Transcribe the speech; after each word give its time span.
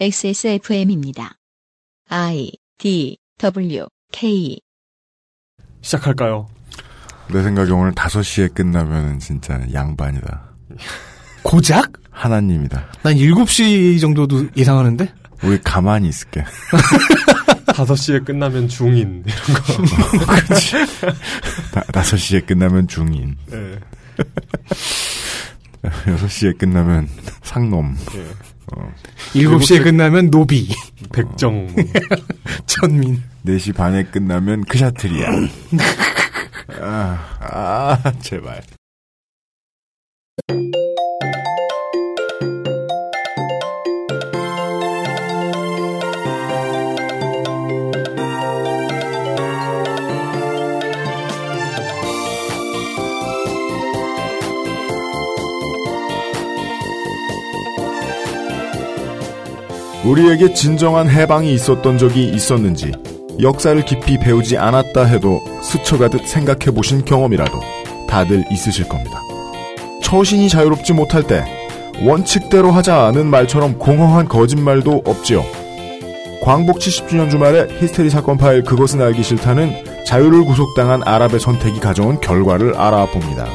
XSFM입니다. 0.00 1.36
I 2.08 2.50
D 2.78 3.16
W 3.38 3.86
K 4.10 4.58
시작할까요? 5.82 6.48
내 7.32 7.42
생각에 7.44 7.70
오늘 7.70 7.92
5시에 7.92 8.52
끝나면 8.54 9.20
진짜 9.20 9.60
양반이다. 9.72 10.50
고작? 11.44 11.92
하나님이다. 12.10 12.92
난 13.02 13.14
7시 13.14 14.00
정도도 14.00 14.48
예상하는데? 14.56 15.12
우리 15.44 15.60
가만히 15.60 16.08
있을게. 16.08 16.42
5시에 17.66 18.24
끝나면 18.24 18.66
중인 18.68 19.24
이런 19.26 19.62
거. 19.62 20.26
그렇지. 20.44 20.76
5시에 21.72 22.46
끝나면 22.46 22.88
중인. 22.88 23.36
네. 23.46 23.78
6시에 25.82 26.58
끝나면 26.58 27.08
상놈. 27.42 27.96
예. 28.14 28.53
어. 28.72 28.94
7시에 29.32 29.82
끝나면 29.82 30.30
노비. 30.30 30.68
백정. 31.12 31.66
뭐. 31.66 31.84
천민. 32.66 33.22
4시 33.46 33.74
반에 33.74 34.04
끝나면 34.04 34.64
크샤트리아. 34.64 35.28
아, 36.80 37.36
아, 37.40 38.12
제발. 38.20 38.62
우리에게 60.04 60.52
진정한 60.52 61.08
해방이 61.08 61.52
있었던 61.54 61.96
적이 61.96 62.28
있었는지 62.28 62.92
역사를 63.40 63.80
깊이 63.84 64.18
배우지 64.18 64.58
않았다 64.58 65.04
해도 65.04 65.40
스쳐가듯 65.62 66.28
생각해 66.28 66.74
보신 66.74 67.04
경험이라도 67.04 67.58
다들 68.08 68.44
있으실 68.52 68.86
겁니다. 68.86 69.20
처신이 70.02 70.48
자유롭지 70.48 70.92
못할 70.92 71.26
때 71.26 71.44
원칙대로 72.02 72.70
하자는 72.70 73.26
말처럼 73.26 73.78
공허한 73.78 74.28
거짓말도 74.28 75.02
없지요. 75.06 75.42
광복 76.42 76.78
70주년 76.78 77.30
주말에 77.30 77.66
히스테리 77.80 78.10
사건 78.10 78.36
파일 78.36 78.62
그것은 78.62 79.00
알기 79.00 79.22
싫다는 79.22 80.04
자유를 80.06 80.44
구속당한 80.44 81.02
아랍의 81.02 81.40
선택이 81.40 81.80
가져온 81.80 82.20
결과를 82.20 82.76
알아봅니다. 82.76 83.46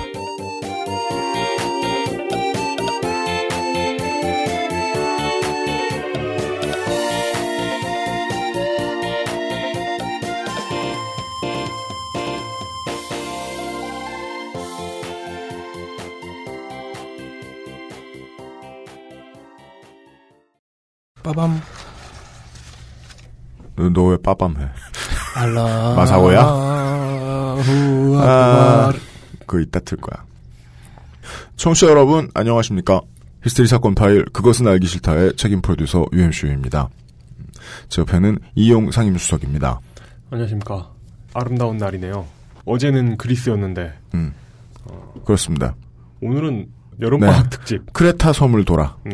너 23.94 24.04
왜 24.12 24.18
빠밤해? 24.22 24.68
알라. 25.36 25.94
마사오야? 25.96 26.42
후아. 27.64 28.22
아, 28.22 28.94
그거 29.46 29.60
이따 29.60 29.80
틀 29.80 29.98
거야. 29.98 30.24
청취자 31.56 31.88
여러분, 31.88 32.30
안녕하십니까. 32.34 33.02
히스테리 33.44 33.68
사건 33.68 33.96
파일, 33.96 34.26
그것은 34.34 34.68
알기 34.68 34.88
싫다의 34.88 35.36
책임 35.36 35.62
프로듀서 35.62 36.06
UMCU입니다. 36.12 36.90
제 37.88 38.02
옆에는 38.02 38.38
이용 38.56 38.92
상임수석입니다. 38.92 39.80
안녕하십니까. 40.32 40.90
아름다운 41.34 41.78
날이네요. 41.78 42.26
어제는 42.66 43.18
그리스였는데 43.18 43.94
음, 44.16 44.34
그렇습니다. 45.26 45.76
오늘은 46.22 46.68
여름방학 47.00 47.44
네. 47.44 47.50
특집. 47.50 47.94
크레타 47.94 48.34
섬을 48.34 48.66
돌아, 48.66 48.96
네. 49.06 49.14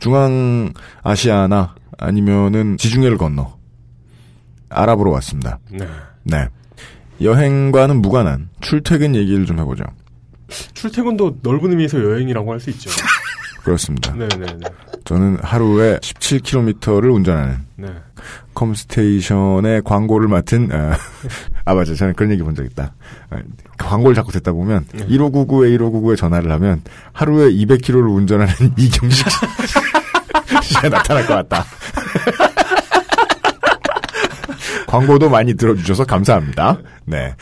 중앙아시아나 0.00 1.74
아니면은 1.98 2.76
지중해를 2.76 3.16
건너, 3.18 3.56
아랍으로 4.74 5.10
왔습니다. 5.12 5.58
네. 5.70 5.86
네. 6.24 6.48
여행과는 7.20 8.02
무관한 8.02 8.48
출퇴근 8.60 9.14
얘기를 9.14 9.46
좀 9.46 9.58
해보죠. 9.60 9.84
출퇴근도 10.74 11.38
넓은 11.42 11.70
의미에서 11.70 12.02
여행이라고 12.02 12.52
할 12.52 12.60
수 12.60 12.70
있죠. 12.70 12.90
그렇습니다. 13.64 14.12
네네네. 14.12 14.58
저는 15.04 15.38
하루에 15.42 15.96
17km를 15.98 17.14
운전하는 17.14 17.58
네. 17.76 17.88
컴스테이션의 18.54 19.82
광고를 19.84 20.28
맡은 20.28 20.68
아, 20.72 20.96
아 21.64 21.74
맞아 21.74 21.94
저는 21.94 22.14
그런 22.14 22.30
얘기 22.30 22.42
본 22.42 22.54
적 22.54 22.64
있다 22.64 22.94
아, 23.30 23.36
광고를 23.78 24.14
자꾸 24.14 24.32
듣다 24.32 24.52
보면 24.52 24.84
네. 24.92 25.06
1599에 25.06 25.78
1599에 25.78 26.16
전화를 26.16 26.50
하면 26.52 26.82
하루에 27.12 27.50
200km를 27.52 28.14
운전하는 28.14 28.52
이경식 28.78 29.26
씨가 30.62 30.88
나타날 30.90 31.26
것 31.26 31.34
같다 31.34 31.64
광고도 34.98 35.28
많이 35.28 35.54
들어주셔서 35.54 36.04
감사합니다 36.04 36.78
네 37.04 37.34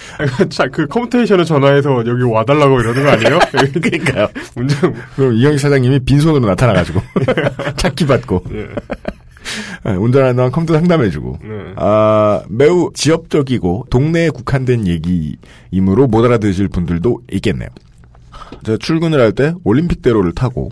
자, 0.48 0.66
그 0.72 0.86
컴퓨테이션을 0.86 1.44
전화해서 1.44 2.04
여기 2.06 2.22
와달라고 2.22 2.80
이러는 2.80 3.02
거 3.04 3.10
아니에요? 3.10 3.38
그러니까요 3.80 4.28
운전, 4.56 4.94
그럼 5.16 5.34
이경식 5.34 5.60
사장님이 5.60 6.00
빈손으로 6.00 6.46
나타나가지고 6.46 7.00
찾기 7.76 8.06
받고 8.06 8.44
예. 8.54 8.68
아, 9.84 9.90
운전하는 9.92 10.36
동안 10.36 10.52
컴퓨터 10.52 10.78
상담해주고 10.78 11.38
네. 11.42 11.48
아, 11.76 12.42
매우 12.48 12.90
지역적이고 12.94 13.86
동네에 13.90 14.30
국한된 14.30 14.86
얘기이므로 14.86 16.06
못 16.06 16.24
알아들으실 16.24 16.68
분들도 16.68 17.22
있겠네요. 17.32 17.68
제가 18.64 18.78
출근을 18.80 19.20
할 19.20 19.32
때 19.32 19.52
올림픽대로를 19.64 20.32
타고 20.32 20.70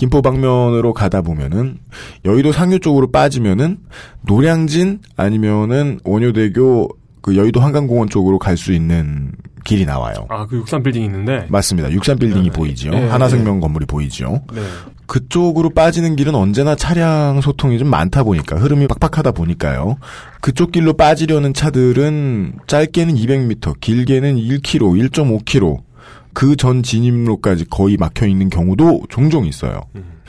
김포 0.00 0.22
방면으로 0.22 0.94
가다 0.94 1.20
보면은 1.20 1.76
여의도 2.24 2.52
상류 2.52 2.78
쪽으로 2.80 3.10
빠지면은 3.10 3.80
노량진 4.22 5.00
아니면은 5.14 6.00
원효대교 6.04 6.88
그 7.20 7.36
여의도 7.36 7.60
한강공원 7.60 8.08
쪽으로 8.08 8.38
갈 8.38 8.56
수 8.56 8.72
있는 8.72 9.32
길이 9.62 9.84
나와요. 9.84 10.14
아, 10.30 10.46
그 10.46 10.56
63 10.56 10.84
빌딩 10.84 11.02
있는데. 11.02 11.44
맞습니다. 11.50 11.92
63 11.92 12.18
빌딩이 12.18 12.48
네. 12.48 12.50
보이지요. 12.50 12.92
네, 12.92 13.08
하나생명 13.08 13.60
건물이 13.60 13.84
보이지요. 13.84 14.40
네. 14.54 14.62
그쪽으로 15.04 15.68
빠지는 15.68 16.16
길은 16.16 16.34
언제나 16.34 16.74
차량 16.76 17.42
소통이 17.42 17.78
좀 17.78 17.88
많다 17.88 18.22
보니까 18.22 18.56
흐름이 18.56 18.86
빡빡하다 18.86 19.32
보니까요. 19.32 19.98
그쪽 20.40 20.72
길로 20.72 20.94
빠지려는 20.94 21.52
차들은 21.52 22.54
짧게는 22.66 23.16
200m, 23.16 23.78
길게는 23.80 24.36
1km, 24.36 25.10
1.5km 25.10 25.89
그 26.32 26.56
전 26.56 26.82
진입로까지 26.82 27.66
거의 27.70 27.96
막혀 27.96 28.26
있는 28.26 28.50
경우도 28.50 29.02
종종 29.08 29.46
있어요. 29.46 29.80
음. 29.96 30.20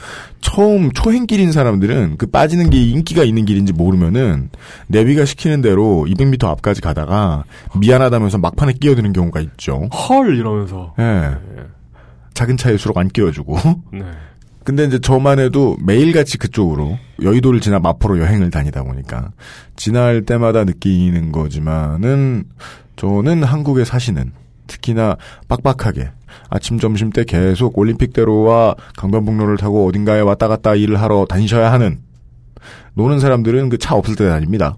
처음 0.41 0.91
초행길인 0.91 1.51
사람들은 1.51 2.17
그 2.17 2.25
빠지는 2.25 2.69
게 2.69 2.81
인기가 2.81 3.23
있는 3.23 3.45
길인지 3.45 3.73
모르면은 3.73 4.50
내비가 4.88 5.25
시키는 5.25 5.61
대로 5.61 6.06
200m 6.09 6.45
앞까지 6.45 6.81
가다가 6.81 7.44
미안하다면서 7.79 8.40
막판에 8.40 8.73
끼어드는 8.73 9.13
경우가 9.13 9.40
있죠. 9.41 9.88
헐! 9.94 10.35
이러면서. 10.38 10.94
예. 11.00 11.03
예. 11.03 11.63
작은 12.34 12.57
차일수록 12.57 12.97
안 12.97 13.07
끼워주고. 13.09 13.57
네. 13.94 14.01
근데 14.63 14.85
이제 14.85 15.00
저만 15.00 15.40
해도 15.40 15.75
매일같이 15.84 16.38
그쪽으로 16.38 16.97
여의도를 17.22 17.61
지나 17.61 17.79
마포로 17.79 18.19
여행을 18.19 18.51
다니다 18.51 18.84
보니까 18.84 19.31
지날 19.75 20.23
때마다 20.23 20.66
느끼는 20.66 21.31
거지만은 21.31 22.44
저는 22.95 23.44
한국에 23.44 23.85
사시는 23.85 24.31
특히나 24.71 25.17
빡빡하게 25.47 26.11
아침 26.49 26.79
점심 26.79 27.09
때 27.09 27.23
계속 27.25 27.77
올림픽대로와 27.77 28.75
강변북로를 28.97 29.57
타고 29.57 29.85
어딘가에 29.87 30.21
왔다 30.21 30.47
갔다 30.47 30.75
일을 30.75 31.01
하러 31.01 31.25
다니셔야 31.28 31.72
하는 31.73 31.99
노는 32.93 33.19
사람들은 33.19 33.69
그 33.69 33.78
차 33.78 33.96
없을 33.96 34.16
때 34.16 34.28
다닙니다. 34.29 34.75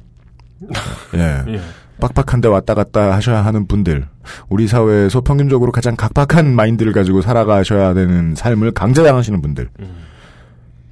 예. 1.16 1.44
예. 1.48 1.62
빡빡한데 2.00 2.48
왔다 2.48 2.74
갔다 2.74 3.14
하셔야 3.14 3.46
하는 3.46 3.68
분들, 3.68 4.08
우리 4.50 4.68
사회에서 4.68 5.22
평균적으로 5.22 5.72
가장 5.72 5.96
각박한 5.96 6.54
마인드를 6.56 6.92
가지고 6.92 7.22
살아가셔야 7.22 7.94
되는 7.94 8.36
삶을 8.36 8.72
강제당하시는 8.72 9.42
분들, 9.42 9.70
음. 9.80 9.96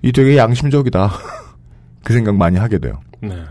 이 0.03 0.11
되게 0.11 0.37
양심적이다. 0.37 1.11
그 2.03 2.13
생각 2.13 2.35
많이 2.35 2.57
하게 2.57 2.77
돼요. 2.77 3.01
네. 3.21 3.43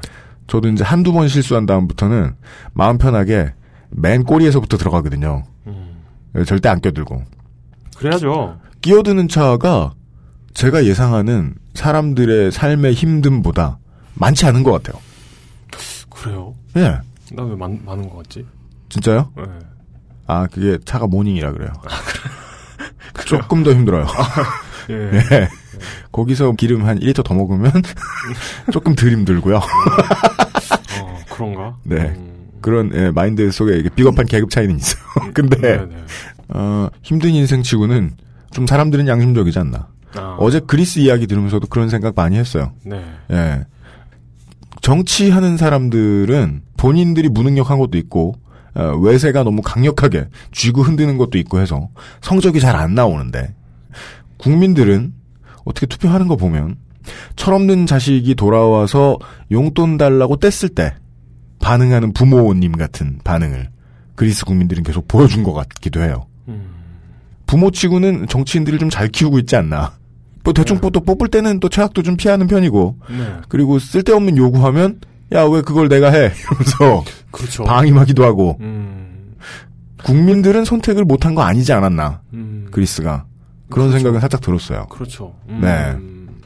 저도 0.46 0.68
이제 0.68 0.84
한두 0.84 1.12
번 1.12 1.28
실수한 1.28 1.66
다음부터는 1.66 2.34
마음 2.72 2.98
편하게 2.98 3.52
맨 3.90 4.24
꼬리에서부터 4.24 4.76
들어가거든요. 4.76 5.44
음. 5.66 6.02
절대 6.46 6.68
안 6.68 6.80
껴들고. 6.80 7.22
그래야죠. 7.96 8.58
끼어드는 8.82 9.28
차가 9.28 9.92
제가 10.54 10.84
예상하는 10.84 11.54
사람들의 11.74 12.50
삶의 12.52 12.94
힘듦보다 12.94 13.76
많지 14.14 14.46
않은 14.46 14.62
것 14.62 14.72
같아요. 14.72 15.00
그래요? 16.10 16.54
예. 16.76 16.98
나 17.32 17.44
왜 17.44 17.54
많은 17.56 18.08
것 18.08 18.16
같지? 18.18 18.44
진짜요? 18.88 19.30
예. 19.38 19.42
아, 20.26 20.46
그게 20.46 20.78
차가 20.84 21.06
모닝이라 21.06 21.52
그래요. 21.52 21.70
조금 23.26 23.62
더 23.62 23.70
힘들어요. 23.72 24.06
예. 24.90 24.94
예. 25.32 25.48
거기서 26.12 26.52
기름 26.52 26.84
한 26.84 26.98
1리터 26.98 27.24
더 27.24 27.34
먹으면 27.34 27.70
조금 28.72 28.94
덜 28.94 29.10
힘들고요. 29.12 29.56
어, 29.56 31.18
그런가? 31.30 31.76
네. 31.84 31.96
음, 32.16 32.39
그런 32.60 32.90
예, 32.94 33.10
마인드 33.10 33.50
속에 33.50 33.78
이게 33.78 33.88
비겁한 33.88 34.26
계급 34.26 34.50
차이는 34.50 34.76
있어요. 34.76 35.02
근데 35.34 35.56
네, 35.60 35.76
네. 35.78 35.96
어, 36.48 36.88
힘든 37.02 37.30
인생치고는 37.30 38.12
좀 38.52 38.66
사람들은 38.66 39.06
양심적이지 39.08 39.58
않나. 39.58 39.88
아, 40.16 40.36
어제 40.38 40.60
그리스 40.60 40.98
이야기 40.98 41.26
들으면서도 41.26 41.68
그런 41.68 41.88
생각 41.88 42.14
많이 42.16 42.36
했어요. 42.36 42.72
네. 42.84 43.02
예. 43.30 43.64
정치하는 44.82 45.56
사람들은 45.56 46.62
본인들이 46.76 47.28
무능력한 47.28 47.78
것도 47.78 47.98
있고 47.98 48.34
어, 48.74 48.96
외세가 49.00 49.42
너무 49.42 49.62
강력하게 49.62 50.28
쥐고 50.52 50.82
흔드는 50.82 51.16
것도 51.18 51.38
있고 51.38 51.60
해서 51.60 51.88
성적이 52.20 52.60
잘 52.60 52.76
안 52.76 52.94
나오는데 52.94 53.54
국민들은 54.38 55.12
어떻게 55.64 55.86
투표하는 55.86 56.28
거 56.28 56.36
보면 56.36 56.76
철없는 57.36 57.86
자식이 57.86 58.34
돌아와서 58.34 59.18
용돈 59.50 59.96
달라고 59.98 60.36
뗐을 60.36 60.74
때 60.74 60.94
반응하는 61.60 62.12
부모님 62.12 62.72
같은 62.72 63.18
반응을 63.24 63.68
그리스 64.16 64.44
국민들은 64.44 64.82
계속 64.82 65.06
보여준 65.08 65.42
것 65.44 65.52
같기도 65.52 66.02
해요. 66.02 66.26
음, 66.48 66.70
부모치고는 67.46 68.26
정치인들을 68.28 68.78
좀 68.78 68.90
잘 68.90 69.08
키우고 69.08 69.38
있지 69.40 69.56
않나. 69.56 69.92
뭐 70.42 70.52
대충 70.54 70.80
또 70.80 70.90
뽑을 70.90 71.28
때는 71.28 71.60
또 71.60 71.68
최악도 71.68 72.02
좀 72.02 72.16
피하는 72.16 72.46
편이고 72.46 72.96
네. 73.10 73.34
그리고 73.48 73.78
쓸데없는 73.78 74.36
요구하면 74.36 75.00
야 75.32 75.44
왜 75.46 75.60
그걸 75.62 75.88
내가 75.88 76.10
해 76.10 76.32
이러면서 76.34 77.04
그렇죠. 77.30 77.64
방임하기도 77.64 78.24
하고 78.24 78.56
음, 78.60 79.34
국민들은 80.02 80.64
선택을 80.64 81.04
못한 81.04 81.34
거 81.34 81.42
아니지 81.42 81.72
않았나 81.72 82.22
음, 82.32 82.68
그리스가 82.70 83.26
그런 83.68 83.88
그렇죠. 83.88 83.98
생각은 83.98 84.20
살짝 84.20 84.40
들었어요. 84.40 84.86
그렇죠. 84.86 85.34
음, 85.48 85.60
네. 85.62 85.96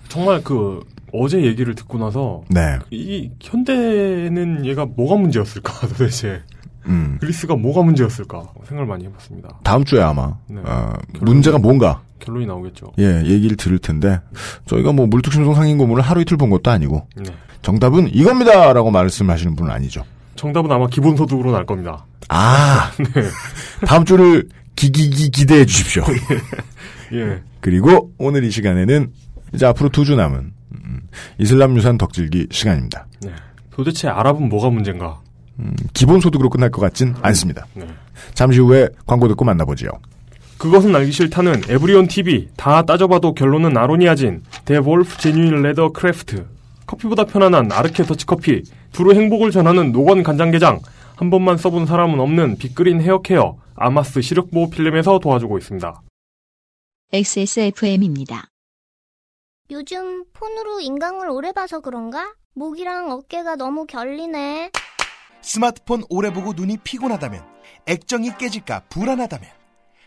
정말 0.09 0.43
그 0.43 0.81
어제 1.17 1.43
얘기를 1.45 1.75
듣고 1.75 1.99
나서 1.99 2.43
네, 2.49 2.79
이 2.91 3.31
현대는 3.41 4.67
얘가 4.67 4.85
뭐가 4.85 5.17
문제였을까 5.17 5.87
도대체 5.89 6.43
음. 6.87 7.19
그리스가 7.21 7.55
뭐가 7.57 7.83
문제였을까 7.83 8.43
생각을 8.67 8.87
많이 8.87 9.05
해봤습니다. 9.05 9.61
다음 9.63 9.85
주에 9.85 10.03
아마 10.03 10.37
네. 10.49 10.61
어, 10.65 10.93
문제가 11.21 11.59
뭔가 11.59 12.03
결론이 12.19 12.47
나오겠죠. 12.47 12.93
예 12.99 13.23
얘기를 13.25 13.57
들을 13.57 13.79
텐데 13.79 14.21
저희가 14.67 14.93
뭐 14.93 15.07
물뚝심송 15.07 15.55
상인 15.55 15.79
고문을 15.79 16.03
하루 16.03 16.21
이틀 16.21 16.37
본 16.37 16.51
것도 16.51 16.71
아니고 16.71 17.07
네. 17.17 17.31
정답은 17.63 18.09
이겁니다라고 18.15 18.91
말씀하시는 18.91 19.55
분은 19.57 19.71
아니죠. 19.73 20.05
정답은 20.37 20.71
아마 20.73 20.89
기본소득으로 20.89 21.53
날 21.53 21.65
겁니다. 21.65 22.07
아 22.29 22.91
네. 23.15 23.23
다음 23.87 24.05
주를 24.05 24.49
기기기 24.77 25.31
기대해 25.31 25.65
주십시오. 25.65 26.03
예. 27.15 27.41
그리고 27.61 28.11
오늘 28.19 28.43
이 28.45 28.51
시간에는 28.51 29.13
이제 29.55 29.67
앞으로 29.67 29.89
두 29.91 30.05
주 30.05 30.17
남은 30.17 30.53
음, 30.85 31.09
이슬람 31.39 31.77
유산 31.77 31.99
덕질기 31.99 32.49
시간입니다. 32.51 33.07
네. 33.23 33.31
도대체 33.71 34.09
아랍은 34.09 34.49
뭐가 34.49 34.71
문제인가? 34.71 35.21
음, 35.59 35.75
기본소득으로 35.93 36.51
끝날 36.51 36.71
것 36.71 36.81
같진 36.81 37.15
않습니다. 37.23 37.67
네. 37.75 37.87
잠시 38.35 38.61
후에 38.61 38.89
광고 39.07 39.29
듣고 39.29 39.45
만나보지요. 39.45 39.91
그것은 40.59 40.95
알기 40.95 41.13
싫다는 41.13 41.63
에브리온 41.69 42.07
TV 42.07 42.49
다 42.57 42.83
따져봐도 42.83 43.35
결론은 43.35 43.77
아로니아진 43.77 44.43
데볼프 44.65 45.19
genuine 45.19 45.63
leather 45.63 45.93
craft 45.93 46.47
커피보다 46.87 47.25
편안한 47.25 47.73
아르케 47.73 48.05
더치 48.05 48.27
커피 48.27 48.63
두루 48.93 49.15
행복을 49.15 49.51
전하는 49.51 49.93
노건 49.93 50.23
간장게장 50.23 50.81
한 51.17 51.31
번만 51.31 51.57
써본 51.57 51.87
사람은 51.87 52.21
없는 52.21 52.57
빅그린 52.59 53.01
헤어케어 53.01 53.57
아마스 53.75 54.21
시력 54.21 54.51
보호 54.51 54.71
필름에서 54.71 55.19
도와주고 55.19 55.59
있습니다. 55.59 56.03
XSFM입니다. 57.13 58.54
요즘 59.71 60.25
폰으로 60.35 60.81
인강을 60.81 61.31
오래 61.31 61.51
봐서 61.53 61.81
그런가? 61.81 62.35
목이랑 62.53 63.11
어깨가 63.11 63.57
너무 63.57 63.87
결리네. 63.87 64.71
스마트폰 65.41 66.05
오래 66.11 66.31
보고 66.31 66.53
눈이 66.53 66.79
피곤하다면 66.85 67.43
액정이 67.87 68.37
깨질까 68.37 68.85
불안하다면 68.91 69.49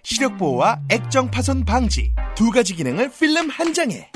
시력 0.04 0.38
보호와 0.38 0.82
액정 0.90 1.32
파손 1.32 1.66
방지 1.66 2.14
두 2.36 2.52
가지 2.52 2.76
기능을 2.76 3.10
필름 3.12 3.50
한 3.50 3.74
장에 3.74 4.12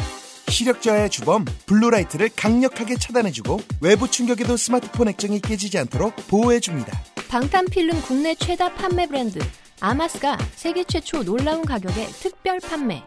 시력 0.48 0.82
저하의 0.84 1.10
주범 1.10 1.46
블루라이트를 1.66 2.30
강력하게 2.36 2.98
차단해주고 2.98 3.60
외부 3.82 4.10
충격에도 4.10 4.56
스마트폰 4.58 5.08
액정이 5.08 5.42
깨지지 5.42 5.80
않도록 5.80 6.16
보호해줍니다. 6.30 6.92
방탄 7.30 7.66
필름 7.66 8.00
국내 8.04 8.36
최다 8.36 8.76
판매 8.76 9.08
브랜드 9.08 9.40
아마스가 9.80 10.38
세계 10.54 10.84
최초 10.84 11.24
놀라운 11.24 11.66
가격에 11.66 12.06
특별 12.08 12.60
판매. 12.60 13.04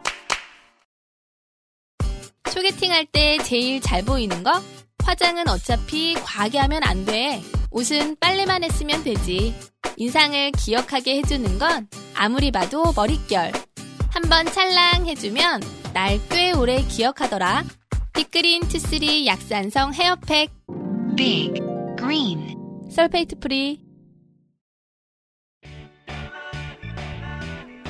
소개팅할 2.51 3.07
때 3.07 3.39
제일 3.39 3.81
잘 3.81 4.05
보이는 4.05 4.43
거? 4.43 4.63
화장은 5.05 5.49
어차피 5.49 6.15
과하게 6.15 6.59
하면 6.59 6.83
안 6.85 7.05
돼. 7.05 7.43
옷은 7.71 8.17
빨래만 8.21 8.65
했으면 8.65 9.03
되지. 9.03 9.55
인상을 9.97 10.53
기억하게 10.53 11.19
해주는 11.19 11.59
건 11.59 11.89
아무리 12.15 12.51
봐도 12.51 12.93
머릿결. 12.95 13.53
한번 14.11 14.47
찰랑 14.47 15.07
해주면 15.07 15.61
날 15.93 16.19
꽤 16.29 16.53
오래 16.53 16.81
기억하더라. 16.83 17.65
빅그린 18.15 18.63
two 18.69 18.90
three 18.90 19.27
약산성 19.27 19.95
헤어팩. 19.95 20.51
Big 21.17 21.61
Green 21.99 22.55
sulfate 22.91 23.39
free. 23.41 23.81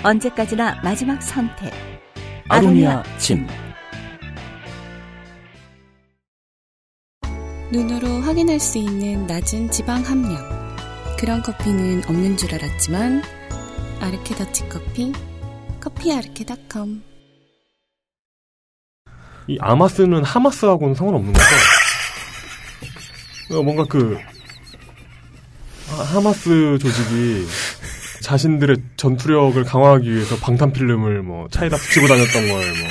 언제까지나 0.03 0.81
마지막 0.83 1.23
선택. 1.23 1.73
아로니아 2.49 3.03
침. 3.19 3.47
눈으로 7.79 8.21
확인할 8.21 8.61
수 8.61 8.79
있는 8.79 9.27
낮은 9.27 9.69
지방 9.73 10.01
함량. 10.03 10.39
그런 11.19 11.43
커피는 11.43 12.05
없는 12.07 12.37
줄 12.37 12.55
알았지만 12.55 13.21
아르케 14.01 14.37
더치 14.37 14.69
커피, 14.69 15.13
커피아르케닷컴. 15.81 17.03
이 19.49 19.59
아마스는 19.61 20.23
하마스하고는 20.23 20.95
상관없는 20.95 21.33
거죠? 21.33 21.47
어, 23.59 23.63
뭔가 23.65 23.85
그 23.89 24.17
하- 25.89 26.03
하마스 26.15 26.79
조직이 26.81 27.45
자신들의 28.23 28.77
전투력을 28.97 29.63
강화하기 29.65 30.15
위해서 30.15 30.37
방탄 30.37 30.73
필름을 30.73 31.23
뭐 31.23 31.49
차에다 31.51 31.77
붙이고 31.77 32.07
다녔던 32.07 32.47
걸 32.47 32.55
뭐 32.55 32.89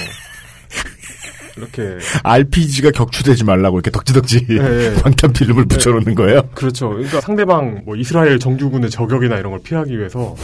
이렇게 1.57 1.97
RPG가 2.23 2.91
격추되지 2.91 3.43
말라고 3.43 3.77
이렇게 3.77 3.91
덕지덕지 3.91 4.47
예, 4.49 4.55
예. 4.55 4.93
방탄 5.01 5.31
필름을 5.33 5.65
붙여놓는 5.65 6.15
거예요. 6.15 6.41
그렇죠. 6.53 6.89
그러니까 6.89 7.21
상대방 7.21 7.81
뭐 7.85 7.95
이스라엘 7.95 8.39
정규군의 8.39 8.89
저격이나 8.89 9.37
이런 9.37 9.51
걸 9.51 9.61
피하기 9.61 9.97
위해서 9.97 10.35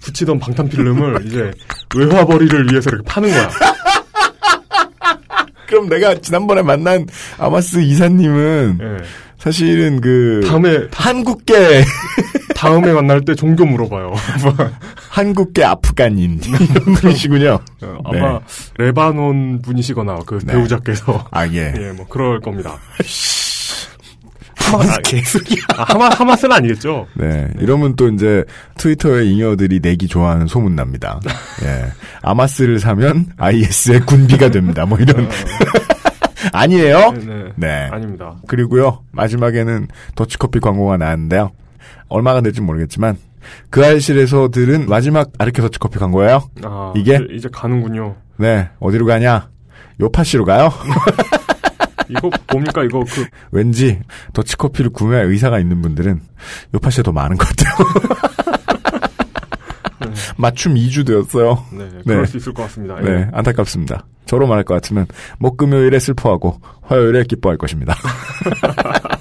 붙이던 0.00 0.38
방탄 0.38 0.68
필름을 0.68 1.26
이제 1.26 1.50
외화벌이를 1.94 2.70
위해서 2.70 2.90
이렇게 2.90 3.04
파는 3.06 3.30
거야. 3.30 3.50
그럼 5.68 5.88
내가 5.88 6.14
지난번에 6.14 6.62
만난 6.62 7.06
아마스 7.36 7.78
이사님은 7.80 8.78
예. 8.80 9.04
사실은 9.38 10.00
그 10.00 10.40
다음에 10.46 10.88
한국계 10.92 11.84
다음에 12.58 12.92
만날 12.92 13.20
때 13.20 13.36
종교 13.36 13.64
물어봐요. 13.64 14.12
한국계 15.10 15.62
아프간인 15.62 16.40
이런 16.42 16.94
분이시군요. 16.94 17.60
어, 17.82 17.98
아마 18.04 18.40
레바논 18.78 19.62
분이시거나 19.62 20.18
그 20.26 20.40
네. 20.44 20.54
배우자께서 20.54 21.26
아 21.30 21.46
예. 21.46 21.72
예, 21.78 21.92
뭐 21.92 22.06
그럴 22.08 22.40
겁니다. 22.40 22.76
하마스 24.56 25.00
개소리야. 25.02 25.62
아, 25.76 25.84
하마 25.84 26.08
하마스는 26.08 26.56
아니겠죠? 26.56 27.06
네, 27.14 27.48
이러면 27.60 27.94
또 27.94 28.08
이제 28.08 28.44
트위터에 28.76 29.24
잉여들이 29.24 29.78
내기 29.80 30.08
좋아하는 30.08 30.48
소문 30.48 30.74
납니다. 30.74 31.20
예, 31.62 31.86
아마스를 32.22 32.80
사면 32.80 33.26
IS의 33.36 34.00
군비가 34.00 34.50
됩니다. 34.50 34.84
뭐 34.84 34.98
이런 34.98 35.28
아니에요? 36.52 37.12
네, 37.12 37.24
네. 37.24 37.52
네. 37.56 37.88
아닙니다. 37.92 38.34
그리고요 38.48 39.04
마지막에는 39.12 39.86
더치커피 40.16 40.58
광고가 40.58 40.96
나왔는데요. 40.96 41.52
얼마가 42.08 42.40
될지 42.40 42.60
모르겠지만 42.60 43.16
그 43.70 43.84
알실에서 43.84 44.48
들은 44.48 44.88
마지막 44.88 45.30
아르케 45.38 45.62
더치커피 45.62 45.98
광고예요. 45.98 46.48
아, 46.64 46.92
이게? 46.96 47.16
이제, 47.16 47.26
이제 47.30 47.48
가는군요. 47.52 48.16
네, 48.36 48.68
어디로 48.80 49.06
가냐? 49.06 49.50
요파시로 50.00 50.44
가요. 50.44 50.72
이거 52.08 52.30
뭡니까 52.50 52.82
이거 52.84 53.00
그 53.00 53.26
왠지 53.50 54.00
더치커피를 54.32 54.90
구매할 54.90 55.26
의사가 55.26 55.58
있는 55.58 55.82
분들은 55.82 56.20
요파시에 56.74 57.02
더 57.02 57.12
많은 57.12 57.36
것 57.36 57.46
같아요. 57.48 57.74
맞춤 60.36 60.74
2주 60.74 61.06
되었어요. 61.06 61.64
네, 61.72 61.88
네. 61.88 62.02
그럴 62.06 62.26
수 62.26 62.36
있을 62.36 62.54
것 62.54 62.62
같습니다. 62.64 62.96
예. 63.00 63.02
네, 63.02 63.28
안타깝습니다. 63.32 64.06
저로 64.24 64.46
말할 64.46 64.64
것 64.64 64.74
같으면 64.74 65.06
목금요일에 65.38 65.98
슬퍼하고 65.98 66.60
화요일에 66.82 67.24
기뻐할 67.24 67.58
것입니다. 67.58 67.94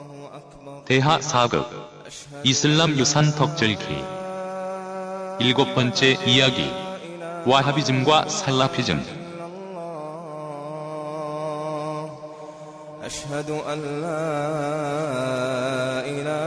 الله 0.00 0.30
أكبر 0.34 0.82
대하 0.88 1.18
4급 1.20 1.66
이슬람 2.44 2.96
유산 2.96 3.34
덕질기 3.34 4.19
일곱 5.39 5.75
번째 5.75 6.17
이야기 6.25 6.71
와하비즘과 7.45 8.27
살라피즘 8.29 9.03
أشهد 13.05 13.49
أن 13.51 13.79
لا 14.01 14.25
إله 16.09 16.45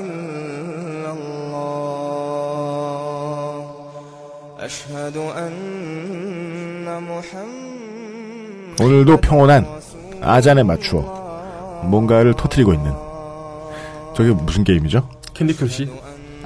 إلا 0.00 1.10
الله 1.12 1.92
أشهد 4.60 5.16
أن 5.16 5.52
محمد 7.10 8.80
오늘도 8.80 9.16
평온한 9.18 9.66
아잔에 10.22 10.62
맞추어 10.62 11.02
뭔가를 11.84 12.32
터트리고 12.34 12.72
있는 12.72 12.90
저게 14.16 14.30
무슨 14.30 14.64
게임이죠? 14.64 15.06
캔디 15.34 15.56
크러쉬? 15.56 15.90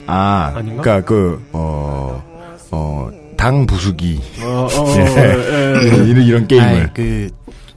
아, 0.08 0.53
아닌가? 0.55 0.81
그니까 0.81 1.01
그, 1.05 1.41
어, 1.51 2.24
어, 2.72 3.10
당 3.38 3.65
부수기. 3.65 4.22
어, 4.43 4.67
어, 4.72 4.96
예. 4.98 5.01
예, 5.01 6.03
예. 6.03 6.10
이런, 6.10 6.24
이런 6.24 6.48
게임을. 6.48 6.67
아이, 6.67 6.88
그 6.93 7.29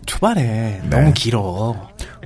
초반에 0.06 0.42
네. 0.42 0.88
너무 0.88 1.12
길어. 1.14 1.74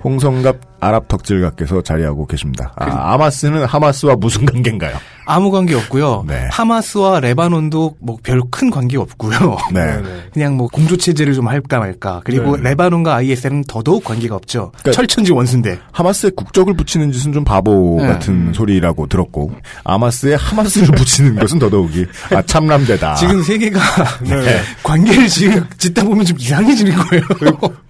홍성갑 0.04 0.56
아랍 0.80 1.08
덕질가께서 1.08 1.82
자리하고 1.82 2.26
계십니다. 2.26 2.72
아, 2.76 3.14
아마스는 3.14 3.64
하마스와 3.64 4.14
무슨 4.14 4.44
관계인가요? 4.46 4.96
아무 5.26 5.50
관계 5.50 5.74
없고요. 5.74 6.24
네. 6.26 6.48
하마스와 6.52 7.18
레바논도 7.20 7.96
뭐 8.00 8.16
별 8.22 8.40
큰 8.50 8.70
관계 8.70 8.96
없고요. 8.96 9.56
네. 9.74 10.00
그냥 10.32 10.56
뭐 10.56 10.68
공조 10.68 10.96
체제를 10.96 11.34
좀 11.34 11.48
할까 11.48 11.78
말까. 11.80 12.20
그리고 12.24 12.56
네. 12.56 12.70
레바논과 12.70 13.16
ISIL은 13.16 13.64
더더욱 13.64 14.04
관계가 14.04 14.36
없죠. 14.36 14.70
그러니까- 14.78 14.92
철천지 14.92 15.32
원수인데. 15.32 15.78
하마스에 15.92 16.30
국적을 16.36 16.74
붙이는 16.74 17.10
짓은 17.12 17.32
좀 17.32 17.44
바보 17.44 17.98
네. 18.00 18.06
같은 18.06 18.52
소리라고 18.54 19.06
들었고, 19.08 19.52
아마스에 19.84 20.34
하마스를 20.34 20.88
붙이는 20.94 21.34
것은 21.40 21.58
더더욱이, 21.58 22.06
아, 22.34 22.40
참람되다. 22.42 23.16
지금 23.16 23.42
세계가 23.42 23.80
네. 24.22 24.60
관계를 24.84 25.26
지금 25.28 25.66
짓다 25.76 26.04
보면 26.04 26.24
좀 26.24 26.38
이상해지는 26.38 26.94
거예요. 26.96 27.22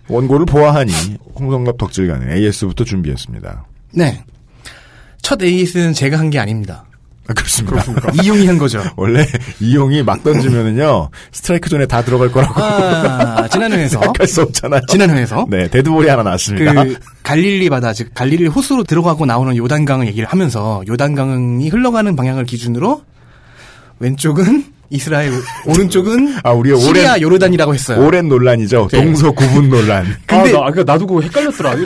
원고를 0.08 0.46
보아하니, 0.46 0.92
홍성갑 1.38 1.78
덕질가는 1.78 2.32
AS부터 2.36 2.84
준비했습니다. 2.84 3.64
네. 3.92 4.22
첫 5.22 5.42
AS는 5.42 5.92
제가 5.92 6.18
한 6.18 6.30
게 6.30 6.38
아닙니다. 6.38 6.84
아, 7.30 7.34
그렇습니다. 7.34 7.84
이용이 8.22 8.46
한 8.46 8.56
거죠. 8.56 8.82
원래 8.96 9.26
이용이 9.60 10.02
막 10.02 10.24
던지면은요, 10.24 11.10
스트라이크 11.30 11.68
존에 11.68 11.84
다 11.84 12.02
들어갈 12.02 12.32
거라고. 12.32 12.54
아, 12.58 13.46
지난 13.48 13.70
회에서. 13.72 14.00
생각할 14.00 14.26
수 14.26 14.40
없잖아요. 14.42 14.80
지난 14.88 15.10
회에서. 15.10 15.46
네, 15.50 15.68
데드볼이 15.68 16.08
하나 16.08 16.22
났습니다. 16.22 16.72
그 16.84 16.96
갈릴리 17.22 17.68
바다 17.68 17.92
즉 17.92 18.12
갈릴리 18.14 18.46
호수로 18.46 18.84
들어가고 18.84 19.26
나오는 19.26 19.54
요단강을 19.54 20.06
얘기를 20.06 20.26
하면서 20.26 20.82
요단강이 20.88 21.68
흘러가는 21.68 22.16
방향을 22.16 22.44
기준으로 22.46 23.02
왼쪽은 23.98 24.64
이스라엘 24.90 25.32
오른쪽은 25.66 26.36
아, 26.42 26.52
우리가 26.52 26.78
시리아 26.78 27.12
오랜- 27.12 27.20
요르단이라고 27.22 27.74
했어요. 27.74 28.04
오랜 28.06 28.28
논란이죠. 28.28 28.88
네. 28.90 29.02
동서 29.02 29.30
구분 29.32 29.68
논란. 29.68 30.04
근데- 30.26 30.50
아, 30.50 30.60
나, 30.64 30.70
그러니까 30.70 30.84
나도 30.92 31.06
그거 31.06 31.20
헷갈렸더라. 31.20 31.74
네, 31.74 31.82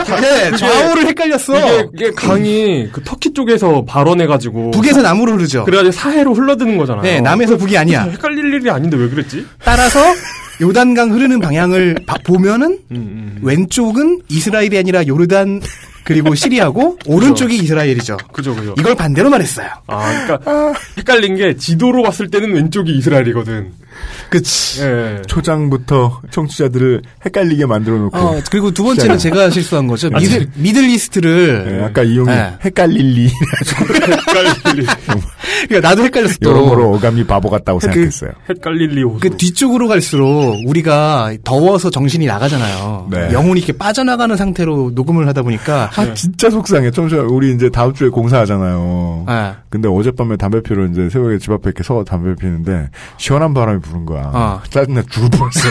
그게- 0.51 0.57
좌우를 0.57 1.07
헷갈렸어. 1.09 1.59
이게, 1.59 1.89
이게 1.95 2.11
강이 2.13 2.89
그 2.93 3.03
터키 3.05 3.33
쪽에서 3.33 3.85
발원해가지고. 3.85 4.71
북에서 4.71 5.03
남으로 5.03 5.33
흐르죠. 5.33 5.65
그래가지고 5.65 5.93
사해로 5.93 6.35
흘러드는 6.35 6.77
거잖아요. 6.79 7.03
네, 7.03 7.21
남에서 7.21 7.57
북이 7.57 7.77
아니야. 7.77 8.05
헷갈릴 8.05 8.55
일이 8.55 8.71
아닌데 8.71 8.97
왜 8.97 9.09
그랬지? 9.09 9.47
따라서 9.65 10.01
요단강 10.63 11.13
흐르는 11.13 11.41
방향을 11.41 11.97
봐- 12.07 12.17
보면은 12.25 12.79
음, 12.93 13.39
왼쪽은 13.43 14.21
이스라엘이 14.29 14.79
아니라 14.79 15.07
요르단 15.07 15.61
그리고 16.05 16.35
시리아고 16.37 16.99
오른쪽이 17.07 17.57
이스라엘이죠. 17.57 18.17
그죠, 18.33 18.55
그죠. 18.55 18.75
이걸 18.79 18.95
반대로 18.95 19.29
말했어요. 19.31 19.69
아, 19.87 20.25
그러니까 20.27 20.73
헷갈린 20.99 21.37
게 21.37 21.57
지도로 21.57 22.03
봤을 22.03 22.29
때는 22.29 22.53
왼쪽이 22.53 22.93
이스라엘이거든. 22.97 23.73
그치. 24.33 24.83
예. 24.83 25.23
초장부터 25.27 26.21
청취자들을 26.31 27.03
헷갈리게 27.25 27.67
만들어 27.67 27.99
놓고. 27.99 28.17
어, 28.19 28.41
그리고 28.51 28.71
두 28.71 28.83
번째는 28.85 29.19
제가 29.19 29.51
실수한 29.51 29.87
거죠. 29.87 30.11
미들, 30.11 30.49
미들. 30.57 31.65
네, 31.65 31.85
아까 31.85 32.03
이용이 32.03 32.29
네. 32.31 32.53
헷갈릴리. 32.65 33.29
헷갈릴리. 33.29 34.87
그러니까 35.69 35.89
나도 35.89 36.05
헷갈렸어. 36.05 36.37
또. 36.43 36.51
여러모로 36.51 36.95
어감이 36.95 37.25
바보 37.25 37.51
같다고 37.51 37.81
생각했어요. 37.81 38.33
헷갈릴리 38.49 39.03
호수. 39.03 39.21
그 39.21 39.37
뒤쪽으로 39.37 39.89
갈수록 39.89 40.57
우리가 40.67 41.33
더워서 41.45 41.91
정신이 41.91 42.27
나가잖아요. 42.27 43.09
네. 43.11 43.33
영혼이 43.33 43.61
이렇게 43.61 43.73
빠져나가는 43.73 44.35
상태로 44.37 44.93
녹음을 44.95 45.29
하다 45.29 45.43
보니까 45.43 45.91
아, 45.95 46.15
진짜 46.15 46.51
속상해. 46.51 46.91
청취자, 46.91 47.23
우리 47.23 47.55
이제 47.55 47.69
다음 47.71 47.93
주에 47.95 48.09
공사하잖아요. 48.09 49.25
네. 49.29 49.53
근데 49.69 49.89
어젯밤에 49.89 50.37
담배 50.37 50.63
피러 50.63 50.87
이제 50.87 51.09
새벽에 51.11 51.39
집 51.39 51.51
앞에 51.53 51.63
이렇게 51.67 51.83
서 51.83 52.05
담배 52.05 52.35
피는데 52.35 52.89
시원한 53.17 53.55
바람이 53.55 53.81
부는 53.81 54.05
거야. 54.07 54.22
어. 54.33 54.61
짜증나 54.71 55.03
죽을 55.11 55.29
뻔했어. 55.31 55.69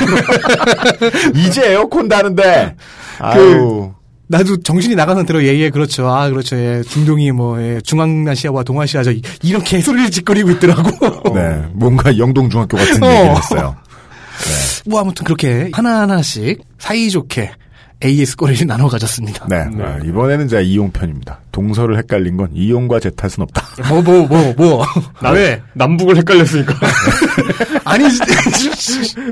이제 1.36 1.72
에어컨 1.72 2.08
다는데. 2.08 2.76
아유. 3.20 3.92
나도 4.28 4.62
정신이 4.64 4.96
나간 4.96 5.18
상태로 5.18 5.44
예예 5.44 5.70
그렇죠. 5.72 6.08
아 6.10 6.30
그렇죠. 6.30 6.56
예. 6.56 6.82
중동이 6.88 7.32
뭐 7.34 7.62
예. 7.62 7.82
중앙아시아와 7.84 8.64
동아시아죠. 8.64 9.12
이- 9.12 9.22
이런 9.44 9.62
개소리를 9.62 10.10
짓거리고 10.10 10.52
있더라고. 10.52 10.90
네. 11.36 11.64
뭔가 11.74 12.18
영동중학교 12.18 12.78
같은 12.78 13.04
어. 13.04 13.08
얘기를 13.12 13.36
했어요. 13.36 13.76
뭐 14.88 15.02
아무튼 15.02 15.26
그렇게 15.26 15.70
하나하나씩 15.74 16.62
사이좋게 16.80 17.52
AS 18.04 18.36
꼬리를 18.36 18.66
나눠 18.68 18.88
가졌습니다. 18.90 19.46
네. 19.48 19.58
아, 19.84 19.98
이번에는 20.04 20.48
제가 20.48 20.62
이용 20.62 20.92
편입니다. 20.92 21.40
동서를 21.52 21.98
헷갈린 21.98 22.38
건 22.38 22.50
이용과 22.54 23.00
제 23.00 23.10
탓은 23.12 23.42
없다. 23.42 23.64
뭐 23.90 24.02
뭐 24.02 24.28
뭐 24.28 24.54
뭐. 24.58 24.86
나- 25.22 25.32
왜? 25.32 25.62
남북을 25.74 26.18
헷갈렸으니까. 26.18 26.74
아니 27.86 28.06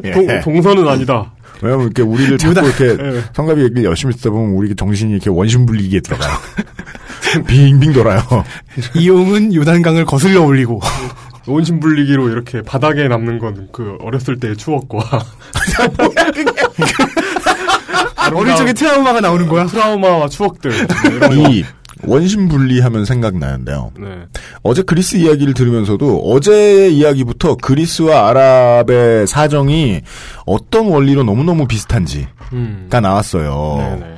예. 0.03 0.11
동, 0.11 0.41
동서는 0.41 0.88
아니다. 0.88 1.31
왜냐면 1.61 1.85
이렇게 1.88 2.01
우리를 2.03 2.38
자꾸 2.38 2.59
이렇게 2.65 2.85
예. 3.03 3.23
성갑이 3.33 3.61
얘기를 3.63 3.83
열심히 3.85 4.13
듣다 4.15 4.29
보면 4.29 4.55
우리 4.55 4.73
정신이 4.75 5.11
이렇게 5.13 5.29
원심불리기에 5.29 6.01
들어가요. 6.01 6.31
빙빙 7.47 7.91
돌아요. 7.93 8.21
이용은 8.95 9.53
요단강을 9.53 10.05
거슬러 10.05 10.41
올리고 10.43 10.79
원심불리기로 11.47 12.29
이렇게 12.29 12.61
바닥에 12.61 13.07
남는 13.07 13.39
건 13.39 13.67
그 13.71 13.97
어렸을 14.01 14.39
때의 14.39 14.55
추억과 14.55 14.99
어릴 18.36 18.55
적에 18.55 18.74
트라우마가 18.74 19.21
나오는 19.21 19.48
거야. 19.48 19.65
트라우마와 19.65 20.29
추억들. 20.29 20.71
이 21.51 21.63
원심 22.03 22.48
분리하면 22.48 23.05
생각나는데요. 23.05 23.91
네. 24.00 24.07
어제 24.63 24.81
그리스 24.81 25.17
이야기를 25.17 25.53
들으면서도 25.53 26.19
어제의 26.31 26.95
이야기부터 26.95 27.55
그리스와 27.55 28.29
아랍의 28.29 29.27
사정이 29.27 30.01
어떤 30.45 30.88
원리로 30.88 31.24
너무너무 31.24 31.67
비슷한지가 31.67 32.29
음. 32.53 32.88
나왔어요. 32.89 33.98
네네. 34.00 34.15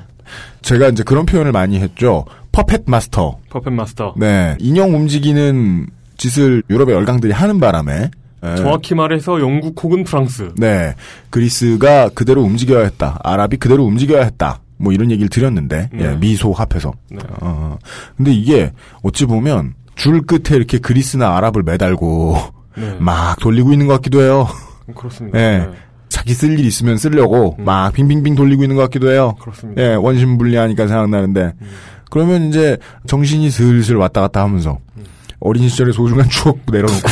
제가 0.61 0.89
이제 0.89 1.03
그런 1.03 1.25
표현을 1.25 1.51
많이 1.51 1.79
했죠. 1.79 2.25
퍼펫 2.51 2.83
마스터. 2.85 3.39
퍼펫 3.49 3.73
마스터. 3.73 4.13
네. 4.17 4.55
인형 4.59 4.93
움직이는 4.95 5.87
짓을 6.17 6.61
유럽의 6.69 6.93
열강들이 6.93 7.33
하는 7.33 7.59
바람에 7.59 8.11
에, 8.43 8.55
정확히 8.55 8.95
말해서 8.95 9.39
영국 9.39 9.81
혹은 9.83 10.03
프랑스. 10.03 10.51
네. 10.57 10.95
그리스가 11.29 12.09
그대로 12.09 12.41
움직여야 12.43 12.83
했다. 12.83 13.19
아랍이 13.23 13.57
그대로 13.59 13.83
움직여야 13.85 14.23
했다. 14.23 14.61
뭐 14.77 14.91
이런 14.93 15.11
얘기를 15.11 15.29
드렸는데 15.29 15.89
네. 15.93 16.03
예, 16.05 16.15
미소 16.15 16.51
합해서. 16.51 16.91
네. 17.09 17.19
어, 17.41 17.77
근데 18.17 18.31
이게 18.33 18.71
어찌 19.03 19.25
보면 19.25 19.75
줄 19.95 20.21
끝에 20.21 20.55
이렇게 20.57 20.79
그리스나 20.79 21.37
아랍을 21.37 21.61
매달고 21.63 22.35
네. 22.77 22.95
막 22.99 23.39
돌리고 23.39 23.71
있는 23.73 23.85
것 23.87 23.93
같기도 23.95 24.21
해요. 24.21 24.47
그렇습니다. 24.95 25.39
예. 25.39 25.57
네. 25.59 25.69
자기 26.09 26.33
쓸 26.33 26.59
일 26.59 26.65
있으면 26.65 26.97
쓰려고 26.97 27.55
음. 27.59 27.63
막 27.65 27.93
빙빙빙 27.93 28.35
돌리고 28.35 28.63
있는 28.63 28.75
것 28.75 28.81
같기도 28.83 29.11
해요. 29.11 29.35
그렇습니다. 29.39 29.81
예, 29.81 29.93
원심불리하니까 29.95 30.87
생각나는데 30.87 31.53
음. 31.61 31.67
그러면 32.09 32.49
이제 32.49 32.77
정신이 33.07 33.49
슬슬 33.49 33.95
왔다 33.95 34.19
갔다 34.21 34.43
하면서 34.43 34.79
음. 34.97 35.03
어린 35.41 35.67
시절의 35.67 35.93
소중한 35.93 36.27
추억 36.29 36.59
내려놓고 36.71 37.09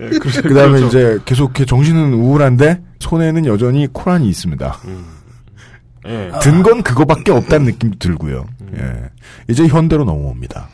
예, 0.00 0.08
그- 0.18 0.42
그 0.42 0.54
다음에 0.54 0.78
그렇죠. 0.78 0.86
이제 0.86 1.18
계속 1.24 1.52
정신은 1.66 2.14
우울한데 2.14 2.80
손에는 3.00 3.46
여전히 3.46 3.86
코란이 3.92 4.28
있습니다. 4.28 4.78
예. 6.08 6.30
든건 6.40 6.82
그거밖에 6.82 7.32
없다는 7.32 7.66
느낌도 7.66 7.98
들고요. 7.98 8.46
음. 8.60 8.72
예. 8.78 9.10
이제 9.52 9.66
현대로 9.66 10.04
넘어옵니다. 10.04 10.68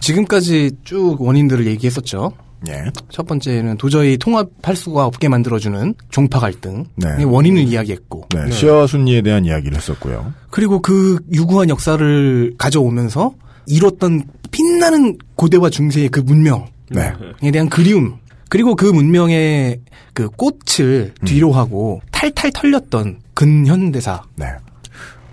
지금까지 0.00 0.70
쭉 0.84 1.16
원인들을 1.20 1.66
얘기했었죠. 1.66 2.32
예. 2.68 2.84
첫 3.10 3.26
번째는 3.26 3.76
도저히 3.78 4.16
통합할 4.16 4.76
수가 4.76 5.04
없게 5.06 5.28
만들어주는 5.28 5.94
종파 6.10 6.40
갈등. 6.40 6.84
네. 6.96 7.22
원인을 7.24 7.62
이야기했고. 7.64 8.28
네, 8.34 8.50
시아 8.50 8.86
순리에 8.86 9.22
대한 9.22 9.44
이야기를 9.44 9.76
했었고요. 9.76 10.32
그리고 10.50 10.80
그 10.80 11.18
유구한 11.32 11.68
역사를 11.68 12.54
가져오면서 12.56 13.34
이뤘던 13.68 14.22
빛나는 14.50 15.18
고대와 15.34 15.70
중세의 15.70 16.08
그 16.10 16.20
문명에 16.20 16.64
네. 16.90 17.50
대한 17.52 17.68
그리움. 17.68 18.16
그리고 18.48 18.76
그 18.76 18.84
문명의 18.86 19.80
그 20.12 20.28
꽃을 20.30 21.12
뒤로 21.24 21.52
하고 21.52 22.00
탈탈 22.12 22.52
털렸던 22.52 23.18
근현대사. 23.34 24.22
네. 24.36 24.46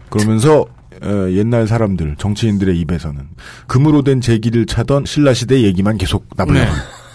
그러면서 0.09 0.65
어, 1.01 1.29
옛날 1.31 1.67
사람들 1.67 2.15
정치인들의 2.17 2.79
입에서는 2.79 3.21
금으로 3.67 4.03
된 4.03 4.21
제기를 4.21 4.65
차던 4.65 5.05
신라 5.05 5.33
시대 5.33 5.61
얘기만 5.63 5.97
계속 5.97 6.25
나불려. 6.35 6.61
네. 6.63 6.69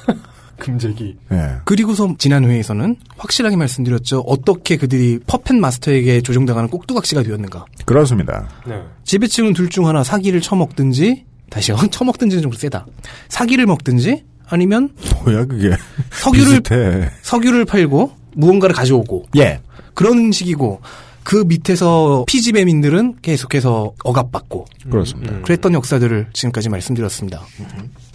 금제기. 0.58 1.16
예. 1.32 1.52
그리고서 1.64 2.12
지난 2.18 2.44
회에서는 2.44 2.96
확실하게 3.16 3.54
말씀드렸죠. 3.56 4.20
어떻게 4.26 4.76
그들이 4.76 5.20
퍼펫 5.26 5.56
마스터에게 5.56 6.20
조종당하는 6.20 6.68
꼭두각시가 6.68 7.22
되었는가. 7.22 7.64
그렇습니다. 7.86 8.48
네. 8.66 8.82
지배층은 9.04 9.52
둘 9.54 9.68
중 9.68 9.86
하나 9.86 10.02
사기를 10.02 10.40
처먹든지 10.40 11.24
다시요. 11.50 11.76
처먹든지는 11.90 12.42
좀 12.42 12.52
세다. 12.52 12.86
사기를 13.28 13.66
먹든지 13.66 14.24
아니면 14.48 14.90
뭐야 15.24 15.44
그게 15.44 15.70
석유를 16.10 16.60
비슷해. 16.62 17.10
석유를 17.22 17.64
팔고 17.64 18.12
무언가를 18.34 18.74
가져오고 18.74 19.26
예. 19.36 19.60
그런 19.94 20.30
식이고 20.32 20.80
그 21.24 21.44
밑에서 21.46 22.24
피지배민들은 22.26 23.16
계속해서 23.20 23.92
억압받고 24.02 24.64
그렇습니다. 24.90 25.38
그랬던 25.42 25.74
역사들을 25.74 26.28
지금까지 26.32 26.68
말씀드렸습니다. 26.70 27.42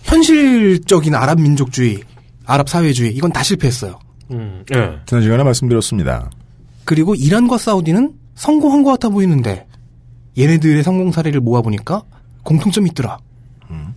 현실적인 0.03 1.13
아랍 1.15 1.39
민족주의, 1.39 1.99
아랍 2.45 2.69
사회주의 2.69 3.13
이건 3.15 3.31
다 3.31 3.43
실패했어요. 3.43 3.99
음, 4.31 4.63
예. 4.75 4.99
지난 5.05 5.21
시간에 5.23 5.43
말씀드렸습니다. 5.43 6.31
그리고 6.85 7.13
이란과 7.13 7.57
사우디는 7.57 8.13
성공한 8.35 8.83
것 8.83 8.91
같아 8.91 9.09
보이는데 9.09 9.67
얘네들의 10.37 10.81
성공 10.83 11.11
사례를 11.11 11.39
모아보니까 11.41 12.03
공통점이 12.43 12.89
있더라. 12.91 13.17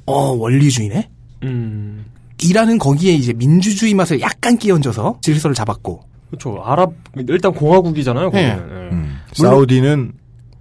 어 0.07 0.31
원리주의네. 0.33 1.11
음. 1.43 2.07
이란은 2.43 2.79
거기에 2.79 3.13
이제 3.13 3.33
민주주의 3.33 3.95
맛을 3.95 4.21
약간 4.21 4.57
끼얹어서 4.59 5.19
질서를 5.23 5.55
잡았고 5.55 6.03
그렇죠. 6.29 6.61
아랍 6.65 6.93
일단 7.29 7.53
공화국이잖아요. 7.53 8.31
네. 8.31 8.43
예. 8.43 8.53
음. 8.93 9.19
사우디는 9.33 10.13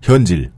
현질. 0.01 0.51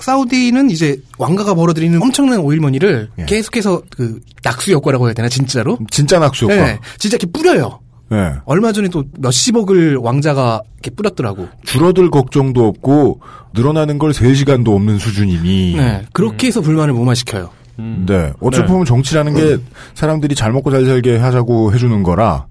사우디는 0.00 0.70
이제 0.70 1.00
왕가가 1.18 1.54
벌어들이는 1.54 2.00
엄청난 2.00 2.38
오일머니를 2.40 3.10
예. 3.18 3.24
계속해서 3.24 3.82
그 3.90 4.20
낙수 4.44 4.72
효과라고 4.72 5.06
해야 5.06 5.14
되나 5.14 5.28
진짜로? 5.28 5.78
진짜 5.90 6.18
낙수 6.18 6.44
효과. 6.44 6.54
네, 6.54 6.78
진짜 6.98 7.16
이렇게 7.16 7.30
뿌려요. 7.32 7.80
예. 8.12 8.34
얼마 8.44 8.72
전에 8.72 8.88
또 8.88 9.04
몇십억을 9.18 9.96
왕자가 9.96 10.62
이렇게 10.74 10.90
뿌렸더라고. 10.90 11.48
줄어들 11.64 12.10
걱정도 12.10 12.66
없고 12.66 13.20
늘어나는 13.54 13.98
걸셀 13.98 14.34
시간도 14.34 14.74
없는 14.74 14.98
수준이니. 14.98 15.74
네, 15.76 16.04
그렇게 16.12 16.46
해서 16.46 16.60
불만을 16.60 16.94
무마시켜요. 16.94 17.50
음. 17.78 18.06
네. 18.08 18.32
어찌 18.40 18.60
네. 18.60 18.66
보면 18.66 18.84
정치라는 18.84 19.34
게 19.34 19.58
사람들이 19.94 20.34
잘 20.34 20.52
먹고 20.52 20.70
잘 20.70 20.84
살게 20.84 21.16
하자고 21.16 21.72
해주는 21.74 22.02
거라 22.02 22.46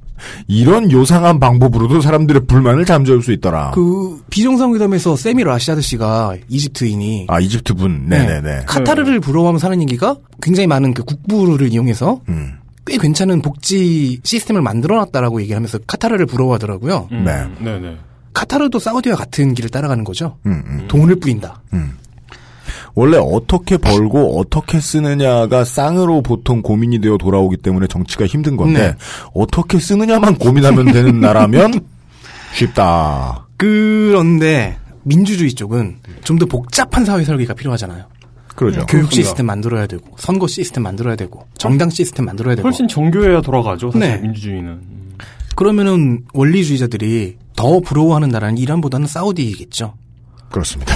이런 0.48 0.92
요상한 0.92 1.40
방법으로도 1.40 2.02
사람들의 2.02 2.46
불만을 2.48 2.86
잠재울 2.86 3.22
수 3.22 3.32
있더라. 3.34 3.72
그 3.72 4.22
비정상회담에서 4.30 5.16
세미 5.16 5.44
라시아드 5.44 5.82
씨가 5.82 6.36
이집트인이 6.48 7.26
아 7.30 7.40
이집트 7.40 7.74
분. 7.76 8.08
네네네. 8.08 8.64
카타르를 8.66 9.20
부러워하면 9.20 9.60
사는 9.60 9.80
얘기가 9.82 10.18
굉장히 10.42 10.68
많은 10.68 10.94
그 10.94 11.04
국부를 11.04 11.72
이용해서 11.72 12.22
음. 12.30 12.54
꽤 12.88 12.98
괜찮은 12.98 13.42
복지 13.42 14.20
시스템을 14.24 14.62
만들어놨다라고 14.62 15.42
얘기하면서 15.42 15.80
카타르를 15.88 16.26
부러워하더라고요. 16.26 17.10
음. 17.12 17.24
네. 17.26 17.48
네네. 17.64 17.98
카타르도 18.34 18.80
사우디와 18.80 19.16
같은 19.16 19.54
길을 19.54 19.70
따라가는 19.70 20.04
거죠. 20.04 20.38
음, 20.46 20.64
음. 20.68 20.86
돈을 20.88 21.18
뿌린다. 21.20 21.62
원래 22.94 23.18
어떻게 23.18 23.78
벌고 23.78 24.40
어떻게 24.40 24.80
쓰느냐가 24.80 25.64
쌍으로 25.64 26.22
보통 26.24 26.62
고민이 26.64 27.00
되어 27.00 27.18
돌아오기 27.18 27.58
때문에 27.58 27.86
정치가 27.88 28.26
힘든 28.26 28.58
건데 28.58 28.80
네. 28.90 28.96
어떻게 29.36 29.80
쓰느냐만 29.80 30.36
고민하면 30.36 30.92
되는 30.92 31.20
나라면 31.20 31.74
쉽다. 32.54 33.48
그런데 33.58 34.78
민주주의 35.04 35.52
쪽은 35.54 35.98
좀 36.24 36.40
더 36.40 36.46
복잡한 36.48 37.06
사회 37.06 37.24
설계가 37.24 37.54
필요하잖아요. 37.54 38.06
그러죠. 38.58 38.84
교육. 38.88 39.12
시스템 39.14 39.46
만들어야 39.46 39.86
되고 39.86 40.04
선거 40.18 40.48
시스템 40.48 40.82
만들어야 40.84 41.16
되고 41.16 41.46
정당 41.60 41.92
시스템 41.92 42.26
만들어야 42.26 42.56
되고 42.56 42.68
훨씬 42.68 42.88
정교해야 42.88 43.42
돌아가죠. 43.42 43.92
사실 43.92 44.10
네. 44.10 44.18
민주주의는. 44.18 44.70
음. 44.72 45.18
그러면은 45.56 46.24
원리주의자들이 46.34 47.38
더 47.56 47.80
부러워하는 47.80 48.30
나라는 48.30 48.58
이란보다는 48.58 49.06
사우디겠죠. 49.06 49.94
그렇습니다. 50.50 50.96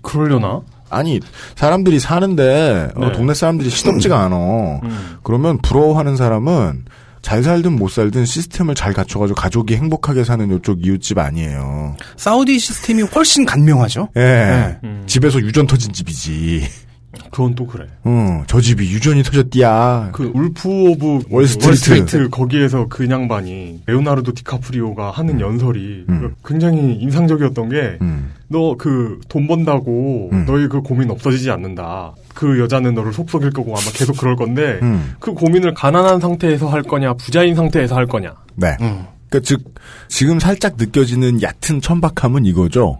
그러려나? 0.00 0.62
아니 0.88 1.20
사람들이 1.56 2.00
사는데 2.00 2.88
어, 2.94 3.06
네. 3.06 3.12
동네 3.12 3.34
사람들이 3.34 3.68
시덥지가 3.68 4.24
않아. 4.24 4.36
음. 4.84 5.16
그러면 5.22 5.58
부러워하는 5.58 6.16
사람은 6.16 6.86
잘 7.20 7.42
살든 7.42 7.72
못 7.72 7.90
살든 7.90 8.24
시스템을 8.24 8.74
잘 8.74 8.94
갖춰가지고 8.94 9.34
가족이 9.34 9.76
행복하게 9.76 10.24
사는 10.24 10.50
요쪽 10.50 10.86
이웃집 10.86 11.18
아니에요. 11.18 11.96
사우디 12.16 12.58
시스템이 12.58 13.02
훨씬 13.02 13.44
간명하죠. 13.44 14.08
예. 14.16 14.20
네. 14.20 14.78
음. 14.84 15.02
집에서 15.06 15.40
유전 15.40 15.66
터진 15.66 15.92
집이지. 15.92 16.83
그건 17.30 17.54
또 17.54 17.66
그래. 17.66 17.86
응, 18.06 18.44
저 18.46 18.60
집이 18.60 18.90
유전이 18.90 19.22
터졌디야. 19.22 20.10
그 20.12 20.30
Wolf 20.34 20.68
of 20.68 21.24
Wall 21.30 21.43
Street. 21.43 21.66
월스트리트 21.68 22.30
거기에서 22.30 22.86
그 22.88 23.08
양반이 23.08 23.82
레오나르도 23.86 24.32
디카프리오가 24.32 25.10
하는 25.10 25.40
연설이 25.40 26.04
음. 26.08 26.34
굉장히 26.44 26.94
인상적이었던 26.94 27.68
게 27.68 27.98
음. 28.02 28.32
너그 28.48 29.20
돈 29.28 29.46
번다고 29.46 30.30
음. 30.32 30.44
너희 30.46 30.68
그 30.68 30.80
고민 30.80 31.10
없어지지 31.10 31.50
않는다. 31.50 32.14
그 32.34 32.58
여자는 32.60 32.94
너를 32.94 33.12
속속일 33.12 33.50
거고 33.50 33.72
아마 33.72 33.90
계속 33.92 34.16
그럴 34.16 34.36
건데 34.36 34.78
음. 34.82 35.14
그 35.20 35.32
고민을 35.32 35.74
가난한 35.74 36.20
상태에서 36.20 36.68
할 36.68 36.82
거냐 36.82 37.14
부자인 37.14 37.54
상태에서 37.54 37.94
할 37.94 38.06
거냐. 38.06 38.34
네. 38.56 38.76
음. 38.80 39.04
그러니까 39.28 39.40
즉 39.42 39.74
지금 40.08 40.38
살짝 40.38 40.74
느껴지는 40.76 41.42
얕은 41.42 41.80
천박함은 41.80 42.44
이거죠. 42.44 42.98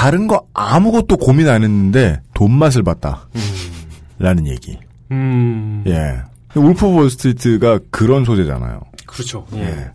다른 0.00 0.26
거 0.26 0.46
아무것도 0.54 1.18
고민 1.18 1.46
안 1.50 1.62
했는데 1.62 2.22
돈 2.32 2.52
맛을 2.52 2.82
봤다. 2.82 3.28
라는 4.18 4.46
얘기. 4.46 4.78
음. 5.10 5.84
예. 5.86 6.22
울프 6.58 6.86
월스트리트가 6.86 7.80
그런 7.90 8.24
소재잖아요. 8.24 8.80
그렇죠. 9.04 9.46
예. 9.56 9.90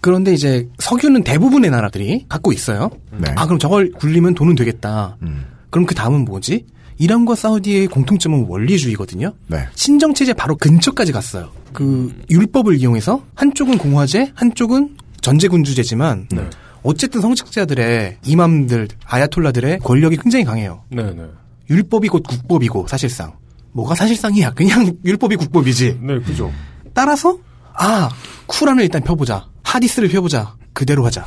그런데 0.00 0.32
이제 0.32 0.68
석유는 0.78 1.24
대부분의 1.24 1.68
나라들이 1.72 2.26
갖고 2.28 2.52
있어요. 2.52 2.90
네. 3.10 3.32
아 3.34 3.46
그럼 3.46 3.58
저걸 3.58 3.90
굴리면 3.90 4.34
돈은 4.34 4.54
되겠다. 4.54 5.16
음. 5.22 5.46
그럼 5.70 5.84
그 5.84 5.96
다음은 5.96 6.26
뭐지? 6.26 6.66
이란과 6.98 7.34
사우디의 7.34 7.88
공통점은 7.88 8.46
원리주의거든요. 8.48 9.32
네. 9.48 9.66
신정 9.74 10.14
체제 10.14 10.32
바로 10.32 10.54
근처까지 10.54 11.10
갔어요. 11.10 11.50
그 11.72 12.14
율법을 12.30 12.76
이용해서 12.76 13.24
한쪽은 13.34 13.78
공화제, 13.78 14.30
한쪽은 14.36 14.96
전제군주제지만 15.22 16.28
네. 16.30 16.48
어쨌든 16.82 17.20
성직자들의 17.20 18.18
이맘들, 18.24 18.88
아야톨라들의 19.04 19.80
권력이 19.80 20.16
굉장히 20.16 20.44
강해요. 20.44 20.84
네네. 20.90 21.22
율법이 21.68 22.08
곧 22.08 22.22
국법이고 22.22 22.86
사실상 22.88 23.34
뭐가 23.72 23.94
사실상이야. 23.94 24.52
그냥 24.52 24.92
율법이 25.04 25.36
국법이지. 25.36 26.00
네, 26.02 26.18
그죠. 26.20 26.52
따라서 26.94 27.38
아 27.74 28.10
쿠란을 28.46 28.84
일단 28.84 29.02
펴보자. 29.02 29.46
하디스를 29.62 30.08
펴보자. 30.08 30.56
그대로 30.72 31.04
하자. 31.06 31.24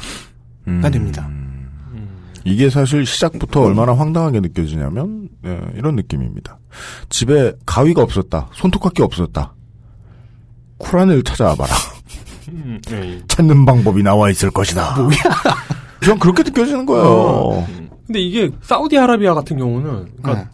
음. 0.68 0.82
가 0.82 0.90
됩니다. 0.90 1.30
이게 2.46 2.70
사실 2.70 3.06
시작부터 3.06 3.62
얼마나 3.62 3.94
황당하게 3.94 4.42
느껴지냐면 4.42 5.30
예, 5.46 5.62
이런 5.76 5.96
느낌입니다. 5.96 6.60
집에 7.10 7.54
가위가 7.66 8.02
없었다. 8.02 8.50
손톱깎이 8.54 9.02
없었다. 9.02 9.54
쿠란을 10.78 11.24
찾아와봐라. 11.24 11.74
음, 12.50 12.80
예, 12.92 12.96
예. 12.96 13.22
찾는 13.28 13.66
방법이 13.66 14.04
나와 14.04 14.30
있을 14.30 14.52
것이다. 14.52 14.96
뭐야? 14.98 15.12
전 16.04 16.20
그렇게 16.20 16.44
느껴지는 16.44 16.86
거예요. 16.86 17.06
어. 17.06 17.68
근데 18.06 18.20
이게 18.20 18.50
사우디아라비아 18.62 19.34
같은 19.34 19.58
경우는 19.58 20.08
그러니까 20.22 20.44
네. 20.44 20.50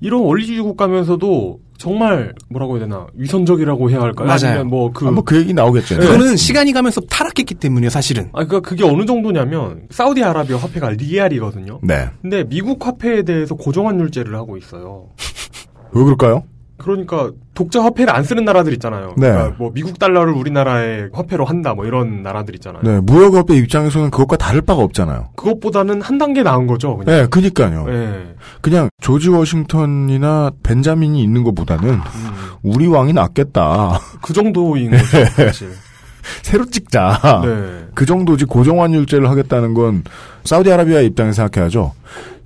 이런 0.00 0.22
원리주의 0.22 0.60
국가면서도 0.60 1.60
정말 1.78 2.32
뭐라고 2.48 2.76
해야 2.76 2.86
되나 2.86 3.06
위선적이라고 3.14 3.90
해야 3.90 4.00
할까요? 4.00 4.28
맞아요. 4.28 4.46
아니면 4.46 4.68
뭐그 4.68 5.04
한번 5.04 5.24
그 5.24 5.36
얘기 5.36 5.52
나오겠죠. 5.52 5.98
네. 5.98 6.06
그거는 6.06 6.36
시간이 6.36 6.72
가면서 6.72 7.00
타락했기 7.00 7.54
때문이에요, 7.56 7.90
사실은. 7.90 8.30
아, 8.32 8.44
그니까 8.44 8.60
그게 8.60 8.84
어느 8.84 9.04
정도냐면, 9.04 9.88
사우디아라비아 9.90 10.58
화폐가 10.58 10.90
리알이거든요. 10.90 11.80
네. 11.82 12.08
근데 12.20 12.44
미국 12.44 12.86
화폐에 12.86 13.22
대해서 13.22 13.56
고정환율제를 13.56 14.34
하고 14.36 14.56
있어요. 14.56 15.08
왜 15.92 16.04
그럴까요? 16.04 16.44
그러니까 16.82 17.30
독자 17.54 17.82
화폐를 17.82 18.14
안 18.14 18.24
쓰는 18.24 18.44
나라들 18.44 18.72
있잖아요. 18.74 19.14
네. 19.16 19.30
그러니까 19.30 19.54
뭐 19.58 19.70
미국 19.72 19.98
달러를 19.98 20.32
우리나라의 20.32 21.10
화폐로 21.12 21.44
한다 21.44 21.74
뭐 21.74 21.86
이런 21.86 22.22
나라들 22.22 22.54
있잖아요. 22.56 22.82
네, 22.82 23.00
무역업의 23.00 23.56
입장에서는 23.58 24.10
그것과 24.10 24.36
다를 24.36 24.62
바가 24.62 24.82
없잖아요. 24.82 25.30
그것보다는 25.36 26.02
한 26.02 26.18
단계 26.18 26.42
나은 26.42 26.66
거죠. 26.66 26.96
그냥. 26.96 27.16
네, 27.16 27.26
그니까요. 27.26 27.84
네. 27.86 28.34
그냥 28.60 28.88
조지 29.00 29.28
워싱턴이나 29.30 30.50
벤자민이 30.62 31.22
있는 31.22 31.44
것보다는 31.44 31.88
음, 31.90 32.00
우리 32.62 32.86
왕이 32.86 33.12
낫겠다. 33.12 34.00
그 34.20 34.32
정도인 34.32 34.90
거죠, 34.90 35.24
사실. 35.26 35.70
새로 36.42 36.64
찍자. 36.66 37.42
네. 37.44 37.86
그 37.94 38.06
정도지 38.06 38.44
고정환율제를 38.44 39.28
하겠다는 39.28 39.74
건 39.74 40.04
사우디아라비아 40.44 41.00
입장에서 41.00 41.42
생각해야죠. 41.42 41.92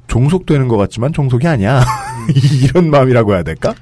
종속되는 0.09 0.68
것 0.68 0.77
같지만 0.77 1.12
종속이 1.12 1.46
아니야. 1.46 1.83
이런 2.62 2.90
마음이라고 2.90 3.35
해야 3.35 3.42
될까? 3.42 3.75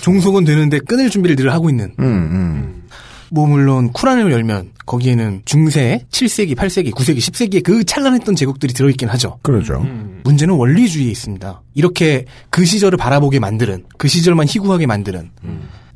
종속은 0.00 0.44
되는데 0.44 0.78
끊을 0.80 1.10
준비를 1.10 1.36
늘 1.36 1.52
하고 1.52 1.70
있는. 1.70 1.94
음, 1.98 2.04
음. 2.04 2.82
뭐 3.30 3.46
물론 3.46 3.92
쿠란을 3.92 4.30
열면 4.30 4.70
거기에는 4.86 5.42
중세, 5.44 6.04
7세기, 6.10 6.54
8세기, 6.54 6.92
9세기, 6.92 7.18
10세기의 7.18 7.62
그 7.64 7.84
찬란했던 7.84 8.36
제국들이 8.36 8.72
들어있긴 8.72 9.08
하죠. 9.08 9.38
그러죠. 9.42 9.84
문제는 10.24 10.54
원리주의에 10.54 11.10
있습니다. 11.10 11.62
이렇게 11.74 12.24
그 12.50 12.64
시절을 12.64 12.96
바라보게 12.96 13.40
만드는, 13.40 13.84
그 13.98 14.06
시절만 14.06 14.46
희구하게 14.46 14.86
만드는. 14.86 15.30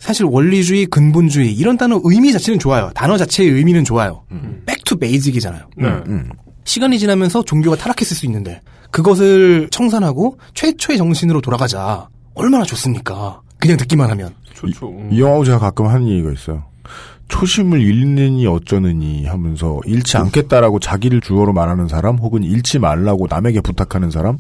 사실 0.01 0.25
원리주의, 0.25 0.87
근본주의 0.87 1.53
이런 1.55 1.77
단어 1.77 2.01
의미 2.03 2.33
자체는 2.33 2.59
좋아요. 2.59 2.91
단어 2.95 3.17
자체의 3.17 3.51
의미는 3.51 3.85
좋아요. 3.85 4.25
back 4.67 4.88
to 4.88 4.99
basic이잖아요. 4.99 5.67
네. 5.77 5.89
시간이 6.65 6.99
지나면서 6.99 7.45
종교가 7.45 7.77
타락했을 7.77 8.17
수 8.17 8.27
있는데 8.27 8.61
그것을 8.91 9.69
청산하고 9.71 10.39
최초의 10.55 10.99
정신으로 10.99 11.41
돌아가자. 11.41 12.09
얼마나 12.35 12.65
좋습니까? 12.65 13.41
그냥 13.61 13.77
듣기만 13.77 14.11
하면. 14.11 14.35
좋죠. 14.55 14.93
이 15.11 15.21
영화고 15.21 15.45
제가 15.45 15.59
가끔 15.59 15.87
하는 15.87 16.09
얘기가 16.09 16.33
있어요. 16.33 16.65
초심을 17.29 17.81
잃느니 17.81 18.47
어쩌느니 18.47 19.25
하면서 19.27 19.79
잃지 19.87 20.17
않겠다라고 20.17 20.81
자기를 20.81 21.21
주어로 21.21 21.53
말하는 21.53 21.87
사람 21.87 22.17
혹은 22.17 22.43
잃지 22.43 22.79
말라고 22.81 23.27
남에게 23.31 23.61
부탁하는 23.61 24.11
사람 24.11 24.37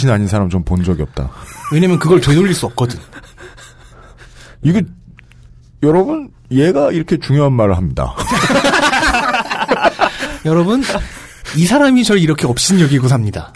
신 0.00 0.10
아닌 0.10 0.28
사람 0.28 0.48
좀 0.48 0.64
본 0.64 0.82
적이 0.84 1.02
없다. 1.02 1.30
왜냐면 1.72 1.98
그걸 1.98 2.20
되돌릴 2.20 2.54
수 2.54 2.66
없거든. 2.66 2.98
이게 4.62 4.82
여러분 5.82 6.30
얘가 6.50 6.90
이렇게 6.92 7.18
중요한 7.18 7.52
말을 7.52 7.76
합니다. 7.76 8.14
여러분 10.44 10.82
이 11.56 11.66
사람이 11.66 12.04
절 12.04 12.18
이렇게 12.18 12.46
업신여기고 12.46 13.08
삽니다. 13.08 13.52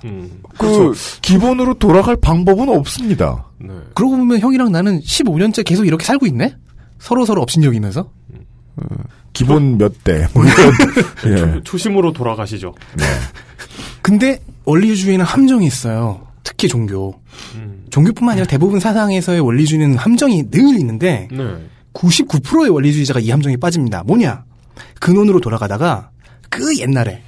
그 0.58 0.92
기본으로 1.22 1.74
돌아갈 1.74 2.16
방법은 2.16 2.68
없습니다. 2.68 3.46
그러고 3.94 4.16
보면 4.16 4.40
형이랑 4.40 4.72
나는 4.72 5.00
15년째 5.00 5.64
계속 5.64 5.86
이렇게 5.86 6.04
살고 6.04 6.26
있네? 6.26 6.56
서로 6.98 7.24
서로 7.24 7.42
업신여기면서? 7.42 8.10
기본 9.32 9.78
몇 9.78 10.04
대. 10.04 10.26
뭐 10.34 10.44
예. 11.26 11.60
초심으로 11.64 12.12
돌아가시죠. 12.12 12.74
근데 14.02 14.40
원리주의는 14.64 15.24
함정이 15.24 15.66
있어요. 15.66 16.26
특히 16.44 16.68
종교. 16.68 17.20
종교뿐만 17.90 18.32
아니라 18.32 18.46
대부분 18.46 18.80
사상에서의 18.80 19.40
원리주의는 19.40 19.96
함정이 19.96 20.50
늘 20.50 20.78
있는데 20.78 21.28
네. 21.30 21.44
99%의 21.94 22.68
원리주의자가 22.70 23.20
이 23.20 23.30
함정에 23.30 23.56
빠집니다. 23.56 24.02
뭐냐? 24.04 24.44
근원으로 25.00 25.40
돌아가다가 25.40 26.10
그 26.50 26.78
옛날에 26.78 27.22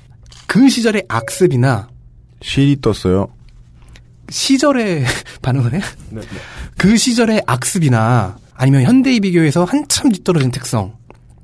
그 0.50 0.68
시절의 0.68 1.04
악습이나 1.06 1.88
실이 2.42 2.80
떴어요. 2.80 3.28
시절에 4.30 5.04
반응을 5.42 5.74
해? 5.74 5.80
네. 6.10 6.22
그 6.76 6.96
시절의 6.96 7.44
악습이나 7.46 8.36
아니면 8.54 8.82
현대에 8.82 9.20
비교해서 9.20 9.62
한참 9.62 10.10
뒤떨어진 10.10 10.50
특성. 10.50 10.96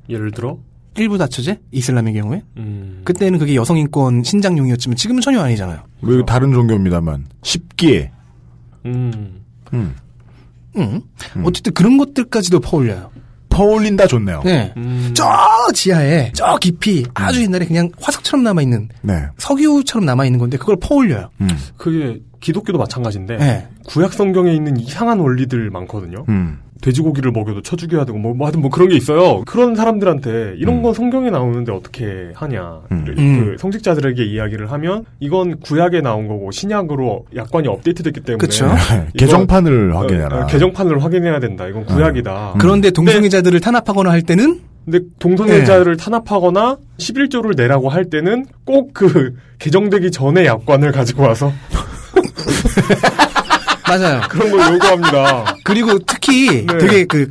예를 0.08 0.32
들어? 0.32 0.58
일부 0.96 1.18
다처제? 1.18 1.60
이슬람의 1.70 2.14
경우에? 2.14 2.42
음. 2.56 3.02
그때는 3.04 3.38
그게 3.38 3.54
여성인권 3.54 4.24
신장용이었지만 4.24 4.96
지금은 4.96 5.20
전혀 5.22 5.40
아니잖아요. 5.40 5.84
뭐 6.00 6.24
다른 6.24 6.52
종교입니다만 6.52 7.26
쉽기에 7.44 8.10
음. 8.86 9.40
음. 9.72 9.94
응. 10.78 11.00
어쨌든 11.44 11.72
그런 11.74 11.96
것들까지도 11.96 12.58
퍼올려요. 12.58 13.12
퍼올린다 13.56 14.06
좋네요. 14.06 14.42
네. 14.44 14.72
음. 14.76 15.12
저 15.14 15.26
지하에, 15.74 16.32
저 16.34 16.58
깊이, 16.58 17.04
아주 17.14 17.42
옛날에 17.42 17.64
그냥 17.66 17.90
화석처럼 18.00 18.44
남아 18.44 18.62
있는, 18.62 18.88
네. 19.02 19.26
석유처럼 19.38 20.04
남아 20.04 20.26
있는 20.26 20.38
건데, 20.38 20.58
그걸 20.58 20.76
퍼올려요. 20.80 21.30
음. 21.40 21.48
그게 21.76 22.20
기독교도 22.40 22.78
마찬가지인데 22.78 23.36
네. 23.38 23.66
구약 23.86 24.12
성경에 24.12 24.52
있는 24.52 24.76
이상한 24.76 25.18
원리들 25.18 25.70
많거든요. 25.70 26.24
음. 26.28 26.58
돼지고기를 26.82 27.30
먹여도 27.32 27.62
쳐 27.62 27.76
죽여야 27.76 28.04
되고 28.04 28.18
뭐, 28.18 28.34
뭐 28.34 28.46
하여튼 28.46 28.60
뭐 28.60 28.70
그런 28.70 28.88
게 28.88 28.96
있어요. 28.96 29.42
그런 29.46 29.74
사람들한테 29.74 30.54
이런 30.58 30.82
건 30.82 30.92
성경에 30.94 31.30
나오는데 31.30 31.72
어떻게 31.72 32.30
하냐. 32.34 32.80
그 32.88 32.94
음. 33.18 33.56
성직자들에게 33.58 34.24
이야기를 34.24 34.70
하면 34.72 35.04
이건 35.20 35.58
구약에 35.60 36.00
나온 36.00 36.28
거고 36.28 36.50
신약으로 36.50 37.26
약관이 37.34 37.68
업데이트됐기 37.68 38.20
때문에 38.20 38.38
그쵸. 38.38 38.66
이건- 38.66 39.08
개정판을 39.16 39.92
어, 39.92 40.00
확인해라. 40.00 40.36
어, 40.42 40.46
개정판을 40.46 41.02
확인해야 41.02 41.40
된다. 41.40 41.66
이건 41.66 41.84
구약이다. 41.86 42.54
그런데 42.58 42.90
동성애자들을 42.90 43.58
탄압하거나 43.60 44.10
할 44.10 44.22
때는, 44.22 44.60
근데 44.84 45.00
동성애자를 45.18 45.96
탄압하거나 45.96 46.76
11조를 46.98 47.56
내라고 47.56 47.88
할 47.88 48.04
때는 48.04 48.44
꼭 48.64 48.92
그 48.92 49.34
개정되기 49.58 50.10
전에 50.10 50.44
약관을 50.46 50.92
가지고 50.92 51.22
와서 51.24 51.52
맞아요. 53.88 54.20
그런 54.28 54.50
걸 54.50 54.74
요구합니다. 54.74 55.56
그리고 55.64 55.98
특히 56.00 56.64
네. 56.66 56.78
되게 56.78 57.04
그, 57.04 57.26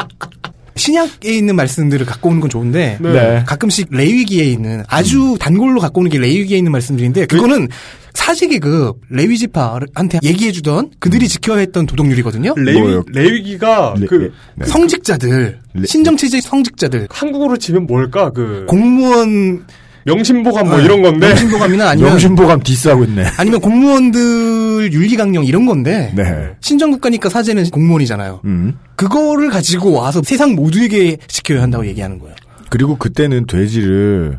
신약에 0.77 1.31
있는 1.33 1.55
말씀들을 1.55 2.05
갖고 2.05 2.29
오는 2.29 2.41
건 2.41 2.49
좋은데, 2.49 2.97
네. 2.99 3.11
네. 3.13 3.43
가끔씩 3.47 3.87
레위기에 3.91 4.43
있는, 4.43 4.83
아주 4.87 5.37
단골로 5.39 5.79
갖고 5.79 6.01
오는 6.01 6.11
게 6.11 6.17
레위기에 6.17 6.57
있는 6.57 6.71
말씀들인데, 6.73 7.27
그거는 7.27 7.69
사직계급 8.13 9.01
레위지파한테 9.09 10.19
얘기해주던 10.23 10.91
그들이 10.99 11.27
지켜야 11.27 11.57
했던 11.59 11.85
도덕률이거든요. 11.85 12.55
레위? 12.57 12.79
레위기가 13.07 13.93
레- 13.97 14.07
그 14.07 14.33
네. 14.55 14.65
성직자들, 14.65 15.59
레- 15.73 15.85
신정체제 15.85 16.41
성직자들, 16.41 17.07
한국어로 17.09 17.57
치면 17.57 17.87
뭘까? 17.87 18.31
그 18.31 18.65
공무원 18.67 19.65
명심보감 20.05 20.67
뭐 20.67 20.77
네. 20.77 20.85
이런 20.85 21.01
건데 21.01 21.27
명심보감이나 21.27 21.89
아니면 21.89 22.11
명심보감 22.11 22.61
디스하고 22.61 23.03
있네. 23.05 23.25
아니면 23.37 23.59
공무원들 23.59 24.93
윤리강령 24.93 25.45
이런 25.45 25.65
건데 25.65 26.13
네. 26.15 26.51
신정국가니까 26.61 27.29
사제는 27.29 27.69
공무원이잖아요. 27.71 28.41
음. 28.45 28.77
그거를 28.95 29.49
가지고 29.49 29.93
와서 29.93 30.21
세상 30.23 30.53
모두에게 30.53 31.17
지켜야 31.27 31.63
한다고 31.63 31.85
얘기하는 31.87 32.19
거예요. 32.19 32.35
그리고 32.69 32.97
그때는 32.97 33.47
돼지를 33.47 34.37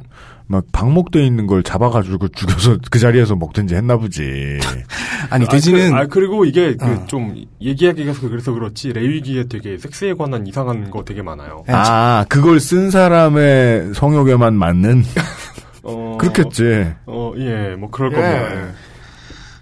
막 0.48 0.64
방목돼 0.72 1.24
있는 1.24 1.46
걸 1.46 1.62
잡아가지고 1.62 2.28
죽여서 2.28 2.78
그 2.90 2.98
자리에서 2.98 3.34
먹든지 3.34 3.74
했나 3.74 3.96
보지. 3.96 4.58
아니 5.30 5.46
돼지는 5.46 5.92
아, 5.92 5.98
그, 5.98 6.02
아, 6.02 6.06
그리고 6.08 6.44
이게 6.44 6.76
그 6.76 6.86
어. 6.86 7.06
좀 7.06 7.34
얘기하기가 7.60 8.12
그래서 8.20 8.52
그렇지 8.52 8.92
레위기에 8.92 9.44
되게 9.48 9.76
섹스에 9.76 10.14
관한 10.14 10.46
이상한 10.46 10.90
거 10.90 11.04
되게 11.04 11.22
많아요. 11.22 11.64
아, 11.68 12.24
그걸 12.28 12.60
쓴 12.60 12.90
사람의 12.90 13.94
성욕에만 13.94 14.54
맞는? 14.54 15.04
어, 15.82 16.16
그렇겠지. 16.20 16.94
어, 17.06 17.32
예, 17.38 17.74
뭐 17.76 17.90
그럴 17.90 18.12
예. 18.12 18.16
겁니다. 18.16 18.74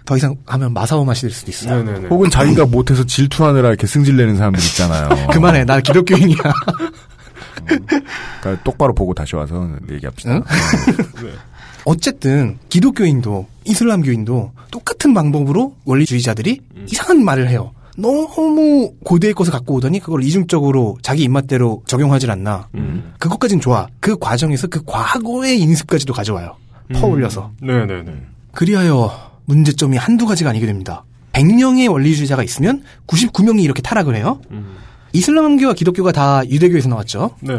더 0.05 0.15
이상 0.15 0.35
하면 0.45 0.71
마사오 0.71 1.03
맛이 1.03 1.23
될 1.23 1.31
수도 1.31 1.49
있어. 1.49 1.75
네네네. 1.75 2.07
혹은 2.09 2.29
자기가 2.29 2.67
못해서 2.67 3.03
질투하느라 3.03 3.69
이렇게 3.69 3.87
승질내는 3.87 4.37
사람들 4.37 4.61
있잖아요. 4.61 5.09
그만해. 5.31 5.65
나 5.65 5.79
기독교인이야. 5.79 6.37
그러니까 7.65 8.63
똑바로 8.63 8.93
보고 8.93 9.13
다시 9.13 9.35
와서 9.35 9.69
얘기합시다. 9.91 10.35
응? 10.35 10.43
어쨌든 11.85 12.57
기독교인도 12.69 13.47
이슬람교인도 13.65 14.51
똑같은 14.71 15.13
방법으로 15.13 15.75
원리주의자들이 15.85 16.61
이상한 16.87 17.23
말을 17.23 17.47
해요. 17.49 17.71
너무 17.97 18.93
고대의 19.03 19.33
것을 19.33 19.53
갖고 19.53 19.75
오더니 19.75 19.99
그걸 19.99 20.23
이중적으로 20.23 20.97
자기 21.01 21.23
입맛대로 21.23 21.83
적용하질 21.85 22.29
않나. 22.29 22.67
음. 22.75 23.13
그것까진 23.19 23.61
좋아. 23.61 23.87
그 23.99 24.17
과정에서 24.17 24.67
그 24.67 24.81
과거의 24.85 25.59
인습까지도 25.61 26.13
가져와요. 26.13 26.57
퍼올려서. 26.93 27.51
네네네. 27.61 28.11
그리하여 28.51 29.31
문제점이 29.45 29.97
한두 29.97 30.25
가지가 30.25 30.49
아니게 30.49 30.65
됩니다. 30.65 31.03
100명의 31.33 31.91
원리주의자가 31.91 32.43
있으면 32.43 32.83
99명이 33.07 33.63
이렇게 33.63 33.81
타락을 33.81 34.15
해요. 34.15 34.39
음. 34.51 34.75
이슬람교와 35.15 35.73
기독교가 35.73 36.11
다 36.11 36.41
유대교에서 36.47 36.89
나왔죠. 36.89 37.31
네. 37.41 37.53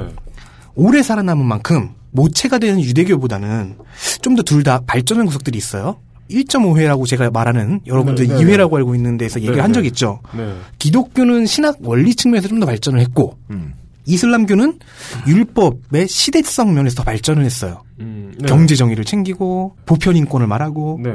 오래 0.75 1.03
살아남은 1.03 1.45
만큼 1.45 1.91
모체가 2.11 2.59
되는 2.59 2.81
유대교보다는 2.83 3.77
좀 4.23 4.37
더 4.37 4.43
둘 4.43 4.63
다 4.63 4.81
발전한 4.87 5.27
구석들이 5.27 5.57
있어요. 5.59 5.97
1.5회라고 6.31 7.07
제가 7.07 7.31
말하는 7.31 7.81
여러분들 7.87 8.27
네, 8.27 8.35
네, 8.35 8.41
2회라고 8.45 8.75
알고 8.75 8.95
있는 8.97 9.17
데서 9.17 9.39
얘기를 9.39 9.57
네, 9.57 9.61
한 9.63 9.71
네. 9.71 9.75
적이 9.75 9.89
있죠. 9.89 10.21
네. 10.37 10.55
기독교는 10.79 11.47
신학 11.47 11.77
원리 11.83 12.15
측면에서 12.15 12.49
좀 12.49 12.59
더 12.61 12.67
발전을 12.67 12.99
했고 13.01 13.39
음. 13.51 13.75
이슬람교는 14.07 14.79
율법의 15.27 16.09
시대성 16.09 16.75
면에서 16.75 16.97
더 16.97 17.03
발전을 17.05 17.45
했어요. 17.45 17.83
음, 18.01 18.33
네. 18.39 18.47
경제 18.47 18.75
정의를 18.75 19.05
챙기고 19.05 19.77
보편 19.87 20.17
인권을 20.17 20.47
말하고 20.47 21.01
네. 21.03 21.15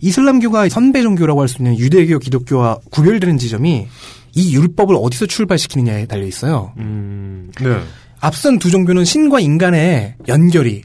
이슬람교가 0.00 0.68
선배 0.68 1.02
종교라고 1.02 1.40
할 1.40 1.48
수 1.48 1.58
있는 1.62 1.78
유대교, 1.78 2.18
기독교와 2.18 2.78
구별되는 2.90 3.38
지점이 3.38 3.86
이 4.34 4.54
율법을 4.56 4.96
어디서 5.00 5.26
출발시키느냐에 5.26 6.06
달려 6.06 6.26
있어요. 6.26 6.72
음, 6.78 7.50
네. 7.60 7.78
앞선 8.20 8.58
두 8.58 8.70
종교는 8.70 9.04
신과 9.04 9.40
인간의 9.40 10.16
연결이 10.28 10.82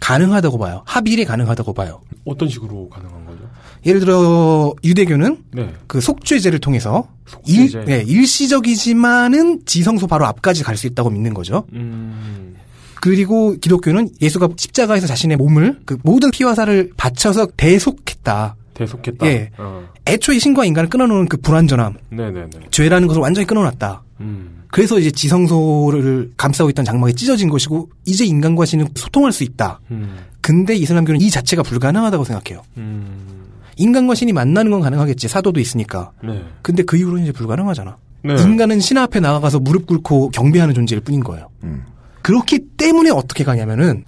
가능하다고 0.00 0.58
봐요. 0.58 0.82
합일이 0.86 1.24
가능하다고 1.24 1.72
봐요. 1.74 2.00
어떤 2.24 2.48
식으로 2.48 2.88
가능한 2.88 3.24
거죠? 3.26 3.38
예를 3.86 4.00
들어 4.00 4.74
유대교는 4.84 5.38
네. 5.52 5.72
그 5.86 6.00
속죄제를 6.00 6.58
통해서 6.58 7.08
속죄제. 7.26 7.78
일, 7.78 7.84
네, 7.84 8.04
일시적이지만은 8.06 9.60
지성소 9.66 10.06
바로 10.06 10.26
앞까지 10.26 10.62
갈 10.64 10.76
수 10.76 10.86
있다고 10.86 11.10
믿는 11.10 11.32
거죠. 11.34 11.64
음, 11.72 12.56
그리고 13.00 13.54
기독교는 13.58 14.10
예수가 14.20 14.48
십자가에서 14.56 15.06
자신의 15.06 15.36
몸을 15.38 15.80
그 15.86 15.96
모든 16.02 16.30
피와 16.30 16.54
살을 16.54 16.90
바쳐서 16.96 17.46
대속했다. 17.56 18.56
계속했다. 18.80 19.26
예. 19.26 19.50
어. 19.58 19.84
애초에 20.06 20.38
신과 20.38 20.64
인간을 20.64 20.88
끊어놓은 20.88 21.28
그 21.28 21.36
불완전함, 21.36 21.94
네네네. 22.10 22.50
죄라는 22.70 23.08
것을 23.08 23.20
완전히 23.20 23.46
끊어놨다. 23.46 24.02
음. 24.20 24.62
그래서 24.70 24.98
이제 24.98 25.10
지성소를 25.10 26.32
감싸고 26.36 26.70
있던 26.70 26.84
장막이 26.84 27.14
찢어진 27.14 27.50
것이고 27.50 27.90
이제 28.06 28.24
인간과 28.24 28.64
신은 28.64 28.88
소통할 28.94 29.32
수 29.32 29.44
있다. 29.44 29.80
음. 29.90 30.16
근데 30.40 30.74
이슬람교는 30.74 31.20
이 31.20 31.28
자체가 31.28 31.62
불가능하다고 31.62 32.24
생각해요. 32.24 32.62
음. 32.78 33.46
인간과 33.76 34.14
신이 34.14 34.32
만나는 34.32 34.70
건 34.70 34.80
가능하겠지. 34.80 35.28
사도도 35.28 35.60
있으니까. 35.60 36.12
네. 36.22 36.42
근데 36.62 36.82
그 36.82 36.96
이후로는 36.96 37.24
이제 37.24 37.32
불가능하잖아. 37.32 37.96
네. 38.22 38.34
인간은 38.34 38.80
신 38.80 38.98
앞에 38.98 39.20
나아가서 39.20 39.58
무릎 39.58 39.86
꿇고 39.86 40.30
경배하는 40.30 40.74
존재일 40.74 41.00
뿐인 41.00 41.22
거예요. 41.24 41.48
음. 41.64 41.84
그렇기 42.22 42.60
때문에 42.76 43.10
어떻게 43.10 43.44
가냐면은 43.44 44.04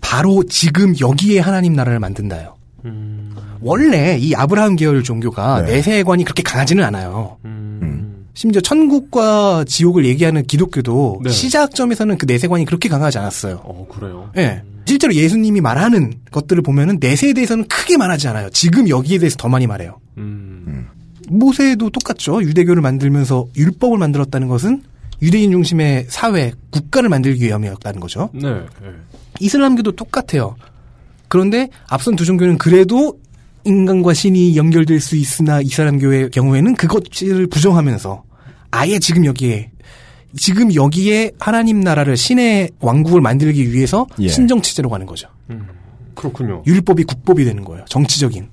바로 0.00 0.44
지금 0.44 0.94
여기에 1.00 1.40
하나님 1.40 1.72
나라를 1.72 1.98
만든다요. 1.98 2.54
음. 2.84 3.27
원래 3.60 4.16
이 4.18 4.34
아브라함 4.34 4.76
계열 4.76 5.02
종교가 5.02 5.62
네. 5.62 5.72
내세관이 5.74 6.24
그렇게 6.24 6.42
강하지는 6.42 6.84
않아요. 6.84 7.38
음. 7.44 8.26
심지어 8.34 8.60
천국과 8.60 9.64
지옥을 9.66 10.04
얘기하는 10.04 10.46
기독교도 10.46 11.22
네. 11.24 11.30
시작점에서는 11.30 12.18
그 12.18 12.26
내세관이 12.26 12.64
그렇게 12.66 12.88
강하지 12.88 13.18
않았어요. 13.18 13.62
어, 13.64 13.86
그래요? 13.90 14.30
예. 14.36 14.62
실제로 14.86 15.12
예수님이 15.12 15.60
말하는 15.60 16.14
것들을 16.30 16.62
보면은 16.62 16.98
내세에 17.00 17.32
대해서는 17.32 17.66
크게 17.66 17.96
말하지 17.96 18.28
않아요. 18.28 18.48
지금 18.50 18.88
여기에 18.88 19.18
대해서 19.18 19.36
더 19.36 19.48
많이 19.48 19.66
말해요. 19.66 19.98
음. 20.18 20.86
모세도 21.28 21.90
똑같죠. 21.90 22.42
유대교를 22.42 22.80
만들면서 22.80 23.46
율법을 23.56 23.98
만들었다는 23.98 24.48
것은 24.48 24.82
유대인 25.20 25.50
중심의 25.50 26.06
사회, 26.08 26.52
국가를 26.70 27.08
만들기 27.08 27.44
위함이었다는 27.44 28.00
거죠. 28.00 28.30
네. 28.32 28.50
네. 28.50 28.90
이슬람교도 29.40 29.92
똑같아요. 29.92 30.56
그런데 31.28 31.68
앞선 31.88 32.16
두 32.16 32.24
종교는 32.24 32.58
그래도 32.58 33.18
인간과 33.64 34.14
신이 34.14 34.56
연결될 34.56 35.00
수 35.00 35.16
있으나 35.16 35.60
이슬람교의 35.60 36.30
경우에는 36.30 36.74
그것을 36.74 37.46
부정하면서 37.48 38.22
아예 38.70 38.98
지금 38.98 39.24
여기에 39.24 39.70
지금 40.36 40.74
여기에 40.74 41.32
하나님 41.38 41.80
나라를 41.80 42.16
신의 42.16 42.70
왕국을 42.80 43.20
만들기 43.20 43.72
위해서 43.72 44.06
예. 44.20 44.28
신정 44.28 44.60
체제로 44.60 44.90
가는 44.90 45.06
거죠. 45.06 45.28
음. 45.50 45.66
그렇군요. 46.14 46.62
율법이 46.66 47.04
국법이 47.04 47.44
되는 47.44 47.64
거예요. 47.64 47.84
정치적인. 47.88 48.48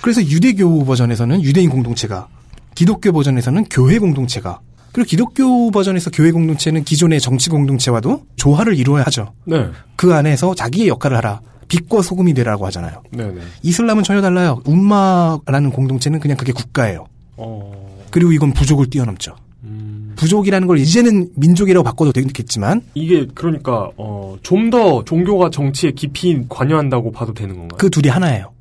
그래서 0.00 0.22
유대교 0.22 0.84
버전에서는 0.84 1.42
유대인 1.42 1.70
공동체가, 1.70 2.28
기독교 2.74 3.12
버전에서는 3.12 3.64
교회 3.64 3.98
공동체가, 3.98 4.60
그리고 4.92 5.08
기독교 5.08 5.70
버전에서 5.70 6.10
교회 6.10 6.30
공동체는 6.30 6.84
기존의 6.84 7.20
정치 7.20 7.50
공동체와도 7.50 8.22
조화를 8.36 8.78
이루어야 8.78 9.02
하죠. 9.04 9.32
네. 9.44 9.66
그 9.96 10.14
안에서 10.14 10.54
자기의 10.54 10.88
역할을 10.88 11.16
하라. 11.16 11.40
빛과 11.68 12.02
소금이 12.02 12.34
되라고 12.34 12.66
하잖아요. 12.66 13.02
네네. 13.10 13.40
이슬람은 13.62 14.02
전혀 14.04 14.20
달라요. 14.20 14.60
움마라는 14.64 15.70
공동체는 15.70 16.18
그냥 16.20 16.36
그게 16.36 16.52
국가예요. 16.52 17.06
어. 17.36 17.72
그리고 18.10 18.32
이건 18.32 18.52
부족을 18.52 18.88
뛰어넘죠. 18.90 19.36
음. 19.64 20.12
부족이라는 20.16 20.66
걸 20.66 20.78
이제는 20.78 21.30
민족이라고 21.36 21.84
바꿔도 21.84 22.12
되겠지만 22.12 22.82
이게 22.94 23.26
그러니까 23.34 23.90
어, 23.96 24.36
좀 24.42 24.70
더 24.70 25.04
종교가 25.04 25.50
정치에 25.50 25.92
깊이 25.92 26.44
관여한다고 26.48 27.12
봐도 27.12 27.32
되는 27.34 27.56
건가요? 27.56 27.76
그 27.78 27.88
둘이 27.90 28.08
하나예요. 28.08 28.52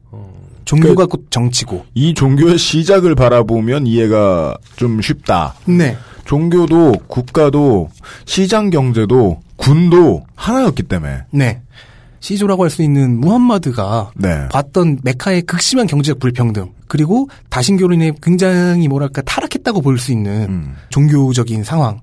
종교가 0.66 1.06
그- 1.06 1.18
곧 1.18 1.28
정치고. 1.30 1.86
이 1.94 2.14
종교의 2.14 2.58
시작을 2.58 3.16
바라보면 3.16 3.88
이해가 3.88 4.58
좀 4.76 5.02
쉽다. 5.02 5.56
네. 5.66 5.96
종교도 6.26 6.92
국가도 7.08 7.90
시장 8.26 8.70
경제도 8.70 9.40
군도 9.56 10.26
하나였기 10.36 10.84
때문에. 10.84 11.22
네. 11.32 11.62
시조라고 12.28 12.64
할 12.64 12.70
수 12.70 12.84
있는 12.84 13.20
무함마드가 13.22 14.12
네. 14.16 14.48
봤던 14.50 15.00
메카의 15.04 15.44
극심한 15.44 15.88
경제적 15.88 16.20
불평등 16.20 16.72
그리고 16.88 17.30
다신교로 17.50 17.94
인해 17.94 18.12
굉장히 18.22 18.88
뭐랄까 18.90 19.22
타락했다고 19.22 19.82
볼 19.82 19.98
수 19.98 20.12
있는 20.12 20.48
음. 20.50 20.76
종교적인 20.90 21.64
상황 21.64 22.02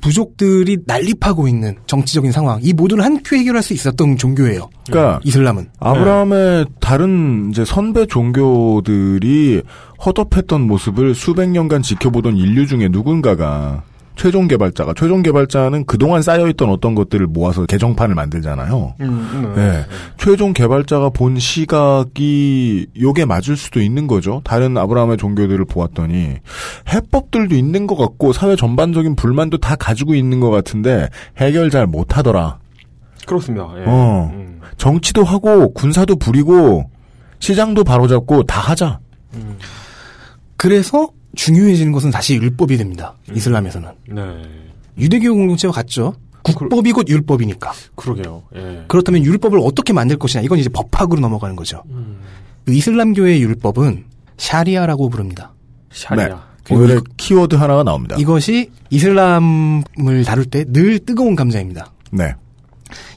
부족들이 0.00 0.78
난립하고 0.86 1.48
있는 1.48 1.74
정치적인 1.86 2.30
상황 2.30 2.60
이 2.62 2.72
모두를 2.72 3.04
한 3.04 3.22
큐에 3.24 3.40
해결할 3.40 3.62
수 3.62 3.72
있었던 3.72 4.16
종교예요. 4.16 4.68
그러니까 4.86 5.20
이슬람은 5.24 5.70
아브라함의 5.80 6.66
다른 6.80 7.48
이제 7.50 7.64
선배 7.64 8.06
종교들이 8.06 9.62
허접했던 10.04 10.60
모습을 10.60 11.14
수백 11.14 11.48
년간 11.48 11.82
지켜보던 11.82 12.36
인류 12.36 12.66
중에 12.66 12.88
누군가가 12.88 13.82
최종 14.16 14.46
개발자가 14.48 14.94
최종 14.96 15.22
개발자는 15.22 15.86
그동안 15.86 16.22
쌓여있던 16.22 16.70
어떤 16.70 16.94
것들을 16.94 17.26
모아서 17.26 17.66
개정판을 17.66 18.14
만들잖아요. 18.14 18.94
음, 19.00 19.52
네. 19.56 19.84
최종 20.18 20.52
개발자가 20.52 21.10
본 21.10 21.38
시각이 21.38 22.86
요게 23.00 23.24
맞을 23.24 23.56
수도 23.56 23.80
있는 23.80 24.06
거죠. 24.06 24.40
다른 24.44 24.76
아브라함의 24.78 25.16
종교들을 25.16 25.64
보았더니 25.64 26.36
해법들도 26.88 27.54
있는 27.54 27.86
것 27.86 27.96
같고 27.96 28.32
사회 28.32 28.56
전반적인 28.56 29.16
불만도 29.16 29.58
다 29.58 29.74
가지고 29.76 30.14
있는 30.14 30.40
것 30.40 30.50
같은데 30.50 31.08
해결 31.38 31.70
잘 31.70 31.86
못하더라. 31.86 32.58
그렇습니다. 33.26 33.68
예. 33.78 33.84
어. 33.86 34.30
음. 34.32 34.60
정치도 34.76 35.24
하고 35.24 35.72
군사도 35.72 36.16
부리고 36.16 36.90
시장도 37.38 37.84
바로잡고 37.84 38.44
다 38.44 38.60
하자. 38.60 39.00
그래서 40.56 41.08
중요해지는 41.34 41.92
것은 41.92 42.10
다시 42.10 42.34
율법이 42.36 42.76
됩니다. 42.76 43.14
이슬람에서는 43.34 43.88
네. 44.10 44.22
유대교 44.98 45.32
공동체와 45.34 45.72
같죠. 45.72 46.14
국법이 46.42 46.92
곧 46.92 47.08
율법이니까. 47.08 47.72
그러게요. 47.96 48.42
예. 48.56 48.84
그렇다면 48.88 49.24
율법을 49.24 49.58
어떻게 49.62 49.92
만들 49.92 50.16
것이냐 50.18 50.42
이건 50.42 50.58
이제 50.58 50.68
법학으로 50.68 51.20
넘어가는 51.20 51.56
거죠. 51.56 51.82
음. 51.90 52.18
그 52.66 52.72
이슬람교의 52.74 53.40
율법은 53.42 54.04
샤리아라고 54.36 55.08
부릅니다. 55.08 55.52
샤리아. 55.92 56.42
네. 56.64 56.74
오늘의 56.74 57.00
키워드 57.16 57.56
하나가 57.56 57.82
나옵니다. 57.82 58.16
이것이 58.18 58.70
이슬람을 58.90 60.24
다룰 60.26 60.44
때 60.46 60.64
늘 60.64 60.98
뜨거운 60.98 61.34
감자입니다. 61.36 61.92
네. 62.10 62.34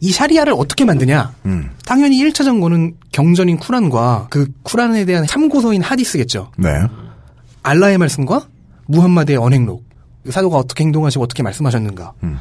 이 0.02 0.12
샤리아를 0.12 0.54
어떻게 0.58 0.86
만드냐? 0.86 1.34
음. 1.46 1.70
당연히 1.86 2.18
1차 2.24 2.44
전거는 2.44 2.96
경전인 3.12 3.58
쿠란과 3.58 4.28
그 4.30 4.48
쿠란에 4.64 5.06
대한 5.06 5.26
참고서인 5.28 5.82
하디스겠죠. 5.82 6.52
네. 6.58 6.70
알라의 7.68 7.98
말씀과 7.98 8.48
무함마드의 8.88 9.38
언행록. 9.38 9.84
사도가 10.30 10.58
어떻게 10.58 10.84
행동하시고 10.84 11.24
어떻게 11.24 11.44
말씀하셨는가. 11.44 12.14
음. 12.24 12.38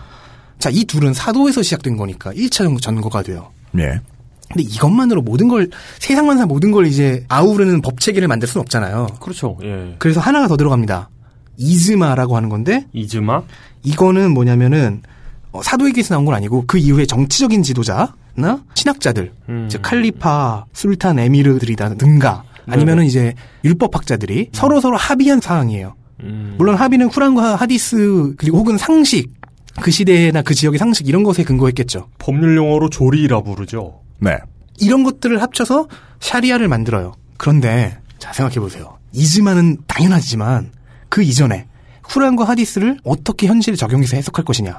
자, 0.58 0.70
이 0.72 0.84
둘은 0.84 1.14
사도에서 1.14 1.62
시작된 1.62 1.96
거니까 1.96 2.32
1차 2.32 2.80
전거가 2.80 3.22
돼요. 3.22 3.50
예. 3.78 4.00
근데 4.48 4.62
이것만으로 4.62 5.22
모든 5.22 5.48
걸, 5.48 5.68
세상만사 5.98 6.46
모든 6.46 6.70
걸 6.70 6.86
이제 6.86 7.24
아우르는 7.28 7.82
법 7.82 8.00
체계를 8.00 8.28
만들 8.28 8.46
수는 8.46 8.62
없잖아요. 8.62 9.08
그렇죠. 9.20 9.58
예. 9.62 9.96
그래서 9.98 10.20
하나가 10.20 10.46
더 10.46 10.56
들어갑니다. 10.56 11.10
이즈마라고 11.56 12.36
하는 12.36 12.48
건데, 12.48 12.86
이즈마? 12.92 13.42
이거는 13.82 14.32
뭐냐면은, 14.32 15.02
어, 15.50 15.62
사도에게서 15.62 16.14
나온 16.14 16.24
건 16.24 16.34
아니고, 16.34 16.64
그 16.66 16.78
이후에 16.78 17.06
정치적인 17.06 17.62
지도자나 17.62 18.62
신학자들, 18.74 19.32
음. 19.48 19.68
즉, 19.68 19.82
칼리파, 19.82 20.66
술탄, 20.72 21.18
에미르들이라든가, 21.18 22.44
아니면은 22.66 23.04
이제 23.04 23.34
율법학자들이 23.64 24.50
서로 24.52 24.80
서로 24.80 24.96
합의한 24.96 25.40
사항이에요. 25.40 25.94
음. 26.22 26.54
물론 26.58 26.76
합의는 26.76 27.08
쿠란과 27.08 27.56
하디스, 27.56 28.34
그리고 28.38 28.58
혹은 28.58 28.78
상식, 28.78 29.32
그 29.80 29.90
시대나 29.90 30.42
그 30.42 30.54
지역의 30.54 30.78
상식, 30.78 31.08
이런 31.08 31.22
것에 31.22 31.44
근거했겠죠. 31.44 32.08
법률 32.18 32.56
용어로 32.56 32.90
조리라 32.90 33.42
부르죠. 33.42 34.00
네. 34.18 34.36
이런 34.80 35.04
것들을 35.04 35.40
합쳐서 35.42 35.88
샤리아를 36.20 36.68
만들어요. 36.68 37.12
그런데 37.36 37.98
자 38.18 38.32
생각해 38.32 38.60
보세요. 38.60 38.98
이즈마는 39.12 39.78
당연하지만 39.86 40.72
그 41.08 41.22
이전에 41.22 41.66
쿠란과 42.02 42.44
하디스를 42.44 42.98
어떻게 43.04 43.46
현실에 43.46 43.76
적용해서 43.76 44.16
해석할 44.16 44.44
것이냐. 44.44 44.76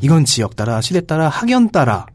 이건 0.00 0.24
지역 0.24 0.56
따라 0.56 0.80
시대 0.80 1.00
따라 1.00 1.28
학연 1.28 1.70
따라 1.70 2.06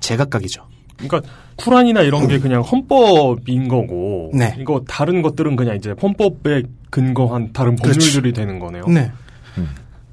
제각각이죠. 0.00 0.66
그러니까 0.96 1.22
쿠란이나 1.62 2.02
이런 2.02 2.26
게 2.26 2.38
그냥 2.38 2.62
헌법인 2.62 3.68
거고 3.68 4.30
네. 4.34 4.56
이거 4.58 4.82
다른 4.86 5.22
것들은 5.22 5.56
그냥 5.56 5.76
이제 5.76 5.94
헌법에 6.02 6.64
근거한 6.90 7.52
다른 7.52 7.76
법률들이 7.76 8.32
되는 8.32 8.58
거네요. 8.58 8.84
네. 8.86 9.10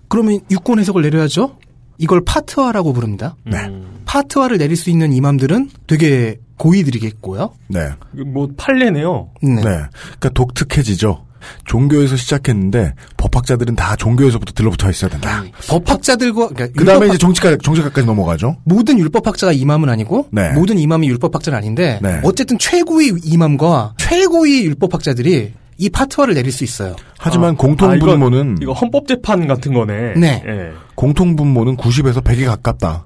그러면 0.08 0.40
유권 0.52 0.80
해석을 0.80 1.02
내려야죠. 1.02 1.58
이걸 1.98 2.22
파트화라고 2.26 2.94
부릅니다. 2.94 3.36
네. 3.46 3.58
파트화를 4.06 4.58
내릴 4.58 4.76
수 4.78 4.90
있는 4.90 5.12
이맘들은 5.12 5.70
되게 5.88 6.38
고위들이겠고요. 6.58 7.52
네. 7.68 7.90
뭐 8.26 8.48
판례네요. 8.56 9.32
네. 9.42 9.62
그러니까 9.62 10.30
독특해지죠. 10.34 11.26
종교에서 11.66 12.16
시작했는데 12.16 12.94
법학자들은 13.18 13.76
다 13.76 13.96
종교에서부터 13.96 14.54
들러붙어 14.54 14.90
있어야 14.90 15.10
된다. 15.12 15.44
법학자들과 15.68 16.50
그러니까 16.50 16.68
그 16.80 16.86
다음에 16.86 17.06
율법학- 17.08 17.10
이제 17.10 17.18
정치가 17.18 17.58
정치가까지 17.58 18.06
넘어가죠. 18.08 18.58
모든 18.64 19.00
율법학자가 19.00 19.54
이맘은 19.54 19.90
아니고 19.90 20.28
네. 20.32 20.52
모든 20.54 20.78
이맘이 20.80 21.08
율법학자는 21.10 21.58
아닌데 21.58 22.00
네. 22.02 22.20
어쨌든 22.24 22.58
최고의 22.58 23.14
이맘과 23.24 23.94
최고의 23.98 24.66
율법학자들이 24.66 25.54
이 25.82 25.90
파트화를 25.90 26.34
내릴 26.34 26.52
수 26.52 26.64
있어요. 26.66 26.96
하지만 27.18 27.52
아, 27.54 27.58
공통분모는 27.58 28.58
이거, 28.58 28.64
이거 28.64 28.74
헌법재판 28.74 29.48
같은 29.48 29.74
거네. 29.74 30.14
네. 30.16 30.44
예. 30.46 30.72
공통분모는 30.96 31.78
90에서 31.78 32.22
100에 32.22 32.46
가깝다. 32.48 33.06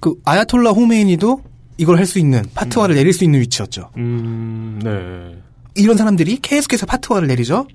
그 0.00 0.14
아야톨라 0.24 0.70
호메이니도 0.70 1.40
이걸 1.78 1.98
할 1.98 2.06
수 2.06 2.18
있는 2.20 2.42
파트화를 2.54 2.94
내릴 2.94 3.12
수 3.12 3.24
있는 3.24 3.40
위치였죠. 3.40 3.90
음, 3.96 4.80
네. 4.82 5.42
이런 5.76 5.96
사람들이 5.96 6.38
계속해서 6.42 6.86
파트화를 6.86 7.28
내리죠. 7.28 7.66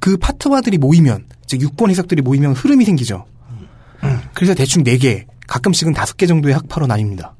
그 0.00 0.16
파트화들이 0.16 0.78
모이면 0.78 1.26
즉 1.46 1.60
유권 1.62 1.90
해석들이 1.90 2.22
모이면 2.22 2.52
흐름이 2.52 2.84
생기죠. 2.84 3.26
그래서 4.34 4.54
대충 4.54 4.84
4개, 4.84 5.26
가끔씩은 5.48 5.92
5개 5.94 6.28
정도의 6.28 6.54
학파로 6.54 6.86
나뉩니다. 6.86 7.32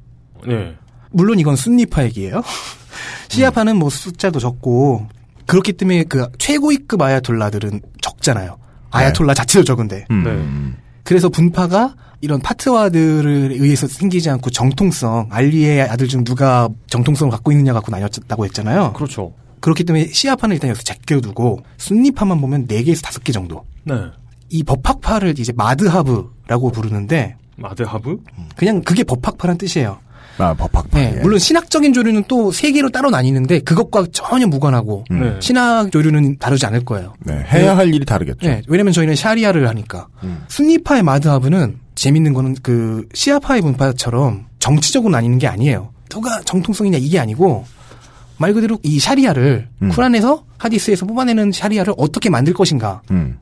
네. 0.45 0.75
물론 1.11 1.39
이건 1.39 1.55
순니파 1.55 2.03
얘기예요. 2.05 2.41
시아파는 3.29 3.77
뭐 3.77 3.89
숫자도 3.89 4.39
적고 4.39 5.07
그렇기 5.45 5.73
때문에 5.73 6.03
그 6.03 6.27
최고위급 6.37 7.01
아야톨라들은 7.01 7.81
적잖아요. 8.01 8.57
아야톨라 8.91 9.33
자체도 9.33 9.63
적은데. 9.63 10.05
네. 10.09 10.45
그래서 11.03 11.29
분파가 11.29 11.95
이런 12.21 12.41
파트와들에 12.41 13.55
의해서 13.55 13.87
생기지 13.87 14.29
않고 14.29 14.49
정통성, 14.49 15.29
알리의 15.31 15.81
아들 15.81 16.07
중 16.07 16.23
누가 16.23 16.67
정통성을 16.87 17.31
갖고 17.31 17.51
있느냐 17.51 17.73
갖고 17.73 17.91
나뉘었다고 17.91 18.45
했잖아요. 18.45 18.93
그렇죠. 18.93 19.33
그렇기 19.59 19.83
때문에 19.83 20.07
시아파는 20.11 20.55
일단 20.55 20.69
여기서 20.69 20.83
제껴두고 20.83 21.59
순니파만 21.77 22.39
보면 22.41 22.67
4개에서 22.67 23.03
5개 23.03 23.33
정도. 23.33 23.63
네. 23.83 23.95
이 24.49 24.63
법학파를 24.63 25.37
이제 25.39 25.53
마드하브라고 25.55 26.71
부르는데 26.71 27.35
마드하브? 27.57 28.17
그냥 28.55 28.81
그게 28.81 29.03
법학파란 29.03 29.57
뜻이에요. 29.57 29.99
아, 30.37 30.53
법학파. 30.53 30.97
네, 30.97 31.13
예. 31.17 31.21
물론 31.21 31.37
신학적인 31.37 31.91
조류는 31.91 32.23
또 32.29 32.51
세 32.53 32.71
개로 32.71 32.89
따로 32.89 33.09
나뉘는데 33.09 33.59
그것과 33.59 34.05
전혀 34.13 34.47
무관하고 34.47 35.03
음. 35.11 35.19
네. 35.21 35.35
신학 35.41 35.91
조류는 35.91 36.37
다르지 36.37 36.65
않을 36.65 36.85
거예요. 36.85 37.13
네, 37.25 37.33
해야 37.51 37.75
할 37.75 37.93
일이 37.93 38.05
다르겠죠. 38.05 38.47
네, 38.47 38.61
왜냐면 38.67 38.93
저희는 38.93 39.15
샤리아를 39.15 39.67
하니까. 39.67 40.07
음. 40.23 40.43
순니파의 40.47 41.03
마드하브는 41.03 41.79
재밌는 41.95 42.33
거는 42.33 42.55
그 42.63 43.05
시아파의 43.13 43.61
분파처럼 43.61 44.45
정치적으로 44.59 45.11
나뉘는 45.11 45.37
게 45.39 45.47
아니에요. 45.47 45.91
누가 46.09 46.39
정통성이냐 46.41 46.97
이게 46.99 47.19
아니고 47.19 47.65
말 48.39 48.53
그대로 48.53 48.79
이 48.83 48.99
샤리아를 48.99 49.67
음. 49.81 49.89
쿠란에서 49.89 50.43
하디스에서 50.57 51.05
뽑아내는 51.05 51.51
샤리아를 51.51 51.93
어떻게 51.97 52.29
만들 52.29 52.53
것인가 52.53 53.01
음. 53.11 53.37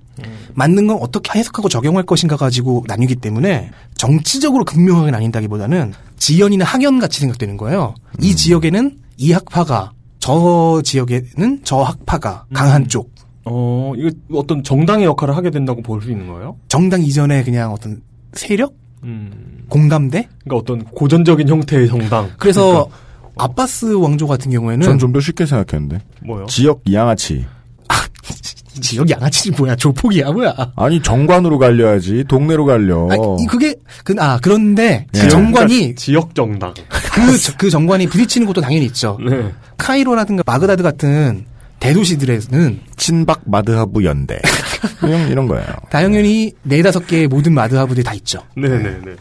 만든 0.56 0.88
건 0.88 0.98
어떻게 1.00 1.38
해석하고 1.38 1.70
적용할 1.70 2.04
것인가 2.04 2.36
가지고 2.36 2.84
나뉘기 2.88 3.16
때문에 3.18 3.70
정치적으로 3.96 4.66
극명하게 4.66 5.12
나뉜다기보다는 5.12 5.94
지연이나 6.18 6.66
학연 6.66 6.98
같이 7.00 7.20
생각되는 7.20 7.56
거예요. 7.58 7.94
이 8.20 8.36
지역에는 8.36 8.98
이 9.18 9.32
학파가 9.32 9.92
저 10.20 10.82
지역에는 10.84 11.62
저 11.64 11.82
학파가 11.84 12.46
강한 12.52 12.88
쪽 12.88 13.12
어, 13.46 13.94
이거 13.96 14.10
어떤 14.34 14.64
정당의 14.64 15.06
역할을 15.06 15.38
하게 15.38 15.52
된다고 15.52 15.82
볼 15.84 16.02
수 16.02 16.10
있는 16.10 16.28
거예요? 16.28 16.58
정당 16.68 17.04
이전에 17.04 17.44
그냥 17.44 17.72
어떤 17.72 18.02
세력 18.34 18.74
음. 19.04 19.64
공감대 19.70 20.28
그러니까 20.44 20.58
어떤 20.58 20.84
고전적인 20.86 21.48
형태의 21.48 21.88
정당. 21.88 22.32
그래서 22.38 22.90
아바스 23.40 23.94
왕조 23.96 24.28
같은 24.28 24.52
경우에는 24.52 24.86
전 24.86 24.98
좀 25.00 25.12
더 25.14 25.20
쉽게 25.20 25.46
생각했는데. 25.46 26.00
뭐요? 26.24 26.46
지역 26.48 26.82
양아치. 26.92 27.46
지역 28.82 29.10
양아치지 29.10 29.52
뭐야 29.52 29.76
조폭이야 29.76 30.32
뭐야 30.32 30.54
아니 30.76 31.02
정관으로 31.02 31.58
갈려야지 31.58 32.26
동네로 32.28 32.66
갈려. 32.66 33.08
아, 33.12 33.16
이- 33.40 33.46
그게 33.48 33.74
그, 34.04 34.14
아 34.20 34.38
그런데 34.42 35.08
그 35.14 35.24
예. 35.24 35.28
정관이 35.30 35.74
그러니까 35.78 36.00
지역 36.00 36.36
정당. 36.36 36.74
그, 37.14 37.38
저- 37.40 37.56
그 37.58 37.70
정관이 37.72 38.08
부딪히는 38.08 38.46
것도 38.46 38.62
당연히 38.62 38.86
있죠. 38.86 39.18
네. 39.28 39.52
카이로라든가 39.78 40.44
마그다드 40.46 40.84
같은 40.84 41.46
대도시들에는 41.80 42.80
친박 42.98 43.42
마드하부 43.46 44.04
연대. 44.06 44.40
그냥 45.00 45.28
이런 45.30 45.48
거예요. 45.48 45.66
당연히 45.90 46.52
네다섯 46.64 47.08
개의 47.08 47.28
모든 47.28 47.54
마드하브들이 47.54 48.04
다 48.04 48.14
있죠. 48.16 48.40
네네네. 48.56 49.16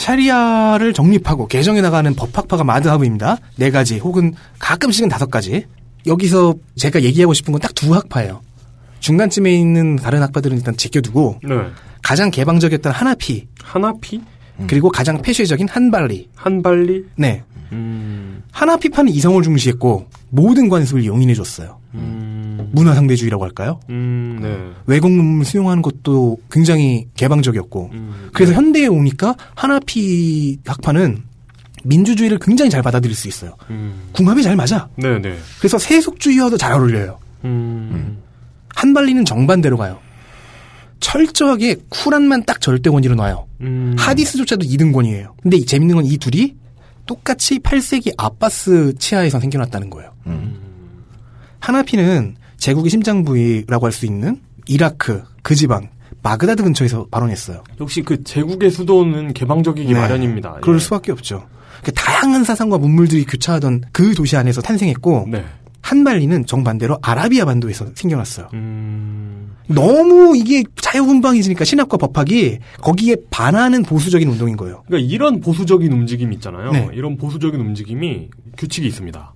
샤리아를 0.00 0.92
정립하고 0.92 1.46
개정해 1.46 1.80
나가는 1.80 2.12
법학파가 2.14 2.64
마드하브입니다. 2.64 3.36
네 3.56 3.70
가지 3.70 3.98
혹은 3.98 4.34
가끔씩은 4.58 5.08
다섯 5.08 5.30
가지. 5.30 5.66
여기서 6.06 6.54
제가 6.76 7.02
얘기하고 7.02 7.34
싶은 7.34 7.52
건 7.52 7.60
딱 7.60 7.74
두 7.74 7.94
학파예요. 7.94 8.40
중간쯤에 9.00 9.52
있는 9.54 9.96
다른 9.96 10.22
학파들은 10.22 10.56
일단 10.56 10.76
제껴두고 10.76 11.40
네. 11.42 11.54
가장 12.02 12.30
개방적이었던 12.30 12.92
하나피 12.92 13.46
하나피? 13.62 14.20
그리고 14.66 14.90
가장 14.90 15.22
폐쇄적인 15.22 15.68
한발리. 15.68 16.28
한발리? 16.34 17.04
네. 17.16 17.42
음. 17.72 18.42
하나피파는 18.52 19.10
이성을 19.12 19.42
중시했고 19.42 20.06
모든 20.30 20.68
관습을 20.68 21.04
용인해줬어요. 21.06 21.78
음. 21.94 22.39
문화 22.72 22.94
상대주의라고 22.94 23.44
할까요? 23.44 23.80
음, 23.90 24.38
네. 24.42 24.58
외국 24.86 25.10
문물 25.10 25.44
수용하는 25.44 25.82
것도 25.82 26.38
굉장히 26.50 27.06
개방적이었고 27.14 27.90
음. 27.92 28.28
그래서 28.32 28.52
현대에 28.52 28.86
오니까 28.86 29.34
하나피 29.54 30.58
학파는 30.66 31.22
민주주의를 31.84 32.38
굉장히 32.40 32.70
잘 32.70 32.82
받아들일 32.82 33.14
수 33.16 33.26
있어요. 33.28 33.56
음. 33.70 33.94
궁합이 34.12 34.42
잘 34.42 34.54
맞아. 34.56 34.88
네네. 34.96 35.36
그래서 35.58 35.78
세속주의와도 35.78 36.56
잘 36.58 36.72
어울려요. 36.72 37.18
음. 37.44 38.18
한발리는 38.74 39.24
정반대로 39.24 39.76
가요. 39.76 39.98
철저하게 41.00 41.76
쿨한만 41.88 42.44
딱 42.44 42.60
절대 42.60 42.90
권위로 42.90 43.14
놔요. 43.14 43.46
음. 43.62 43.96
하디스조차도 43.98 44.66
2등권이에요. 44.66 45.32
근데 45.42 45.56
이 45.56 45.64
재밌는 45.64 45.94
건 45.96 46.04
이 46.04 46.18
둘이 46.18 46.54
똑같이 47.06 47.58
8세기 47.58 48.12
아바스 48.18 48.94
치하에서 48.98 49.40
생겨났다는 49.40 49.88
거예요. 49.90 50.10
하나피는 51.60 52.36
제국의 52.60 52.90
심장 52.90 53.24
부위라고 53.24 53.86
할 53.86 53.92
수 53.92 54.06
있는 54.06 54.40
이라크, 54.68 55.22
그 55.42 55.54
지방, 55.54 55.88
마그다드 56.22 56.62
근처에서 56.62 57.06
발원했어요. 57.10 57.64
역시 57.80 58.02
그 58.02 58.22
제국의 58.22 58.70
수도는 58.70 59.32
개방적이기 59.32 59.92
네. 59.92 59.98
마련입니다. 59.98 60.58
그럴 60.60 60.76
예. 60.76 60.80
수밖에 60.80 61.10
없죠. 61.10 61.46
그 61.82 61.90
다양한 61.92 62.44
사상과 62.44 62.78
문물들이 62.78 63.24
교차하던 63.24 63.84
그 63.90 64.14
도시 64.14 64.36
안에서 64.36 64.60
탄생했고 64.60 65.28
네. 65.30 65.44
한발리는 65.80 66.44
정반대로 66.44 66.98
아라비아 67.00 67.46
반도에서 67.46 67.86
생겨났어요. 67.94 68.48
음. 68.52 69.56
너무 69.66 70.36
이게 70.36 70.62
자유분방해지니까 70.76 71.64
신학과 71.64 71.96
법학이 71.96 72.58
거기에 72.82 73.16
반하는 73.30 73.82
보수적인 73.82 74.28
운동인 74.28 74.58
거예요. 74.58 74.82
그러니까 74.86 75.10
이런 75.10 75.40
보수적인 75.40 75.90
움직임 75.90 76.34
있잖아요. 76.34 76.70
네. 76.72 76.88
이런 76.92 77.16
보수적인 77.16 77.58
움직임이 77.58 78.28
규칙이 78.58 78.86
있습니다. 78.86 79.32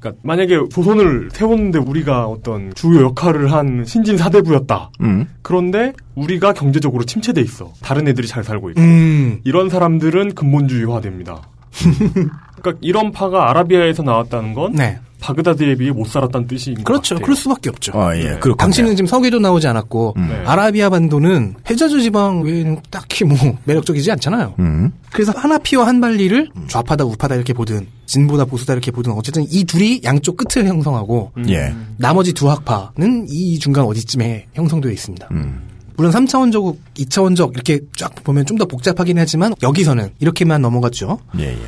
그러니까 0.00 0.20
만약에 0.24 0.58
조선을 0.70 1.28
세웠는데 1.30 1.78
우리가 1.78 2.26
어떤 2.26 2.74
주요 2.74 3.02
역할을 3.02 3.52
한 3.52 3.84
신진 3.86 4.16
사대부였다. 4.16 4.90
음. 5.02 5.28
그런데 5.42 5.92
우리가 6.14 6.54
경제적으로 6.54 7.04
침체돼 7.04 7.40
있어. 7.42 7.72
다른 7.82 8.08
애들이 8.08 8.26
잘 8.26 8.42
살고 8.42 8.70
있고. 8.70 8.80
음. 8.80 9.40
이런 9.44 9.68
사람들은 9.68 10.34
근본주의화됩니다. 10.34 11.42
그러니까 12.60 12.78
이런 12.80 13.12
파가 13.12 13.50
아라비아에서 13.50 14.02
나왔다는 14.02 14.54
건 14.54 14.72
네. 14.72 14.98
바그다드에 15.20 15.76
비해 15.76 15.90
못 15.90 16.06
살았다는 16.06 16.46
뜻인 16.46 16.74
것 16.74 16.84
그렇죠. 16.84 17.14
같아요. 17.14 17.24
그럴 17.24 17.36
수밖에 17.36 17.70
없죠. 17.70 17.92
아, 17.94 18.16
예. 18.16 18.22
네. 18.22 18.40
당신은 18.58 18.96
지금 18.96 19.06
서계도 19.06 19.38
나오지 19.38 19.66
않았고 19.68 20.14
네. 20.16 20.42
아라비아 20.46 20.90
반도는 20.90 21.56
해저주 21.68 22.02
지방 22.02 22.42
외에는 22.42 22.80
딱히 22.90 23.24
뭐 23.24 23.36
매력적이지 23.64 24.10
않잖아요. 24.12 24.54
음. 24.58 24.92
그래서 25.12 25.32
하나 25.36 25.58
피와 25.58 25.86
한 25.86 26.00
발리를 26.00 26.48
좌파다 26.68 27.04
우파다 27.04 27.34
이렇게 27.34 27.52
보든 27.52 27.86
진보다 28.06 28.44
보수다 28.44 28.72
이렇게 28.72 28.90
보든 28.90 29.12
어쨌든 29.12 29.44
이 29.50 29.64
둘이 29.64 30.00
양쪽 30.04 30.36
끝을 30.36 30.66
형성하고 30.66 31.32
음. 31.36 31.48
예. 31.50 31.74
나머지 31.96 32.32
두 32.32 32.50
학파는 32.50 33.26
이 33.28 33.58
중간 33.58 33.84
어디쯤에 33.84 34.46
형성되어 34.54 34.90
있습니다. 34.90 35.28
음. 35.32 35.62
물론 35.96 36.12
3차원적, 36.12 36.76
2차원적 36.96 37.52
이렇게 37.54 37.80
쫙 37.96 38.14
보면 38.24 38.46
좀 38.46 38.56
더 38.56 38.64
복잡하긴 38.64 39.18
하지만 39.18 39.54
여기서는 39.62 40.10
이렇게만 40.18 40.62
넘어갔죠. 40.62 41.18
예, 41.38 41.48
예. 41.52 41.58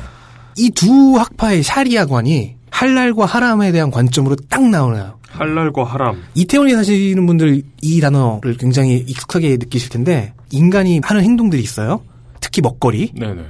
이 0.57 0.69
두 0.71 1.17
학파의 1.17 1.63
샤리아관이 1.63 2.55
할랄과 2.69 3.25
하람에 3.25 3.71
대한 3.71 3.91
관점으로 3.91 4.35
딱 4.49 4.67
나오나요. 4.69 5.19
할랄과 5.29 5.83
하람. 5.83 6.21
이태원에 6.35 6.75
사시는 6.75 7.25
분들 7.25 7.63
이 7.81 7.99
단어를 8.01 8.57
굉장히 8.57 8.97
익숙하게 8.97 9.57
느끼실 9.57 9.89
텐데 9.89 10.33
인간이 10.51 11.01
하는 11.03 11.23
행동들이 11.23 11.61
있어요. 11.61 12.01
특히 12.39 12.61
먹거리. 12.61 13.11
네네. 13.17 13.41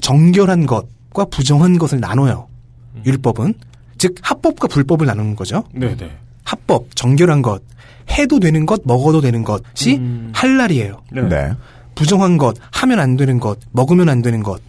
정결한 0.00 0.66
것과 0.66 1.26
부정한 1.30 1.78
것을 1.78 2.00
나눠요. 2.00 2.48
율법은 3.06 3.54
즉 3.98 4.14
합법과 4.22 4.68
불법을 4.68 5.06
나누는 5.06 5.36
거죠. 5.36 5.64
네네. 5.72 6.10
합법, 6.44 6.94
정결한 6.96 7.42
것, 7.42 7.62
해도 8.10 8.40
되는 8.40 8.66
것, 8.66 8.80
먹어도 8.84 9.20
되는 9.20 9.44
것이 9.44 9.96
음. 9.96 10.32
할랄이에요. 10.34 11.02
네. 11.12 11.22
네. 11.22 11.52
부정한 11.94 12.38
것, 12.38 12.56
하면 12.72 12.98
안 12.98 13.16
되는 13.16 13.38
것, 13.38 13.58
먹으면 13.72 14.08
안 14.08 14.22
되는 14.22 14.42
것, 14.42 14.60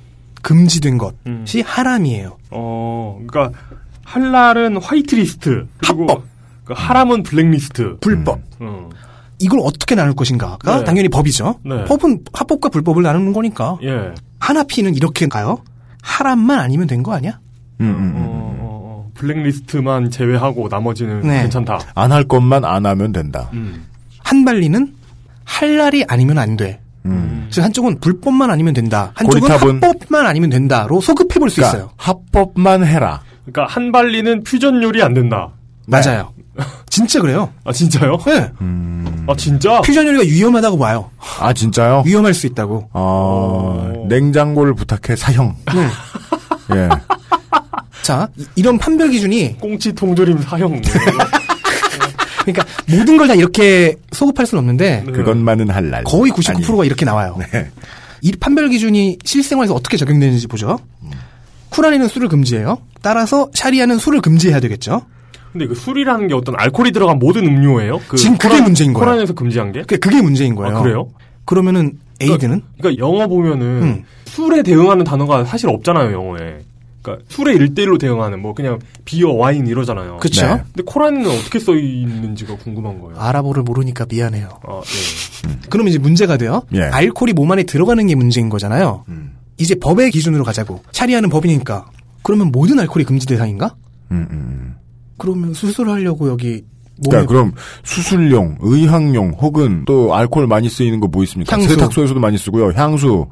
금지된 0.42 0.98
것이 0.98 1.14
음. 1.28 1.46
하람이에요. 1.66 2.38
어, 2.52 3.20
그러니까 3.28 3.58
할랄은 4.04 4.78
화이트리스트. 4.78 5.68
합법. 5.84 6.24
그 6.66 6.74
하람은 6.76 7.24
블랙리스트. 7.24 7.98
불법. 8.02 8.40
어. 8.60 8.90
이걸 9.40 9.60
어떻게 9.64 9.96
나눌 9.96 10.14
것인가가 10.14 10.78
네. 10.80 10.84
당연히 10.84 11.10
법이죠. 11.10 11.60
네. 11.66 11.86
법은 11.86 12.26
합법과 12.34 12.70
불법을 12.70 13.02
나누는 13.04 13.34
거니까. 13.34 13.78
예. 13.84 14.14
하나 14.40 14.64
피는 14.64 14.96
이렇게 14.96 15.28
가요. 15.28 15.64
하람만 16.04 16.60
아니면 16.60 16.88
된 16.88 17.02
거 17.04 17.14
아니야? 17.14 17.40
음, 17.80 17.86
음, 17.86 17.96
음. 17.96 18.14
어, 18.16 18.22
어, 18.22 18.60
어. 19.08 19.12
블랙리스트만 19.16 20.12
제외하고 20.12 20.68
나머지는 20.70 21.22
네. 21.22 21.42
괜찮다. 21.42 21.80
안 21.96 22.12
할 22.12 22.24
것만 22.26 22.66
안 22.66 22.86
하면 22.86 23.12
된다. 23.12 23.50
음. 23.54 23.86
한발리는 24.24 24.94
할랄이 25.46 26.06
아니면 26.08 26.38
안 26.38 26.56
돼. 26.58 26.80
음. 27.06 27.48
즉 27.50 27.64
한쪽은 27.64 28.00
불법만 28.00 28.50
아니면 28.52 28.74
된다. 28.74 29.12
한쪽은 29.16 29.42
고리탑은- 29.50 29.82
합법만 29.84 30.26
아니면 30.26 30.50
된다로 30.50 31.02
소급해 31.02 31.40
볼수 31.40 31.58
그러니까 31.58 31.78
있어요. 31.78 31.92
합법만 31.98 32.86
해라. 32.86 33.22
그러니까 33.46 33.74
한 33.74 33.92
발리는 33.92 34.44
퓨전 34.44 34.82
요리 34.84 35.02
안 35.04 35.14
된다. 35.14 35.50
맞아요. 35.88 36.32
진짜 36.90 37.20
그래요. 37.20 37.50
아 37.66 37.72
진짜요? 37.74 38.18
네. 38.26 38.52
아 39.28 39.36
진짜? 39.36 39.82
퓨전 39.82 40.06
요리가 40.08 40.24
위험하다고 40.24 40.78
봐요. 40.78 41.10
아 41.40 41.52
진짜요? 41.54 42.04
위험할 42.06 42.34
수 42.34 42.46
있다고. 42.48 42.90
어, 42.94 44.06
냉장고를 44.08 44.74
부탁해 44.76 45.16
사형. 45.16 45.56
예. 46.76 46.90
자, 48.04 48.28
이- 48.38 48.46
이런 48.56 48.78
판별 48.78 49.10
기준이 49.10 49.58
꽁치 49.60 49.94
통조림 49.94 50.40
사형. 50.42 50.82
그러니까 52.44 52.66
모든 52.90 53.18
걸 53.18 53.28
다 53.28 53.36
이렇게 53.36 53.96
소급할 54.12 54.46
수는 54.46 54.60
없는데 54.60 55.04
그것만은 55.12 55.70
할랄. 55.70 56.04
거의 56.04 56.32
99%가 56.32 56.86
이렇게 56.86 57.06
나와요. 57.06 57.38
네. 57.52 57.70
이 58.22 58.32
판별 58.40 58.70
기준이 58.70 59.18
실생활에서 59.24 59.74
어떻게 59.74 59.98
적용되는지 59.98 60.48
보죠. 60.48 60.78
쿠란에는 61.70 62.08
술을 62.08 62.28
금지해요. 62.28 62.80
따라서 63.02 63.50
샤리아는 63.54 63.98
술을 63.98 64.22
금지해야 64.22 64.60
되겠죠. 64.60 65.04
근데 65.52 65.68
그 65.68 65.76
술이라는 65.76 66.28
게 66.28 66.34
어떤 66.34 66.56
알코올이 66.58 66.92
들어간 66.92 67.20
모든 67.20 67.46
음료예요? 67.46 68.00
그 68.08 68.18
지금 68.18 68.38
그게 68.38 68.56
코란- 68.56 68.64
문제인 68.64 68.94
거예요. 68.94 69.06
코란에서 69.06 69.34
금지한 69.34 69.72
게? 69.72 69.82
그게, 69.82 69.98
그게 69.98 70.22
문제인 70.22 70.56
거예요. 70.56 70.78
아, 70.78 70.82
그래요? 70.82 71.10
그러면은 71.46 71.94
에이드는 72.22 72.62
그러니까 72.80 73.04
영어 73.06 73.28
보면은 73.28 73.66
음. 73.82 74.04
술에 74.26 74.62
대응하는 74.64 75.04
단어가 75.04 75.44
사실 75.44 75.68
없잖아요, 75.70 76.14
영어에. 76.14 76.60
그러니까 77.02 77.26
술에 77.30 77.54
일대일로 77.54 77.98
대응하는 77.98 78.42
뭐 78.42 78.54
그냥 78.54 78.80
beer, 79.06 79.32
와인 79.32 79.66
이러잖아요. 79.68 80.18
그쵸. 80.18 80.46
네. 80.46 80.62
근데 80.74 80.84
코란은 80.86 81.26
어떻게 81.28 81.60
써 81.60 81.74
있는지가 81.76 82.58
궁금한 82.58 83.00
거예요. 83.00 83.18
아랍어를 83.20 83.64
모르니까 83.64 84.06
미안해요. 84.10 84.50
아, 84.68 84.82
네. 85.48 85.58
그러면 85.70 85.90
이제 85.90 85.98
문제가 86.00 86.38
돼요. 86.38 86.62
예. 86.74 86.82
알코올이 86.84 87.34
몸 87.34 87.52
안에 87.52 87.64
들어가는 87.64 88.06
게 88.06 88.16
문제인 88.16 88.50
거잖아요. 88.50 89.04
음. 89.10 89.34
이제 89.58 89.76
법의 89.76 90.12
기준으로 90.12 90.44
가자고. 90.44 90.82
샤리아는 90.92 91.30
법이니까. 91.30 91.86
그러면 92.24 92.52
모든 92.52 92.80
알코올이 92.80 93.06
금지 93.06 93.26
대상인가? 93.26 93.76
음, 94.12 94.28
음. 94.32 94.76
그러면 95.18 95.54
수술하려고 95.54 96.30
여기 96.30 96.64
그러니까 97.04 97.28
그럼 97.28 97.54
수술용, 97.84 98.58
의학용 98.62 99.32
혹은 99.40 99.86
또 99.86 100.14
알코올 100.16 100.46
많이 100.46 100.70
쓰이는 100.70 101.00
거 101.00 101.08
뭐 101.08 101.24
있습니까? 101.24 101.52
향수. 101.56 101.70
세탁소에서도 101.70 102.20
많이 102.20 102.38
쓰고요. 102.38 102.74
향수. 102.76 103.26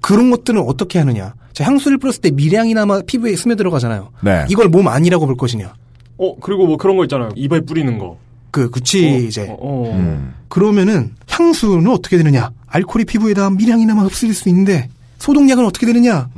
그런 0.00 0.30
것들은 0.30 0.60
어떻게 0.62 0.98
하느냐? 0.98 1.34
자, 1.52 1.64
향수를 1.64 1.98
뿌렸을 1.98 2.20
때 2.22 2.30
미량이나마 2.30 3.00
피부에 3.02 3.36
스며들어가잖아요. 3.36 4.10
네. 4.22 4.46
이걸 4.48 4.68
몸 4.68 4.88
아니라고 4.88 5.26
볼 5.26 5.36
것이냐? 5.36 5.74
어, 6.18 6.36
그리고 6.40 6.66
뭐 6.66 6.76
그런 6.76 6.96
거 6.96 7.04
있잖아요. 7.04 7.30
입에 7.36 7.60
뿌리는 7.60 7.98
거. 7.98 8.18
그 8.50 8.68
구치 8.68 9.26
이제 9.26 9.46
어, 9.48 9.56
어. 9.60 9.92
음. 9.94 10.34
그러면은 10.48 11.14
향수는 11.28 11.88
어떻게 11.90 12.16
되느냐? 12.16 12.50
알코올이 12.66 13.04
피부에다 13.04 13.50
미량이나마 13.50 14.02
흡수될 14.04 14.34
수 14.34 14.48
있는데 14.48 14.88
소독약은 15.18 15.64
어떻게 15.64 15.86
되느냐? 15.86 16.28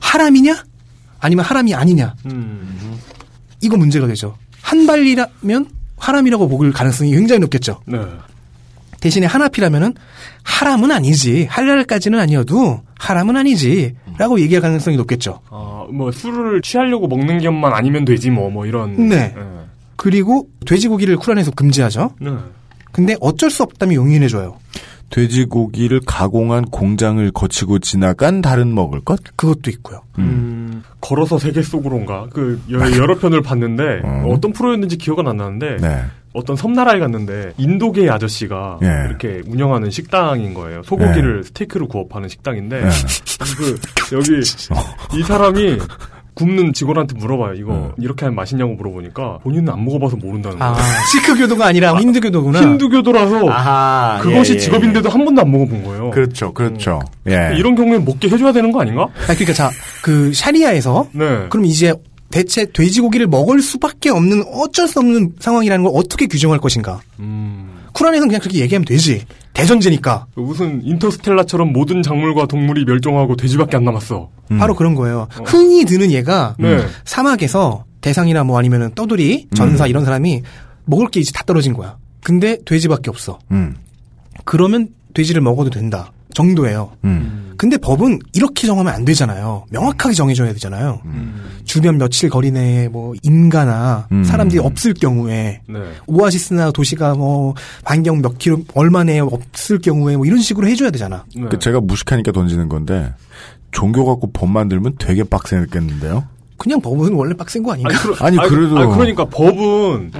하람이냐? 0.00 0.64
아니면 1.20 1.44
하람이 1.44 1.74
아니냐? 1.74 2.14
음. 2.26 2.98
이거 3.62 3.76
문제가 3.76 4.06
되죠. 4.06 4.36
한 4.62 4.86
발리라면 4.86 5.66
하람이라고 5.96 6.48
보길 6.48 6.72
가능성이 6.72 7.12
굉장히 7.12 7.40
높겠죠. 7.40 7.80
네. 7.86 7.98
대신에 9.00 9.26
하나피라면은 9.26 9.94
하람은 10.44 10.90
아니지. 10.90 11.46
할랄까지는 11.50 12.18
아니어도 12.18 12.80
하람은 12.98 13.36
아니지. 13.36 13.96
라고 14.18 14.40
얘기할 14.40 14.60
가능성이 14.60 14.96
높겠죠. 14.98 15.40
아, 15.50 15.86
뭐 15.90 16.12
술을 16.12 16.60
취하려고 16.62 17.08
먹는 17.08 17.42
것만 17.42 17.72
아니면 17.72 18.04
되지 18.04 18.30
뭐, 18.30 18.50
뭐 18.50 18.66
이런. 18.66 19.08
네. 19.08 19.34
그리고 19.96 20.48
돼지고기를 20.66 21.16
쿠란에서 21.16 21.50
금지하죠. 21.52 22.14
네. 22.20 22.30
근데 22.92 23.16
어쩔 23.20 23.50
수 23.50 23.62
없다면 23.62 23.94
용인해줘요. 23.94 24.58
돼지고기를 25.10 26.00
가공한 26.06 26.64
공장을 26.64 27.30
거치고 27.32 27.80
지나간 27.80 28.40
다른 28.42 28.74
먹을 28.74 29.00
것? 29.00 29.20
그것도 29.36 29.70
있고요. 29.70 30.02
음, 30.18 30.82
걸어서 31.00 31.38
세계 31.38 31.62
속으로인가 31.62 32.28
그 32.32 32.62
여, 32.70 32.78
여러 32.96 33.18
편을 33.18 33.42
봤는데 33.42 34.02
어. 34.04 34.38
떤 34.40 34.52
프로였는지 34.52 34.96
기억은 34.98 35.26
안 35.26 35.36
나는데 35.36 35.76
네. 35.78 36.04
어떤 36.32 36.54
섬나라에 36.56 36.98
갔는데 36.98 37.52
인도계 37.58 38.08
아저씨가 38.08 38.78
예. 38.82 39.08
이렇게 39.08 39.42
운영하는 39.48 39.90
식당인 39.90 40.54
거예요. 40.54 40.82
소고기를 40.84 41.44
스테이크로 41.44 41.88
구워 41.88 42.06
파는 42.06 42.28
식당인데 42.28 42.76
예. 42.76 42.88
그 43.58 44.16
여기 44.16 44.40
이 45.18 45.22
사람이 45.22 45.78
굽는 46.34 46.72
직원한테 46.72 47.18
물어봐요. 47.18 47.54
이거 47.54 47.92
이렇게 47.98 48.24
하면 48.24 48.36
맛있냐고 48.36 48.74
물어보니까 48.74 49.38
본인은 49.42 49.72
안 49.72 49.84
먹어봐서 49.84 50.16
모른다는 50.16 50.58
거예요. 50.58 50.72
아, 50.72 50.78
시크 51.12 51.36
교도가 51.36 51.66
아니라 51.66 51.94
힌두 51.96 52.20
교도구나. 52.20 52.60
힌두 52.60 52.88
교도라서 52.88 53.48
아하, 53.50 54.20
그것이 54.22 54.52
예, 54.52 54.56
예, 54.56 54.60
직업인데도 54.60 55.08
한 55.10 55.24
번도 55.24 55.42
안 55.42 55.50
먹어본 55.50 55.84
거예요. 55.84 56.10
그렇죠, 56.10 56.54
그렇죠. 56.54 57.00
예. 57.28 57.54
이런 57.56 57.74
경우에 57.74 57.98
먹게 57.98 58.28
해줘야 58.28 58.52
되는 58.52 58.72
거 58.72 58.80
아닌가? 58.80 59.02
아, 59.02 59.34
그러니까 59.34 59.52
자, 59.52 59.70
그 60.02 60.32
샤리아에서 60.32 61.08
네. 61.12 61.46
그럼 61.50 61.66
이제 61.66 61.92
대체 62.30 62.64
돼지고기를 62.64 63.26
먹을 63.26 63.60
수밖에 63.60 64.10
없는 64.10 64.44
어쩔 64.52 64.86
수 64.88 65.00
없는 65.00 65.34
상황이라는 65.40 65.84
걸 65.84 65.92
어떻게 65.94 66.26
규정할 66.26 66.58
것인가? 66.58 67.00
음. 67.18 67.80
쿠란에서는 67.92 68.28
그냥 68.28 68.40
그렇게 68.40 68.60
얘기하면 68.60 68.84
되지. 68.84 69.24
대전제니까. 69.52 70.26
무슨 70.36 70.80
인터스텔라처럼 70.84 71.72
모든 71.72 72.02
작물과 72.02 72.46
동물이 72.46 72.84
멸종하고 72.84 73.36
돼지밖에 73.36 73.76
안 73.76 73.84
남았어. 73.84 74.30
바로 74.58 74.74
그런 74.74 74.94
거예요. 74.94 75.26
흔히 75.44 75.84
드는 75.84 76.12
얘가 76.12 76.54
네. 76.58 76.84
사막에서 77.04 77.84
대상이나 78.00 78.44
뭐 78.44 78.58
아니면은 78.58 78.92
떠돌이, 78.94 79.48
전사 79.54 79.86
이런 79.86 80.04
사람이 80.04 80.42
먹을 80.84 81.08
게 81.08 81.20
이제 81.20 81.32
다 81.32 81.42
떨어진 81.44 81.72
거야. 81.74 81.98
근데 82.22 82.58
돼지밖에 82.64 83.10
없어. 83.10 83.38
음. 83.50 83.76
그러면 84.44 84.88
돼지를 85.14 85.42
먹어도 85.42 85.70
된다. 85.70 86.12
정도예요. 86.34 86.92
음. 87.04 87.54
근데 87.56 87.76
법은 87.76 88.20
이렇게 88.32 88.66
정하면 88.66 88.94
안 88.94 89.04
되잖아요. 89.04 89.66
명확하게 89.70 90.14
정해줘야 90.14 90.52
되잖아요. 90.54 91.00
음. 91.04 91.42
주변 91.64 91.98
며칠 91.98 92.30
거리 92.30 92.50
내에 92.50 92.88
뭐 92.88 93.12
인가나 93.22 94.08
음. 94.12 94.24
사람들이 94.24 94.60
없을 94.60 94.94
경우에 94.94 95.60
네. 95.68 95.78
오아시스나 96.06 96.70
도시가 96.72 97.14
뭐 97.14 97.54
반경 97.84 98.22
몇 98.22 98.38
킬로 98.38 98.62
얼마 98.74 99.04
내에 99.04 99.20
없을 99.20 99.78
경우에 99.78 100.16
뭐 100.16 100.24
이런 100.24 100.38
식으로 100.40 100.66
해줘야 100.68 100.90
되잖아. 100.90 101.24
네. 101.36 101.44
그 101.50 101.58
제가 101.58 101.80
무식하니까 101.80 102.32
던지는 102.32 102.68
건데 102.70 103.12
종교 103.72 104.06
갖고 104.06 104.30
법 104.32 104.48
만들면 104.50 104.94
되게 104.98 105.22
빡세겠는데요? 105.22 106.24
그냥 106.56 106.80
법은 106.80 107.12
원래 107.14 107.34
빡센 107.34 107.62
거 107.62 107.72
아닌가? 107.72 107.90
아니, 108.20 108.36
그래도- 108.36 108.78
아니, 108.78 108.92
그러니까 108.92 109.24
법은 109.26 110.12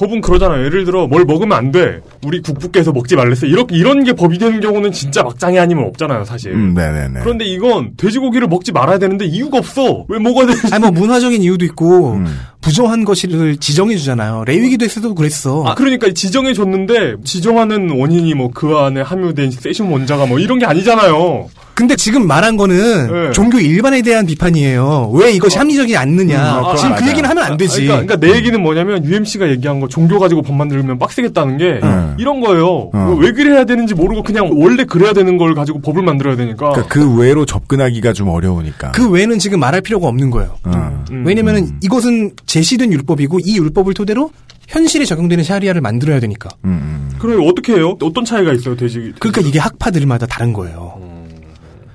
법은 0.00 0.22
그러잖아요. 0.22 0.64
예를 0.64 0.86
들어 0.86 1.06
뭘 1.06 1.26
먹으면 1.26 1.56
안 1.56 1.70
돼. 1.72 2.00
우리 2.24 2.40
국부께서 2.40 2.90
먹지 2.90 3.16
말랬어. 3.16 3.44
이렇게 3.44 3.76
이런 3.76 4.02
게 4.02 4.14
법이 4.14 4.38
되는 4.38 4.58
경우는 4.60 4.92
진짜 4.92 5.22
막장이 5.22 5.58
아니면 5.58 5.84
없잖아요, 5.88 6.24
사실. 6.24 6.52
음, 6.52 6.72
네네네. 6.72 7.20
그런데 7.22 7.44
이건 7.44 7.92
돼지고기를 7.98 8.48
먹지 8.48 8.72
말아야 8.72 8.98
되는데 8.98 9.26
이유가 9.26 9.58
없어. 9.58 10.06
왜 10.08 10.18
먹어야 10.18 10.46
되는지. 10.46 10.68
아니 10.72 10.80
뭐 10.82 10.90
문화적인 10.90 11.42
이유도 11.42 11.66
있고 11.66 12.14
음. 12.14 12.26
부정한 12.62 13.04
것을 13.04 13.58
지정해 13.58 13.96
주잖아요. 13.96 14.44
레위기도에서도 14.46 15.14
그랬어. 15.14 15.64
아, 15.66 15.74
그러니까 15.74 16.10
지정해 16.12 16.54
줬는데 16.54 17.16
지정하는 17.24 17.90
원인이 17.90 18.32
뭐 18.34 18.50
그 18.54 18.76
안에 18.76 19.00
함유된 19.02 19.50
세슘 19.52 19.92
원자가 19.92 20.26
뭐 20.26 20.38
이런 20.38 20.58
게 20.58 20.66
아니잖아요. 20.66 21.48
근데 21.80 21.96
지금 21.96 22.26
말한 22.26 22.58
거는 22.58 23.10
네. 23.10 23.30
종교 23.32 23.58
일반에 23.58 24.02
대한 24.02 24.26
비판이에요. 24.26 25.12
왜 25.14 25.32
이것이 25.32 25.56
합리적이 25.56 25.96
않느냐. 25.96 26.60
음, 26.60 26.64
아, 26.66 26.76
지금 26.76 26.90
그 26.90 27.00
맞아요. 27.00 27.10
얘기는 27.10 27.30
하면 27.30 27.42
안 27.42 27.56
되지. 27.56 27.86
그러니까, 27.86 28.04
그러니까 28.04 28.16
내 28.26 28.36
얘기는 28.36 28.62
뭐냐면 28.62 29.02
UMC가 29.02 29.48
얘기한 29.48 29.80
거 29.80 29.88
종교 29.88 30.18
가지고 30.18 30.42
법 30.42 30.56
만들면 30.56 30.98
빡세겠다는 30.98 31.56
게 31.56 31.80
네. 31.82 32.14
이런 32.18 32.42
거예요. 32.42 32.90
어. 32.92 33.16
왜 33.18 33.32
그래야 33.32 33.64
되는지 33.64 33.94
모르고 33.94 34.22
그냥 34.24 34.50
원래 34.60 34.84
그래야 34.84 35.14
되는 35.14 35.38
걸 35.38 35.54
가지고 35.54 35.80
법을 35.80 36.02
만들어야 36.02 36.36
되니까. 36.36 36.72
그러니까 36.72 36.86
그 36.88 37.16
외로 37.16 37.46
접근하기가 37.46 38.12
좀 38.12 38.28
어려우니까. 38.28 38.90
그 38.90 39.08
외에는 39.08 39.38
지금 39.38 39.58
말할 39.60 39.80
필요가 39.80 40.06
없는 40.06 40.30
거예요. 40.30 40.56
어. 40.64 41.04
음. 41.10 41.24
왜냐면은 41.26 41.78
이것은 41.82 42.32
제시된 42.44 42.92
율법이고 42.92 43.38
이 43.42 43.56
율법을 43.56 43.94
토대로 43.94 44.30
현실에 44.68 45.04
적용되는 45.06 45.42
샤리아를 45.44 45.80
만들어야 45.80 46.20
되니까. 46.20 46.50
음, 46.64 46.70
음. 46.70 47.18
그럼 47.18 47.46
어떻게 47.48 47.72
해요? 47.74 47.96
어떤 48.02 48.24
차이가 48.24 48.52
있어요, 48.52 48.76
돼지? 48.76 49.12
그러니까 49.18 49.40
이게 49.40 49.58
학파들마다 49.58 50.26
다른 50.26 50.52
거예요. 50.52 51.09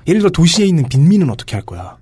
음. 0.06 0.08
예를 0.08 0.20
들어 0.20 0.30
도시에 0.30 0.66
있는 0.66 0.88
빈민은 0.88 1.30
어떻게 1.30 1.56
할 1.56 1.64
거야? 1.64 1.96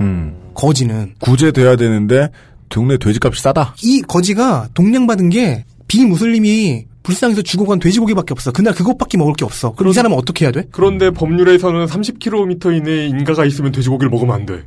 음. 0.00 0.34
거지는 0.54 1.14
구제돼야 1.20 1.76
되는데 1.76 2.30
동네 2.68 2.96
돼지값이 2.96 3.42
싸다. 3.42 3.74
이 3.82 4.02
거지가 4.02 4.68
동량받은 4.74 5.30
게 5.30 5.64
비무슬림이 5.88 6.86
불쌍해서 7.02 7.42
죽어간 7.42 7.78
돼지고기밖에 7.78 8.32
없어. 8.32 8.52
그날 8.52 8.74
그것밖에 8.74 9.18
먹을 9.18 9.32
게 9.34 9.44
없어. 9.44 9.72
그럼 9.72 9.90
이 9.90 9.94
사람은 9.94 10.16
어떻게 10.16 10.44
해야 10.44 10.52
돼? 10.52 10.64
그런데 10.70 11.10
법률에서는 11.10 11.86
30km 11.86 12.76
이내에 12.76 13.06
인가가 13.06 13.44
있으면 13.44 13.72
돼지고기를 13.72 14.10
먹으면 14.10 14.34
안 14.34 14.46
돼. 14.46 14.62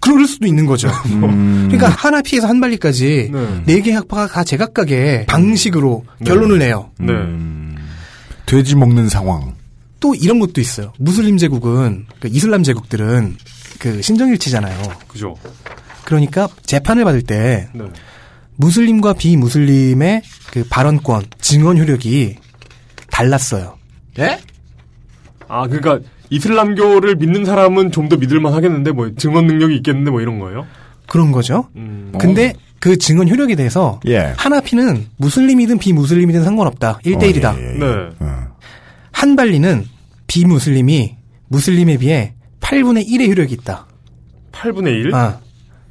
그럴 0.00 0.26
수도 0.26 0.46
있는 0.46 0.66
거죠. 0.66 0.88
음. 1.06 1.68
그러니까 1.70 1.88
하나 1.88 2.20
피해서 2.22 2.46
한 2.46 2.60
발리까지 2.60 3.30
네. 3.32 3.62
네개 3.66 3.92
학파가 3.92 4.26
다 4.26 4.44
제각각의 4.44 5.26
방식으로 5.26 6.04
결론을 6.24 6.58
내요. 6.58 6.90
네. 6.98 7.12
음. 7.12 7.76
돼지 8.44 8.76
먹는 8.76 9.08
상황. 9.08 9.55
또 10.00 10.14
이런 10.14 10.38
것도 10.38 10.60
있어요. 10.60 10.92
무슬림 10.98 11.36
제국은 11.38 12.06
그 12.20 12.28
이슬람 12.28 12.62
제국들은 12.62 13.36
그 13.78 14.02
신정일치잖아요. 14.02 14.92
그죠? 15.08 15.34
그러니까 16.04 16.48
재판을 16.64 17.04
받을 17.04 17.22
때 17.22 17.68
네. 17.72 17.84
무슬림과 18.56 19.14
비무슬림의 19.14 20.22
그 20.52 20.64
발언권, 20.68 21.24
증언 21.40 21.78
효력이 21.78 22.36
달랐어요. 23.10 23.76
예? 24.18 24.38
아, 25.48 25.66
그러니까 25.68 26.00
이슬람교를 26.30 27.16
믿는 27.16 27.44
사람은 27.44 27.92
좀 27.92 28.08
더 28.08 28.16
믿을만 28.16 28.52
하겠는데 28.52 28.92
뭐 28.92 29.10
증언 29.16 29.46
능력이 29.46 29.76
있겠는데 29.76 30.10
뭐 30.10 30.20
이런 30.20 30.38
거예요? 30.38 30.66
그런 31.06 31.32
거죠. 31.32 31.68
음. 31.76 32.12
근데 32.18 32.52
그 32.80 32.96
증언 32.98 33.28
효력에 33.28 33.54
대해서 33.56 34.00
예. 34.06 34.32
하나피는 34.36 35.06
무슬림이든 35.16 35.78
비무슬림이든 35.78 36.44
상관없다. 36.44 36.98
1대1이다. 37.04 37.54
어, 37.54 37.58
예, 37.58 37.74
예. 37.74 37.78
네. 37.78 37.86
어. 38.20 38.55
한발리는 39.16 39.86
비무슬림이 40.26 41.16
무슬림에 41.48 41.96
비해 41.96 42.34
8분의 42.60 43.08
1의 43.08 43.28
효력이 43.30 43.54
있다. 43.54 43.86
8분의 44.52 44.88
1? 45.06 45.14
아, 45.14 45.38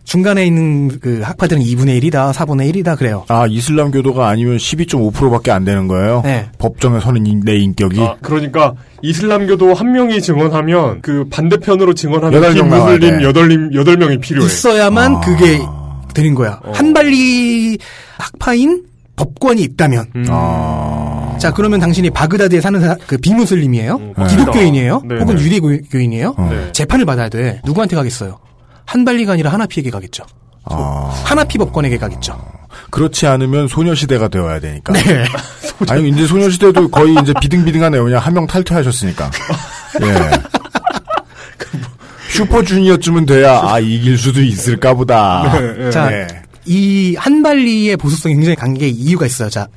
중간에 0.03 0.45
있는 0.45 0.99
그 0.99 1.21
학파들은 1.23 1.63
2분의 1.63 2.03
1이다, 2.03 2.31
4분의 2.33 2.71
1이다 2.71 2.95
그래요. 2.99 3.25
아, 3.27 3.47
이슬람 3.49 3.89
교도가 3.89 4.27
아니면 4.29 4.57
12.5%밖에 4.57 5.49
안 5.49 5.65
되는 5.65 5.87
거예요? 5.87 6.21
네. 6.23 6.49
법정에 6.59 6.99
서는 6.99 7.25
인- 7.25 7.41
내 7.43 7.55
인격이? 7.57 7.99
아, 7.99 8.15
그러니까 8.21 8.75
이슬람 9.01 9.47
교도 9.47 9.73
한 9.73 9.91
명이 9.91 10.21
증언하면 10.21 11.01
그 11.01 11.27
반대편으로 11.31 11.95
증언하는 11.95 12.37
여덟 12.37 12.53
명 12.53 12.69
나와야 12.69 12.99
비무슬림 12.99 13.19
돼. 13.19 13.23
여덟 13.25 13.47
명 13.47 13.73
여덟 13.73 13.97
명이 13.97 14.19
필요해. 14.19 14.45
있어야만 14.45 15.15
아. 15.15 15.19
그게 15.21 15.59
되는 16.13 16.35
거야. 16.35 16.59
한발리 16.73 17.79
학파인 18.19 18.83
법관이 19.15 19.63
있다면. 19.63 20.05
음. 20.15 20.25
아. 20.29 21.14
자, 21.45 21.53
그러면 21.53 21.79
당신이 21.79 22.09
바그다드에 22.09 22.59
사는 22.59 22.81
사- 22.81 22.97
그 23.05 23.19
비무슬림이에요? 23.19 23.95
음, 23.97 24.13
기독교인이에요? 24.27 25.03
네, 25.05 25.19
혹은 25.19 25.35
네. 25.35 25.43
유대교인이에요? 25.43 26.35
네. 26.49 26.71
재판을 26.71 27.05
받아야 27.05 27.29
돼. 27.29 27.61
누구한테 27.63 27.95
가겠어요? 27.95 28.39
한발리가 28.85 29.33
아니라 29.33 29.53
하나피에게 29.53 29.91
가겠죠. 29.91 30.23
아. 30.63 31.11
하나피 31.23 31.59
법관에게 31.59 31.99
가겠죠. 31.99 32.43
그렇지 32.89 33.27
않으면 33.27 33.67
소녀시대가 33.67 34.27
되어야 34.27 34.59
되니까. 34.59 34.91
네. 34.93 35.23
아니, 35.87 36.09
이제 36.09 36.25
소녀시대도 36.25 36.87
거의 36.89 37.15
이제 37.21 37.31
비등비등하네요. 37.39 38.03
그냥 38.03 38.19
한 38.19 38.33
명 38.33 38.47
탈퇴하셨으니까. 38.47 39.29
예. 40.01 40.13
슈퍼주니어쯤은 42.29 43.27
돼야, 43.27 43.61
아, 43.63 43.79
이길 43.79 44.17
수도 44.17 44.41
있을까 44.41 44.95
보다. 44.95 45.43
자, 45.91 46.09
네. 46.09 46.25
이 46.65 47.15
한발리의 47.19 47.97
보수성이 47.97 48.33
굉장히 48.33 48.55
강한 48.55 48.75
게 48.77 48.87
이유가 48.87 49.27
있어요. 49.27 49.49
자, 49.51 49.67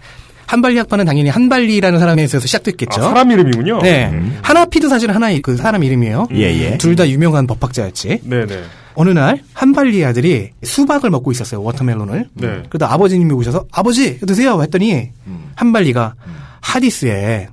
한발리 0.49 0.79
학파는 0.79 1.05
당연히 1.05 1.29
한발리라는 1.29 1.99
사람에서 1.99 2.41
시작됐겠죠. 2.41 3.01
아, 3.03 3.09
사람 3.09 3.31
이름이군요. 3.31 3.81
네. 3.83 4.11
하나피도 4.43 4.89
사실 4.89 5.15
하나의 5.15 5.43
그 5.43 5.57
사람 5.59 5.85
이름이에요. 5.85 6.29
예, 6.33 6.39
예. 6.45 6.79
둘다 6.79 7.07
유명한 7.11 7.47
법학자였지. 7.47 8.21
네, 8.25 8.47
네. 8.47 8.65
어느 8.95 9.11
날 9.11 9.43
한발리 9.53 10.03
아들이 10.07 10.51
수박을 10.65 11.11
먹고 11.11 11.31
있었어요. 11.33 11.63
워터멜론을. 11.63 12.31
네. 12.33 12.63
그래도 12.71 12.87
아버지님이 12.87 13.33
오셔서 13.35 13.67
아버지 13.71 14.19
드세요 14.21 14.61
했더니 14.63 15.11
음. 15.27 15.51
한발리가 15.55 16.15
하디스에 16.63 17.49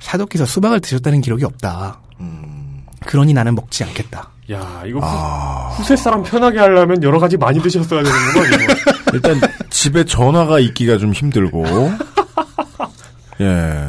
사도께서 0.00 0.44
수박을 0.44 0.80
드셨다는 0.80 1.20
기록이 1.20 1.44
없다. 1.44 2.00
음. 2.18 2.82
그러니 3.06 3.32
나는 3.34 3.54
먹지 3.54 3.84
않겠다. 3.84 4.30
야, 4.50 4.82
이거 4.84 4.98
후, 4.98 5.04
아. 5.06 5.68
후 5.76 5.84
세 5.84 5.94
사람 5.94 6.24
편하게 6.24 6.58
하려면 6.58 7.00
여러 7.04 7.20
가지 7.20 7.36
많이 7.36 7.62
드셨어야 7.62 8.02
되는 8.02 8.18
거거 8.34 8.46
이거. 8.46 8.74
일단, 9.14 9.40
집에 9.70 10.04
전화가 10.04 10.58
있기가 10.58 10.98
좀 10.98 11.12
힘들고. 11.12 11.64
예. 13.42 13.88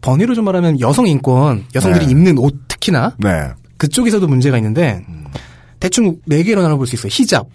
번외로 0.00 0.34
좀 0.34 0.44
말하면 0.44 0.80
여성 0.80 1.06
인권, 1.06 1.64
여성들이 1.74 2.06
네. 2.06 2.12
입는 2.12 2.38
옷 2.38 2.68
특히나 2.68 3.16
네. 3.18 3.50
그쪽에서도 3.76 4.26
문제가 4.26 4.56
있는데 4.58 5.04
대충 5.80 6.16
네 6.26 6.42
개로 6.42 6.62
나눠볼 6.62 6.86
수 6.86 6.94
있어요. 6.94 7.08
히잡, 7.12 7.46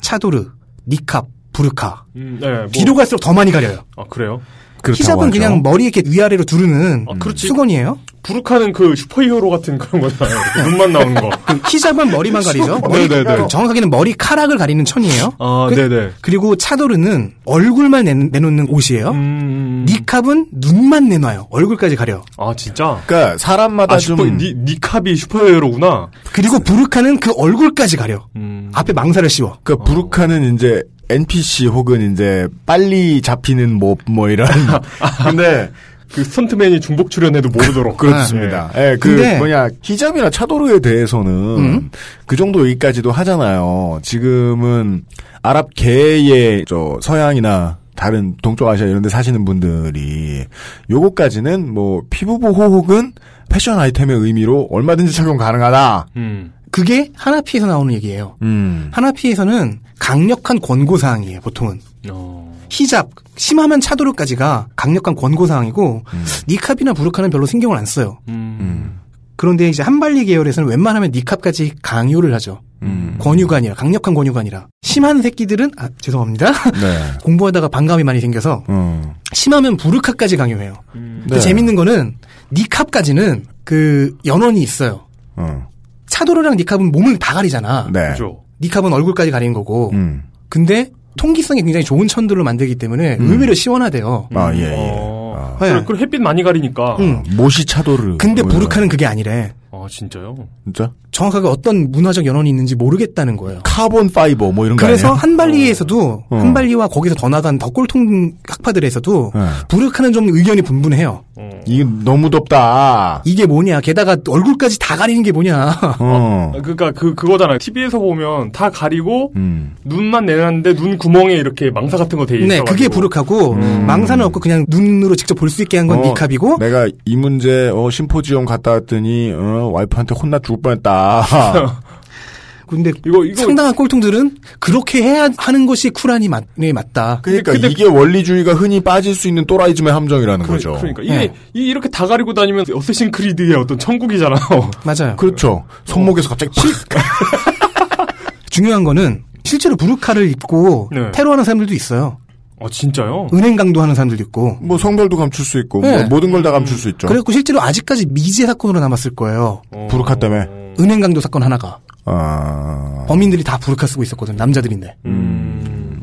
차도르, 0.00 0.50
니캅, 0.86 1.26
부르카. 1.52 2.04
음, 2.16 2.38
네, 2.40 2.50
뭐. 2.50 2.66
뒤로 2.68 2.94
갈수록 2.94 3.18
더 3.20 3.32
많이 3.32 3.52
가려요. 3.52 3.84
아, 3.96 4.04
그래요? 4.08 4.40
그렇다고 4.82 5.02
히잡은 5.02 5.22
하죠. 5.28 5.30
그냥 5.32 5.62
머리 5.62 5.84
이렇게 5.84 6.02
위아래로 6.04 6.44
두르는 6.44 7.06
아, 7.08 7.14
그렇지. 7.18 7.46
수건이에요. 7.46 7.98
부르카는 8.22 8.72
그 8.72 8.94
슈퍼히어로 8.94 9.50
같은 9.50 9.78
그런 9.78 10.00
거잖아요. 10.00 10.38
눈만 10.68 10.92
나오는 10.92 11.14
거. 11.14 11.30
그 11.44 11.60
히잡은 11.68 12.10
머리만 12.12 12.42
가리죠. 12.44 12.78
머리, 12.80 13.08
네네네. 13.08 13.36
그 13.42 13.48
정확하게는 13.48 13.90
머리카락을 13.90 14.58
가리는 14.58 14.84
천이에요. 14.84 15.32
아, 15.40 15.66
그- 15.68 15.74
네네. 15.74 16.10
그리고 16.20 16.54
차도르는 16.54 17.32
얼굴만 17.44 18.04
내, 18.04 18.14
내놓는 18.14 18.66
옷이에요. 18.68 19.10
음. 19.10 19.86
니캅은 19.88 20.46
눈만 20.52 21.08
내놔요. 21.08 21.48
얼굴까지 21.50 21.96
가려. 21.96 22.22
아, 22.36 22.52
진짜? 22.56 23.00
그러니까 23.06 23.38
사람마다 23.38 23.96
아, 23.96 23.98
좀 23.98 24.16
슈퍼, 24.16 24.30
니, 24.30 24.54
니캅이 24.56 25.16
슈퍼히어로구나. 25.16 26.10
그리고 26.32 26.60
부르카는 26.60 27.18
그 27.18 27.32
얼굴까지 27.36 27.96
가려. 27.96 28.26
음. 28.36 28.70
앞에 28.72 28.92
망사를 28.92 29.28
씌워. 29.28 29.58
그러니까 29.64 29.84
부르카는 29.84 30.54
이제 30.54 30.82
NPC 31.08 31.66
혹은 31.66 32.12
이제 32.12 32.48
빨리 32.66 33.20
잡히는 33.22 33.74
뭐뭐 33.74 34.30
이런 34.30 34.46
근데 35.24 35.70
그 36.14 36.22
스턴트맨이 36.24 36.80
중복 36.80 37.10
출연해도 37.10 37.48
모르도록. 37.48 37.96
그렇습니다. 37.96 38.70
예, 38.76 38.96
그 39.00 39.14
근데- 39.16 39.38
뭐냐 39.38 39.68
히잡이나 39.82 40.28
차도르에 40.30 40.80
대해서는 40.80 41.30
음? 41.32 41.90
그 42.26 42.36
정도 42.36 42.66
얘기까지도 42.68 43.10
하잖아요. 43.12 43.98
지금은 44.02 45.04
아랍계의 45.42 46.64
저 46.68 46.98
서양이나 47.02 47.78
다른 47.94 48.34
동쪽 48.42 48.68
아시아 48.68 48.86
이런 48.86 49.02
데 49.02 49.08
사시는 49.08 49.44
분들이 49.44 50.44
요거까지는 50.90 51.72
뭐 51.72 52.02
피부 52.10 52.38
보호 52.38 52.64
혹은 52.64 53.12
패션 53.48 53.78
아이템의 53.78 54.16
의미로 54.16 54.68
얼마든지 54.70 55.12
착용 55.12 55.36
가능하다. 55.36 56.06
음. 56.16 56.52
그게 56.70 57.10
하나피에서 57.14 57.66
나오는 57.66 57.92
얘기예요. 57.94 58.36
음. 58.42 58.88
하나피에서는 58.92 59.80
강력한 60.02 60.60
권고사항이에요, 60.60 61.40
보통은. 61.42 61.80
어. 62.10 62.58
히잡, 62.68 63.10
심하면 63.36 63.80
차도르까지가 63.80 64.66
강력한 64.74 65.14
권고사항이고, 65.14 66.02
음. 66.12 66.24
니캅이나 66.48 66.92
부르카는 66.92 67.30
별로 67.30 67.46
신경을 67.46 67.76
안 67.76 67.86
써요. 67.86 68.18
음. 68.28 68.98
그런데 69.36 69.68
이제 69.68 69.84
한발리 69.84 70.24
계열에서는 70.24 70.68
웬만하면 70.68 71.12
니캅까지 71.12 71.74
강요를 71.82 72.34
하죠. 72.34 72.62
음. 72.82 73.14
권유가 73.20 73.58
아니라, 73.58 73.74
강력한 73.76 74.12
권유가 74.12 74.40
아니라. 74.40 74.66
심한 74.82 75.22
새끼들은, 75.22 75.70
아, 75.76 75.88
죄송합니다. 76.00 76.50
네. 76.72 77.18
공부하다가 77.22 77.68
반감이 77.68 78.02
많이 78.02 78.18
생겨서, 78.20 78.64
음. 78.70 79.14
심하면 79.32 79.76
부르카까지 79.76 80.36
강요해요. 80.36 80.74
근데 80.92 81.36
네. 81.36 81.40
재밌는 81.40 81.76
거는, 81.76 82.16
니캅까지는 82.50 83.46
그 83.62 84.16
연원이 84.26 84.62
있어요. 84.62 85.06
어. 85.36 85.68
차도르랑 86.08 86.56
니캅은 86.56 86.90
몸을 86.90 87.20
다 87.20 87.34
가리잖아. 87.34 87.90
네. 87.92 88.10
그죠. 88.10 88.42
니캅은 88.62 88.92
얼굴까지 88.92 89.30
가리는 89.30 89.52
거고. 89.52 89.90
음. 89.92 90.22
근데 90.48 90.90
통기성이 91.18 91.62
굉장히 91.62 91.84
좋은 91.84 92.08
천들로 92.08 92.42
만들기 92.44 92.76
때문에 92.76 93.16
의외로 93.20 93.54
시원하대요. 93.54 94.28
아, 94.34 94.54
예, 94.54 94.62
예. 94.62 95.21
어. 95.32 95.56
네. 95.60 95.70
그래, 95.70 95.84
그럼 95.84 96.00
햇빛 96.00 96.20
많이 96.20 96.42
가리니까. 96.42 96.96
응. 97.00 97.22
모시 97.36 97.64
차도르. 97.66 98.16
근데 98.18 98.42
뭐. 98.42 98.52
부르카는 98.52 98.88
그게 98.88 99.06
아니래. 99.06 99.52
아, 99.74 99.86
진짜요? 99.88 100.34
진짜? 100.64 100.92
정확하게 101.12 101.48
어떤 101.48 101.90
문화적 101.90 102.26
연원이 102.26 102.50
있는지 102.50 102.74
모르겠다는 102.74 103.36
거예요. 103.38 103.60
carbon 103.64 104.10
fiber 104.10 104.52
뭐 104.52 104.66
이런 104.66 104.76
거 104.76 104.84
그래서? 104.86 105.12
한발리에서도 105.14 106.24
어. 106.28 106.36
한발리와 106.36 106.88
거기서 106.88 107.14
더 107.14 107.28
나간 107.30 107.58
더 107.58 107.70
꼴통 107.70 108.32
학파들에서도 108.48 109.32
네. 109.34 109.40
부르카는 109.68 110.12
좀 110.12 110.28
의견이 110.28 110.62
분분해요. 110.62 111.24
이게 111.66 111.84
너무 112.04 112.28
덥다. 112.30 113.22
이게 113.24 113.46
뭐냐? 113.46 113.80
게다가 113.80 114.16
얼굴까지 114.28 114.78
다 114.78 114.96
가리는 114.96 115.22
게 115.22 115.32
뭐냐? 115.32 115.70
어. 115.98 116.52
아, 116.54 116.60
그니까 116.62 116.92
그, 116.92 117.14
그거잖아요. 117.14 117.58
TV에서 117.58 117.98
보면 117.98 118.52
다 118.52 118.70
가리고, 118.70 119.32
음. 119.36 119.74
눈만 119.84 120.26
내놨는데 120.26 120.74
눈 120.76 120.98
구멍에 120.98 121.34
이렇게 121.34 121.70
망사 121.70 121.96
같은 121.96 122.18
거 122.18 122.26
돼 122.26 122.38
있어. 122.38 122.46
네, 122.46 122.60
그게 122.62 122.88
부르카고 122.88 123.54
망사는 123.54 124.24
없고 124.26 124.40
그냥 124.40 124.64
눈으로 124.68 125.14
직접 125.22 125.34
볼 125.36 125.48
수 125.50 125.62
있게 125.62 125.78
한건 125.78 125.98
음. 125.98 126.02
어, 126.04 126.06
니캅이고 126.08 126.58
내가 126.58 126.88
이 127.04 127.16
문제 127.16 127.68
어, 127.72 127.88
심포지엄 127.90 128.44
갔다 128.44 128.72
왔더니 128.72 129.30
어, 129.32 129.70
와이프한테 129.72 130.16
혼나 130.20 130.40
죽을 130.40 130.60
뻔했다. 130.62 131.26
근데 132.66 132.90
이거, 133.06 133.22
이거. 133.24 133.42
상당한 133.42 133.74
꼴통들은 133.74 134.38
그렇게 134.58 135.02
해야 135.02 135.28
하는 135.36 135.66
것이 135.66 135.90
쿨한이 135.90 136.28
맞, 136.28 136.44
네, 136.56 136.72
맞다. 136.72 137.20
그러니까 137.22 137.52
근데- 137.52 137.68
이게 137.68 137.84
원리주의가 137.84 138.54
흔히 138.54 138.80
빠질 138.80 139.14
수 139.14 139.28
있는 139.28 139.44
또라이즘의 139.44 139.92
함정이라는 139.92 140.46
그, 140.46 140.52
거죠. 140.52 140.76
그러니까 140.78 141.02
이게 141.02 141.12
네. 141.14 141.34
이- 141.52 141.66
이렇게 141.68 141.88
다 141.90 142.06
가리고 142.06 142.32
다니면 142.34 142.64
어쌔신 142.74 143.10
크리드의 143.10 143.54
어떤 143.56 143.78
천국이잖아요. 143.78 144.70
맞아요. 144.84 145.16
그렇죠. 145.16 145.64
손목에서 145.84 146.30
갑자기 146.30 146.50
팍. 146.88 146.98
중요한 148.50 148.84
거는 148.84 149.22
실제로 149.44 149.76
부르카를 149.76 150.30
입고 150.30 150.88
네. 150.92 151.10
테러하는 151.12 151.44
사람들도 151.44 151.74
있어요. 151.74 152.18
아 152.64 152.68
진짜요? 152.70 153.28
은행 153.34 153.56
강도하는 153.56 153.94
사람들도 153.94 154.22
있고. 154.24 154.58
뭐 154.60 154.78
성별도 154.78 155.16
감출 155.16 155.44
수 155.44 155.58
있고 155.60 155.80
네. 155.82 155.98
뭐 155.98 156.06
모든 156.08 156.30
걸 156.30 156.42
다 156.42 156.50
감출 156.52 156.76
수 156.78 156.88
있죠. 156.90 157.06
그래갖고 157.08 157.32
실제로 157.32 157.60
아직까지 157.62 158.06
미제 158.06 158.46
사건으로 158.46 158.80
남았을 158.80 159.14
거예요. 159.14 159.62
어. 159.70 159.88
부르카 159.90 160.14
때문에. 160.16 160.74
은행 160.80 161.00
강도 161.00 161.20
사건 161.20 161.42
하나가. 161.42 161.78
아. 162.04 163.04
범인들이 163.08 163.44
다 163.44 163.58
부르카 163.58 163.86
쓰고 163.86 164.02
있었거든. 164.02 164.36
남자들인데. 164.36 164.96
음. 165.06 166.02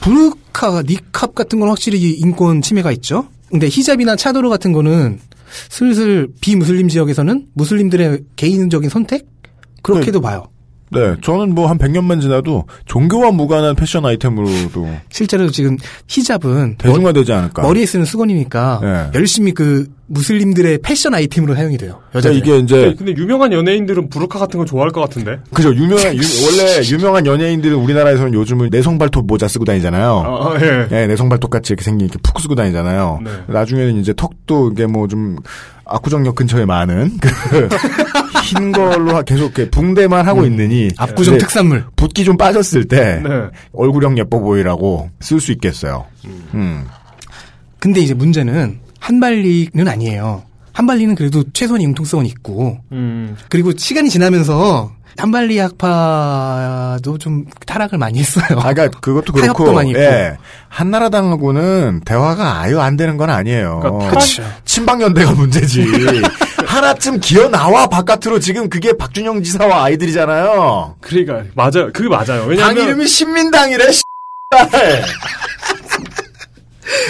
부르카, 0.00 0.82
니캅 0.82 1.34
같은 1.34 1.60
건 1.60 1.68
확실히 1.68 2.12
인권 2.12 2.62
침해가 2.62 2.90
있죠. 2.92 3.26
근데 3.50 3.68
히잡이나 3.68 4.16
차도르 4.16 4.48
같은 4.48 4.72
거는 4.72 5.20
슬슬 5.70 6.28
비무슬림 6.40 6.88
지역에서는 6.88 7.46
무슬림들의 7.54 8.20
개인적인 8.36 8.90
선택? 8.90 9.26
그렇게도 9.82 10.20
봐요. 10.20 10.44
네, 10.90 11.14
저는 11.22 11.54
뭐 11.54 11.68
한 11.68 11.76
100년만 11.78 12.20
지나도 12.20 12.64
종교와 12.86 13.30
무관한 13.30 13.74
패션 13.74 14.04
아이템으로도 14.06 14.88
실제로 15.10 15.50
지금 15.50 15.76
히잡은 16.08 16.76
대중화되지 16.78 17.32
않을까. 17.32 17.62
머리에 17.62 17.84
쓰는 17.86 18.04
수건이니까 18.04 18.80
네. 18.82 19.18
열심히 19.18 19.52
그 19.52 19.86
무슬림들의 20.10 20.78
패션 20.82 21.12
아이템으로 21.14 21.54
사용이 21.54 21.76
돼요. 21.76 22.00
여자 22.14 22.30
그러니까 22.30 22.46
이게 22.54 22.58
이제 22.64 22.94
근데 22.96 23.12
유명한 23.14 23.52
연예인들은 23.52 24.08
부르카 24.08 24.38
같은 24.38 24.58
거 24.58 24.64
좋아할 24.64 24.90
것 24.90 25.02
같은데. 25.02 25.38
그죠 25.52 25.74
유명한 25.74 26.16
유- 26.16 26.20
원래 26.46 26.80
유명한 26.90 27.26
연예인들은 27.26 27.76
우리나라에서는 27.76 28.32
요즘은 28.32 28.68
내성 28.70 28.96
발톱 28.96 29.26
모자 29.26 29.46
쓰고 29.48 29.66
다니잖아요. 29.66 30.22
아, 30.26 30.54
예. 30.62 30.86
네, 30.88 31.06
내성 31.08 31.28
발톱 31.28 31.50
같이 31.50 31.74
이렇게 31.74 31.84
생긴 31.84 32.06
이렇게 32.06 32.18
푹 32.22 32.40
쓰고 32.40 32.54
다니잖아요. 32.54 33.20
네. 33.22 33.30
나중에는 33.48 34.00
이제 34.00 34.14
턱도 34.16 34.70
이게 34.72 34.86
뭐 34.86 35.06
좀 35.08 35.36
압구정역 35.90 36.34
근처에 36.34 36.64
많은 36.66 37.16
그 37.18 37.68
흰 38.48 38.72
걸로 38.72 39.22
계속 39.24 39.44
이렇게 39.58 39.70
붕대만 39.70 40.26
하고 40.26 40.44
있느니 40.46 40.84
음. 40.86 40.90
압구정 40.96 41.34
이제 41.34 41.44
특산물. 41.44 41.84
붓기 41.96 42.24
좀 42.24 42.36
빠졌을 42.36 42.84
때 42.86 43.20
네. 43.22 43.30
얼굴형 43.72 44.16
예뻐 44.18 44.38
보이라고 44.40 45.10
쓸 45.20 45.40
수 45.40 45.52
있겠어요. 45.52 46.06
음. 46.54 46.86
근데 47.78 48.00
이제 48.00 48.14
문제는 48.14 48.80
한발리는 49.00 49.86
아니에요. 49.86 50.42
한발리는 50.72 51.14
그래도 51.14 51.44
최소한 51.52 51.82
융통성은 51.82 52.26
있고 52.26 52.78
음. 52.92 53.36
그리고 53.48 53.72
시간이 53.76 54.10
지나면서 54.10 54.92
한발리 55.16 55.58
학파도 55.58 57.18
좀 57.18 57.44
타락을 57.66 57.98
많이 57.98 58.20
했어요. 58.20 58.44
아, 58.60 58.72
그러니까 58.72 59.00
그것도 59.00 59.32
타협도 59.32 59.52
그렇고, 59.54 59.72
많이 59.72 59.90
있고. 59.90 60.00
예. 60.00 60.36
한나라당하고는 60.68 62.02
대화가 62.04 62.60
아유 62.60 62.78
안 62.80 62.96
되는 62.96 63.16
건 63.16 63.28
아니에요. 63.28 63.80
그러니까. 63.82 64.20
친박연대가 64.64 65.32
문제지. 65.32 65.84
하나쯤 66.68 67.18
기어 67.20 67.48
나와 67.48 67.86
바깥으로 67.86 68.40
지금 68.40 68.68
그게 68.68 68.92
박준영 68.92 69.42
지사와 69.42 69.84
아이들이잖아요. 69.84 70.96
그러니까 71.00 71.44
맞아요. 71.54 71.90
그게 71.94 72.08
맞아요. 72.10 72.42
당 72.42 72.48
왜냐면 72.48 72.76
이름이 72.84 73.06
신민당이래. 73.06 73.90
씨. 73.90 74.02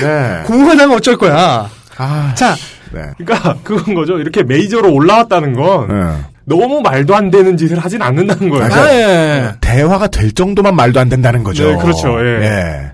네. 0.00 0.42
공화당은 0.46 0.96
어쩔 0.96 1.16
거야. 1.16 1.68
아, 1.96 2.34
자, 2.36 2.54
네. 2.92 3.02
그러니까 3.18 3.56
그건 3.64 3.94
거죠. 3.94 4.18
이렇게 4.18 4.44
메이저로 4.44 4.92
올라왔다는 4.92 5.54
건 5.54 5.88
네. 5.88 6.24
너무 6.44 6.80
말도 6.80 7.16
안 7.16 7.30
되는 7.30 7.56
짓을 7.56 7.78
하진 7.80 8.00
않는다는 8.00 8.48
거예요. 8.50 8.72
아, 8.72 8.76
아, 8.76 8.94
예. 8.94 9.52
대화가 9.60 10.06
될 10.06 10.30
정도만 10.32 10.76
말도 10.76 11.00
안 11.00 11.08
된다는 11.08 11.42
거죠. 11.42 11.68
네, 11.72 11.76
그렇죠, 11.76 12.24
예. 12.24 12.87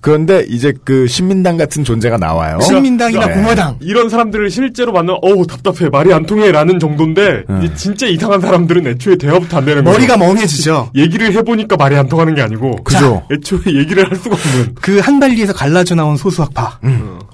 그런데 0.00 0.44
이제 0.48 0.72
그 0.84 1.06
신민당 1.06 1.56
같은 1.56 1.84
존재가 1.84 2.16
나와요. 2.16 2.58
신민당이나 2.60 3.26
네. 3.26 3.34
공화당. 3.34 3.76
이런 3.80 4.08
사람들을 4.08 4.50
실제로 4.50 4.92
만나면 4.92 5.20
어우 5.22 5.46
답답해 5.46 5.90
말이 5.90 6.12
안 6.12 6.24
통해라는 6.24 6.78
정도인데 6.78 7.44
음. 7.50 7.62
이제 7.62 7.74
진짜 7.74 8.06
이상한 8.06 8.40
사람들은 8.40 8.86
애초에 8.86 9.16
대화부터 9.16 9.58
안 9.58 9.64
되는 9.66 9.84
거죠. 9.84 9.96
머리가 9.96 10.16
멍해지죠. 10.16 10.92
얘기를 10.96 11.32
해보니까 11.32 11.76
말이 11.76 11.96
안 11.96 12.08
통하는 12.08 12.34
게 12.34 12.40
아니고 12.42 12.76
그죠. 12.82 13.22
애초에 13.30 13.60
얘기를 13.66 14.10
할 14.10 14.16
수가 14.16 14.36
없는 14.36 14.74
그 14.80 14.98
한발리에서 15.00 15.52
갈라져 15.52 15.94
나온 15.94 16.16
소수학파 16.16 16.78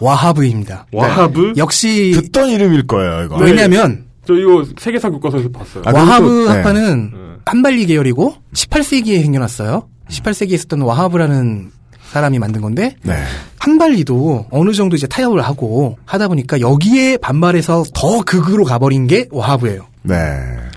와하브입니다. 0.00 0.86
와하브 0.92 1.54
역시 1.56 2.12
듣던 2.14 2.50
이름일 2.50 2.86
거예요, 2.86 3.24
이거. 3.24 3.38
네. 3.38 3.50
왜냐하면 3.50 4.04
저 4.26 4.34
이거 4.34 4.64
세계사 4.78 5.08
교과서에서 5.10 5.48
봤어요. 5.50 5.82
아, 5.86 5.92
와하브 5.92 6.46
네. 6.48 6.56
학파는 6.56 7.10
네. 7.12 7.18
한발리 7.44 7.86
계열이고 7.86 8.34
18세기에 8.54 9.22
생겨났어요. 9.22 9.88
18세기에 10.10 10.52
있었던 10.52 10.80
와하브라는 10.82 11.70
사람이 12.12 12.38
만든 12.38 12.60
건데 12.60 12.96
네. 13.02 13.14
한발리도 13.58 14.46
어느 14.50 14.72
정도 14.72 14.96
이제 14.96 15.06
타협을 15.06 15.40
하고 15.42 15.98
하다 16.04 16.28
보니까 16.28 16.60
여기에 16.60 17.18
반발해서 17.18 17.84
더 17.94 18.22
극으로 18.22 18.64
가버린 18.64 19.06
게 19.06 19.26
와하브예요. 19.30 19.86
네. 20.02 20.14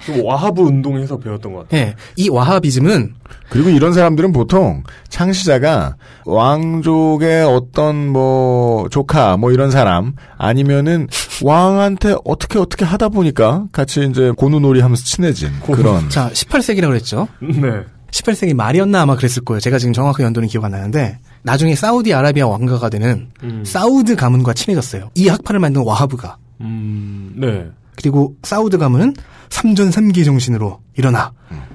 그 0.05 0.23
와하브 0.23 0.61
운동에서 0.61 1.17
배웠던 1.19 1.53
것 1.53 1.59
같아요. 1.59 1.81
예, 1.81 1.95
이 2.15 2.29
와하비즘은 2.29 3.13
그리고 3.49 3.69
이런 3.69 3.93
사람들은 3.93 4.31
보통 4.31 4.83
창시자가 5.09 5.95
왕족의 6.25 7.43
어떤 7.43 8.07
뭐 8.07 8.89
조카 8.89 9.37
뭐 9.37 9.51
이런 9.51 9.69
사람 9.69 10.13
아니면은 10.37 11.07
왕한테 11.43 12.15
어떻게 12.25 12.57
어떻게 12.57 12.85
하다 12.85 13.09
보니까 13.09 13.65
같이 13.71 14.07
이제 14.09 14.31
고누놀이 14.31 14.81
하면서 14.81 15.03
친해진 15.03 15.49
그런 15.63 16.09
자 16.09 16.29
18세기라고 16.31 16.87
그랬죠. 16.87 17.27
네. 17.39 17.83
18세기 18.11 18.53
말이었나 18.53 19.01
아마 19.01 19.15
그랬을 19.15 19.43
거예요. 19.43 19.59
제가 19.59 19.77
지금 19.79 19.93
정확한 19.93 20.25
연도는 20.25 20.47
기억 20.49 20.65
안 20.65 20.71
나는데 20.71 21.19
나중에 21.43 21.75
사우디 21.75 22.13
아라비아 22.13 22.47
왕가가 22.47 22.89
되는 22.89 23.29
음. 23.43 23.63
사우드 23.65 24.15
가문과 24.15 24.53
친해졌어요. 24.53 25.09
이 25.15 25.27
학파를 25.27 25.59
만든 25.59 25.83
와하브가 25.83 26.37
음, 26.61 27.33
네. 27.35 27.67
그리고 27.95 28.35
사우드 28.43 28.77
가문은 28.77 29.13
삼전 29.49 29.91
삼기 29.91 30.23
정신으로 30.25 30.79
일어나 30.95 31.31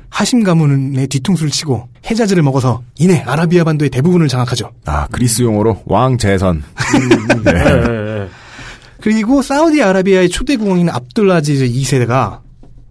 하심 0.08 0.44
가문의 0.44 1.08
뒤통수를 1.08 1.50
치고 1.50 1.88
해자즈를 2.08 2.42
먹어서 2.44 2.82
이내 2.98 3.20
아라비아 3.26 3.64
반도의 3.64 3.90
대부분을 3.90 4.28
장악하죠. 4.28 4.70
아 4.86 5.08
그리스 5.10 5.42
용어로 5.42 5.82
왕 5.86 6.16
재선 6.18 6.62
네, 7.44 7.52
네, 7.52 7.80
네. 7.82 8.28
그리고 9.00 9.42
사우디 9.42 9.82
아라비아의 9.82 10.28
초대 10.28 10.56
국왕인 10.56 10.88
압둘라지즈 10.88 11.66
2세가 11.66 12.40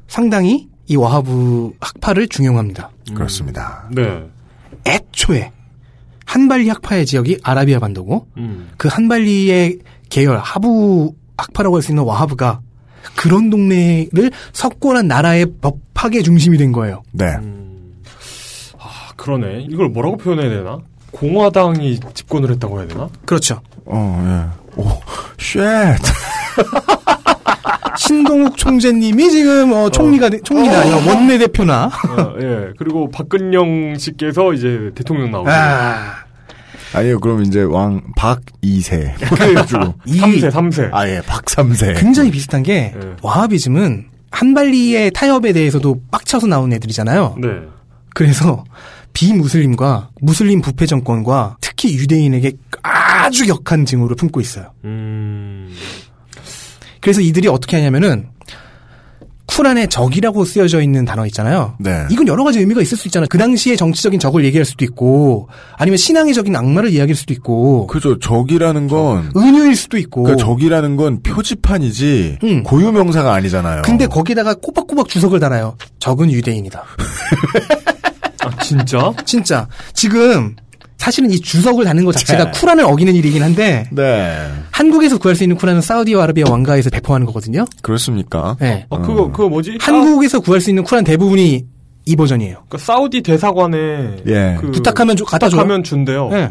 상당히 0.08 0.68
이 0.88 0.96
와하브 0.96 1.74
학파를 1.80 2.28
중용합니다. 2.28 2.90
그렇습니다. 3.14 3.88
네. 3.92 4.24
애초에 4.86 5.52
한발리 6.26 6.70
학파의 6.70 7.06
지역이 7.06 7.40
아라비아 7.44 7.80
반도고 7.80 8.28
음. 8.38 8.70
그 8.78 8.88
한발리의 8.88 9.80
계열 10.10 10.38
하부 10.40 11.14
학파라고 11.38 11.76
할 11.78 11.82
수 11.82 11.92
있는 11.92 12.04
와하브가 12.04 12.62
그런 13.16 13.50
동네를 13.50 14.32
석권한 14.54 15.08
나라의 15.08 15.48
법학의 15.62 16.24
중심이 16.24 16.58
된 16.58 16.72
거예요. 16.72 17.04
네. 17.12 17.26
아, 18.80 19.12
그러네. 19.18 19.68
이걸 19.70 19.90
뭐라고 19.90 20.18
표현해야 20.18 20.50
되나? 20.50 20.80
공화당이 21.12 22.00
집권을 22.14 22.52
했다고 22.52 22.80
해야 22.80 22.88
되나? 22.88 23.10
그렇죠. 23.26 23.62
어 23.86 24.50
예. 24.78 24.82
오 24.82 24.88
shit. 25.38 25.60
신동욱 27.98 28.58
총재님이 28.58 29.30
지금 29.30 29.72
어, 29.74 29.90
총리가 29.90 30.30
되- 30.30 30.40
총리가 30.42 30.80
아니라 30.80 30.98
원내 30.98 31.38
대표나 31.38 31.86
어, 31.86 32.36
예. 32.42 32.72
그리고 32.78 33.10
박근영 33.12 33.96
씨께서 33.98 34.54
이제 34.54 34.92
대통령 34.96 35.32
나오고. 35.32 35.50
아, 35.50 36.16
아니요 36.96 37.20
그럼 37.20 37.44
이제 37.44 37.62
왕 37.64 38.02
박이세 38.16 39.16
그래가지고 39.30 39.96
이 40.06 40.20
3세, 40.22 40.52
3세. 40.52 40.90
아 40.94 41.08
예 41.08 41.22
박삼세. 41.26 41.94
굉장히 41.98 42.32
비슷한 42.32 42.64
게 42.64 42.94
네. 43.00 43.12
와하비즘은 43.22 44.06
한발리의 44.32 45.12
타협에 45.12 45.54
대해서도 45.54 46.02
빡쳐서 46.12 46.48
나온 46.48 46.74
애들이잖아요. 46.74 47.36
네. 47.40 47.48
그래서 48.16 48.64
비무슬림과 49.14 50.10
무슬림 50.22 50.62
부패 50.62 50.86
정권과 50.88 51.58
특히 51.62 51.96
유대인에게 51.96 52.54
아주 52.82 53.46
격한 53.46 53.86
징후를 53.86 54.16
품고 54.16 54.42
있어요. 54.42 54.72
음. 54.86 55.53
그래서 57.04 57.20
이들이 57.20 57.50
어떻게 57.50 57.76
하냐면은 57.76 58.30
쿠란에 59.46 59.88
적이라고 59.88 60.46
쓰여져 60.46 60.82
있는 60.82 61.04
단어 61.04 61.26
있잖아요. 61.26 61.76
네. 61.78 62.06
이건 62.10 62.30
여러 62.30 62.46
가지 62.46 62.60
의미가 62.60 62.82
있을 62.82 62.98
수 62.98 63.10
있잖아요. 63.10 63.28
그 63.30 63.38
당시에 63.38 63.76
정치적인 63.76 64.22
적을 64.22 64.46
얘기할 64.46 64.64
수도 64.64 64.86
있고, 64.86 65.50
아니면 65.78 65.98
신앙의 65.98 66.34
적인 66.34 66.56
악마를 66.56 66.92
이야기할 66.92 67.14
수도 67.14 67.34
있고, 67.34 67.88
그죠 67.88 68.18
적이라는 68.18 68.88
건 68.88 69.32
은유일 69.36 69.76
수도 69.76 69.98
있고. 69.98 70.24
그 70.24 70.38
적이라는 70.38 70.96
건 70.96 71.22
표지판이지 71.22 72.40
음. 72.42 72.64
고유 72.64 72.94
명사가 72.94 73.34
아니잖아요. 73.34 73.82
근데 73.84 74.08
거기다가 74.08 74.54
꼬박꼬박 74.56 75.10
주석을 75.10 75.42
달아요. 75.42 75.76
적은 76.00 76.32
유대인이다. 76.32 76.84
아, 78.46 78.64
진짜? 78.64 79.12
진짜 79.26 79.68
지금 79.94 80.56
사실은 81.04 81.30
이 81.32 81.40
주석을 81.40 81.84
다는 81.84 82.06
것 82.06 82.14
자체가 82.16 82.46
네. 82.46 82.52
쿠란을 82.52 82.86
어기는 82.86 83.14
일이긴 83.14 83.44
한데 83.44 83.86
네 83.92 84.48
한국에서 84.72 85.18
구할 85.18 85.36
수 85.36 85.44
있는 85.44 85.58
쿠란은 85.58 85.82
사우디아라비아 85.82 86.46
왕가에서 86.50 86.90
배포하는 86.92 87.26
거거든요. 87.28 87.66
그렇습니까? 87.82 88.56
네. 88.62 88.86
아, 88.90 88.98
그거, 89.00 89.30
그거 89.30 89.50
뭐지? 89.50 89.80
한국에서 89.82 90.40
구할 90.40 90.62
수 90.62 90.70
있는 90.70 90.84
쿠란 90.86 91.04
대부분이 91.04 91.66
이 92.06 92.16
버전이에요. 92.16 92.64
그 92.70 92.78
사우디 92.78 93.22
대사관에 93.22 93.78
예. 94.28 94.58
그 94.62 94.72
부탁하면 94.72 95.18
줘- 95.18 95.26
갖다. 95.26 95.48
부탁하면 95.50 95.84
준대요. 95.84 96.30
네. 96.30 96.50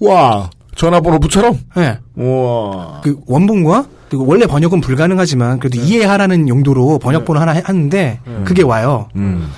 와 0.00 0.50
전화번호부처럼. 0.74 1.60
네. 1.76 1.98
우와. 2.16 3.02
그 3.04 3.20
원본과 3.26 3.86
그 4.10 4.16
원래 4.26 4.46
번역은 4.46 4.80
불가능하지만 4.80 5.60
그래도 5.60 5.78
이해하라는 5.80 6.48
용도로 6.48 6.98
번역본을 6.98 7.40
하나 7.40 7.52
해- 7.52 7.62
하는데 7.64 8.18
그게 8.44 8.62
와요. 8.64 9.08
음. 9.14 9.48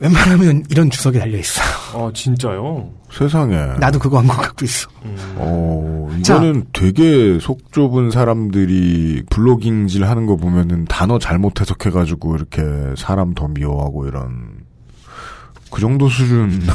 웬만하면 0.00 0.64
이런 0.70 0.90
주석이 0.90 1.18
달려 1.18 1.38
있어요. 1.38 1.66
아, 1.94 2.10
진짜요? 2.12 2.88
세상에. 3.12 3.56
나도 3.78 3.98
그거 3.98 4.18
한거 4.18 4.34
갖고 4.34 4.64
있어. 4.64 4.88
어, 5.36 6.08
이거는 6.18 6.64
되게 6.72 7.38
속 7.40 7.70
좁은 7.72 8.10
사람들이 8.10 9.22
블로깅질 9.30 10.04
하는 10.04 10.26
거 10.26 10.36
보면은 10.36 10.86
단어 10.86 11.18
잘못 11.18 11.60
해석해가지고 11.60 12.36
이렇게 12.36 12.62
사람 12.96 13.34
더 13.34 13.48
미워하고 13.48 14.06
이런 14.08 14.62
그 15.70 15.80
정도 15.80 16.08
수준. 16.08 16.62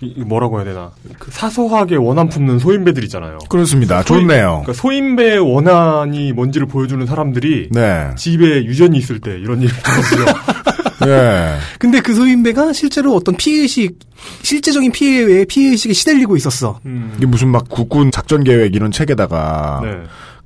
이- 0.00 0.14
이 0.16 0.20
뭐라고 0.20 0.58
해야 0.58 0.64
되나? 0.64 0.92
그 1.18 1.30
사소하게 1.32 1.96
원한 1.96 2.28
품는 2.28 2.60
소인배들 2.60 3.02
있잖아요. 3.04 3.38
그렇습니다. 3.48 4.02
소인- 4.04 4.28
좋네요. 4.28 4.62
그러니까 4.64 4.72
소인배의 4.74 5.38
원한이 5.40 6.32
뭔지를 6.34 6.68
보여주는 6.68 7.04
사람들이 7.04 7.70
네. 7.72 8.10
집에 8.16 8.64
유전이 8.64 8.96
있을 8.96 9.18
때 9.18 9.32
이런 9.32 9.60
일이 9.60 9.72
벌어지죠. 9.84 10.24
예. 11.16 11.56
근데 11.78 12.00
그 12.00 12.14
소인배가 12.14 12.72
실제로 12.72 13.14
어떤 13.14 13.36
피해의식, 13.36 13.98
실제적인 14.42 14.92
피해 14.92 15.22
외에 15.22 15.44
피해의식에 15.44 15.92
시달리고 15.92 16.36
있었어. 16.36 16.80
이게 17.16 17.26
무슨 17.26 17.48
막 17.48 17.68
국군 17.68 18.10
작전 18.10 18.44
계획 18.44 18.74
이런 18.74 18.90
책에다가 18.90 19.80
네. 19.82 19.90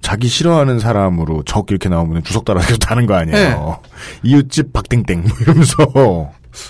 자기 0.00 0.28
싫어하는 0.28 0.78
사람으로 0.80 1.44
적 1.44 1.70
이렇게 1.70 1.88
나오면 1.88 2.24
주석 2.24 2.44
달아서 2.44 2.76
다는 2.78 3.06
거 3.06 3.14
아니에요. 3.14 3.78
이웃집 4.22 4.72
박땡땡 4.72 5.22
뭐 5.22 5.30
이러면서 5.40 5.76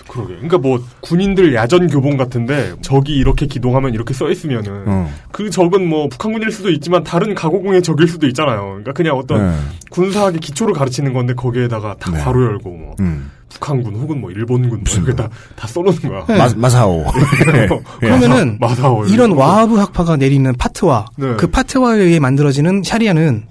그러게. 0.09 0.35
그러니까 0.35 0.59
뭐 0.59 0.83
군인들 1.01 1.55
야전 1.55 1.89
교본 1.89 2.17
같은데 2.17 2.75
적이 2.83 3.17
이렇게 3.17 3.47
기동하면 3.47 3.95
이렇게 3.95 4.15
써 4.15 4.31
있으면은 4.31 4.85
어. 4.87 5.13
그 5.33 5.51
적은 5.51 5.89
뭐 5.89 6.09
북한군일 6.09 6.53
수도 6.53 6.71
있지만 6.71 7.03
다른 7.03 7.35
가고공의 7.35 7.83
적일 7.83 8.07
수도 8.07 8.27
있잖아요. 8.29 8.63
그러니까 8.63 8.93
그냥 8.93 9.17
어떤 9.17 9.51
네. 9.51 9.57
군사학의 9.91 10.41
기초를 10.41 10.75
가르치는 10.75 11.13
건데 11.13 11.35
거기에다가 11.35 11.97
다 11.99 12.13
괄호 12.13 12.45
열고 12.45 12.71
뭐 12.71 12.95
음. 13.01 13.31
북한군 13.55 13.95
혹은 13.97 14.21
뭐 14.21 14.31
일본군 14.31 14.85
뭐 14.85 14.95
이렇게 14.95 15.15
다, 15.15 15.29
다 15.57 15.67
써놓는 15.67 16.01
거야. 16.01 16.25
네. 16.27 16.37
마, 16.39 16.49
마사오. 16.57 17.05
그러면은 18.01 18.59
마사오 18.61 19.05
이런 19.07 19.33
와하브 19.33 19.77
학파가 19.77 20.17
내리는 20.17 20.53
파트와 20.55 21.07
네. 21.17 21.35
그 21.37 21.47
파트와에 21.49 21.99
의해 21.99 22.19
만들어지는 22.19 22.83
샤리아는 22.85 23.47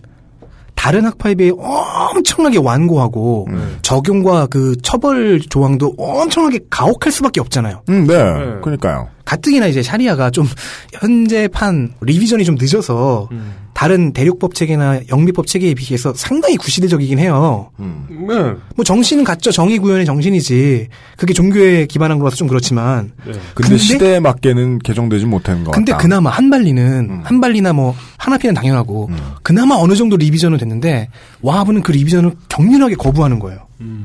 다른 0.76 1.06
학파에 1.06 1.36
비해 1.36 1.52
엄청나게 1.56 2.58
완고하고 2.58 3.48
적용과 3.84 4.48
그 4.48 4.76
처벌 4.82 5.40
조항도 5.40 5.94
엄청나게 5.98 6.62
가혹할 6.72 7.12
수밖에 7.12 7.40
없잖아요. 7.40 7.84
음, 7.90 8.08
네. 8.08 8.16
그러니까요. 8.62 9.08
가뜩이나 9.26 9.68
이제 9.68 9.82
샤리아가 9.82 10.30
좀 10.30 10.48
현재판 10.94 11.94
리비전이 12.02 12.46
좀 12.46 12.56
늦어서 12.60 13.30
다른 13.74 14.14
대륙법 14.14 14.54
체계나 14.54 15.02
영미법 15.10 15.48
체계에 15.48 15.74
비해서 15.74 16.14
상당히 16.16 16.56
구시대적이긴 16.58 17.20
해요. 17.20 17.72
네. 17.78 18.54
뭐 18.76 18.84
정신은 18.86 19.24
같죠. 19.24 19.52
정의 19.52 19.80
구현의 19.80 20.06
정신이지. 20.06 20.88
그게 21.18 21.34
종교에 21.34 21.86
기반한 21.88 22.20
거라서 22.20 22.36
좀 22.36 22.48
그렇지만. 22.48 23.12
네. 23.26 23.34
근데, 23.56 23.78
시대에 23.78 24.20
맞게는 24.20 24.80
개정되지 24.80 25.26
못한 25.26 25.64
것 25.64 25.72
근데 25.72 25.94
같다. 25.94 26.04
그나마 26.04 26.30
한 26.30 26.50
발리는 26.50 27.22
한발리나 27.24 27.74
뭐 27.74 27.96
하나피는 28.18 28.54
당연하고 28.54 29.10
그나마 29.42 29.76
어느 29.76 29.96
정도 29.96 30.18
리비전은 30.18 30.58
됐는데 30.58 31.10
와하브는 31.42 31.82
그 31.82 31.92
리비전을 31.92 32.34
격렬하게 32.50 32.96
거부하는 32.96 33.40
거예요. 33.40 33.68
음, 33.80 34.02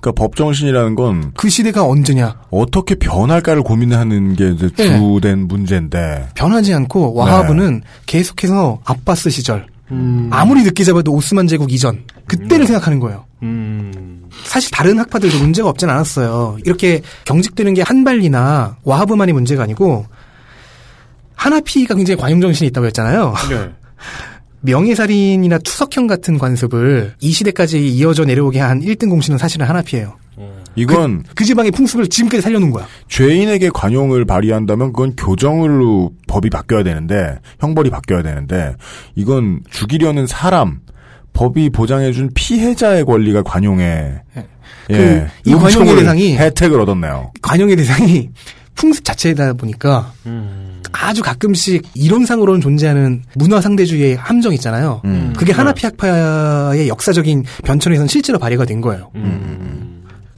그러니까 0.00 0.12
법 0.12 0.34
정신이라는 0.36 0.94
건 0.94 1.32
그 1.36 1.48
시대가 1.48 1.84
언제냐? 1.84 2.36
어떻게 2.50 2.94
변할까를 2.94 3.62
고민하는 3.62 4.34
게 4.34 4.50
이제 4.50 4.68
네. 4.76 4.98
주된 4.98 5.46
문제인데. 5.48 6.28
변하지 6.34 6.72
않고 6.74 7.14
와하브는 7.14 7.82
계속해서 8.06 8.80
아바스 8.84 9.30
시절 9.30 9.66
아무리 10.30 10.62
늦게 10.62 10.84
잡아도 10.84 11.12
오스만 11.12 11.46
제국 11.46 11.72
이전 11.72 12.04
그때를 12.26 12.66
생각하는 12.66 13.00
거예요. 13.00 13.24
사실 14.44 14.70
다른 14.70 14.98
학파들도 14.98 15.38
문제가 15.38 15.68
없진 15.68 15.90
않았어요. 15.90 16.58
이렇게 16.64 17.02
경직되는 17.24 17.74
게 17.74 17.82
한발리나 17.82 18.76
와하브만이 18.84 19.32
문제가 19.32 19.64
아니고 19.64 20.06
하나피가 21.34 21.94
굉장히 21.94 22.20
과잉정신이 22.20 22.68
있다고 22.68 22.86
했잖아요. 22.88 23.34
네. 23.50 23.70
명예살인이나 24.62 25.58
투석형 25.58 26.06
같은 26.06 26.38
관습을 26.38 27.14
이 27.20 27.30
시대까지 27.30 27.88
이어져 27.88 28.24
내려오게 28.24 28.60
한 28.60 28.80
1등 28.80 29.08
공신은 29.08 29.38
사실은 29.38 29.66
하나피예요. 29.66 30.16
이건 30.76 31.24
그 31.34 31.44
지방의 31.44 31.72
풍습을 31.72 32.08
지금까지 32.08 32.42
살려놓은 32.42 32.70
거야. 32.70 32.86
죄인에게 33.08 33.70
관용을 33.74 34.24
발휘한다면 34.24 34.92
그건 34.92 35.16
교정으로 35.16 36.12
법이 36.28 36.48
바뀌어야 36.50 36.84
되는데 36.84 37.38
형벌이 37.60 37.90
바뀌어야 37.90 38.22
되는데 38.22 38.74
이건 39.14 39.60
죽이려는 39.70 40.26
사람 40.26 40.80
법이 41.32 41.70
보장해준 41.70 42.30
피해자의 42.34 43.04
권리가 43.04 43.42
관용에 43.42 44.14
예, 44.90 44.96
그, 44.96 45.26
이 45.44 45.54
관용의 45.54 45.96
대상이 45.96 46.36
혜택을 46.36 46.80
얻었네요. 46.80 47.32
관용의 47.42 47.76
대상이 47.76 48.30
풍습 48.74 49.04
자체이다 49.04 49.52
보니까 49.54 50.12
아주 50.92 51.22
가끔씩 51.22 51.82
이론상으로는 51.94 52.60
존재하는 52.60 53.22
문화 53.36 53.60
상대주의의 53.60 54.16
함정 54.16 54.52
있잖아요. 54.54 55.00
음. 55.04 55.32
그게 55.36 55.52
하나피 55.52 55.86
학파의 55.86 56.88
역사적인 56.88 57.44
변천에서는 57.64 58.08
실제로 58.08 58.38
발휘가 58.38 58.64
된 58.64 58.80
거예요. 58.80 59.10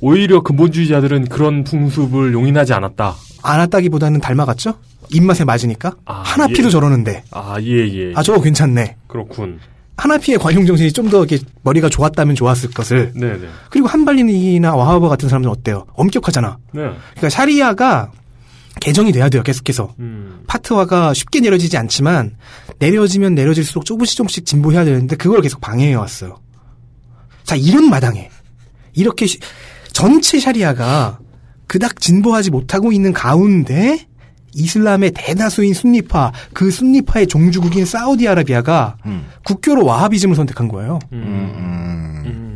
오히려 0.00 0.42
근본주의자들은 0.42 1.26
그런 1.28 1.64
풍습을 1.64 2.32
용인하지 2.32 2.72
않았다. 2.72 3.14
안 3.42 3.60
왔다기보다는 3.60 4.20
닮아갔죠? 4.20 4.74
입맛에 5.10 5.44
맞으니까 5.44 5.94
하나피도 6.04 6.66
예. 6.66 6.70
저러는데 6.70 7.24
아, 7.32 7.56
예, 7.60 7.86
예. 7.88 8.12
아 8.14 8.22
저거 8.22 8.40
괜찮네. 8.40 8.96
그렇군. 9.06 9.58
하나피의 9.96 10.38
관용 10.38 10.64
정신이 10.66 10.90
좀 10.92 11.10
더 11.10 11.18
이렇게 11.24 11.38
머리가 11.62 11.88
좋았다면 11.88 12.34
좋았을 12.34 12.70
것을. 12.70 13.12
네, 13.14 13.36
네. 13.36 13.46
그리고 13.70 13.86
한발린이나 13.88 14.74
와하버 14.74 15.08
같은 15.08 15.28
사람들은 15.28 15.52
어때요? 15.52 15.84
엄격하잖아. 15.94 16.56
네. 16.72 16.80
그러니까 17.10 17.28
샤리아가 17.28 18.10
개정이 18.82 19.12
돼야 19.12 19.28
돼요. 19.28 19.42
계속해서. 19.44 19.94
음. 20.00 20.40
파트화가 20.48 21.14
쉽게 21.14 21.38
내려지지 21.40 21.76
않지만 21.76 22.36
내려지면 22.80 23.34
내려질수록 23.36 23.84
조금씩 23.84 24.16
조금씩 24.16 24.44
진보해야 24.44 24.84
되는데 24.84 25.14
그걸 25.14 25.40
계속 25.40 25.60
방해해 25.60 25.94
왔어요. 25.94 26.40
자 27.44 27.54
이런 27.54 27.88
마당에 27.88 28.28
이렇게 28.94 29.26
시- 29.26 29.38
전체 29.92 30.40
샤리아가 30.40 31.20
그닥 31.68 32.00
진보하지 32.00 32.50
못하고 32.50 32.90
있는 32.92 33.12
가운데 33.12 34.04
이슬람의 34.54 35.12
대다수인 35.14 35.74
순니파 35.74 36.32
그 36.52 36.70
순니파의 36.72 37.28
종주국인 37.28 37.84
사우디아라비아가 37.86 38.96
국교로 39.46 39.84
와하비즘을 39.86 40.34
선택한 40.36 40.66
거예요. 40.68 40.98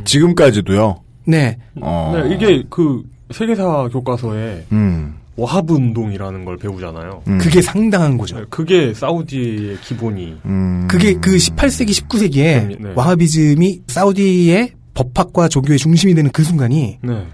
지금까지도요. 0.05 1.01
네. 1.25 1.57
어. 1.81 2.13
네, 2.15 2.35
이게 2.35 2.63
그 2.69 3.01
세계사 3.31 3.89
교과서에 3.91 4.65
음. 4.71 5.15
와하브 5.37 5.73
운동이라는 5.73 6.45
걸 6.45 6.57
배우잖아요. 6.57 7.21
그게 7.39 7.61
상당한 7.61 8.17
거죠. 8.17 8.39
네, 8.39 8.45
그게 8.49 8.93
사우디의 8.93 9.77
기본이. 9.81 10.35
음. 10.45 10.87
그게 10.89 11.13
그 11.13 11.37
18세기, 11.37 11.91
19세기에 11.91 12.81
네. 12.81 12.93
와하비즘이 12.95 13.83
사우디의 13.87 14.71
법학과 14.95 15.47
조교의 15.47 15.77
중심이 15.77 16.15
되는 16.15 16.31
그 16.31 16.43
순간이 16.43 16.97
네. 17.03 17.27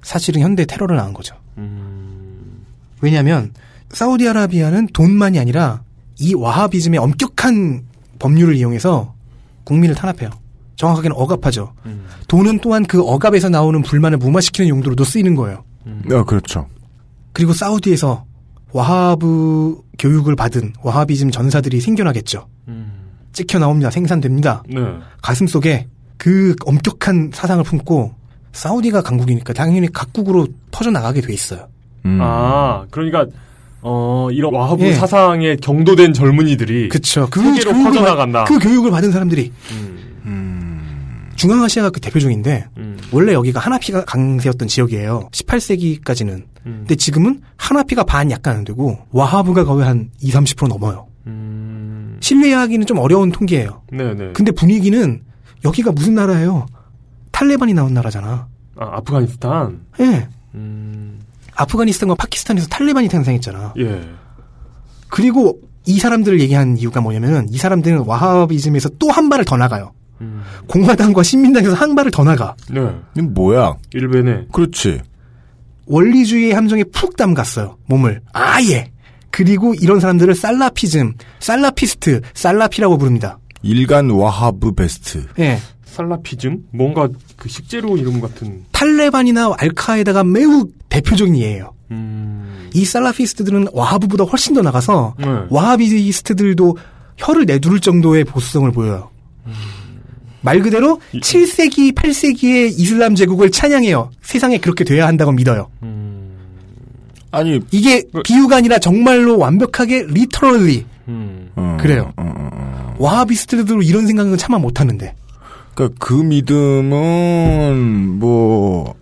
사실은 0.00 0.40
현대 0.40 0.64
테러를 0.64 0.96
낳은 0.96 1.12
거죠. 1.12 1.36
음. 1.58 2.64
왜냐하면 3.02 3.52
사우디아라비아는 3.90 4.88
돈만이 4.94 5.38
아니라 5.38 5.82
이 6.18 6.34
와하비즘의 6.34 6.98
엄격한 6.98 7.82
법률을 8.18 8.56
이용해서 8.56 9.14
국민을 9.64 9.94
탄압해요. 9.94 10.30
정확하게는 10.76 11.14
억압하죠. 11.16 11.74
음. 11.84 12.06
돈은 12.28 12.60
또한 12.60 12.84
그 12.86 13.02
억압에서 13.02 13.50
나오는 13.50 13.82
불만을 13.82 14.16
무마시키는 14.16 14.70
용도로도 14.70 15.04
쓰이는 15.04 15.34
거예요. 15.34 15.64
네, 15.84 16.22
그렇죠. 16.26 16.66
그리고 17.32 17.52
사우디에서 17.52 18.24
와하브 18.72 19.80
교육을 19.98 20.36
받은 20.36 20.72
와하비즘 20.82 21.30
전사들이 21.30 21.80
생겨나겠죠. 21.80 22.46
찍혀 23.32 23.58
나옵니다. 23.58 23.90
생산됩니다. 23.90 24.62
네. 24.68 24.80
가슴 25.22 25.46
속에 25.46 25.86
그 26.18 26.54
엄격한 26.64 27.30
사상을 27.32 27.62
품고 27.64 28.14
사우디가 28.52 29.02
강국이니까 29.02 29.52
당연히 29.54 29.90
각국으로 29.90 30.46
퍼져 30.70 30.90
나가게 30.90 31.20
돼 31.22 31.32
있어요. 31.32 31.68
음. 32.04 32.18
아, 32.20 32.84
그러니까 32.90 33.26
어 33.80 34.28
이런 34.30 34.54
와하브 34.54 34.84
예. 34.84 34.92
사상에 34.92 35.56
경도된 35.56 36.12
젊은이들이 36.12 36.88
그쵸. 36.88 37.26
그 37.30 37.40
세계로 37.40 37.72
교육을 37.72 37.90
퍼져 37.92 38.04
나간다. 38.04 38.44
받- 38.44 38.48
그 38.48 38.58
교육을 38.58 38.90
받은 38.90 39.10
사람들이 39.10 39.50
음. 40.24 41.28
중앙아시아가 41.36 41.90
그 41.90 42.00
대표적인데 42.00 42.66
원래 43.10 43.32
여기가 43.32 43.58
하나피가 43.58 44.04
강세였던 44.04 44.68
지역이에요. 44.68 45.28
18세기까지는. 45.32 46.44
음. 46.66 46.76
근데 46.80 46.94
지금은 46.94 47.40
하나피가 47.56 48.04
반 48.04 48.30
약간 48.30 48.56
안 48.58 48.64
되고 48.64 48.98
와하브가 49.10 49.64
거의 49.64 49.84
한 49.86 50.10
2, 50.20 50.30
30% 50.30 50.68
넘어요. 50.68 51.06
신뢰하기는 52.20 52.86
좀 52.86 52.98
어려운 52.98 53.32
통계예요. 53.32 53.82
음. 53.92 53.98
네네. 53.98 54.32
근데 54.32 54.52
분위기는 54.52 55.22
여기가 55.64 55.92
무슨 55.92 56.14
나라예요? 56.14 56.66
탈레반이 57.32 57.74
나온 57.74 57.94
나라잖아. 57.94 58.46
아, 58.76 58.96
아프가니스탄. 58.96 59.80
예. 60.00 60.28
음. 60.54 61.20
아프가니스탄과 61.54 62.14
파키스탄에서 62.14 62.68
탈레반이 62.68 63.08
탄생했잖아. 63.08 63.74
예. 63.78 64.00
그리고 65.08 65.58
이 65.86 65.98
사람들을 65.98 66.40
얘기한 66.40 66.76
이유가 66.78 67.00
뭐냐면 67.00 67.46
이 67.50 67.56
사람들은 67.58 68.04
와하비즘에서 68.06 68.90
또 68.98 69.10
한 69.10 69.28
발을 69.28 69.44
더 69.44 69.56
나가요. 69.56 69.92
공화당과 70.68 71.22
신민당에서 71.24 71.74
한 71.74 71.94
발을 71.96 72.12
더 72.12 72.22
나가. 72.22 72.54
네. 72.70 72.80
이건 73.16 73.34
뭐야? 73.34 73.74
일베네. 73.92 74.46
그렇지. 74.52 75.00
원리주의의 75.92 76.52
함정에 76.52 76.84
푹 76.84 77.16
담갔어요. 77.16 77.76
몸을. 77.86 78.22
아예. 78.32 78.90
그리고 79.30 79.74
이런 79.74 80.00
사람들을 80.00 80.34
살라피즘, 80.34 81.14
살라피스트, 81.38 82.22
살라피라고 82.32 82.96
부릅니다. 82.96 83.38
일간 83.62 84.08
와하브 84.10 84.72
베스트. 84.72 85.26
예. 85.38 85.58
살라피즘? 85.84 86.64
뭔가 86.72 87.08
그 87.36 87.48
식재료 87.50 87.98
이름 87.98 88.22
같은. 88.22 88.64
탈레반이나 88.72 89.52
알카에다가 89.58 90.24
매우 90.24 90.66
대표적인 90.88 91.36
예예요. 91.36 91.74
음. 91.90 92.70
이 92.72 92.86
살라피스트들은 92.86 93.68
와하브보다 93.74 94.24
훨씬 94.24 94.54
더 94.54 94.62
나가서 94.62 95.14
네. 95.18 95.26
와하비스트들도 95.50 96.76
혀를 97.18 97.44
내두를 97.44 97.80
정도의 97.80 98.24
보수성을 98.24 98.70
보여요. 98.72 99.10
말 100.42 100.60
그대로 100.60 101.00
7세기, 101.14 101.94
8세기의 101.94 102.78
이슬람 102.78 103.14
제국을 103.14 103.50
찬양해요. 103.50 104.10
세상에 104.22 104.58
그렇게 104.58 104.84
돼야 104.84 105.06
한다고 105.06 105.32
믿어요. 105.32 105.68
아니 107.30 107.60
이게 107.70 108.04
비유가 108.24 108.56
아니라 108.56 108.78
정말로 108.78 109.38
완벽하게 109.38 110.04
리터럴리 110.08 110.84
그래요. 111.78 112.12
와하비스트들도 112.98 113.82
이런 113.82 114.06
생각은 114.06 114.36
차마 114.36 114.58
못하는데. 114.58 115.14
그러니까 115.74 115.96
그 115.98 116.12
믿음은 116.12 116.58
뭐 118.18 118.94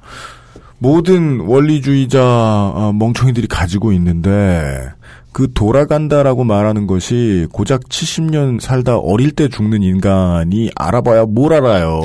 모든 0.79 1.41
원리주의자 1.41 2.21
아, 2.23 2.93
멍청이들이 2.95 3.49
가지고 3.49 3.93
있는데 3.93 4.91
그 5.33 5.53
돌아간다라고 5.55 6.45
말하는 6.45 6.87
것이 6.87 7.47
고작 7.53 7.83
70년 7.83 8.61
살다 8.61 8.99
어릴 8.99 9.31
때 9.31 9.49
죽는 9.49 9.83
인간이 9.83 10.71
알아봐야 10.75 11.27
뭘 11.27 11.55
알아요. 11.55 12.01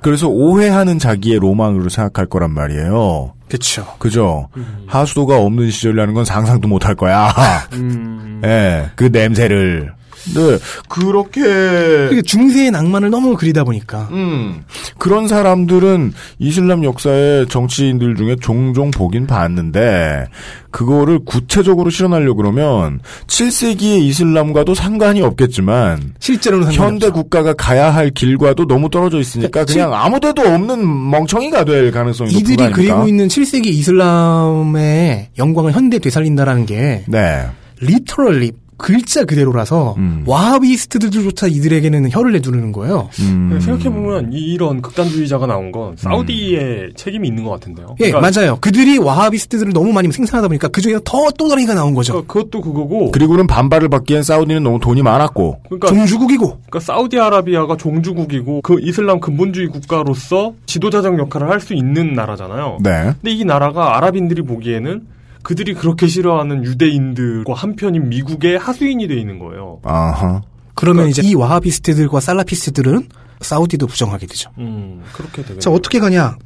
그래서 0.00 0.28
오해하는 0.28 0.98
자기의 0.98 1.38
로망으로 1.38 1.88
생각할 1.88 2.26
거란 2.26 2.52
말이에요. 2.52 3.34
그렇죠. 3.48 3.86
그죠. 3.98 4.48
하수도가 4.86 5.38
없는 5.38 5.70
시절이라는 5.70 6.14
건 6.14 6.24
상상도 6.24 6.68
못할 6.68 6.94
거야. 6.94 7.32
예, 8.44 8.90
그 8.96 9.04
냄새를. 9.04 9.92
네, 10.34 10.58
그렇게 10.88 12.22
중세의 12.22 12.70
낭만을 12.70 13.10
너무 13.10 13.36
그리다 13.36 13.64
보니까. 13.64 14.08
음, 14.12 14.62
그런 14.98 15.28
사람들은 15.28 16.12
이슬람 16.38 16.84
역사의 16.84 17.48
정치인들 17.48 18.16
중에 18.16 18.36
종종 18.40 18.90
보긴 18.90 19.26
봤는데 19.26 20.26
그거를 20.70 21.20
구체적으로 21.24 21.90
실현하려 21.90 22.32
고 22.32 22.36
그러면 22.36 23.00
7세기의 23.26 24.02
이슬람과도 24.02 24.74
상관이 24.74 25.20
없겠지만 25.22 26.14
실제로는 26.18 26.72
현대 26.72 27.10
국가가 27.10 27.52
가야 27.52 27.90
할 27.90 28.10
길과도 28.10 28.66
너무 28.66 28.88
떨어져 28.88 29.18
있으니까 29.18 29.64
그러니까 29.64 29.72
그냥 29.72 29.94
아무데도 29.94 30.42
없는 30.42 31.10
멍청이가 31.10 31.64
될 31.64 31.90
가능성이 31.90 32.32
높은 32.32 32.44
거 32.44 32.52
이들이? 32.52 32.72
그리고 32.72 33.08
있는 33.08 33.28
7세기 33.28 33.66
이슬람의 33.66 35.30
영광을 35.38 35.72
현대 35.72 35.98
되살린다라는 35.98 36.66
게 36.66 37.04
네. 37.08 37.46
리터럴리 37.80 38.52
글자 38.80 39.24
그대로라서 39.24 39.94
음. 39.98 40.24
와하비스트들조차 40.26 41.46
이들에게는 41.46 42.10
혀를 42.10 42.32
내두르는 42.32 42.72
거예요. 42.72 43.08
음. 43.20 43.58
생각해 43.60 43.90
보면 43.94 44.32
이런 44.32 44.82
극단주의자가 44.82 45.46
나온 45.46 45.70
건 45.70 45.94
사우디의 45.96 46.92
책임이 46.96 47.28
있는 47.28 47.44
것 47.44 47.50
같은데요. 47.50 47.94
예, 48.00 48.10
그러니까 48.10 48.40
맞아요. 48.40 48.58
그들이 48.60 48.98
와하비스트들을 48.98 49.72
너무 49.72 49.92
많이 49.92 50.10
생산하다 50.10 50.48
보니까 50.48 50.68
그 50.68 50.80
중에 50.80 50.98
더 51.04 51.30
또다리가 51.38 51.74
나온 51.74 51.94
거죠. 51.94 52.12
그, 52.12 52.26
그것도 52.26 52.60
그거고. 52.62 53.10
그리고는 53.12 53.46
반발을 53.46 53.88
받기엔 53.88 54.22
사우디는 54.22 54.62
너무 54.62 54.80
돈이 54.80 55.02
많았고 55.02 55.60
그러니까 55.64 55.88
종주국이고. 55.88 56.46
그러니까 56.48 56.80
사우디아라비아가 56.80 57.76
종주국이고 57.76 58.62
그 58.62 58.78
이슬람 58.80 59.20
근본주의 59.20 59.68
국가로서 59.68 60.54
지도자적 60.66 61.18
역할을 61.18 61.48
할 61.48 61.60
수 61.60 61.74
있는 61.74 62.14
나라잖아요. 62.14 62.78
네. 62.82 63.12
근데 63.20 63.32
이 63.32 63.44
나라가 63.44 63.98
아랍인들이 63.98 64.40
보기에는 64.42 65.02
그들이 65.42 65.74
그렇게 65.74 66.06
싫어하는 66.06 66.64
유대인들과 66.64 67.54
한편인 67.54 68.08
미국의 68.08 68.58
하수인이 68.58 69.06
돼 69.08 69.14
있는 69.16 69.38
거예요. 69.38 69.80
아하. 69.84 70.42
그러면 70.74 71.08
이제 71.08 71.22
이 71.22 71.34
와하비스트들과 71.34 72.20
살라피스트들은 72.20 73.08
사우디도 73.40 73.86
부정하게 73.86 74.26
되죠. 74.26 74.50
음, 74.58 75.02
그렇게 75.12 75.42
되겠 75.42 75.60
자, 75.60 75.70
어떻게 75.70 75.98
가냐? 75.98 76.36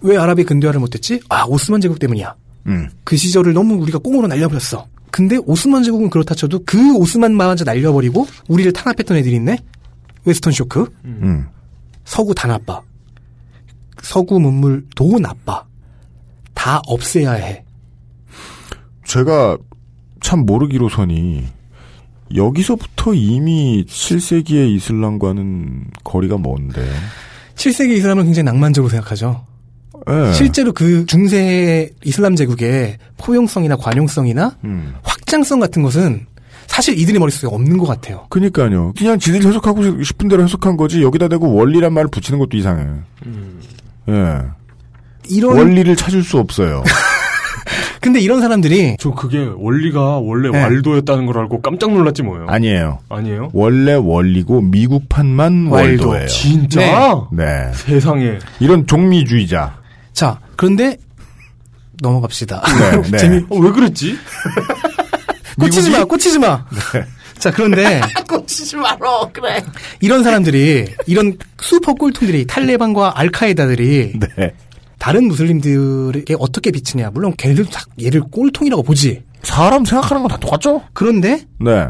왜 0.00 0.16
아랍이 0.16 0.44
근대화를 0.44 0.80
못했지? 0.80 1.20
아, 1.28 1.44
오스만 1.44 1.80
제국 1.80 1.98
때문이야. 1.98 2.34
음. 2.66 2.88
그 3.04 3.16
시절을 3.16 3.52
너무 3.52 3.74
우리가 3.74 3.98
꽁으로 3.98 4.26
날려버렸어. 4.26 4.86
근데 5.10 5.36
오스만 5.44 5.82
제국은 5.82 6.10
그렇다 6.10 6.34
쳐도 6.34 6.60
그 6.64 6.96
오스만만 6.96 7.48
먼저 7.48 7.64
날려버리고 7.64 8.26
우리를 8.48 8.72
탄압했던 8.72 9.16
애들이 9.18 9.34
있네? 9.36 9.58
western 10.24 10.52
shock? 10.52 10.86
음. 11.04 11.46
서구 12.04 12.34
다 12.34 12.48
나빠. 12.48 12.80
서구 14.02 14.40
문물도 14.40 15.18
나빠. 15.20 15.64
다 16.54 16.80
없애야 16.86 17.32
해. 17.32 17.64
제가 19.04 19.58
참 20.20 20.40
모르기로서니 20.46 21.46
여기서부터 22.34 23.14
이미 23.14 23.84
7세기의 23.86 24.74
이슬람과는 24.76 25.86
거리가 26.04 26.38
먼데. 26.38 26.82
7세기 27.56 27.90
이슬람은 27.96 28.24
굉장히 28.24 28.44
낭만적으로 28.44 28.90
생각하죠. 28.90 29.44
예. 30.10 30.32
실제로 30.32 30.72
그 30.72 31.06
중세 31.06 31.90
이슬람 32.04 32.34
제국의 32.34 32.98
포용성이나 33.18 33.76
관용성이나 33.76 34.56
음. 34.64 34.94
확장성 35.02 35.60
같은 35.60 35.82
것은 35.82 36.26
사실 36.66 36.98
이들의 36.98 37.20
머릿속에 37.20 37.54
없는 37.54 37.76
것 37.76 37.86
같아요. 37.86 38.26
그니까요. 38.30 38.94
그냥 38.96 39.18
지들이 39.18 39.46
해석하고 39.46 40.02
싶은 40.02 40.28
대로 40.28 40.42
해석한 40.42 40.76
거지 40.76 41.02
여기다 41.02 41.28
대고 41.28 41.54
원리란 41.54 41.92
말을 41.92 42.08
붙이는 42.10 42.38
것도 42.38 42.56
이상해. 42.56 42.86
예. 44.08 44.38
이런 45.28 45.56
원리를 45.56 45.94
찾을 45.94 46.22
수 46.22 46.38
없어요. 46.38 46.82
근데 48.02 48.18
이런 48.18 48.40
사람들이 48.40 48.96
저 48.98 49.12
그게 49.12 49.48
원리가 49.56 50.18
원래 50.18 50.50
네. 50.50 50.60
왈도였다는 50.60 51.24
걸 51.26 51.38
알고 51.38 51.62
깜짝 51.62 51.92
놀랐지 51.92 52.24
뭐예요. 52.24 52.46
아니에요. 52.48 52.98
아니에요? 53.08 53.50
원래 53.52 53.94
원리고 53.94 54.60
미국판만 54.60 55.68
왈도. 55.68 56.08
월도예요. 56.08 56.26
진짜? 56.26 57.28
네. 57.30 57.70
세상에. 57.74 58.38
이런 58.58 58.88
종미주의자. 58.88 59.78
자 60.12 60.40
그런데 60.56 60.96
넘어갑시다. 62.02 62.60
네, 62.80 63.10
네. 63.12 63.18
재미 63.18 63.36
어, 63.48 63.56
왜 63.58 63.70
그랬지? 63.70 64.18
꽂히지 65.60 65.90
마, 65.90 66.04
꽂히지 66.04 66.38
마. 66.40 66.64
자 67.38 67.52
그런데 67.52 68.00
꽂히지 68.28 68.76
말어 68.76 69.30
그래. 69.32 69.62
이런 70.00 70.24
사람들이 70.24 70.86
이런 71.06 71.38
슈퍼 71.60 71.94
꼴통들이 71.94 72.48
탈레반과 72.48 73.12
알카에다들이 73.20 74.18
네. 74.18 74.54
다른 75.02 75.26
무슬림들에게 75.26 76.36
어떻게 76.38 76.70
비치냐. 76.70 77.10
물론 77.10 77.34
걔네들도 77.36 77.70
다 77.72 77.80
얘를 78.00 78.20
꼴통이라고 78.20 78.84
보지. 78.84 79.24
사람 79.42 79.84
생각하는 79.84 80.22
건 80.22 80.30
다 80.30 80.36
똑같죠? 80.36 80.80
그런데 80.92 81.44
네. 81.58 81.88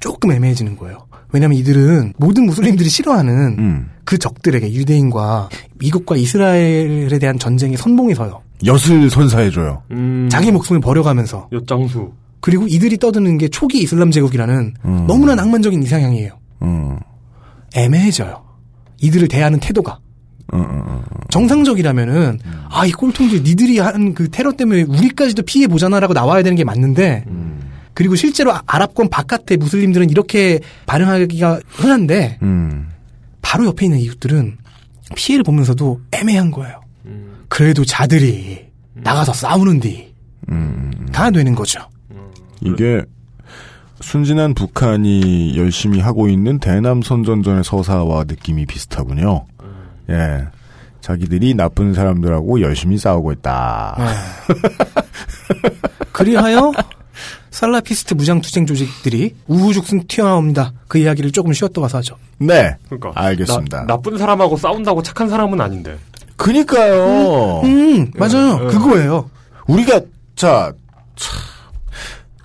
조금 0.00 0.32
애매해지는 0.32 0.74
거예요. 0.76 1.06
왜냐하면 1.30 1.58
이들은 1.58 2.14
모든 2.16 2.46
무슬림들이 2.46 2.88
싫어하는 2.88 3.34
음. 3.58 3.90
그 4.06 4.16
적들에게 4.16 4.72
유대인과 4.72 5.50
미국과 5.78 6.16
이스라엘에 6.16 7.18
대한 7.18 7.38
전쟁에 7.38 7.76
선봉해서요. 7.76 8.40
엿을 8.64 9.10
선사해줘요. 9.10 9.82
음, 9.90 10.28
자기 10.32 10.50
목숨을 10.50 10.80
버려가면서 10.80 11.50
엿장수. 11.52 12.12
그리고 12.40 12.66
이들이 12.66 12.96
떠드는 12.96 13.36
게 13.36 13.48
초기 13.48 13.82
이슬람 13.82 14.10
제국이라는 14.10 14.74
음. 14.86 15.04
너무나 15.06 15.34
낭만적인 15.34 15.82
이상향이에요. 15.82 16.32
음. 16.62 16.98
애매해져요. 17.76 18.42
이들을 19.02 19.28
대하는 19.28 19.60
태도가. 19.60 19.98
음, 20.54 20.60
음, 20.60 20.82
음. 20.88 21.00
정상적이라면은 21.30 22.38
아이 22.70 22.90
꼴통들 22.92 23.42
니들이 23.42 23.78
한 23.78 24.14
그 24.14 24.30
테러 24.30 24.52
때문에 24.52 24.82
우리까지도 24.82 25.42
피해 25.42 25.66
보잖아라고 25.66 26.14
나와야 26.14 26.42
되는 26.42 26.56
게 26.56 26.64
맞는데 26.64 27.24
그리고 27.94 28.14
실제로 28.14 28.52
아- 28.52 28.62
아랍권 28.66 29.10
바깥의 29.10 29.56
무슬림들은 29.58 30.08
이렇게 30.10 30.60
반응하기가 30.86 31.60
흔한데 31.68 32.38
음. 32.42 32.88
바로 33.42 33.66
옆에 33.66 33.86
있는 33.86 33.98
이웃들은 33.98 34.56
피해를 35.16 35.42
보면서도 35.44 36.00
애매한 36.12 36.50
거예요. 36.50 36.80
그래도 37.48 37.84
자들이 37.84 38.66
나가서 38.94 39.32
싸우는디 39.32 40.14
음. 40.50 40.90
다 41.12 41.30
되는 41.30 41.54
거죠. 41.54 41.80
이게 42.62 43.02
순진한 44.00 44.54
북한이 44.54 45.56
열심히 45.56 45.98
하고 46.00 46.28
있는 46.28 46.58
대남 46.58 47.02
선전전의 47.02 47.64
서사와 47.64 48.24
느낌이 48.24 48.66
비슷하군요. 48.66 49.46
예. 50.10 50.46
자기들이 51.00 51.54
나쁜 51.54 51.94
사람들하고 51.94 52.60
열심히 52.60 52.98
싸우고 52.98 53.32
있다. 53.32 53.96
그리하여 56.12 56.72
살라피스트 57.50 58.14
무장투쟁 58.14 58.66
조직들이 58.66 59.34
우후죽순 59.46 60.06
튀어나옵니다. 60.06 60.72
그 60.86 60.98
이야기를 60.98 61.32
조금 61.32 61.52
쉬었다 61.52 61.80
와서 61.80 61.98
하죠. 61.98 62.16
네. 62.38 62.76
그러니까 62.88 63.12
알겠습니다. 63.14 63.80
나, 63.80 63.86
나쁜 63.86 64.18
사람하고 64.18 64.56
싸운다고 64.56 65.02
착한 65.02 65.28
사람은 65.28 65.60
아닌데. 65.60 65.96
그니까요. 66.36 67.62
음, 67.64 68.10
맞아요. 68.14 68.60
예, 68.60 68.64
예. 68.64 68.68
그거예요. 68.68 69.30
우리가 69.66 70.00
자, 70.36 70.72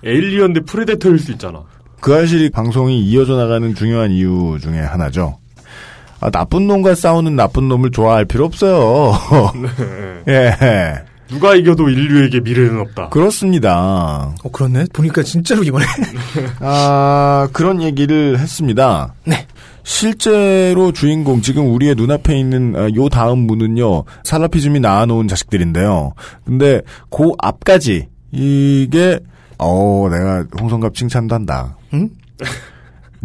에일리언 0.04 0.52
대 0.52 0.60
프레데터일 0.60 1.18
수 1.18 1.32
있잖아. 1.32 1.62
그 2.00 2.14
알실이 2.14 2.50
방송이 2.50 3.02
이어져 3.04 3.36
나가는 3.36 3.74
중요한 3.74 4.10
이유 4.10 4.58
중에 4.60 4.80
하나죠. 4.80 5.38
아, 6.24 6.30
나쁜 6.30 6.66
놈과 6.66 6.94
싸우는 6.94 7.36
나쁜 7.36 7.68
놈을 7.68 7.90
좋아할 7.90 8.24
필요 8.24 8.46
없어요. 8.46 9.12
예. 10.26 11.04
누가 11.28 11.54
이겨도 11.54 11.90
인류에게 11.90 12.40
미래는 12.40 12.80
없다. 12.80 13.10
그렇습니다. 13.10 14.34
어, 14.42 14.50
그렇네. 14.50 14.86
보니까 14.94 15.22
진짜로 15.22 15.62
이번에. 15.62 15.84
아, 16.60 17.46
그런 17.52 17.82
얘기를 17.82 18.38
했습니다. 18.38 19.12
네. 19.26 19.46
실제로 19.82 20.92
주인공, 20.92 21.42
지금 21.42 21.70
우리의 21.74 21.94
눈앞에 21.94 22.38
있는 22.38 22.74
아, 22.74 22.88
요 22.94 23.10
다음 23.10 23.40
문은요, 23.40 24.04
살라피즘이 24.22 24.80
낳아놓은 24.80 25.28
자식들인데요. 25.28 26.14
근데, 26.46 26.80
그 27.10 27.32
앞까지, 27.36 28.08
이게, 28.32 29.20
어 29.58 30.08
내가 30.10 30.46
홍성갑 30.58 30.94
칭찬도 30.94 31.34
한다. 31.34 31.76
응? 31.92 32.08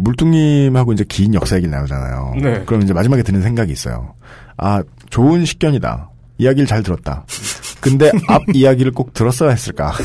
물뚱님하고 0.00 0.92
이제 0.92 1.04
긴 1.08 1.34
역사 1.34 1.56
얘기를 1.56 1.70
나누잖아요. 1.70 2.34
네. 2.42 2.62
그럼 2.64 2.82
이제 2.82 2.92
마지막에 2.92 3.22
드는 3.22 3.42
생각이 3.42 3.72
있어요. 3.72 4.14
아, 4.56 4.82
좋은 5.10 5.44
식견이다. 5.44 6.10
이야기를 6.38 6.66
잘 6.66 6.82
들었다. 6.82 7.24
근데 7.80 8.10
앞 8.28 8.42
이야기를 8.52 8.92
꼭 8.92 9.12
들었어야 9.12 9.50
했을까? 9.50 9.92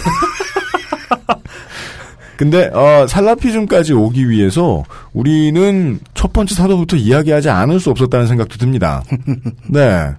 근데 2.38 2.66
어, 2.74 3.08
살라피즘까지 3.08 3.94
오기 3.94 4.30
위해서 4.30 4.84
우리는 5.14 6.00
첫 6.14 6.34
번째 6.34 6.54
사도부터 6.54 6.98
이야기하지 6.98 7.50
않을 7.50 7.80
수 7.80 7.90
없었다는 7.92 8.28
생각도 8.28 8.58
듭니다. 8.58 9.04
네. 9.70 10.12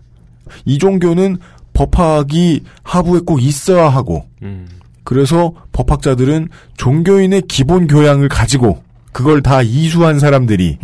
이 0.65 0.79
종교는 0.79 1.37
법학이 1.75 2.63
하부에 2.83 3.21
꼭 3.27 3.43
있어야 3.43 3.91
하고 3.91 4.25
음. 4.43 4.67
그래서 5.05 5.53
법학자들은 5.73 6.49
종교인의 6.79 7.43
기본 7.43 7.87
교양을 7.87 8.31
가지고 8.31 8.83
그걸 9.17 9.41
다 9.41 9.63
이수한 9.63 10.19
사람들이 10.19 10.77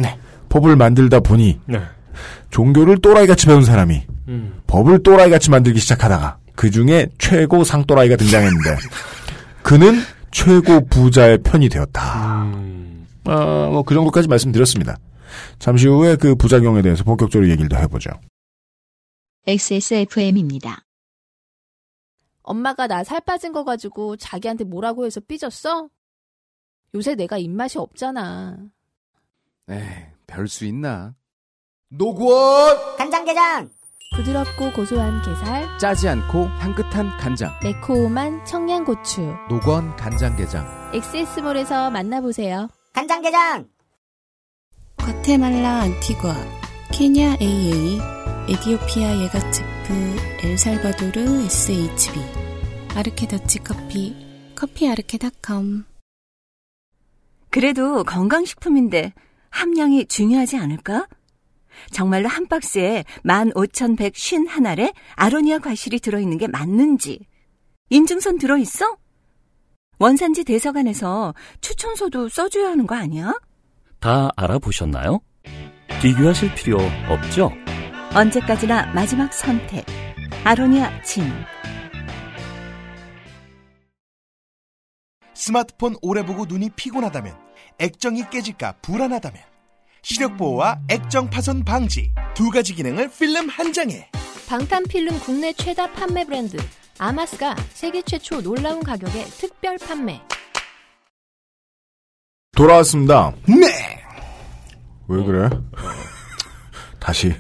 법을 0.49 0.75
만들다 0.75 1.21
보니 1.21 1.61
네. 1.67 1.83
종교를 2.49 2.97
또라이같이 3.03 3.45
배운 3.45 3.63
사람이 3.63 4.07
음. 4.29 4.63
법을 4.67 5.03
또라이같이 5.03 5.51
만들기 5.51 5.79
시작하다가 5.81 6.39
그 6.57 6.71
중에 6.71 7.09
최고 7.19 7.63
상또라이가 7.63 8.17
등장했는데 8.17 8.77
그는 9.63 9.97
최고 10.31 10.83
부자의 10.87 11.43
편이 11.43 11.69
되었다. 11.69 12.45
음. 12.45 13.07
아, 13.27 13.69
뭐 13.71 13.83
그 13.83 13.95
정도까지 13.95 14.29
말씀드렸습니다. 14.29 14.97
잠시 15.59 15.87
후에 15.87 16.17
그 16.17 16.35
부작용에 16.35 16.81
대해서 16.81 17.05
본격적으로 17.05 17.51
얘기를 17.51 17.69
더 17.69 17.77
해보죠. 17.77 18.13
XSFM입니다. 19.47 20.79
엄마가 22.43 22.87
나 22.87 23.05
살 23.05 23.21
빠진 23.21 23.53
거 23.53 23.63
가지고 23.65 24.17
자기한테 24.17 24.65
뭐라고 24.65 25.05
해서 25.05 25.21
삐졌어? 25.21 25.91
요새 26.95 27.15
내가 27.15 27.39
입맛이 27.39 27.79
없잖아. 27.79 28.57
에이, 29.71 29.81
별 30.27 30.47
수 30.49 30.65
있나? 30.65 31.15
노구원 31.89 32.97
간장게장 32.97 33.71
부드럽고 34.17 34.73
고소한 34.73 35.23
게살, 35.23 35.79
짜지 35.79 36.07
않고 36.09 36.45
향긋한 36.45 37.17
간장. 37.19 37.51
매콤한 37.63 38.45
청양고추. 38.45 39.23
노건 39.49 39.97
간장게장. 39.97 40.91
엑세스몰에서 40.95 41.91
만나보세요. 41.91 42.69
간장게장 42.93 43.69
과테말라 44.99 45.81
안티과, 45.81 46.35
케냐 46.93 47.37
AA, 47.41 47.99
에디오피아 48.51 49.23
예가츠프, 49.23 50.17
엘살바도르 50.45 51.45
SHB, 51.47 52.21
아르케 52.95 53.27
더치 53.29 53.59
커피, 53.61 54.15
커피 54.55 54.89
아르케닷컴. 54.91 55.85
그래도 57.53 58.03
건강식품인데 58.03 59.13
함량이 59.51 60.07
중요하지 60.07 60.57
않을까? 60.57 61.07
정말로 61.91 62.27
한 62.27 62.49
박스에 62.49 63.05
15,151알에 63.25 64.95
아로니아 65.17 65.59
과실이 65.59 66.01
들어있는 66.01 66.39
게 66.39 66.49
맞는지 66.49 67.21
인증선 67.91 68.39
들어있어? 68.39 68.97
원산지 69.99 70.45
대서관에서 70.45 71.35
추천서도 71.61 72.31
써줘야 72.31 72.71
하는 72.71 72.87
거 72.87 72.95
아니야? 72.95 73.39
다 74.01 74.31
알아보셨나요? 74.35 75.21
비교하실 76.01 76.55
필요 76.55 76.79
없죠? 77.11 77.53
언제까지나 78.15 78.95
마지막 78.95 79.31
선택 79.33 79.85
아로니아 80.45 81.03
진 81.03 81.25
스마트폰 85.47 85.97
오래 86.03 86.25
보고 86.25 86.45
눈이 86.47 86.71
피곤하다면 86.77 87.37
액정이 87.81 88.31
깨질까 88.31 88.75
불안하다면 88.81 89.43
시력 90.01 90.37
보호와 90.37 90.79
액정 90.89 91.31
파손 91.31 91.65
방지 91.65 92.13
두 92.33 92.49
가지 92.51 92.73
기능을 92.75 93.11
필름 93.11 93.49
한 93.49 93.73
장에 93.73 94.09
방탄 94.49 94.85
필름 94.85 95.19
국내 95.19 95.53
최다 95.53 95.91
판매 95.95 96.25
브랜드 96.25 96.59
아마스가 96.99 97.57
세계 97.73 98.03
최초 98.03 98.41
놀라운 98.41 98.85
가격에 98.85 99.25
특별 99.25 99.79
판매. 99.79 100.21
돌아왔습니다. 102.55 103.35
네. 103.49 104.01
왜 105.09 105.25
그래? 105.25 105.49
다시 107.01 107.35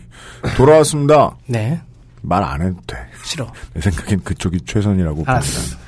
돌아왔습니다. 0.57 1.37
네. 1.47 1.81
말 2.23 2.43
안 2.43 2.63
해도 2.63 2.81
돼. 2.85 2.97
싫어. 3.25 3.53
내 3.75 3.81
생각엔 3.81 4.25
그쪽이 4.25 4.63
최선이라고 4.65 5.23
알았어. 5.25 5.61
봅니다. 5.61 5.82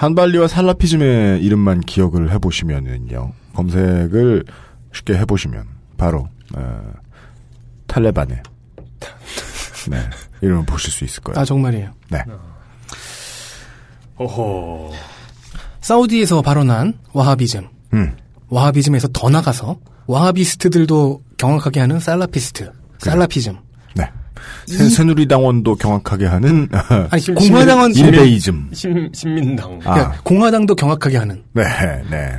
한발리와 0.00 0.48
살라피즘의 0.48 1.42
이름만 1.42 1.82
기억을 1.82 2.32
해보시면은요. 2.32 3.32
검색을 3.54 4.44
쉽게 4.94 5.18
해보시면 5.18 5.66
바로 5.98 6.26
어, 6.56 6.92
탈레반의 7.86 8.42
네 9.90 10.10
이름을 10.40 10.64
보실 10.64 10.90
수 10.90 11.04
있을 11.04 11.22
거예요. 11.22 11.38
아 11.38 11.44
정말이에요. 11.44 11.92
네. 12.08 12.24
어허. 14.16 14.90
사우디에서 15.82 16.40
발원한 16.40 16.98
와하비즘. 17.12 17.68
음. 17.92 18.16
와하비즘에서 18.48 19.08
더 19.12 19.28
나가서 19.28 19.80
와하비스트들도 20.06 21.22
경악하게 21.36 21.78
하는 21.78 22.00
살라피스트. 22.00 22.72
살라피즘. 23.00 23.58
네. 23.96 24.10
새, 24.66 24.88
새누리당원도 24.88 25.76
경악하게 25.76 26.26
하는 26.26 26.68
아니, 27.10 27.24
공화당원 27.34 27.94
일베이즘. 27.94 28.70
신, 28.72 29.10
신민당. 29.12 29.80
아. 29.84 29.94
그러니까 29.94 30.20
공화당도 30.22 30.74
경악하게 30.74 31.16
하는 31.16 31.42
네, 31.52 31.62
네. 32.10 32.32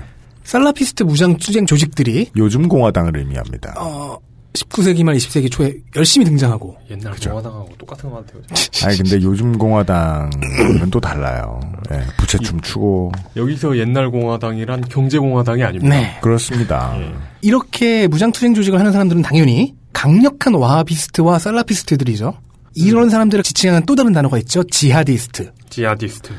살라피스트 0.44 1.04
무장 1.04 1.38
투쟁 1.38 1.66
조직들이 1.66 2.32
요즘 2.36 2.68
공화당을 2.68 3.18
의미합니다. 3.18 3.74
어, 3.78 4.18
19세기 4.54 5.04
말 5.04 5.16
20세기 5.16 5.50
초에 5.50 5.76
열심히 5.96 6.26
등장하고 6.26 6.76
옛날 6.90 7.14
공화당하고 7.16 7.70
똑같은 7.78 8.10
것 8.10 8.26
같아요. 8.26 8.42
아니 8.86 8.98
근데 8.98 9.16
요즘 9.22 9.58
공화당은 9.58 10.90
또 10.92 11.00
달라요. 11.00 11.60
네, 11.90 12.02
부채춤 12.18 12.60
추고 12.62 13.12
여기서 13.38 13.78
옛날 13.78 14.10
공화당이란 14.12 14.82
경제 14.90 15.18
공화당이 15.20 15.64
아닙니다. 15.64 15.96
네. 15.96 16.18
그렇습니다. 16.22 16.98
이렇게 17.42 18.08
무장 18.08 18.32
투쟁 18.32 18.54
조직을 18.54 18.78
하는 18.78 18.92
사람들은 18.92 19.22
당연히 19.22 19.74
강력한 19.94 20.54
와하비스트와 20.54 21.40
살라피스트들이죠. 21.40 22.38
이런 22.76 23.10
사람들을 23.10 23.44
지칭하는 23.44 23.86
또 23.86 23.96
다른 23.96 24.14
단어가 24.14 24.38
있죠. 24.40 24.64
지하디스트. 24.64 25.52
지하디스트. 25.70 26.34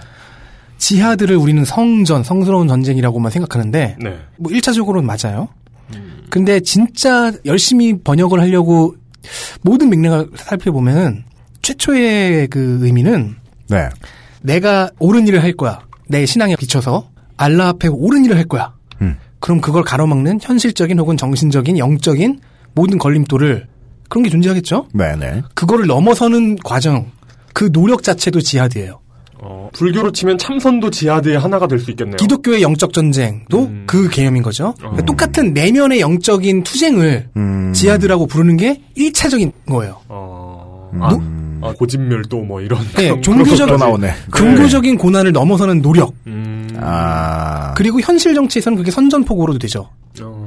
지하드를 0.79 1.37
우리는 1.37 1.65
성전, 1.65 2.25
성스러운 2.25 2.67
전쟁이라고만 2.69 3.31
생각하는데 3.31 3.97
네. 4.01 4.19
뭐 4.39 4.51
1차적으로는 4.51 5.05
맞아요. 5.05 5.49
근데 6.31 6.61
진짜 6.61 7.31
열심히 7.45 7.99
번역을 7.99 8.41
하려고 8.41 8.97
모든 9.61 9.91
맥락을 9.91 10.31
살펴보면은 10.35 11.25
최초의 11.61 12.49
그 12.49 12.79
의미는 12.81 13.37
네. 13.69 13.89
내가 14.41 14.91
옳은 14.99 15.29
일을 15.29 15.43
할 15.43 15.53
거야. 15.53 15.81
내 16.09 16.27
신앙에 16.27 16.57
비춰서 16.57 17.11
알라 17.37 17.69
앞에 17.69 17.89
옳은 17.89 18.25
일을 18.25 18.37
할 18.37 18.45
거야. 18.45 18.75
음. 19.01 19.17
그럼 19.41 19.61
그걸 19.61 19.83
가로막는 19.83 20.39
현실적인 20.41 20.99
혹은 20.99 21.17
정신적인 21.17 21.79
영적인 21.79 22.41
모든 22.75 22.99
걸림돌을 22.99 23.67
그런 24.09 24.23
게 24.25 24.31
존재하겠죠? 24.31 24.89
네네. 24.93 25.43
그거를 25.55 25.87
넘어서는 25.87 26.57
과정, 26.65 27.11
그 27.55 27.71
노력 27.73 28.03
자체도 28.03 28.41
지하드예요. 28.41 29.01
어, 29.45 29.69
불교로 29.73 30.13
치면 30.13 30.39
참선도 30.39 30.91
지하드의 30.91 31.37
하나가 31.39 31.67
될 31.67 31.81
수 31.81 31.91
있겠네요. 31.91 32.17
기독교의 32.17 32.63
영적 32.63 32.93
전쟁도 32.93 33.71
그 33.87 34.09
개념인 34.09 34.43
거죠. 34.43 34.75
그러니까 34.79 35.05
똑같은 35.05 35.53
내면의 35.53 36.01
영적인 36.01 36.63
투쟁을 36.63 37.29
음. 37.37 37.73
지하드라고 37.73 38.27
부르는 38.27 38.57
게 38.57 38.83
1차적인 38.97 39.51
거예요. 39.67 39.99
어, 40.09 40.91
노- 40.95 41.42
아, 41.63 41.69
아, 41.69 41.73
고집멸도 41.73 42.43
뭐 42.43 42.61
이런. 42.61 42.81
네, 42.97 43.21
종교적, 43.21 43.69
것까지. 43.69 44.13
종교적인 44.37 44.99
고난을 44.99 45.33
넘어서는 45.33 45.83
노력. 45.83 46.15
음, 46.27 46.69
아. 46.81 47.75
그리고 47.75 48.01
현실 48.01 48.35
정치에서는 48.35 48.77
그게 48.79 48.91
선전포고로도 48.91 49.59
되죠. 49.59 49.89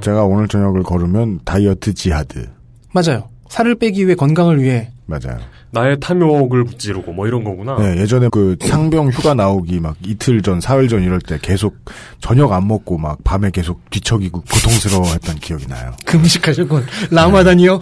제가 0.01 0.24
오늘 0.24 0.47
저녁을 0.47 0.84
걸으면 0.84 1.39
다이어트 1.43 1.93
지하드. 1.93 2.47
맞아요. 2.93 3.30
살을 3.49 3.76
빼기 3.76 4.05
위해 4.05 4.16
건강을 4.16 4.61
위해 4.61 4.89
맞아요. 5.05 5.38
나의 5.72 5.99
탐욕을 5.99 6.63
무찌르고 6.63 7.11
뭐 7.11 7.28
이런 7.28 7.43
거구나. 7.43 7.78
네, 7.78 7.99
예전에 8.01 8.30
그 8.30 8.55
상병 8.61 9.09
휴가 9.09 9.34
나오기 9.34 9.80
막 9.82 9.95
이틀 10.05 10.41
전, 10.41 10.61
사흘 10.61 10.88
전 10.88 11.03
이럴 11.03 11.20
때 11.20 11.38
계속 11.41 11.76
저녁 12.22 12.53
안 12.53 12.68
먹고 12.68 12.97
막 12.97 13.22
밤에 13.24 13.51
계속 13.51 13.88
뒤척이고 13.89 14.41
고통스러워했던 14.41 15.36
기억이 15.36 15.68
나요. 15.68 15.91
금식하셨군. 16.05 16.86
라마단이요. 17.11 17.82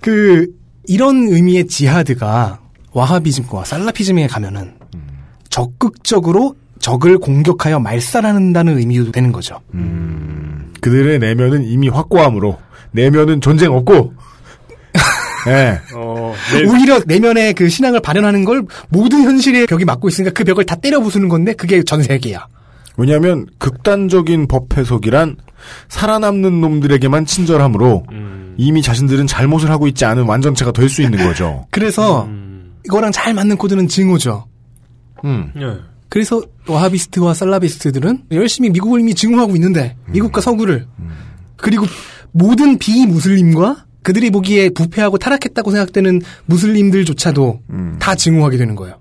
그 0.00 0.48
이런 0.86 1.28
의미의 1.28 1.68
지하드가 1.68 2.58
와하비즘과 2.92 3.64
살라피즘에 3.64 4.26
가면은 4.26 4.74
적극적으로 5.50 6.54
적을 6.80 7.18
공격하여 7.18 7.80
말살한다는 7.80 8.78
의미도 8.78 9.12
되는 9.12 9.32
거죠. 9.32 9.60
음, 9.74 10.72
그들의 10.80 11.18
내면은 11.18 11.64
이미 11.64 11.88
확고함으로 11.88 12.56
내면은 12.92 13.40
전쟁 13.40 13.72
없고. 13.72 14.12
네. 15.46 15.78
어, 15.94 16.34
오히려 16.68 17.00
내면의 17.06 17.54
그 17.54 17.68
신앙을 17.68 18.00
발현하는 18.00 18.44
걸 18.44 18.64
모든 18.88 19.22
현실의 19.22 19.66
벽이 19.66 19.84
막고 19.84 20.08
있으니까 20.08 20.32
그 20.34 20.44
벽을 20.44 20.64
다 20.66 20.74
때려 20.76 21.00
부수는 21.00 21.28
건데 21.28 21.52
그게 21.54 21.82
전 21.82 22.02
세계야. 22.02 22.46
왜냐하면 22.96 23.46
극단적인 23.58 24.48
법 24.48 24.76
해석이란 24.76 25.36
살아남는 25.88 26.60
놈들에게만 26.60 27.26
친절하므로 27.26 28.04
이미 28.56 28.82
자신들은 28.82 29.26
잘못을 29.28 29.70
하고 29.70 29.86
있지 29.86 30.04
않은 30.04 30.24
완전체가 30.24 30.72
될 30.72 30.88
수 30.88 31.02
있는 31.02 31.24
거죠. 31.24 31.66
그래서 31.70 32.28
이거랑 32.84 33.12
잘 33.12 33.34
맞는 33.34 33.56
코드는 33.56 33.88
증오죠. 33.88 34.46
음. 35.24 35.52
예. 35.56 35.78
그래서 36.08 36.42
와하비스트와 36.66 37.34
살라비스트들은 37.34 38.24
열심히 38.32 38.70
미국을 38.70 39.00
이미 39.00 39.14
증오하고 39.14 39.54
있는데 39.56 39.96
미국과 40.08 40.40
서구를 40.40 40.86
그리고 41.56 41.86
모든 42.32 42.78
비무슬림과 42.78 43.84
그들이 44.02 44.30
보기에 44.30 44.70
부패하고 44.70 45.18
타락했다고 45.18 45.70
생각되는 45.70 46.22
무슬림들조차도 46.46 47.60
다 47.98 48.14
증오하게 48.14 48.56
되는 48.56 48.74
거예요. 48.74 48.96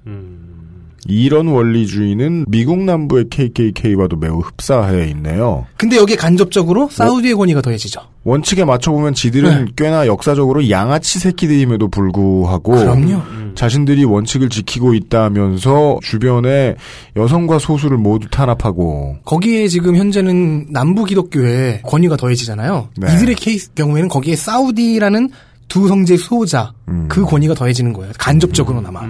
이런 1.08 1.48
원리주의는 1.48 2.46
미국 2.48 2.80
남부의 2.80 3.26
KKK와도 3.30 4.18
매우 4.18 4.40
흡사해 4.40 5.08
있네요. 5.10 5.66
근데 5.78 5.96
여기에 5.96 6.18
간접적으로 6.18 6.90
사우디의 6.92 7.36
권위가 7.36 7.62
더해지죠. 7.62 8.02
원칙에 8.24 8.66
맞춰보면 8.66 9.14
지들은 9.14 9.70
꽤나 9.78 10.06
역사적으로 10.06 10.70
양아치 10.70 11.20
새끼들임에도 11.20 11.88
불구하고 11.88 12.74
그럼요. 12.74 13.22
자신들이 13.56 14.04
원칙을 14.04 14.50
지키고 14.50 14.94
있다면서 14.94 16.00
주변에 16.04 16.76
여성과 17.16 17.58
소수를 17.60 17.98
모두 17.98 18.28
탄압하고 18.30 19.18
거기에 19.24 19.68
지금 19.70 19.96
현재는 19.96 20.68
남부 20.72 21.06
기독교의 21.06 21.82
권위가 21.84 22.18
더해지잖아요. 22.18 22.90
네. 22.98 23.14
이들의 23.16 23.36
케이스 23.36 23.74
경우에는 23.74 24.10
거기에 24.10 24.36
사우디라는 24.36 25.30
두 25.70 25.88
성제 25.88 26.18
수호자 26.18 26.74
그 27.08 27.24
권위가 27.24 27.54
더해지는 27.54 27.94
거예요. 27.94 28.12
간접적으로나마. 28.18 29.02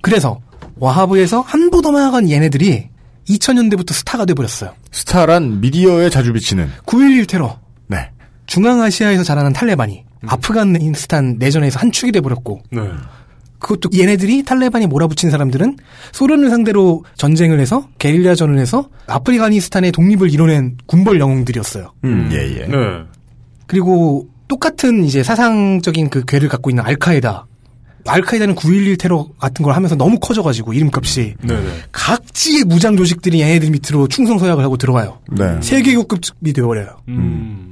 그래서 0.00 0.38
와하브에서 0.78 1.40
한보더 1.40 1.90
나아간 1.90 2.30
얘네들이 2.30 2.88
2000년대부터 3.28 3.92
스타가 3.92 4.24
돼버렸어요. 4.24 4.72
스타란 4.92 5.60
미디어에 5.60 6.10
자주 6.10 6.32
비치는 6.32 6.70
9.11 6.86 7.28
테러. 7.28 7.58
네. 7.88 8.10
중앙아시아에서 8.46 9.24
자라는 9.24 9.52
탈레반이 9.52 10.04
아프가니스탄 10.26 11.36
내전에서 11.38 11.80
한 11.80 11.90
축이 11.92 12.12
돼버렸고 12.12 12.62
네. 12.70 12.80
그것도 13.58 13.90
얘네들이 13.98 14.44
탈레반이 14.44 14.86
몰아붙인 14.86 15.30
사람들은 15.30 15.76
소련을 16.12 16.50
상대로 16.50 17.04
전쟁을 17.16 17.58
해서 17.58 17.88
게릴라전을 17.98 18.58
해서 18.58 18.88
아프가니스탄의 19.06 19.92
독립을 19.92 20.32
이뤄낸 20.32 20.76
군벌 20.86 21.18
영웅들이었어요. 21.18 21.92
음, 22.04 22.28
예, 22.32 22.36
예. 22.36 22.66
네. 22.66 22.76
그리고 23.66 24.28
똑같은 24.46 25.04
이제 25.04 25.22
사상적인 25.22 26.10
그 26.10 26.24
괴를 26.24 26.48
갖고 26.48 26.70
있는 26.70 26.84
알카에다. 26.84 27.46
알카에다는 28.08 28.54
9.11 28.54 28.98
테러 28.98 29.28
같은 29.38 29.62
걸 29.64 29.74
하면서 29.74 29.94
너무 29.96 30.18
커져가지고 30.18 30.72
이름값이 30.72 31.34
네네. 31.42 31.62
각지의 31.92 32.64
무장 32.64 32.96
조직들이 32.96 33.40
얘네들 33.40 33.70
밑으로 33.70 34.08
충성 34.08 34.38
서약을 34.38 34.62
하고 34.64 34.76
들어와요. 34.76 35.18
네. 35.30 35.60
세계국급이 35.60 36.52
되어버려요. 36.52 36.88
음. 37.08 37.62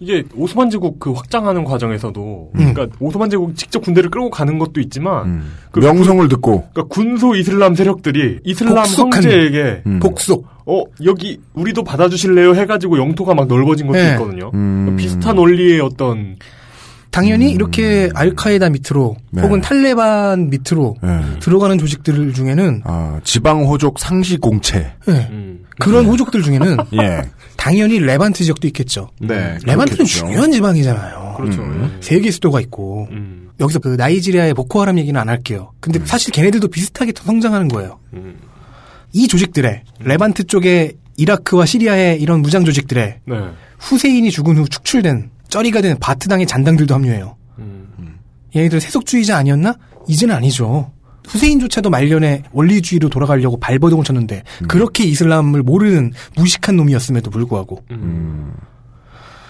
이게 0.00 0.24
오스만 0.34 0.68
제국 0.70 0.98
그 0.98 1.12
확장하는 1.12 1.64
과정에서도 1.64 2.50
음. 2.54 2.74
그러니까 2.74 2.88
오스만 3.00 3.30
제국 3.30 3.56
직접 3.56 3.80
군대를 3.80 4.10
끌고 4.10 4.28
가는 4.28 4.58
것도 4.58 4.80
있지만 4.80 5.44
그 5.70 5.78
명성을 5.80 6.28
듣고 6.28 6.68
그러니까 6.72 6.82
군소 6.94 7.36
이슬람 7.36 7.74
세력들이 7.74 8.40
이슬람 8.44 8.84
복속한- 8.84 9.14
형제에게 9.24 9.82
음. 9.86 10.00
복속. 10.00 10.46
어 10.66 10.82
여기 11.04 11.38
우리도 11.54 11.84
받아주실래요 11.84 12.54
해가지고 12.54 12.98
영토가 12.98 13.34
막 13.34 13.46
넓어진 13.46 13.86
것도 13.86 13.98
네. 13.98 14.12
있거든요. 14.12 14.50
음. 14.54 14.96
비슷한 14.98 15.36
원리의 15.38 15.80
어떤 15.80 16.36
당연히 17.14 17.52
이렇게 17.52 18.10
알카에다 18.12 18.70
밑으로 18.70 19.14
네. 19.30 19.42
혹은 19.42 19.60
탈레반 19.60 20.50
밑으로 20.50 20.96
네. 21.00 21.20
들어가는 21.38 21.78
조직들 21.78 22.32
중에는 22.32 22.82
아, 22.84 23.20
지방 23.22 23.64
호족 23.66 24.00
상시 24.00 24.36
공채. 24.36 24.92
네. 25.06 25.28
음. 25.30 25.64
그런 25.78 26.06
호족들 26.06 26.42
중에는 26.42 26.76
예. 27.00 27.22
당연히 27.56 28.00
레반트 28.00 28.42
지역도 28.42 28.66
있겠죠. 28.66 29.10
네. 29.20 29.58
레반트는 29.64 29.98
그렇겠죠. 29.98 30.26
중요한 30.26 30.50
지방이잖아요. 30.50 31.34
그렇죠. 31.36 31.62
음. 31.62 31.98
세계 32.00 32.32
수도가 32.32 32.60
있고 32.62 33.06
음. 33.12 33.50
여기서 33.60 33.78
그 33.78 33.90
나이지리아의 33.90 34.54
보코하람 34.54 34.98
얘기는 34.98 35.18
안 35.20 35.28
할게요. 35.28 35.70
근데 35.78 36.00
사실 36.04 36.32
걔네들도 36.32 36.66
비슷하게 36.66 37.12
더 37.12 37.22
성장하는 37.22 37.68
거예요. 37.68 38.00
음. 38.14 38.38
이 39.12 39.28
조직들의 39.28 39.82
레반트 40.00 40.48
쪽에 40.48 40.94
이라크와 41.16 41.64
시리아의 41.64 42.20
이런 42.20 42.42
무장 42.42 42.64
조직들의 42.64 43.20
네. 43.24 43.36
후세인이 43.78 44.32
죽은 44.32 44.56
후 44.56 44.68
축출된 44.68 45.30
쩌리가 45.54 45.80
된 45.82 45.96
바트당의 46.00 46.46
잔당들도 46.48 46.92
합류해요. 46.94 47.36
음. 47.60 48.18
얘네들 48.56 48.80
세속주의자 48.80 49.36
아니었나? 49.36 49.76
이제는 50.08 50.34
아니죠. 50.34 50.90
후세인조차도 51.28 51.90
말년에 51.90 52.42
원리주의로 52.50 53.08
돌아가려고 53.08 53.56
발버둥을 53.60 54.04
쳤는데 54.04 54.42
그렇게 54.66 55.04
이슬람을 55.04 55.62
모르는 55.62 56.12
무식한 56.36 56.76
놈이었음에도 56.76 57.30
불구하고 57.30 57.84
음. 57.92 58.52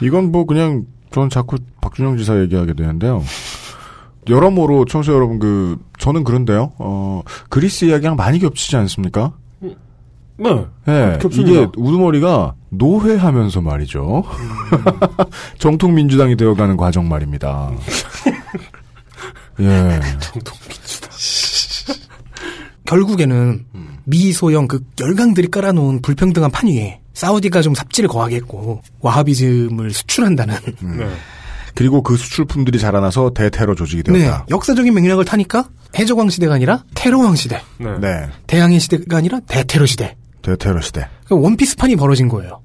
이건 0.03 0.31
뭐 0.31 0.45
그냥 0.45 0.85
전 1.11 1.31
자꾸 1.31 1.57
박준영 1.81 2.19
지사 2.19 2.39
얘기하게 2.39 2.75
되는데요. 2.75 3.25
여러모로 4.29 4.85
청취자 4.85 5.15
여러분 5.15 5.39
그 5.39 5.79
저는 5.99 6.23
그런데요. 6.25 6.73
어 6.79 7.23
그리스 7.49 7.87
이야기랑 7.87 8.17
많이 8.17 8.39
겹치지 8.41 8.77
않습니까? 8.77 9.33
네. 10.37 10.67
예, 10.89 11.19
겹칩니다. 11.21 11.51
이게 11.51 11.69
우두머리가 11.77 12.55
노회하면서 12.77 13.61
말이죠. 13.61 14.25
정통 15.59 15.95
민주당이 15.95 16.37
되어가는 16.37 16.77
과정 16.77 17.09
말입니다. 17.09 17.71
예. 19.61 20.01
결국에는 22.87 23.65
미소영 24.05 24.69
그 24.69 24.85
열강들이 25.01 25.49
깔아놓은 25.49 26.03
불평등한 26.03 26.51
판 26.51 26.69
위에 26.69 27.01
사우디가 27.15 27.63
좀 27.63 27.75
삽질을 27.75 28.09
거하게 28.09 28.37
했고 28.37 28.83
와하비즘을 29.01 29.91
수출한다는 29.93 30.55
네. 30.81 31.09
그리고 31.75 32.03
그 32.03 32.17
수출품들이 32.17 32.79
자라나서 32.79 33.33
대테러 33.35 33.75
조직이 33.75 34.03
네, 34.05 34.19
되었다. 34.19 34.47
역사적인 34.51 34.93
맥락을 34.95 35.25
타니까 35.25 35.69
해적왕 35.99 36.31
시대가 36.31 36.55
아니라 36.55 36.85
테러왕 36.95 37.37
시대, 37.37 37.63
네. 37.79 37.99
네. 38.01 38.29
대항해 38.47 38.79
시대가 38.79 39.17
아니라 39.17 39.41
대테러 39.41 39.87
시대. 39.87 40.17
대테러 40.45 40.81
시대. 40.81 41.07
그러니까 41.25 41.47
원피스판이 41.47 41.97
벌어진 41.97 42.29
거예요. 42.29 42.61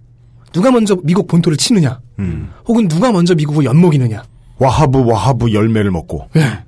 누가 0.52 0.72
먼저 0.72 0.98
미국 1.04 1.28
본토를 1.28 1.58
치느냐, 1.58 2.00
음. 2.20 2.52
혹은 2.68 2.88
누가 2.88 3.12
먼저 3.12 3.36
미국을 3.36 3.66
엿먹이느냐. 3.66 4.24
와하브 4.58 5.06
와하브 5.06 5.54
열매를 5.54 5.92
먹고. 5.92 6.28
네. 6.34 6.60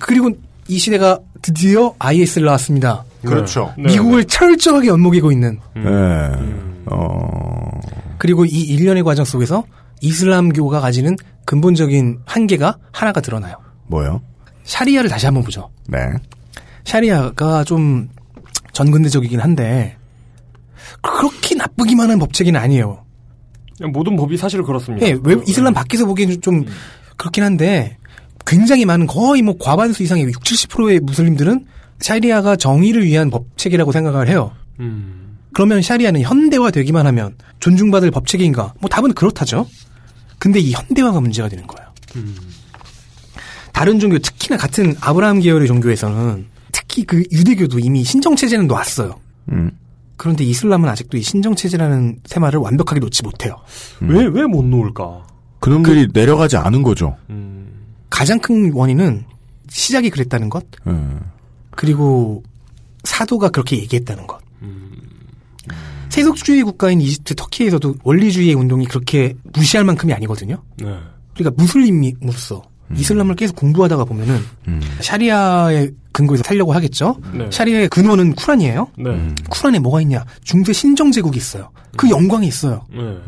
그리고 0.00 0.30
이 0.68 0.78
시대가 0.78 1.18
드디어 1.42 1.94
IS를 1.98 2.46
나왔습니다. 2.46 3.04
그렇죠. 3.22 3.74
네. 3.76 3.84
미국을 3.84 4.24
철저하게 4.24 4.88
엿먹이고 4.88 5.30
있는. 5.32 5.60
예. 5.76 5.82
어. 6.86 7.80
그리고 8.18 8.44
이 8.44 8.62
일련의 8.62 9.02
과정 9.02 9.24
속에서 9.24 9.64
이슬람교가 10.00 10.80
가지는 10.80 11.16
근본적인 11.44 12.20
한계가 12.24 12.78
하나가 12.92 13.20
드러나요. 13.20 13.56
뭐요? 13.88 14.22
샤리아를 14.64 15.10
다시 15.10 15.26
한번 15.26 15.44
보죠. 15.44 15.70
네. 15.88 15.98
샤리아가 16.84 17.64
좀 17.64 18.08
전근대적이긴 18.72 19.40
한데 19.40 19.96
그렇게 21.18 21.54
나쁘기만 21.54 22.10
한 22.10 22.18
법칙은 22.18 22.56
아니에요. 22.56 23.04
모든 23.92 24.16
법이 24.16 24.36
사실 24.36 24.62
그렇습니다. 24.62 25.06
예, 25.06 25.16
외- 25.22 25.36
이슬람 25.46 25.74
밖에서 25.74 26.06
보기에는 26.06 26.40
좀 26.40 26.64
그렇긴 27.16 27.44
한데 27.44 27.98
굉장히 28.46 28.84
많은 28.84 29.06
거의 29.06 29.42
뭐 29.42 29.56
과반수 29.58 30.02
이상의 30.02 30.24
6, 30.24 30.40
70%의 30.40 31.00
무슬림들은 31.00 31.66
샤리아가 32.00 32.56
정의를 32.56 33.04
위한 33.04 33.30
법칙이라고 33.30 33.92
생각을 33.92 34.28
해요. 34.28 34.52
음. 34.80 35.38
그러면 35.52 35.80
샤리아는 35.82 36.20
현대화되기만 36.22 37.06
하면 37.06 37.34
존중받을 37.60 38.10
법칙인가? 38.10 38.74
뭐 38.80 38.88
답은 38.90 39.14
그렇다죠. 39.14 39.66
근데 40.38 40.60
이 40.60 40.72
현대화가 40.72 41.20
문제가 41.20 41.48
되는 41.48 41.66
거예요. 41.66 41.86
다른 43.72 43.98
종교, 43.98 44.18
특히나 44.18 44.56
같은 44.56 44.94
아브라함 45.00 45.40
계열의 45.40 45.66
종교에서는 45.68 46.46
특히 46.72 47.04
그 47.04 47.22
유대교도 47.32 47.78
이미 47.78 48.04
신정체제는 48.04 48.66
놨어요. 48.66 49.18
음. 49.52 49.70
그런데 50.16 50.44
이슬람은 50.44 50.88
아직도 50.88 51.16
이 51.16 51.22
신정체제라는 51.22 52.20
테마를 52.28 52.58
완벽하게 52.60 53.00
놓지 53.00 53.22
못해요. 53.22 53.56
왜, 54.00 54.24
왜 54.26 54.42
못 54.46 54.64
놓을까? 54.64 55.26
그놈들이 55.60 56.08
내려가지 56.12 56.56
않은 56.56 56.82
거죠. 56.82 57.16
가장 58.10 58.38
큰 58.38 58.72
원인은 58.72 59.24
시작이 59.68 60.10
그랬다는 60.10 60.48
것, 60.48 60.64
예. 60.86 60.92
그리고 61.70 62.42
사도가 63.04 63.48
그렇게 63.50 63.76
얘기했다는 63.78 64.26
것. 64.26 64.40
세속주의 66.08 66.62
국가인 66.62 67.00
이집트, 67.00 67.34
터키에서도 67.34 67.96
원리주의의 68.02 68.54
운동이 68.54 68.86
그렇게 68.86 69.34
무시할 69.52 69.84
만큼이 69.84 70.12
아니거든요. 70.14 70.62
네. 70.78 70.96
그러니까 71.34 71.62
무슬림으로서 71.62 72.62
이슬람을 72.94 73.34
계속 73.34 73.56
공부하다가 73.56 74.04
보면은 74.04 74.40
샤리아의 75.00 75.92
근거에서 76.12 76.44
살려고 76.44 76.72
하겠죠. 76.72 77.16
네. 77.32 77.48
샤리아의 77.50 77.88
근원은 77.88 78.34
쿠란이에요. 78.34 78.88
네. 78.98 79.34
쿠란에 79.50 79.78
뭐가 79.78 80.00
있냐? 80.02 80.24
중세 80.44 80.72
신정 80.72 81.10
제국이 81.12 81.36
있어요. 81.36 81.70
그 81.96 82.08
영광이 82.08 82.46
있어요. 82.46 82.86
네. 82.90 83.18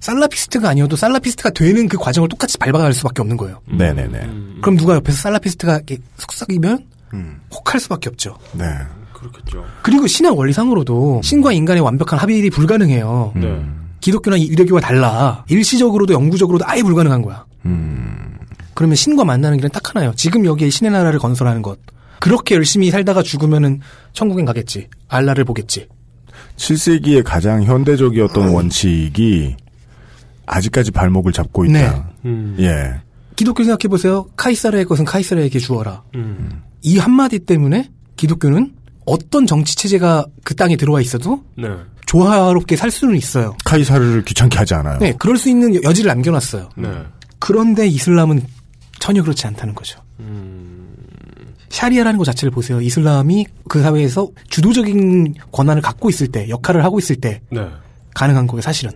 살라피스트가 0.00 0.68
아니어도 0.68 0.96
살라피스트가 0.96 1.50
되는 1.50 1.88
그 1.88 1.98
과정을 1.98 2.28
똑같이 2.28 2.58
밟아갈 2.58 2.92
수밖에 2.94 3.22
없는 3.22 3.36
거예요. 3.36 3.60
네네네. 3.66 4.30
그럼 4.62 4.76
누가 4.76 4.94
옆에서 4.94 5.18
살라피스트가 5.18 5.76
이렇게 5.76 5.98
속삭이면 6.18 6.86
혹할 7.52 7.80
수밖에 7.80 8.08
없죠. 8.08 8.36
네. 8.52 8.64
그렇겠죠. 9.12 9.64
그리고 9.82 10.06
신학 10.06 10.38
원리상으로도 10.38 11.20
신과 11.22 11.52
인간의 11.52 11.82
완벽한 11.82 12.18
합일이 12.18 12.48
불가능해요. 12.50 13.32
네. 13.36 13.66
기독교나 14.00 14.40
유대교와 14.40 14.80
달라. 14.80 15.44
일시적으로도 15.48 16.14
영구적으로도 16.14 16.64
아예 16.66 16.82
불가능한 16.82 17.20
거야. 17.20 17.44
그러면 18.80 18.96
신과 18.96 19.24
만나는 19.26 19.58
길은 19.58 19.68
딱 19.72 19.90
하나예요. 19.90 20.14
지금 20.16 20.46
여기에 20.46 20.70
신의 20.70 20.90
나라를 20.90 21.18
건설하는 21.18 21.60
것. 21.60 21.78
그렇게 22.18 22.54
열심히 22.54 22.90
살다가 22.90 23.22
죽으면은 23.22 23.80
천국엔 24.14 24.46
가겠지. 24.46 24.88
알라를 25.06 25.44
보겠지. 25.44 25.86
7세기의 26.56 27.22
가장 27.22 27.62
현대적이었던 27.62 28.48
원칙이 28.48 29.54
아직까지 30.46 30.92
발목을 30.92 31.30
잡고 31.32 31.66
있다. 31.66 32.10
네. 32.22 32.54
예. 32.60 32.94
기독교 33.36 33.62
생각해 33.64 33.88
보세요. 33.90 34.24
카이사르의 34.36 34.86
것은 34.86 35.04
카이사르에게 35.04 35.58
주어라. 35.58 36.02
음. 36.14 36.62
이 36.80 36.96
한마디 36.96 37.38
때문에 37.38 37.90
기독교는 38.16 38.72
어떤 39.04 39.46
정치 39.46 39.76
체제가 39.76 40.24
그 40.42 40.54
땅에 40.56 40.76
들어와 40.76 41.02
있어도 41.02 41.44
네. 41.58 41.68
조화롭게 42.06 42.76
살 42.76 42.90
수는 42.90 43.14
있어요. 43.18 43.54
카이사르를 43.66 44.24
귀찮게 44.24 44.56
하지 44.56 44.72
않아요. 44.72 44.98
네, 45.00 45.12
그럴 45.18 45.36
수 45.36 45.50
있는 45.50 45.74
여- 45.74 45.80
여지를 45.84 46.08
남겨놨어요. 46.08 46.70
네. 46.78 46.88
그런데 47.38 47.86
이슬람은 47.86 48.42
전혀 49.00 49.22
그렇지 49.22 49.46
않다는 49.48 49.74
거죠. 49.74 50.00
샤리아라는 51.70 52.18
것 52.18 52.24
자체를 52.24 52.50
보세요. 52.52 52.80
이슬람이 52.80 53.46
그 53.68 53.82
사회에서 53.82 54.28
주도적인 54.48 55.34
권한을 55.50 55.82
갖고 55.82 56.08
있을 56.10 56.28
때, 56.28 56.48
역할을 56.48 56.84
하고 56.84 56.98
있을 56.98 57.16
때 57.16 57.40
네. 57.50 57.66
가능한 58.14 58.46
거예요, 58.46 58.60
사실은. 58.60 58.92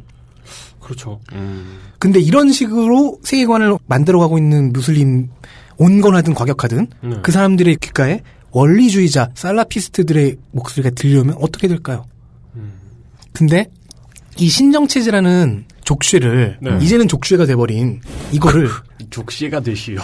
그렇죠. 0.81 1.21
음. 1.33 1.79
근데 1.99 2.21
이런 2.21 2.53
식으로 2.53 3.19
세계관을 3.23 3.79
만들어가고 3.87 4.39
있는 4.39 4.73
무슬림 4.73 5.31
온건하든 5.79 6.35
과격하든 6.35 6.87
네. 7.03 7.17
그 7.23 7.33
사람들의 7.33 7.77
귓가에 7.77 8.21
원리주의자 8.51 9.31
살라피스트들의 9.35 10.37
목소리가 10.53 10.95
들려오면 10.95 11.37
어떻게 11.41 11.67
될까요? 11.67 12.05
근데 13.33 13.67
이 14.39 14.49
신정체제라는 14.49 15.65
족쇄를 15.85 16.59
네. 16.61 16.79
이제는 16.81 17.09
족쇄가 17.09 17.47
돼버린 17.47 18.01
이거를 18.33 18.69
족시가 19.11 19.61
되시오. 19.61 20.01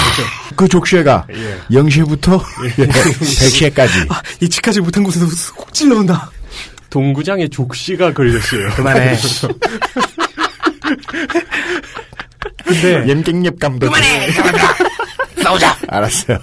그 0.56 0.68
족쇄가 0.68 1.26
예. 1.32 1.58
0시부터 1.70 2.40
100시까지. 2.40 4.10
아, 4.12 4.22
예측하지 4.40 4.80
못한 4.80 5.02
곳에서 5.02 5.26
콕 5.54 5.72
찔러온다. 5.72 6.30
동구장에 6.90 7.48
족시가 7.48 8.12
걸렸어요. 8.14 8.70
그만해. 8.70 9.16
근데 12.64 13.08
옌깽잎 13.08 13.58
감독. 13.58 13.86
그만해. 13.86 14.30
싸우자. 15.42 15.76
알았어요. 15.88 16.38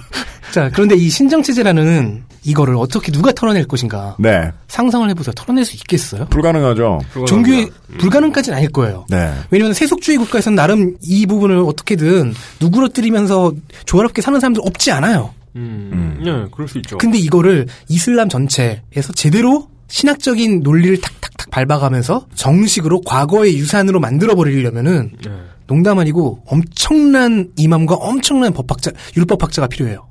자, 0.50 0.70
그런데 0.72 0.94
이 0.96 1.08
신정체제라는 1.08 2.25
이거를 2.46 2.76
어떻게 2.76 3.10
누가 3.10 3.32
털어낼 3.32 3.66
것인가? 3.66 4.16
네. 4.18 4.50
상상을 4.68 5.08
해보세요. 5.10 5.32
털어낼 5.34 5.64
수 5.64 5.74
있겠어요? 5.76 6.26
불가능하죠. 6.26 7.00
종교의 7.26 7.70
불가능까지는 7.98 8.56
아닐 8.56 8.70
거예요. 8.70 9.04
네. 9.08 9.32
왜냐하면 9.50 9.74
세속주의 9.74 10.16
국가에서는 10.18 10.54
나름 10.54 10.96
이 11.02 11.26
부분을 11.26 11.58
어떻게든 11.58 12.34
누그러뜨리면서 12.60 13.52
조화롭게 13.84 14.22
사는 14.22 14.38
사람들 14.38 14.62
없지 14.64 14.92
않아요. 14.92 15.34
음. 15.56 16.20
네, 16.22 16.46
그럴 16.52 16.68
수 16.68 16.78
있죠. 16.78 16.98
근데 16.98 17.18
이거를 17.18 17.66
이슬람 17.88 18.28
전체에서 18.28 19.12
제대로 19.14 19.68
신학적인 19.88 20.60
논리를 20.60 21.00
탁탁탁 21.00 21.50
밟아가면서 21.50 22.26
정식으로 22.34 23.00
과거의 23.02 23.56
유산으로 23.58 24.00
만들어버리려면은 24.00 25.12
네. 25.24 25.30
농담 25.66 25.98
아니고 25.98 26.42
엄청난 26.46 27.48
이맘과 27.56 27.94
엄청난 27.96 28.52
법학자, 28.52 28.92
율법학자가 29.16 29.66
필요해요. 29.68 30.06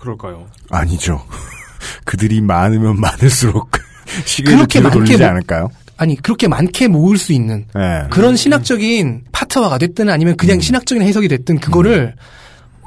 그럴까요? 0.00 0.46
아니죠. 0.70 1.22
그들이 2.04 2.40
많으면 2.40 3.00
많을수록 3.00 3.70
시계를 4.24 4.56
그렇게 4.58 4.78
뒤로 4.78 4.84
많게 4.88 4.98
돌리지 4.98 5.18
모- 5.22 5.28
않을까요? 5.28 5.70
아니, 5.96 6.14
그렇게 6.16 6.46
많게 6.48 6.86
모을 6.88 7.18
수 7.18 7.32
있는 7.32 7.66
네. 7.74 8.04
그런 8.10 8.36
신학적인 8.36 9.24
파트화가 9.32 9.78
됐든 9.78 10.08
아니면 10.08 10.36
그냥 10.36 10.60
신학적인 10.60 11.02
해석이 11.02 11.26
됐든 11.28 11.58
그거를 11.58 12.14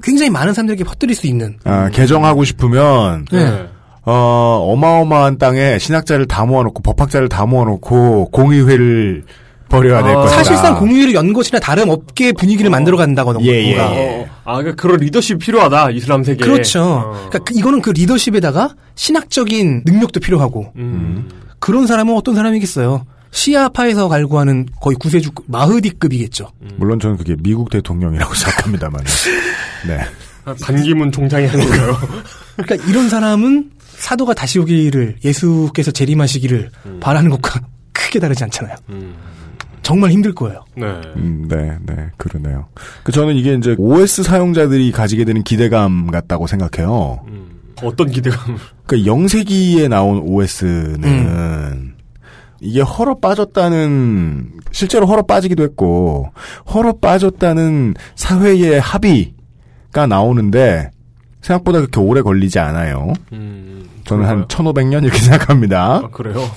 굉장히 0.01 0.29
많은 0.29 0.53
사람들에게 0.53 0.83
퍼뜨릴 0.85 1.13
수 1.15 1.27
있는 1.27 1.57
아, 1.65 1.89
개정하고 1.89 2.43
싶으면 2.45 3.25
네. 3.31 3.67
어, 4.03 4.13
어마어마한 4.73 5.37
땅에 5.37 5.77
신학자를 5.77 6.25
다 6.27 6.45
모아놓고 6.45 6.81
법학자를 6.81 7.27
다 7.29 7.45
모아놓고 7.45 8.31
공의회를 8.31 9.25
벌여야 9.71 10.03
될 10.03 10.13
것이다. 10.15 10.35
사실상 10.43 10.77
공유를 10.77 11.13
연 11.13 11.33
것이나 11.33 11.59
다른 11.59 11.89
업계 11.89 12.31
분위기를 12.33 12.69
만들어 12.69 12.97
간다거나 12.97 13.39
예, 13.43 13.47
예, 13.63 13.75
뭔가. 13.75 13.95
예. 13.95 14.27
아, 14.43 14.57
그러니까 14.57 14.81
그런 14.81 14.97
리더십이 14.97 15.39
필요하다. 15.39 15.91
이슬람 15.91 16.23
세계에. 16.23 16.45
그렇죠. 16.45 16.83
어. 16.83 17.11
그러니까 17.29 17.39
그- 17.39 17.53
이거는 17.57 17.81
그 17.81 17.89
리더십에다가 17.91 18.75
신학적인 18.95 19.83
능력도 19.85 20.19
필요하고 20.19 20.73
음. 20.75 21.29
그런 21.59 21.87
사람은 21.87 22.15
어떤 22.15 22.35
사람이겠어요. 22.35 23.05
시아파에서 23.31 24.09
갈구하는 24.09 24.67
거의 24.81 24.95
구세주 24.97 25.29
마흐디급이겠죠. 25.47 26.51
물론 26.75 26.99
저는 26.99 27.15
그게 27.17 27.35
미국 27.39 27.69
대통령이라고 27.69 28.33
생각합니다만. 28.35 29.01
네. 29.87 29.99
아, 30.43 30.53
반기문 30.61 31.11
총장이 31.11 31.47
아닌가요? 31.47 31.97
그러니까 32.57 32.89
이런 32.89 33.07
사람은 33.09 33.71
사도가 33.95 34.33
다시 34.33 34.57
오기를 34.59 35.17
예수께서 35.23 35.91
재림하시기를 35.91 36.71
바라는 36.99 37.29
것과 37.29 37.61
크게 37.93 38.19
다르지 38.19 38.43
않잖아요. 38.45 38.75
정말 39.81 40.11
힘들 40.11 40.33
거예요. 40.33 40.63
네. 40.75 40.85
음, 41.15 41.47
네, 41.47 41.77
네, 41.85 42.07
그러네요. 42.17 42.67
그 43.03 43.11
저는 43.11 43.35
이게 43.35 43.53
이제 43.55 43.75
OS 43.77 44.23
사용자들이 44.23 44.91
가지게 44.91 45.25
되는 45.25 45.43
기대감 45.43 46.07
같다고 46.07 46.47
생각해요. 46.47 47.19
어떤 47.83 48.09
기대감을? 48.09 48.59
그러니까 48.85 49.11
영세기에 49.11 49.87
나온 49.87 50.19
OS는 50.19 51.03
음. 51.03 51.95
이게 52.59 52.81
헐어 52.81 53.17
빠졌다는 53.19 54.51
실제로 54.71 55.07
헐어 55.07 55.23
빠지기도 55.23 55.63
했고 55.63 56.31
헐어 56.71 56.93
빠졌다는 56.93 57.95
사회의 58.15 58.79
합의가 58.79 60.05
나오는데 60.07 60.91
생각보다 61.41 61.79
그렇게 61.79 61.99
오래 61.99 62.21
걸리지 62.21 62.59
않아요. 62.59 63.13
저는 64.05 64.25
한 64.25 64.47
1500년 64.47 65.03
이렇게 65.03 65.19
생각합니다. 65.19 66.01
아, 66.03 66.09
그래요? 66.11 66.49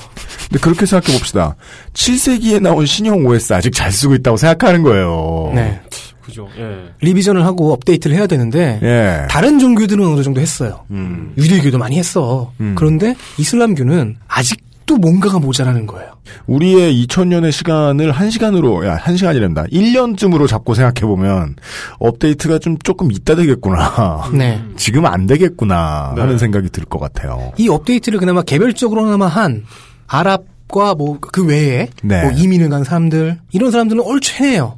근데 0.49 0.61
그렇게 0.61 0.87
생각해 0.87 1.19
봅시다. 1.19 1.57
7세기에 1.95 2.61
나온 2.61 2.87
신형 2.87 3.27
OS 3.27 3.55
아직 3.55 3.73
잘 3.73 3.91
쓰고 3.91 4.15
있다고 4.15 4.37
생각하는 4.37 4.83
거예요. 4.83 5.53
네. 5.55 5.81
그죠. 6.23 6.49
예. 6.59 6.87
리비전을 7.01 7.45
하고 7.45 7.73
업데이트를 7.75 8.17
해야 8.17 8.27
되는데 8.27 8.81
예. 8.83 9.27
다른 9.29 9.59
종교들은 9.59 10.07
어느 10.07 10.23
정도 10.23 10.41
했어요. 10.41 10.81
음. 10.91 11.35
유대교도 11.37 11.77
많이 11.79 11.99
했어. 11.99 12.53
그런데 12.77 13.15
이슬람교는 13.39 14.17
아직 14.27 14.63
도 14.87 14.97
뭔가가 14.99 15.39
모자라는 15.39 15.87
거예요. 15.87 16.11
우리의 16.47 17.05
2000년의 17.07 17.53
시간을 17.53 18.13
1시간으로, 18.13 18.85
야, 18.87 18.99
1시간이란다. 18.99 19.73
1년쯤으로 19.73 20.47
잡고 20.47 20.75
생각해보면, 20.75 21.57
업데이트가 21.99 22.59
좀 22.59 22.77
조금 22.79 23.11
있다 23.11 23.35
되겠구나. 23.35 24.31
네. 24.37 24.63
지금 24.77 25.07
안 25.07 25.27
되겠구나. 25.27 26.13
네. 26.15 26.21
하는 26.21 26.37
생각이 26.39 26.69
들 26.69 26.85
것 26.85 26.99
같아요. 26.99 27.53
이 27.57 27.69
업데이트를 27.69 28.19
그나마 28.19 28.43
개별적으로나마 28.43 29.27
한 29.27 29.65
아랍과 30.07 30.95
뭐 30.97 31.19
그 31.21 31.45
외에 31.47 31.89
네. 32.03 32.23
뭐 32.23 32.31
이민을 32.33 32.69
간 32.69 32.85
사람들 32.85 33.39
이런 33.53 33.71
사람들은 33.71 34.03
얼추 34.05 34.45
해요. 34.45 34.77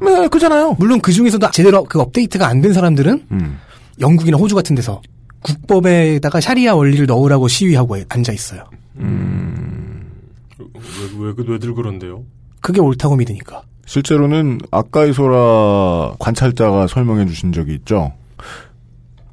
네, 0.00 0.28
그잖아요. 0.28 0.76
물론 0.78 1.00
그 1.00 1.12
중에서도 1.12 1.50
제대로 1.50 1.82
그 1.84 2.00
업데이트가 2.00 2.46
안 2.46 2.60
된 2.62 2.72
사람들은 2.72 3.26
음. 3.32 3.58
영국이나 4.00 4.38
호주 4.38 4.54
같은 4.54 4.76
데서 4.76 5.02
국법에다가 5.42 6.40
샤리아 6.40 6.74
원리를 6.74 7.06
넣으라고 7.06 7.48
시위하고 7.48 7.98
앉아 8.08 8.32
있어요. 8.32 8.64
왜, 10.58 10.64
왜, 11.18 11.34
왜들 11.46 11.74
그런데요? 11.74 12.24
그게 12.60 12.80
옳다고 12.80 13.16
믿으니까. 13.16 13.62
실제로는 13.86 14.60
아까이 14.70 15.12
소라 15.12 16.14
관찰자가 16.18 16.86
설명해 16.86 17.26
주신 17.26 17.52
적이 17.52 17.74
있죠. 17.74 18.12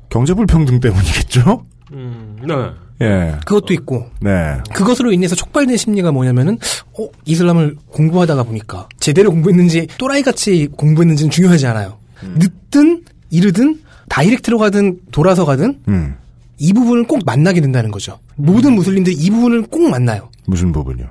경제불평등 0.09 0.79
때문이겠죠? 0.79 1.65
음, 1.91 2.37
네. 2.47 2.53
예. 3.01 3.35
그것도 3.45 3.73
있고 3.75 4.07
네. 4.19 4.57
그것으로 4.73 5.11
인해서 5.11 5.35
촉발된 5.35 5.77
심리가 5.77 6.11
뭐냐면은 6.11 6.57
어 6.97 7.07
이슬람을 7.25 7.75
공부하다가 7.89 8.43
보니까 8.43 8.89
제대로 8.99 9.29
공부했는지 9.29 9.87
또라이같이 9.99 10.69
공부했는지는 10.75 11.29
중요하지 11.29 11.67
않아요. 11.67 11.99
늦든 12.23 13.03
이르든 13.29 13.81
다이렉트로 14.09 14.57
가든 14.57 15.01
돌아서 15.11 15.45
가든 15.45 15.81
음. 15.89 16.15
이 16.59 16.73
부분을 16.73 17.05
꼭 17.05 17.21
만나게 17.25 17.61
된다는 17.61 17.91
거죠. 17.91 18.19
모든 18.35 18.73
무슬림들이 18.73 19.15
이 19.15 19.29
부분을 19.29 19.63
꼭 19.63 19.89
만나요. 19.89 20.29
무슨 20.47 20.71
부분이요? 20.71 21.07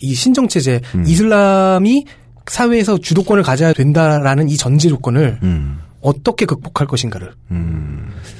이 0.00 0.14
신정체제 0.14 0.80
음. 0.94 1.04
이슬람이 1.06 2.04
사회에서 2.46 2.98
주도권을 2.98 3.42
가져야 3.42 3.72
된다라는 3.72 4.48
이 4.48 4.56
전제 4.56 4.88
조건을 4.88 5.38
음. 5.42 5.78
어떻게 6.02 6.44
극복할 6.44 6.86
것인가를 6.86 7.32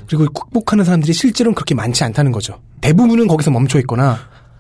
그리고 0.06 0.26
극복하는 0.26 0.84
사람들이 0.84 1.14
실제로는 1.14 1.54
그렇게 1.54 1.74
많지 1.74 2.04
않다는 2.04 2.30
거죠. 2.30 2.60
대부분은 2.82 3.26
거기서 3.26 3.50
멈춰 3.50 3.78
있거나 3.80 4.18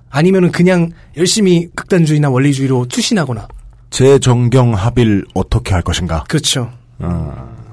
아니면은 0.08 0.50
그냥 0.50 0.90
열심히 1.18 1.68
극단주의나 1.74 2.30
원리주의로 2.30 2.86
투신하거나 2.86 3.46
재정경 3.90 4.72
합의를 4.72 5.26
어떻게 5.34 5.74
할 5.74 5.82
것인가? 5.82 6.24
그렇죠. 6.28 6.72
아. 6.98 7.63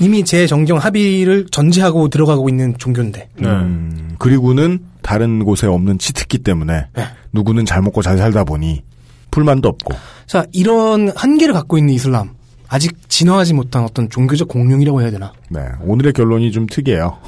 이미 0.00 0.24
제 0.24 0.46
정경 0.46 0.78
합의를 0.78 1.46
전제하고 1.50 2.08
들어가고 2.08 2.48
있는 2.48 2.74
종교인데 2.78 3.28
음, 3.42 4.14
그리고는 4.18 4.80
다른 5.02 5.44
곳에 5.44 5.66
없는 5.66 5.98
치트기 5.98 6.38
때문에 6.38 6.86
누구는 7.32 7.64
잘 7.66 7.82
먹고 7.82 8.02
잘 8.02 8.18
살다 8.18 8.44
보니 8.44 8.82
불만도 9.30 9.68
없고. 9.68 9.94
자, 10.26 10.44
이런 10.52 11.10
한계를 11.14 11.54
갖고 11.54 11.78
있는 11.78 11.94
이슬람. 11.94 12.30
아직 12.68 12.96
진화하지 13.08 13.54
못한 13.54 13.82
어떤 13.82 14.08
종교적 14.08 14.46
공룡이라고 14.46 15.02
해야 15.02 15.10
되나? 15.10 15.32
네. 15.48 15.60
오늘의 15.82 16.12
결론이 16.12 16.52
좀 16.52 16.66
특이해요. 16.66 17.18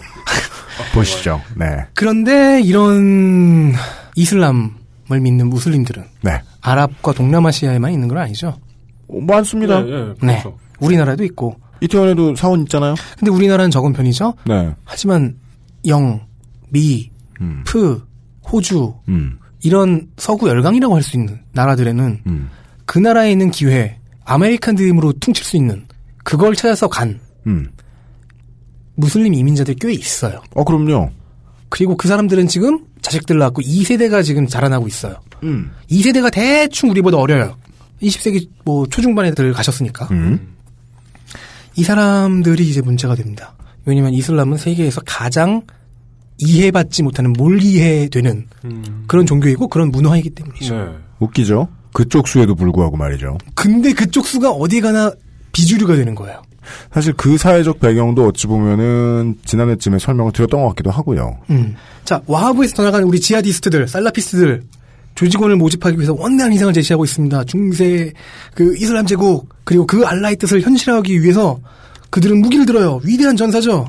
보시죠. 0.95 1.41
네. 1.57 1.67
그런데 1.95 2.61
이런 2.63 3.73
이슬람을 4.15 5.21
믿는 5.21 5.49
무슬림들은 5.49 6.05
네. 6.23 6.41
아랍과 6.61 7.13
동남아시아에만 7.13 7.93
있는 7.93 8.07
건 8.07 8.19
아니죠. 8.19 8.57
많습니다. 9.09 9.81
네, 9.81 9.91
네, 9.91 9.97
네. 10.07 10.15
그렇죠. 10.41 10.59
우리나라에도 10.79 11.25
있고. 11.25 11.57
이태원에도 11.83 12.37
사원 12.37 12.63
있잖아요. 12.63 12.95
근데 13.19 13.31
우리나라는 13.31 13.71
적은 13.71 13.93
편이죠. 13.93 14.35
네. 14.47 14.73
하지만 14.85 15.37
영, 15.87 16.21
미, 16.71 17.11
음. 17.41 17.63
프, 17.67 18.03
호주 18.51 18.95
음. 19.09 19.39
이런 19.63 20.09
서구 20.17 20.49
열강이라고 20.49 20.95
할 20.95 21.03
수 21.03 21.17
있는 21.17 21.41
나라들에는 21.53 22.21
음. 22.27 22.51
그 22.87 22.99
나라에 22.99 23.33
있는 23.33 23.51
기회, 23.51 23.99
아메리칸 24.25 24.77
드림으로 24.77 25.13
퉁칠 25.15 25.45
수 25.45 25.57
있는 25.57 25.87
그걸 26.25 26.55
찾아서 26.55 26.89
간 26.89 27.19
음. 27.47 27.71
무슬림 28.95 29.35
이민자들 29.35 29.75
꽤 29.81 29.93
있어요. 29.93 30.41
어, 30.55 30.65
그럼요. 30.65 31.11
그리고 31.69 31.97
그 31.97 32.07
사람들은 32.07 32.47
지금 32.49 32.85
자식들 33.01 33.39
낳고 33.39 33.63
2세대가 33.63 34.23
지금 34.23 34.47
자라나고 34.47 34.87
있어요. 34.87 35.17
음. 35.43 35.71
2세대가 35.91 36.31
대충 36.33 36.91
우리보다 36.91 37.17
어려요. 37.17 37.57
20세기 38.03 38.49
뭐 38.65 38.87
초중반에들 38.87 39.53
가셨으니까. 39.53 40.07
음. 40.13 40.52
이 41.77 41.85
사람들이 41.85 42.69
이제 42.69 42.81
문제가 42.81 43.15
됩니다. 43.15 43.55
왜냐면 43.85 44.13
이슬람은 44.15 44.59
세계에서 44.59 45.01
가장 45.05 45.63
이해받지 46.39 47.03
못하는 47.03 47.33
뭘 47.33 47.63
이해되는 47.63 48.47
그런 49.07 49.27
종교이고 49.27 49.69
그런 49.69 49.91
문화이기 49.91 50.31
때문이죠. 50.31 50.75
네. 50.75 50.85
웃기죠? 51.21 51.69
그쪽 51.93 52.27
수에도 52.29 52.55
불구하고 52.55 52.97
말이죠. 52.97 53.39
근데 53.55 53.93
그쪽 53.93 54.27
수가 54.27 54.51
어디 54.51 54.81
가나 54.81 55.13
비주류가 55.53 55.95
되는 55.97 56.15
거예요. 56.15 56.43
사실 56.93 57.13
그 57.13 57.37
사회적 57.37 57.81
배경도 57.81 58.27
어찌 58.27 58.47
보면은 58.47 59.37
지난해쯤에 59.45 59.99
설명을 59.99 60.33
드렸던 60.33 60.63
것 60.63 60.69
같기도 60.69 60.91
하고요. 60.91 61.39
음. 61.51 61.75
자, 62.05 62.23
와하브에서 62.27 62.77
떠나간 62.77 63.03
우리 63.03 63.21
지하디스트들, 63.21 63.89
살라피스트들, 63.89 64.63
조직원을 65.15 65.57
모집하기 65.57 65.97
위해서 65.97 66.15
원대한 66.15 66.53
희생을 66.53 66.73
제시하고 66.73 67.05
있습니다. 67.05 67.45
중세, 67.45 68.13
그, 68.55 68.77
이슬람 68.77 69.07
제국, 69.07 69.49
그리고 69.65 69.87
그 69.87 70.05
알라의 70.05 70.37
뜻을 70.37 70.63
현실화하기 70.63 71.23
위해서 71.23 71.61
그들은 72.11 72.41
무기를 72.41 72.67
들어요. 72.67 73.01
위대한 73.05 73.37
전사죠. 73.37 73.87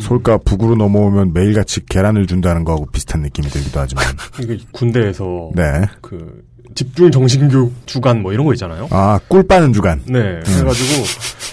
솔까 0.00 0.38
북으로 0.38 0.74
넘어오면 0.74 1.32
매일같이 1.32 1.86
계란을 1.86 2.26
준다는 2.26 2.64
거하고 2.64 2.86
비슷한 2.86 3.22
느낌이 3.22 3.48
들기도 3.48 3.80
하지만. 3.80 4.04
이게 4.42 4.58
군대에서 4.72 5.50
네. 5.54 5.62
그 6.00 6.42
집중 6.74 7.10
정신교육 7.10 7.86
주간 7.86 8.22
뭐 8.22 8.32
이런 8.32 8.44
거 8.44 8.52
있잖아요. 8.54 8.88
아, 8.90 9.20
꿀 9.28 9.46
빠는 9.46 9.72
주간. 9.72 10.02
네. 10.06 10.40
그래가지고 10.44 11.02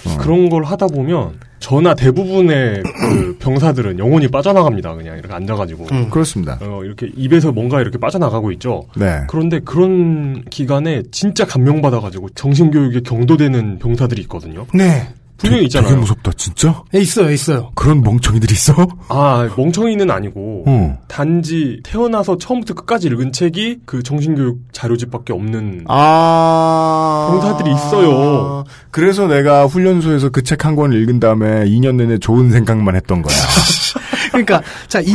어. 0.06 0.16
그런 0.18 0.48
걸 0.48 0.64
하다 0.64 0.88
보면 0.88 1.38
저나 1.66 1.96
대부분의 1.96 2.80
그 2.84 3.36
병사들은 3.40 3.98
영혼이 3.98 4.28
빠져나갑니다. 4.28 4.94
그냥 4.94 5.18
이렇게 5.18 5.34
앉아가지고. 5.34 5.86
음, 5.90 6.10
그렇습니다. 6.10 6.60
어, 6.62 6.84
이렇게 6.84 7.10
입에서 7.16 7.50
뭔가 7.50 7.80
이렇게 7.80 7.98
빠져나가고 7.98 8.52
있죠. 8.52 8.86
네. 8.96 9.22
그런데 9.28 9.58
그런 9.58 10.44
기간에 10.44 11.02
진짜 11.10 11.44
감명받아가지고 11.44 12.28
정신교육에 12.36 13.00
경도되는 13.00 13.80
병사들이 13.80 14.22
있거든요. 14.22 14.66
네. 14.74 15.08
분명히 15.38 15.64
있잖아요. 15.64 15.88
되게 15.90 16.00
무섭다, 16.00 16.32
진짜? 16.36 16.82
예, 16.94 17.00
있어요, 17.00 17.30
있어요. 17.30 17.70
그런 17.74 18.00
멍청이들이 18.02 18.52
있어? 18.54 18.74
아, 19.08 19.48
멍청이는 19.56 20.10
아니고, 20.10 20.64
어. 20.66 20.98
단지 21.08 21.80
태어나서 21.84 22.38
처음부터 22.38 22.74
끝까지 22.74 23.08
읽은 23.08 23.32
책이 23.32 23.80
그 23.84 24.02
정신교육 24.02 24.60
자료집밖에 24.72 25.32
없는 25.32 25.84
아. 25.88 27.28
병사들이 27.30 27.70
있어요. 27.74 28.64
그래서 28.90 29.26
내가 29.26 29.66
훈련소에서 29.66 30.30
그 30.30 30.42
책 30.42 30.64
한 30.64 30.74
권을 30.74 31.00
읽은 31.02 31.20
다음에 31.20 31.64
2년 31.66 31.96
내내 31.96 32.18
좋은 32.18 32.50
생각만 32.50 32.96
했던 32.96 33.20
거야. 33.22 33.36
그러니까, 34.44 34.62
자, 34.88 35.00
이, 35.00 35.14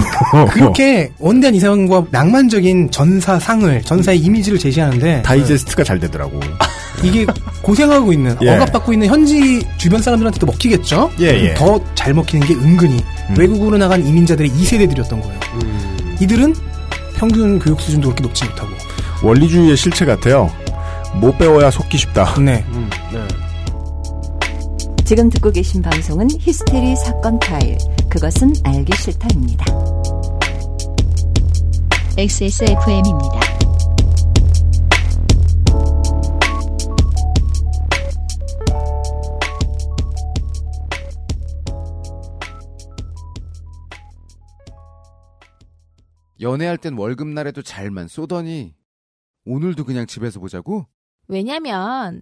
그렇게 0.52 1.12
원대한 1.20 1.54
이상과 1.56 2.06
낭만적인 2.12 2.92
전사상을, 2.92 3.82
전사의 3.84 4.20
이미지를 4.20 4.58
제시하는데. 4.58 5.22
다이제스트가 5.24 5.84
잘 5.84 6.00
되더라고. 6.00 6.40
이게 7.04 7.26
고생하고 7.62 8.14
있는, 8.14 8.36
예. 8.42 8.50
억압받고 8.56 8.94
있는 8.94 9.08
현지 9.08 9.66
주변 9.78 10.02
사람들한테도 10.02 10.46
먹히겠죠? 10.46 11.12
예, 11.20 11.26
예. 11.50 11.54
더 11.56 11.80
잘 11.96 12.14
먹히는 12.14 12.46
게 12.48 12.54
은근히 12.56 13.04
외국으로 13.38 13.78
나간 13.78 14.06
이민자들의 14.06 14.50
2세대들이었던 14.52 15.10
거예요. 15.22 15.40
이들은 16.20 16.56
평균 17.16 17.60
교육 17.60 17.80
수준도 17.82 18.10
그렇게 18.10 18.24
높지 18.24 18.46
못하고. 18.46 18.70
원리주의의 19.24 19.78
실체 19.78 20.06
같아요. 20.06 20.52
못 21.16 21.38
배워야 21.38 21.70
속기 21.70 21.98
쉽다. 21.98 22.36
네. 22.40 22.64
네. 23.12 23.20
지금 25.12 25.30
듣고 25.30 25.52
계신 25.52 25.82
방송은 25.82 26.30
히스테리 26.40 26.96
사건 26.96 27.38
파일. 27.38 27.78
그것은 28.10 28.54
알기 28.64 28.96
싫다입니다. 28.96 29.66
XSFM입니다. 32.18 33.42
연애할 46.40 46.78
땐 46.78 46.98
월급날에도 46.98 47.62
잘만 47.62 48.08
쏘더니 48.08 48.74
오늘도 49.46 49.84
그냥 49.84 50.06
집에서 50.06 50.40
보자고? 50.40 50.88
왜냐면 51.28 52.22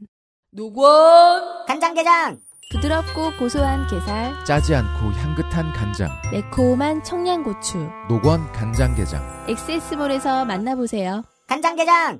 노건 0.49 1.67
간장게장 1.67 2.48
부드럽고 2.69 3.31
고소한 3.39 3.87
게살, 3.87 4.45
짜지 4.45 4.75
않고 4.75 5.11
향긋한 5.11 5.73
간장. 5.73 6.07
매콤한 6.31 7.03
청양고추. 7.03 7.89
노건 8.07 8.51
간장게장. 8.51 9.45
엑세스몰에서 9.49 10.45
만나보세요. 10.45 11.23
간장게장 11.47 12.19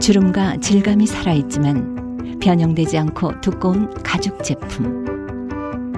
주름과 0.00 0.58
질감이 0.58 1.04
살아있지만 1.06 2.38
변형되지 2.40 2.96
않고 2.98 3.40
두꺼운 3.40 3.92
가죽 4.04 4.44
제품. 4.44 5.04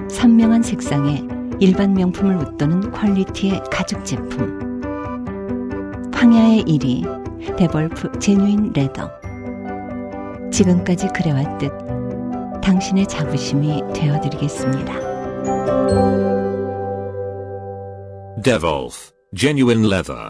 선명한 0.09 0.63
색상에 0.63 1.23
일반 1.59 1.93
명품을 1.93 2.37
웃도는 2.37 2.91
퀄리티의 2.91 3.61
가죽 3.71 4.03
제품. 4.03 4.81
황야의 6.11 6.63
1위 6.63 7.55
데볼프 7.55 8.17
제뉴인 8.17 8.73
레더. 8.73 9.11
지금까지 10.51 11.09
그래왔듯 11.13 11.86
당신의 12.61 13.07
자부심이 13.07 13.81
되어드리겠습니다. 13.93 14.93
Devolf, 18.43 19.11
genuine 19.35 19.85
leather. 19.85 20.29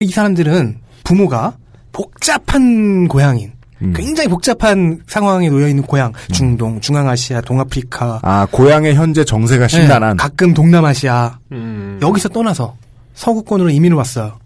이 0.00 0.06
사람들은 0.06 0.80
부모가 1.02 1.58
복잡한 1.90 3.08
고향인, 3.08 3.57
굉장히 3.94 4.28
복잡한 4.28 5.00
상황에 5.06 5.48
놓여 5.48 5.68
있는 5.68 5.82
고향, 5.84 6.12
중동, 6.32 6.80
중앙아시아, 6.80 7.40
동아프리카, 7.42 8.20
아, 8.22 8.46
고향의 8.50 8.94
현재 8.94 9.24
정세가 9.24 9.68
심란한. 9.68 10.16
네, 10.16 10.22
가끔 10.22 10.52
동남아시아 10.52 11.38
음. 11.52 11.98
여기서 12.02 12.28
떠나서 12.30 12.74
서구권으로 13.14 13.70
이민을 13.70 13.96
왔어요. 13.96 14.38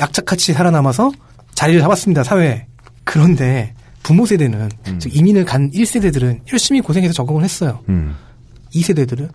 약착같이 0.00 0.52
살아남아서 0.52 1.10
자리를 1.54 1.80
잡았습니다 1.80 2.24
사회에. 2.24 2.66
그런데 3.04 3.74
부모 4.02 4.24
세대는 4.24 4.70
즉 4.98 5.14
이민을 5.14 5.44
간 5.44 5.70
1세대들은 5.70 6.40
열심히 6.52 6.80
고생해서 6.80 7.12
적응을 7.12 7.44
했어요. 7.44 7.80
음. 7.88 8.14
2세대들은 8.74 9.28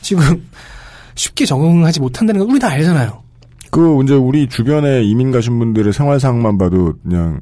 지금 0.00 0.48
쉽게 1.14 1.46
적응하지 1.46 2.00
못한다는 2.00 2.40
건 2.40 2.50
우리 2.50 2.58
다 2.58 2.68
알잖아요. 2.68 3.22
그 3.70 4.02
이제 4.02 4.14
우리 4.14 4.48
주변에 4.48 5.02
이민 5.02 5.30
가신 5.30 5.58
분들의 5.58 5.92
생활상만 5.92 6.58
봐도 6.58 6.94
그냥 7.02 7.40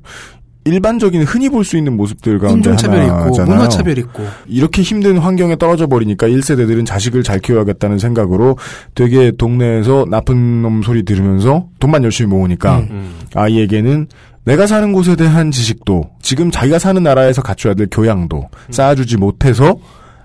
일반적인 0.65 1.23
흔히 1.23 1.49
볼 1.49 1.65
수 1.65 1.77
있는 1.77 1.97
모습들 1.97 2.39
가운데 2.39 2.57
인종차별 2.57 3.05
있고 3.05 3.15
하나잖아요. 3.15 3.55
문화차별 3.57 3.99
있고 3.99 4.25
이렇게 4.47 4.83
힘든 4.83 5.19
환경에 5.19 5.57
떨어져 5.57 5.87
버리니까 5.87 6.29
1세대들은 6.29 6.85
자식을 6.87 7.23
잘 7.23 7.39
키워야겠다는 7.39 7.99
생각으로 7.99 8.57
되게 8.95 9.31
동네에서 9.31 10.07
나쁜 10.09 10.63
놈 10.63 10.83
소리 10.83 11.03
들으면서 11.05 11.67
돈만 11.81 12.05
열심히 12.05 12.29
모으니까 12.31 12.81
음. 12.91 13.15
아이에게는 13.35 14.09
내가 14.45 14.67
사는 14.67 14.93
곳에 14.93 15.17
대한 15.17 15.51
지식도 15.51 16.11
지금 16.23 16.51
자기가 16.51 16.79
사는 16.79 17.03
나라에서 17.03 17.43
갖춰야 17.43 17.75
될 17.75 17.89
교양도 17.91 18.49
쌓아주지 18.71 19.17
못해서 19.17 19.77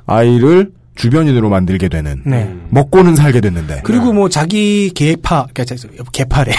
아이를 0.05 0.71
주변인으로 0.95 1.49
만들게 1.49 1.89
되는 1.89 2.21
네. 2.25 2.53
먹고는 2.69 3.15
살게 3.15 3.41
됐는데 3.41 3.81
그리고 3.83 4.13
뭐 4.13 4.29
자기 4.29 4.91
계파, 4.93 5.47
그러니까 5.53 5.75
계파래. 6.11 6.53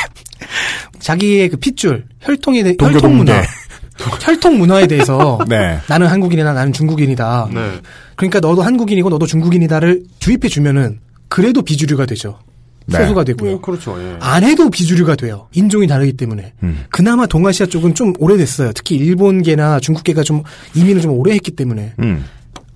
자기의 1.00 1.48
그 1.48 1.56
핏줄, 1.56 2.04
혈통에 2.20 2.62
대해 2.62 2.74
혈통. 2.78 3.16
문화, 3.16 3.42
혈통 4.20 4.58
문화에 4.58 4.86
대해서 4.86 5.38
네. 5.48 5.78
나는 5.88 6.06
한국인이다, 6.06 6.52
나는 6.52 6.72
중국인이다. 6.72 7.48
네. 7.52 7.80
그러니까 8.14 8.40
너도 8.40 8.62
한국인이고 8.62 9.08
너도 9.08 9.26
중국인이다를 9.26 10.02
주입해 10.18 10.48
주면은 10.48 11.00
그래도 11.28 11.62
비주류가 11.62 12.06
되죠. 12.06 12.38
네. 12.86 12.98
소수가 12.98 13.24
되고요. 13.24 13.54
음, 13.54 13.60
그렇죠. 13.60 14.00
예. 14.00 14.16
안 14.20 14.44
해도 14.44 14.70
비주류가 14.70 15.16
돼요. 15.16 15.48
인종이 15.52 15.88
다르기 15.88 16.12
때문에. 16.12 16.52
음. 16.62 16.84
그나마 16.90 17.26
동아시아 17.26 17.66
쪽은 17.66 17.94
좀 17.94 18.12
오래됐어요. 18.18 18.72
특히 18.74 18.94
일본계나 18.96 19.80
중국계가 19.80 20.22
좀 20.22 20.44
이민을 20.74 21.02
좀 21.02 21.10
오래 21.12 21.32
했기 21.32 21.50
때문에. 21.50 21.94
음. 21.98 22.24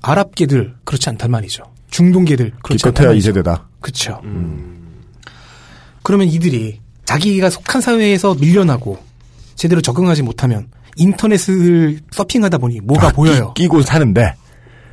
아랍계들 0.03 0.75
그렇지 0.85 1.09
않단 1.11 1.31
말이죠. 1.31 1.65
중동계들 1.91 2.53
그렇지 2.63 2.87
않단 2.87 2.93
기껏해야 2.93 3.09
말이죠. 3.11 3.33
2세대다. 3.33 3.63
그렇죠. 3.81 4.21
그러면 6.03 6.29
이들이 6.29 6.81
자기가 7.05 7.51
속한 7.51 7.81
사회에서 7.81 8.35
밀려나고 8.35 8.99
제대로 9.57 9.81
적응하지 9.81 10.23
못하면 10.23 10.69
인터넷을 10.97 11.99
서핑하다 12.11 12.59
보니 12.59 12.81
뭐가 12.81 13.09
아, 13.09 13.13
보여요. 13.13 13.53
끼, 13.55 13.69
고 13.69 13.83
사는데 13.83 14.35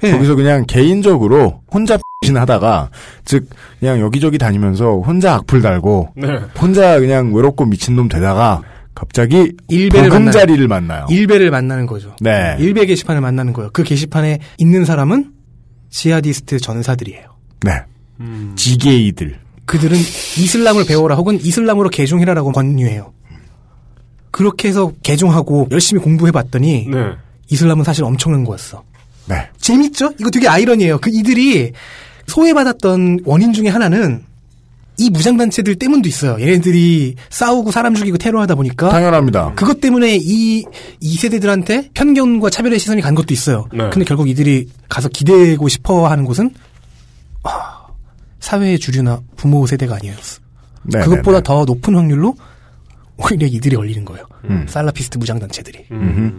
예. 0.04 0.12
거기서 0.12 0.36
그냥 0.36 0.66
개인적으로 0.68 1.62
혼자 1.72 1.98
하다가 2.28 2.90
즉 3.26 3.48
그냥 3.80 4.00
여기저기 4.02 4.38
다니면서 4.38 5.00
혼자 5.00 5.36
악플 5.36 5.62
달고 5.62 6.14
네. 6.16 6.28
혼자 6.60 7.00
그냥 7.00 7.34
외롭고 7.34 7.66
미친놈 7.66 8.10
되다가 8.10 8.64
갑자기 8.98 9.52
일배를 9.68 10.10
보금자리를 10.10 10.68
만나요. 10.68 11.06
일배를 11.08 11.52
만나는 11.52 11.86
거죠. 11.86 12.16
네. 12.20 12.58
일배 12.60 12.88
게시판을 12.88 13.22
만나는 13.22 13.54
거예요. 13.54 13.70
그 13.72 13.84
게시판에 13.84 14.40
있는 14.58 14.86
사람은 14.86 15.34
지하디스트 15.92 16.60
전사들이에요. 16.60 17.30
네. 17.64 17.72
지게이들. 18.56 19.38
그들은 19.66 19.96
이슬람을 19.96 20.86
배워라 20.88 21.16
혹은 21.16 21.40
이슬람으로 21.40 21.90
개종해라라고 21.90 22.52
권유해요. 22.54 23.14
그렇게 24.32 24.70
해서 24.70 24.92
개종하고 25.04 25.68
열심히 25.70 26.02
공부해봤더니 26.02 26.88
네. 26.90 26.98
이슬람은 27.50 27.84
사실 27.84 28.04
엄청난 28.04 28.44
거였어. 28.44 28.84
네. 29.28 29.48
재밌죠? 29.60 30.14
이거 30.20 30.32
되게 30.32 30.48
아이러니해요. 30.48 30.98
그 30.98 31.12
이들이 31.14 31.74
소외받았던 32.26 33.20
원인 33.26 33.54
중에 33.54 33.68
하나는 33.68 34.24
이 35.00 35.10
무장단체들 35.10 35.76
때문도 35.76 36.10
있어요. 36.10 36.42
얘네들이 36.42 37.16
싸우고 37.30 37.72
사람 37.72 37.94
죽이고 37.94 38.18
테러하다 38.18 38.56
보니까. 38.56 38.90
당연합니다. 38.90 39.54
그것 39.56 39.80
때문에 39.80 40.18
이, 40.20 40.66
이 41.00 41.16
세대들한테 41.16 41.92
편견과 41.94 42.50
차별의 42.50 42.80
시선이 42.80 43.02
간 43.02 43.14
것도 43.14 43.34
있어요. 43.34 43.68
네. 43.72 43.90
근데 43.92 44.06
결국 44.06 44.28
이들이 44.28 44.68
가서 44.90 45.08
기대고 45.10 45.68
싶어 45.68 46.08
하는 46.08 46.26
곳은, 46.26 46.52
아, 47.44 47.86
사회의 48.40 48.80
주류나 48.80 49.22
부모 49.36 49.68
세대가 49.68 49.96
아니었어. 49.96 50.42
네, 50.84 51.00
그것보다 51.00 51.42
더 51.42 51.66
높은 51.66 51.96
확률로 51.96 52.36
오히려 53.18 53.46
이들이 53.46 53.76
걸리는 53.76 54.06
거예요. 54.06 54.26
음. 54.46 54.66
살라피스트 54.68 55.18
무장단체들이. 55.18 55.86
음흠. 55.92 56.32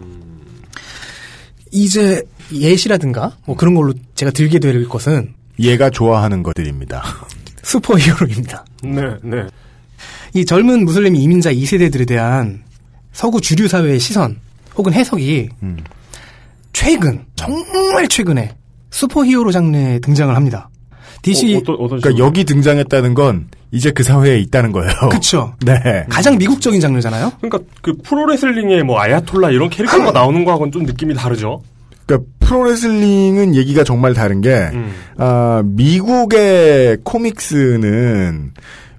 이제 1.71 2.23
예시라든가 2.51 3.37
뭐 3.45 3.55
그런 3.55 3.75
걸로 3.75 3.93
제가 4.15 4.31
들게 4.31 4.59
될 4.59 4.87
것은 4.87 5.33
얘가 5.59 5.89
좋아하는 5.89 6.41
것들입니다. 6.41 7.03
슈퍼히어로입니다. 7.69 8.65
네, 8.83 9.01
네. 9.23 9.47
이 10.33 10.45
젊은 10.45 10.85
무슬림 10.85 11.15
이민자 11.15 11.53
2세대들에 11.53 12.07
대한 12.07 12.63
서구 13.11 13.41
주류 13.41 13.67
사회의 13.67 13.99
시선 13.99 14.37
혹은 14.75 14.93
해석이 14.93 15.49
음. 15.61 15.77
최근 16.73 17.25
정말 17.35 18.07
최근에 18.07 18.55
슈퍼히어로 18.91 19.51
장르에 19.51 19.99
등장을 19.99 20.35
합니다. 20.35 20.69
DC 21.21 21.61
그러니까 21.65 22.17
여기 22.17 22.43
등장했다는 22.45 23.13
건 23.13 23.49
이제 23.71 23.91
그 23.91 24.03
사회에 24.03 24.39
있다는 24.39 24.71
거예요. 24.71 24.91
그쵸. 25.11 25.53
네. 25.65 26.05
가장 26.09 26.37
미국적인 26.37 26.79
장르잖아요. 26.79 27.33
그러니까 27.41 27.59
그 27.81 27.93
프로레슬링에 28.03 28.83
뭐 28.83 28.99
아야톨라 28.99 29.51
이런 29.51 29.69
캐릭터가 29.69 30.11
나오는 30.13 30.43
거하고는 30.45 30.71
좀 30.71 30.83
느낌이 30.83 31.13
다르죠. 31.13 31.61
그러니까 32.05 32.29
프로레슬링은 32.49 33.53
얘기가 33.53 33.83
정말 33.83 34.15
다른 34.15 34.41
게 34.41 34.55
음. 34.73 34.91
아, 35.17 35.61
미국의 35.63 36.97
코믹스는 37.03 38.53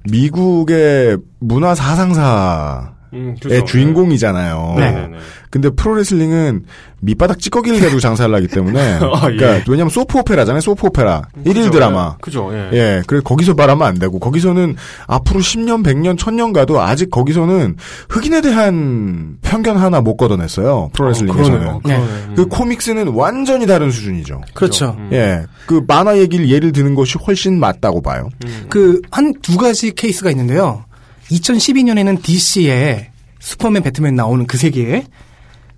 미국의 0.08 1.18
문화 1.40 1.74
사상사의 1.74 2.99
음, 3.12 3.36
그렇죠. 3.40 3.64
주인공이잖아요. 3.64 4.74
네, 4.78 4.90
네, 4.92 5.06
네. 5.08 5.16
근데 5.50 5.68
프로레슬링은 5.70 6.64
밑바닥 7.00 7.40
찌꺼기를 7.40 7.80
가지고 7.80 7.98
장사를 7.98 8.32
하기 8.32 8.46
때문에 8.48 8.80
아, 9.02 9.20
그러니까 9.22 9.56
예. 9.56 9.64
왜냐면 9.68 9.90
소프 9.90 10.18
오페라잖아요. 10.18 10.60
소프 10.60 10.86
오페라. 10.86 11.22
일일 11.44 11.64
그죠, 11.64 11.70
드라마. 11.70 12.14
예. 12.14 12.18
그죠, 12.20 12.50
예. 12.52 12.70
예. 12.72 13.02
그래서 13.06 13.24
거기서 13.24 13.54
말하면 13.54 13.86
안 13.86 13.98
되고 13.98 14.18
거기서는 14.18 14.76
앞으로 15.06 15.40
10년, 15.40 15.84
100년, 15.84 16.16
1000년 16.18 16.52
가도 16.52 16.80
아직 16.80 17.10
거기서는 17.10 17.76
흑인에 18.10 18.42
대한 18.42 19.38
편견 19.42 19.76
하나 19.76 20.00
못 20.00 20.16
걷어냈어요. 20.16 20.90
프로레슬링에서는. 20.92 21.58
그러네요. 21.58 21.80
그러네. 21.82 22.04
그 22.36 22.46
코믹스는 22.46 23.08
완전히 23.08 23.66
다른 23.66 23.90
수준이죠. 23.90 24.42
그렇죠. 24.54 24.96
예. 25.12 25.42
그 25.66 25.82
만화 25.86 26.18
얘기를 26.18 26.48
예를 26.48 26.72
드는 26.72 26.94
것이 26.94 27.18
훨씬 27.26 27.58
맞다고 27.58 28.02
봐요. 28.02 28.28
그한 28.68 29.34
두 29.42 29.56
가지 29.56 29.92
케이스가 29.92 30.30
있는데요. 30.30 30.84
2012년에는 31.30 32.22
DC에 32.22 33.10
슈퍼맨, 33.38 33.82
배트맨 33.82 34.14
나오는 34.14 34.46
그 34.46 34.58
세계에 34.58 35.04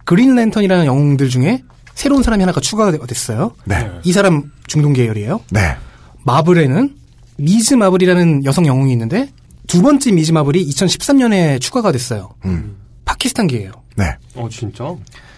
그린 0.04 0.34
랜턴이라는 0.34 0.86
영웅들 0.86 1.28
중에 1.28 1.62
새로운 1.94 2.22
사람이 2.22 2.42
하나가 2.42 2.60
추가가 2.60 2.90
됐어요. 3.06 3.54
네. 3.64 3.88
이 4.04 4.12
사람 4.12 4.50
중동 4.66 4.92
계열이에요. 4.92 5.40
네. 5.50 5.76
마블에는 6.24 6.96
미즈 7.36 7.74
마블이라는 7.74 8.44
여성 8.44 8.66
영웅이 8.66 8.92
있는데 8.92 9.30
두 9.66 9.82
번째 9.82 10.12
미즈 10.12 10.32
마블이 10.32 10.66
2013년에 10.68 11.60
추가가 11.60 11.92
됐어요. 11.92 12.34
음. 12.44 12.76
파키스탄계예요. 13.04 13.72
네. 13.96 14.16
어, 14.34 14.48
진짜? 14.50 14.94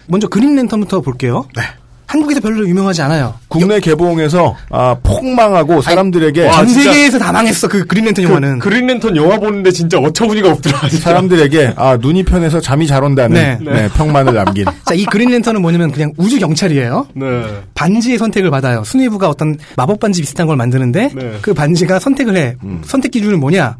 먼저 0.07 0.27
그린 0.27 0.55
랜턴부터 0.55 1.01
볼게요. 1.01 1.47
한국에서 2.07 2.39
별로 2.39 2.67
유명하지 2.67 3.01
않아요. 3.03 3.33
국내 3.47 3.79
개봉에서 3.79 4.55
아, 4.69 4.95
폭망하고 5.03 5.81
사람들에게 5.81 6.51
전 6.51 6.67
세계에서 6.67 7.19
다 7.19 7.31
망했어 7.31 7.67
그 7.67 7.85
그린 7.85 8.05
랜턴 8.05 8.25
영화는. 8.25 8.59
그린랜턴 8.59 9.15
영화 9.15 9.37
보는데 9.39 9.71
진짜 9.71 9.97
어처구니가 9.97 10.49
없더라. 10.51 10.89
진짜. 10.89 11.03
사람들에게 11.03 11.73
아 11.75 11.97
눈이 11.97 12.23
편해서 12.23 12.59
잠이 12.59 12.87
잘 12.87 13.03
온다는 13.03 13.33
네. 13.35 13.57
네, 13.61 13.89
평만을 13.89 14.33
남긴. 14.33 14.65
자, 14.85 14.93
이 14.93 15.05
그린 15.05 15.29
랜턴은 15.31 15.61
뭐냐면 15.61 15.91
그냥 15.91 16.13
우주 16.17 16.39
경찰이에요. 16.39 17.07
네. 17.13 17.25
반지의 17.73 18.17
선택을 18.17 18.51
받아요. 18.51 18.83
수뇌부가 18.83 19.29
어떤 19.29 19.57
마법 19.75 19.99
반지 19.99 20.21
비슷한 20.21 20.47
걸 20.47 20.55
만드는데 20.57 21.11
네. 21.15 21.37
그 21.41 21.53
반지가 21.53 21.99
선택을 21.99 22.37
해. 22.37 22.55
음. 22.63 22.81
선택 22.85 23.11
기준은 23.11 23.39
뭐냐? 23.39 23.77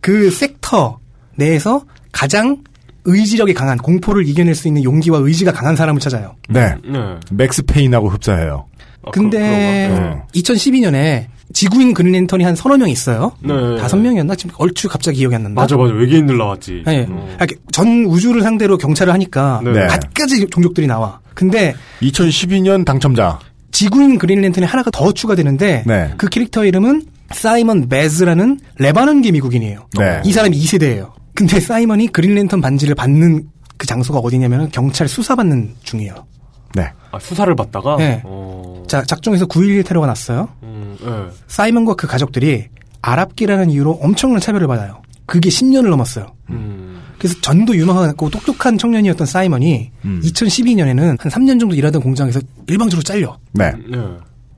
그 0.00 0.30
섹터 0.30 0.98
내에서 1.36 1.82
가장 2.12 2.58
의지력이 3.04 3.54
강한 3.54 3.78
공포를 3.78 4.26
이겨낼 4.26 4.54
수 4.54 4.68
있는 4.68 4.82
용기와 4.84 5.18
의지가 5.18 5.52
강한 5.52 5.76
사람을 5.76 6.00
찾아요. 6.00 6.36
네. 6.48 6.74
네. 6.84 6.98
맥스 7.30 7.62
페인하고 7.64 8.08
흡사해요. 8.08 8.66
근데 9.12 9.88
그런가? 9.92 10.26
2012년에 10.34 11.26
지구인 11.52 11.92
그린 11.94 12.12
랜턴이 12.12 12.42
한 12.42 12.56
서너 12.56 12.78
명 12.78 12.88
있어요. 12.88 13.32
네. 13.40 13.52
다섯 13.78 13.96
명이었나? 13.96 14.34
지금 14.34 14.54
얼추 14.58 14.88
갑자기 14.88 15.18
기억이 15.18 15.34
안 15.34 15.42
난다. 15.42 15.60
맞아, 15.60 15.76
맞아. 15.76 15.92
외계인들 15.92 16.36
나왔지. 16.36 16.82
네. 16.86 17.06
어. 17.08 17.36
아, 17.38 17.46
전 17.70 18.04
우주를 18.06 18.42
상대로 18.42 18.78
경찰을 18.78 19.12
하니까 19.12 19.60
네. 19.62 19.86
갖가지 19.86 20.46
종족들이 20.50 20.86
나와. 20.86 21.20
근데 21.34 21.74
2012년 22.02 22.84
당첨자. 22.84 23.38
지구인 23.72 24.18
그린 24.18 24.40
랜턴에 24.40 24.66
하나가 24.66 24.90
더 24.90 25.12
추가되는데 25.12 25.84
네. 25.86 26.14
그 26.16 26.28
캐릭터 26.28 26.64
이름은 26.64 27.02
사이먼 27.32 27.88
베즈라는 27.88 28.60
레바논계 28.78 29.32
미국인이에요. 29.32 29.88
네. 29.98 30.22
이 30.24 30.32
사람이 30.32 30.56
2세대예요. 30.56 31.10
근데 31.34 31.60
사이먼이 31.60 32.08
그린 32.08 32.34
랜턴 32.34 32.60
반지를 32.60 32.94
받는 32.94 33.48
그 33.76 33.86
장소가 33.86 34.20
어디냐면 34.20 34.70
경찰 34.70 35.08
수사받는 35.08 35.74
중이에요. 35.82 36.26
네. 36.74 36.90
아, 37.10 37.18
수사를 37.18 37.54
받다가? 37.54 37.96
네. 37.96 38.20
어. 38.24 38.82
자, 38.86 39.02
작중에서 39.02 39.46
9.11 39.46 39.86
테러가 39.86 40.06
났어요. 40.06 40.48
음, 40.62 40.96
네. 41.00 41.10
사이먼과 41.46 41.94
그 41.94 42.06
가족들이 42.06 42.68
아랍계라는 43.02 43.70
이유로 43.70 43.98
엄청난 44.02 44.40
차별을 44.40 44.66
받아요. 44.66 45.02
그게 45.26 45.48
10년을 45.48 45.88
넘었어요. 45.88 46.34
음. 46.50 47.02
그래서 47.18 47.40
전도 47.40 47.76
유망하고 47.76 48.30
똑똑한 48.30 48.76
청년이었던 48.76 49.26
사이먼이 49.26 49.90
음. 50.04 50.20
2012년에는 50.22 51.00
한 51.00 51.16
3년 51.16 51.58
정도 51.58 51.74
일하던 51.74 52.02
공장에서 52.02 52.40
일방적으로 52.66 53.02
잘려. 53.02 53.38
네. 53.52 53.72
네. 53.88 53.98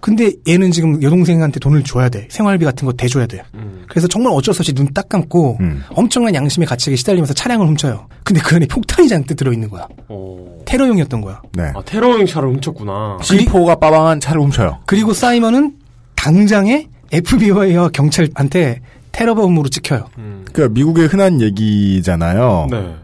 근데 0.06 0.30
얘는 0.46 0.70
지금 0.70 1.02
여동생한테 1.02 1.58
돈을 1.58 1.82
줘야 1.82 2.08
돼. 2.08 2.28
생활비 2.30 2.64
같은 2.64 2.86
거 2.86 2.92
대줘야 2.92 3.26
돼. 3.26 3.42
음. 3.56 3.82
그래서 3.88 4.06
정말 4.06 4.32
어쩔 4.32 4.54
수 4.54 4.60
없이 4.62 4.72
눈 4.72 4.86
딱 4.94 5.08
감고 5.08 5.56
음. 5.58 5.82
엄청난 5.90 6.32
양심의 6.32 6.64
가책에 6.68 6.94
시달리면서 6.94 7.34
차량을 7.34 7.66
훔쳐요. 7.66 8.06
근데 8.22 8.40
그 8.40 8.54
안에 8.54 8.66
폭탄이 8.66 9.08
잔뜩 9.08 9.34
들어있는 9.36 9.68
거야. 9.68 9.88
어. 10.08 10.58
테러용이었던 10.64 11.20
거야. 11.22 11.42
네. 11.54 11.72
아, 11.74 11.82
테러용 11.84 12.24
차를 12.24 12.50
훔쳤구나. 12.50 13.18
C4가 13.20 13.80
빠방한 13.80 14.20
차를 14.20 14.40
훔쳐요. 14.42 14.78
그리고 14.86 15.12
사이먼은 15.12 15.74
당장에 16.14 16.86
FBI와 17.10 17.88
경찰한테 17.88 18.82
테러범으로 19.10 19.68
찍혀요. 19.68 20.08
그러니까 20.14 20.68
미국의 20.72 21.08
흔한 21.08 21.40
얘기잖아요. 21.40 22.68
네. 22.70 22.94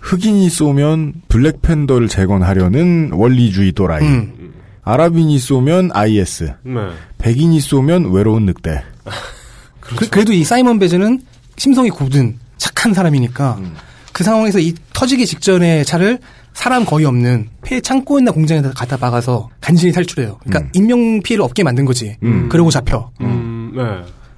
흑인이 0.00 0.48
쏘면 0.48 1.12
블랙팬더를 1.28 2.08
재건하려는 2.08 3.10
원리주의 3.12 3.72
또라이. 3.72 4.02
음. 4.02 4.41
아랍인이 4.84 5.38
쏘면 5.38 5.90
IS. 5.92 6.54
네. 6.64 6.74
백인이 7.18 7.60
쏘면 7.60 8.12
외로운 8.12 8.46
늑대. 8.46 8.82
그, 9.80 10.08
래도이 10.16 10.44
사이먼 10.44 10.78
베즈는 10.78 11.20
심성이 11.56 11.90
굳은 11.90 12.38
착한 12.56 12.94
사람이니까 12.94 13.56
음. 13.58 13.74
그 14.12 14.24
상황에서 14.24 14.58
이 14.58 14.74
터지기 14.92 15.26
직전의 15.26 15.84
차를 15.84 16.18
사람 16.52 16.84
거의 16.84 17.06
없는 17.06 17.48
폐 17.62 17.80
창고나 17.80 18.30
공장에다 18.30 18.70
갖다 18.70 18.96
박아서 18.96 19.48
간신히 19.60 19.92
탈출해요. 19.92 20.38
그러니까 20.44 20.70
인명 20.74 21.20
피해를 21.22 21.42
없게 21.44 21.62
만든 21.62 21.84
거지. 21.84 22.16
음. 22.22 22.48
그러고 22.48 22.70
잡혀. 22.70 23.10
음, 23.20 23.72
네. 23.74 23.82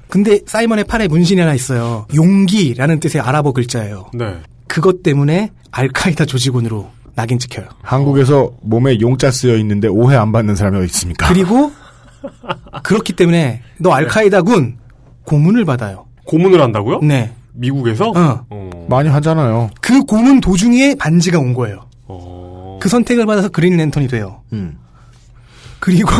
근데 0.08 0.40
사이먼의 0.46 0.84
팔에 0.84 1.08
문신이 1.08 1.40
하나 1.40 1.54
있어요. 1.54 2.06
용기라는 2.14 3.00
뜻의 3.00 3.20
아랍어 3.20 3.52
글자예요. 3.52 4.10
네. 4.14 4.36
그것 4.68 5.02
때문에 5.02 5.50
알카이다 5.72 6.24
조직원으로 6.26 6.90
낙인 7.14 7.38
찍혀요. 7.38 7.66
한국에서 7.82 8.52
몸에 8.62 9.00
용자 9.00 9.30
쓰여 9.30 9.56
있는데 9.58 9.88
오해 9.88 10.16
안 10.16 10.32
받는 10.32 10.56
사람이 10.56 10.78
어디 10.78 10.86
있습니까? 10.86 11.28
그리고 11.28 11.72
그렇기 12.82 13.12
때문에 13.12 13.62
너 13.78 13.92
알카이다군 13.92 14.78
고문을 15.24 15.64
받아요. 15.64 16.06
고문을 16.24 16.60
한다고요? 16.60 17.00
네. 17.00 17.32
미국에서? 17.52 18.12
어. 18.16 18.86
많이 18.88 19.08
하잖아요. 19.08 19.70
그 19.80 20.02
고문 20.02 20.40
도중에 20.40 20.96
반지가 20.96 21.38
온 21.38 21.54
거예요. 21.54 21.86
어. 22.06 22.78
그 22.82 22.88
선택을 22.88 23.26
받아서 23.26 23.48
그린 23.48 23.76
랜턴이 23.76 24.08
돼요. 24.08 24.42
음. 24.52 24.76
그리고 25.78 26.10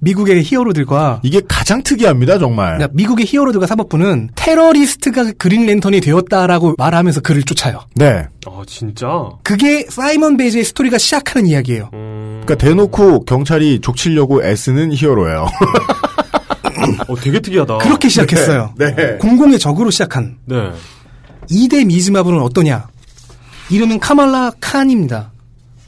미국의 0.00 0.42
히어로들과 0.42 1.20
이게 1.22 1.40
가장 1.48 1.82
특이합니다, 1.82 2.38
정말. 2.38 2.76
그러니까 2.76 2.88
미국의 2.94 3.26
히어로들과 3.26 3.66
사법부는 3.66 4.30
테러리스트가 4.34 5.32
그린 5.38 5.66
랜턴이 5.66 6.00
되었다라고 6.00 6.74
말하면서 6.78 7.20
그를 7.22 7.42
쫓아요. 7.42 7.80
네. 7.94 8.26
아, 8.46 8.62
진짜? 8.66 9.06
그게 9.42 9.86
사이먼 9.88 10.36
베즈의 10.36 10.64
스토리가 10.64 10.98
시작하는 10.98 11.46
이야기예요. 11.46 11.90
그러니까 11.90 12.54
대놓고 12.56 13.24
경찰이 13.24 13.80
족치려고 13.80 14.44
애쓰는 14.44 14.92
히어로예요. 14.92 15.46
어, 17.08 17.14
되게 17.16 17.40
특이하다. 17.40 17.78
그렇게 17.78 18.08
시작했어요. 18.08 18.74
네. 18.76 18.94
네. 18.94 19.16
공공의 19.16 19.58
적으로 19.58 19.90
시작한 19.90 20.36
네. 20.44 20.70
2대 21.50 21.86
미즈마블은 21.86 22.40
어떠냐? 22.40 22.88
이름은 23.70 23.98
카말라 24.00 24.52
칸입니다. 24.60 25.32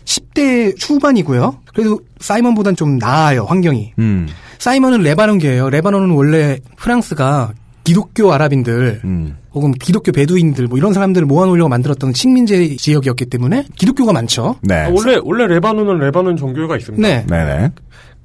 10대 0.06 0.74
후반이고요. 0.80 1.58
그래도 1.74 2.00
사이먼보단 2.20 2.76
좀 2.76 2.96
나아요, 2.96 3.44
환경이. 3.44 3.92
음. 3.98 4.26
사이먼은 4.58 5.02
레바논계예요. 5.02 5.68
레바논은 5.68 6.10
원래 6.10 6.58
프랑스가 6.76 7.52
기독교 7.84 8.32
아랍인들 8.32 9.02
음. 9.04 9.36
혹은 9.52 9.72
기독교 9.72 10.10
베두인들 10.12 10.66
뭐 10.66 10.78
이런 10.78 10.92
사람들을 10.92 11.26
모아놓으려고 11.26 11.68
만들었던 11.68 12.14
식민지 12.14 12.76
지역이었기 12.76 13.26
때문에 13.26 13.66
기독교가 13.76 14.12
많죠. 14.12 14.56
네. 14.62 14.74
아, 14.74 14.90
원래, 14.92 15.20
원래 15.22 15.46
레바논은 15.46 15.98
레바논 15.98 16.36
종교가 16.36 16.76
있습니다. 16.78 17.06
네. 17.06 17.24
네네. 17.26 17.70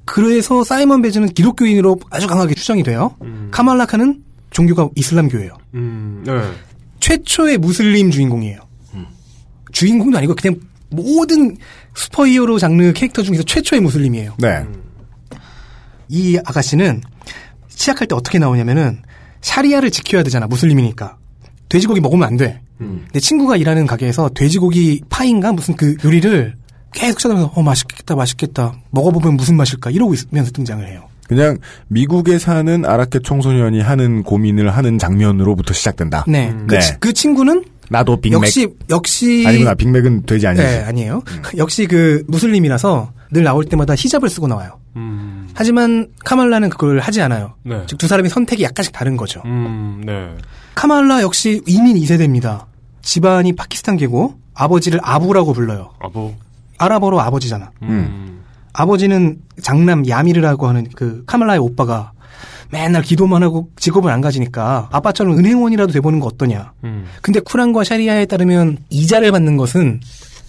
그래서 0.04 0.64
사이먼 0.64 1.02
베즈는 1.02 1.28
기독교인으로 1.28 1.98
아주 2.10 2.26
강하게 2.26 2.54
추정이 2.54 2.82
돼요. 2.82 3.14
카말라 3.52 3.86
칸은 3.86 4.22
종교가 4.50 4.88
이슬람교예요. 4.96 5.56
음, 5.74 6.24
네. 6.26 6.32
최초의 6.98 7.58
무슬림 7.58 8.10
주인공이에요. 8.10 8.58
주인공도 9.72 10.18
아니고 10.18 10.34
그냥 10.34 10.56
모든 10.92 11.56
슈퍼히어로 11.94 12.58
장르 12.58 12.92
캐릭터 12.92 13.22
중에서 13.22 13.42
최초의 13.42 13.80
무슬림이에요. 13.82 14.34
네. 14.38 14.64
이 16.08 16.38
아가씨는 16.44 17.00
시작할 17.68 18.06
때 18.06 18.14
어떻게 18.14 18.38
나오냐면은 18.38 19.02
샤리아를 19.40 19.90
지켜야 19.90 20.22
되잖아 20.22 20.46
무슬림이니까 20.46 21.16
돼지고기 21.68 22.00
먹으면 22.00 22.26
안 22.28 22.36
돼. 22.36 22.60
내 23.12 23.20
친구가 23.20 23.56
일하는 23.56 23.86
가게에서 23.86 24.28
돼지고기 24.30 25.02
파인가 25.08 25.52
무슨 25.52 25.76
그 25.76 25.96
요리를 26.04 26.54
계속 26.92 27.18
쳐다보면서 27.20 27.52
어 27.54 27.62
맛있겠다 27.62 28.16
맛있겠다 28.16 28.74
먹어보면 28.90 29.36
무슨 29.36 29.56
맛일까 29.56 29.90
이러고 29.90 30.14
있으면서 30.14 30.50
등장을 30.50 30.86
해요. 30.86 31.08
그냥 31.28 31.56
미국에 31.88 32.38
사는 32.38 32.84
아랍계 32.84 33.20
청소년이 33.24 33.80
하는 33.80 34.22
고민을 34.24 34.76
하는 34.76 34.98
장면으로부터 34.98 35.72
시작된다. 35.72 36.24
네. 36.28 36.52
그, 36.66 36.78
치- 36.80 36.94
그 36.98 37.12
친구는 37.12 37.64
나도 37.92 38.20
빅맥. 38.20 38.42
역시 38.42 38.68
역시 38.90 39.44
아니구나. 39.46 39.74
빅맥은 39.74 40.22
돼지 40.26 40.46
아니지. 40.46 40.62
네, 40.62 40.82
아니에요. 40.82 41.22
역시 41.56 41.86
그 41.86 42.24
무슬림이라서 42.28 43.12
늘 43.30 43.44
나올 43.44 43.64
때마다 43.64 43.94
히잡을 43.94 44.28
쓰고 44.28 44.46
나와요. 44.48 44.78
음, 44.96 45.48
하지만 45.54 46.08
카말라는 46.24 46.70
그걸 46.70 46.98
하지 46.98 47.20
않아요. 47.22 47.54
네. 47.64 47.82
즉두 47.86 48.06
사람의 48.08 48.30
선택이 48.30 48.62
약간씩 48.62 48.92
다른 48.92 49.16
거죠. 49.16 49.42
음, 49.44 50.02
네. 50.04 50.28
카말라 50.74 51.22
역시 51.22 51.62
이민 51.66 51.96
2세대입니다. 51.96 52.64
집안이 53.02 53.54
파키스탄계고 53.54 54.34
아버지를 54.54 55.00
아부라고 55.02 55.52
불러요. 55.52 55.90
아부. 56.00 56.32
아랍어로 56.78 57.20
아버지잖아. 57.20 57.70
음. 57.82 58.42
아버지는 58.72 59.38
장남 59.60 60.08
야미르라고 60.08 60.66
하는 60.66 60.86
그 60.94 61.22
카말라의 61.26 61.60
오빠가 61.60 62.12
맨날 62.72 63.02
기도만 63.02 63.42
하고 63.42 63.68
직업을 63.76 64.10
안 64.10 64.20
가지니까 64.20 64.88
아빠처럼 64.90 65.38
은행원이라도 65.38 65.92
돼보는 65.92 66.20
거 66.20 66.26
어떠냐. 66.26 66.72
음. 66.84 67.04
근데 67.20 67.38
쿠란과 67.40 67.84
샤리아에 67.84 68.24
따르면 68.26 68.78
이자를 68.88 69.30
받는 69.30 69.56
것은 69.58 70.00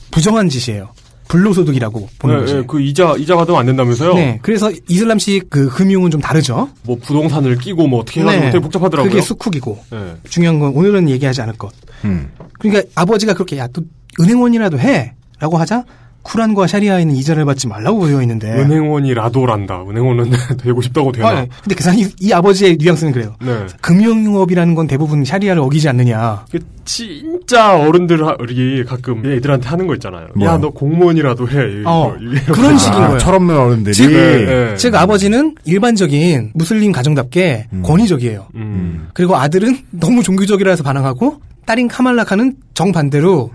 부정한 0.10 0.48
짓이에요. 0.50 0.90
불로소득이라고 1.28 2.10
보는 2.20 2.36
네, 2.36 2.42
거지. 2.42 2.54
네, 2.54 2.64
그 2.68 2.80
이자, 2.82 3.16
이자 3.18 3.36
받으면 3.36 3.60
안 3.60 3.66
된다면서요? 3.66 4.14
네, 4.14 4.40
그래서 4.42 4.72
이슬람식 4.88 5.50
그 5.50 5.68
금융은 5.70 6.12
좀 6.12 6.22
다르죠. 6.22 6.70
뭐 6.84 6.98
부동산을 7.02 7.58
끼고 7.58 7.88
뭐 7.88 8.02
어떻게 8.02 8.22
해가지고 8.22 8.46
되게 8.46 8.60
복잡하더라고요. 8.60 9.10
네. 9.10 9.16
그게 9.16 9.22
수쿡이고 9.22 9.84
네. 9.92 10.16
중요한 10.30 10.60
건 10.60 10.74
오늘은 10.76 11.10
얘기하지 11.10 11.42
않을 11.42 11.54
것. 11.56 11.72
음. 12.06 12.32
그러니까 12.60 12.88
아버지가 12.96 13.34
그렇게 13.34 13.58
야 13.58 13.68
또 13.74 13.82
은행원이라도 14.20 14.78
해라고 14.80 15.58
하자 15.58 15.84
쿠란과 16.24 16.68
샤리아에는 16.68 17.16
이자를 17.16 17.46
받지 17.46 17.68
말라고 17.68 18.08
되어 18.08 18.22
있는데. 18.22 18.50
은행원이 18.52 19.14
라도란다. 19.14 19.84
은행원은 19.90 20.32
되고 20.58 20.82
싶다고 20.82 21.12
되나? 21.12 21.28
아, 21.30 21.46
근데 21.62 21.76
그 21.76 21.84
사람이 21.84 22.08
이 22.20 22.32
아버지의 22.34 22.78
뉘앙스는 22.80 23.12
그래요. 23.12 23.36
네. 23.42 23.66
금융업이라는 23.82 24.74
건 24.76 24.88
대부분 24.88 25.24
샤리아를 25.26 25.62
어기지 25.62 25.90
않느냐. 25.90 26.46
그 26.52 26.60
진짜 26.86 27.78
어른들이 27.78 28.84
가끔 28.86 29.26
애들한테 29.26 29.68
하는 29.68 29.88
거 29.88 29.94
있잖아요. 29.96 30.28
뭐요? 30.36 30.50
야, 30.50 30.58
너 30.58 30.70
공무원이라도 30.70 31.50
해. 31.50 31.84
어, 31.86 32.16
그런 32.52 32.78
식인 32.78 33.00
거예요. 33.00 33.18
철없는 33.18 33.58
어른들이. 33.58 33.94
즉, 33.94 34.12
네. 34.12 34.76
즉 34.78 34.96
아버지는 34.96 35.56
일반적인 35.66 36.52
무슬림 36.54 36.92
가정답게 36.92 37.68
권위적이에요. 37.84 38.48
음. 38.56 39.08
그리고 39.14 39.36
아들은 39.36 39.78
너무 39.92 40.24
종교적이라 40.24 40.72
해서 40.72 40.84
반항하고 40.84 41.42
딸인 41.66 41.88
카말라카는 41.88 42.56
정반대로 42.74 43.52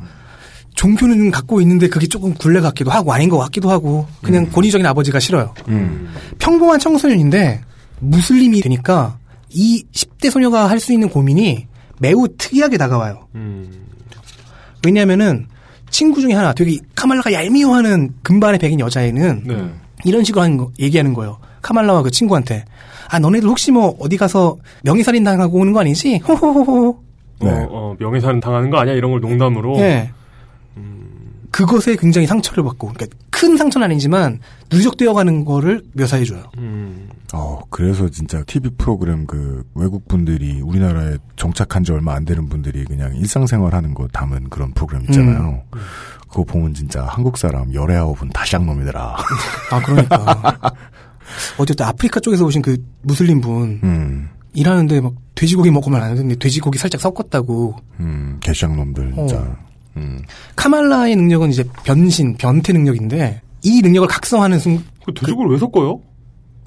종교는 0.78 1.32
갖고 1.32 1.60
있는데 1.60 1.88
그게 1.88 2.06
조금 2.06 2.32
굴레 2.34 2.60
같기도 2.60 2.92
하고 2.92 3.12
아닌 3.12 3.28
것 3.28 3.36
같기도 3.38 3.68
하고 3.68 4.06
그냥 4.22 4.48
권위적인 4.48 4.86
아버지가 4.86 5.18
싫어요. 5.18 5.52
음. 5.66 6.08
평범한 6.38 6.78
청소년인데 6.78 7.60
무슬림이 7.98 8.60
되니까 8.60 9.18
이 9.50 9.84
10대 9.92 10.30
소녀가 10.30 10.70
할 10.70 10.78
수 10.78 10.92
있는 10.92 11.08
고민이 11.08 11.66
매우 11.98 12.28
특이하게 12.38 12.78
다가와요. 12.78 13.26
음. 13.34 13.68
왜냐하면은 14.86 15.48
친구 15.90 16.20
중에 16.20 16.32
하나 16.34 16.52
되게 16.52 16.78
카말라가 16.94 17.32
얄미워하는 17.32 18.14
금발의 18.22 18.60
백인 18.60 18.78
여자애는 18.78 19.42
네. 19.46 19.70
이런 20.04 20.22
식으로 20.22 20.42
하는 20.44 20.58
거, 20.58 20.70
얘기하는 20.78 21.12
거예요. 21.12 21.38
카말라와 21.60 22.02
그 22.02 22.12
친구한테 22.12 22.64
아 23.10 23.18
너네들 23.18 23.48
혹시 23.48 23.72
뭐 23.72 23.96
어디 23.98 24.16
가서 24.16 24.56
명예살인 24.84 25.24
당하고 25.24 25.58
오는 25.58 25.72
거 25.72 25.80
아니지? 25.80 26.18
호호호호. 26.18 26.98
네. 27.40 27.50
어, 27.50 27.66
어, 27.68 27.96
명예살인 27.98 28.38
당하는 28.38 28.70
거 28.70 28.78
아니야? 28.78 28.94
이런 28.94 29.10
걸 29.10 29.20
농담으로. 29.20 29.76
예. 29.80 30.12
그것에 31.58 31.96
굉장히 31.96 32.28
상처를 32.28 32.62
받고, 32.62 32.92
그러니까 32.92 33.16
큰 33.30 33.56
상처는 33.56 33.86
아니지만 33.86 34.38
누적되어가는 34.70 35.44
거를 35.44 35.82
묘사해줘요. 35.94 36.44
음. 36.58 37.08
어, 37.32 37.58
그래서 37.68 38.08
진짜 38.08 38.44
TV 38.46 38.70
프로그램 38.78 39.26
그 39.26 39.64
외국 39.74 40.06
분들이 40.06 40.60
우리나라에 40.60 41.16
정착한 41.34 41.82
지 41.82 41.90
얼마 41.90 42.14
안 42.14 42.24
되는 42.24 42.48
분들이 42.48 42.84
그냥 42.84 43.12
일상생활 43.16 43.74
하는 43.74 43.92
거 43.92 44.06
담은 44.06 44.50
그런 44.50 44.72
프로그램 44.72 45.02
있잖아요. 45.02 45.64
그거 46.28 46.44
보면 46.44 46.74
진짜 46.74 47.04
한국 47.04 47.36
사람 47.36 47.74
열애아홉은 47.74 48.28
다 48.30 48.44
쌍놈이더라. 48.46 49.16
아 49.72 49.82
그러니까 49.82 50.58
어쨌든 51.58 51.86
아프리카 51.86 52.20
쪽에서 52.20 52.44
오신 52.44 52.62
그 52.62 52.76
무슬림 53.02 53.40
분 53.40 53.80
음, 53.82 54.28
일하는데 54.54 55.00
막 55.00 55.14
돼지고기 55.34 55.70
먹으면 55.72 56.02
안 56.02 56.14
되는데 56.14 56.36
돼지고기 56.36 56.78
살짝 56.78 57.00
섞었다고. 57.00 57.76
음, 57.98 58.38
개쌍놈들 58.40 59.14
진짜. 59.14 59.38
어. 59.38 59.67
음. 59.98 60.18
카말라의 60.56 61.16
능력은 61.16 61.50
이제 61.50 61.64
변신, 61.84 62.36
변태 62.36 62.72
능력인데 62.72 63.42
이 63.62 63.82
능력을 63.82 64.08
각성하는 64.08 64.58
순그 64.58 65.14
돼지고기를 65.14 65.52
왜 65.52 65.58
섞어요? 65.58 66.00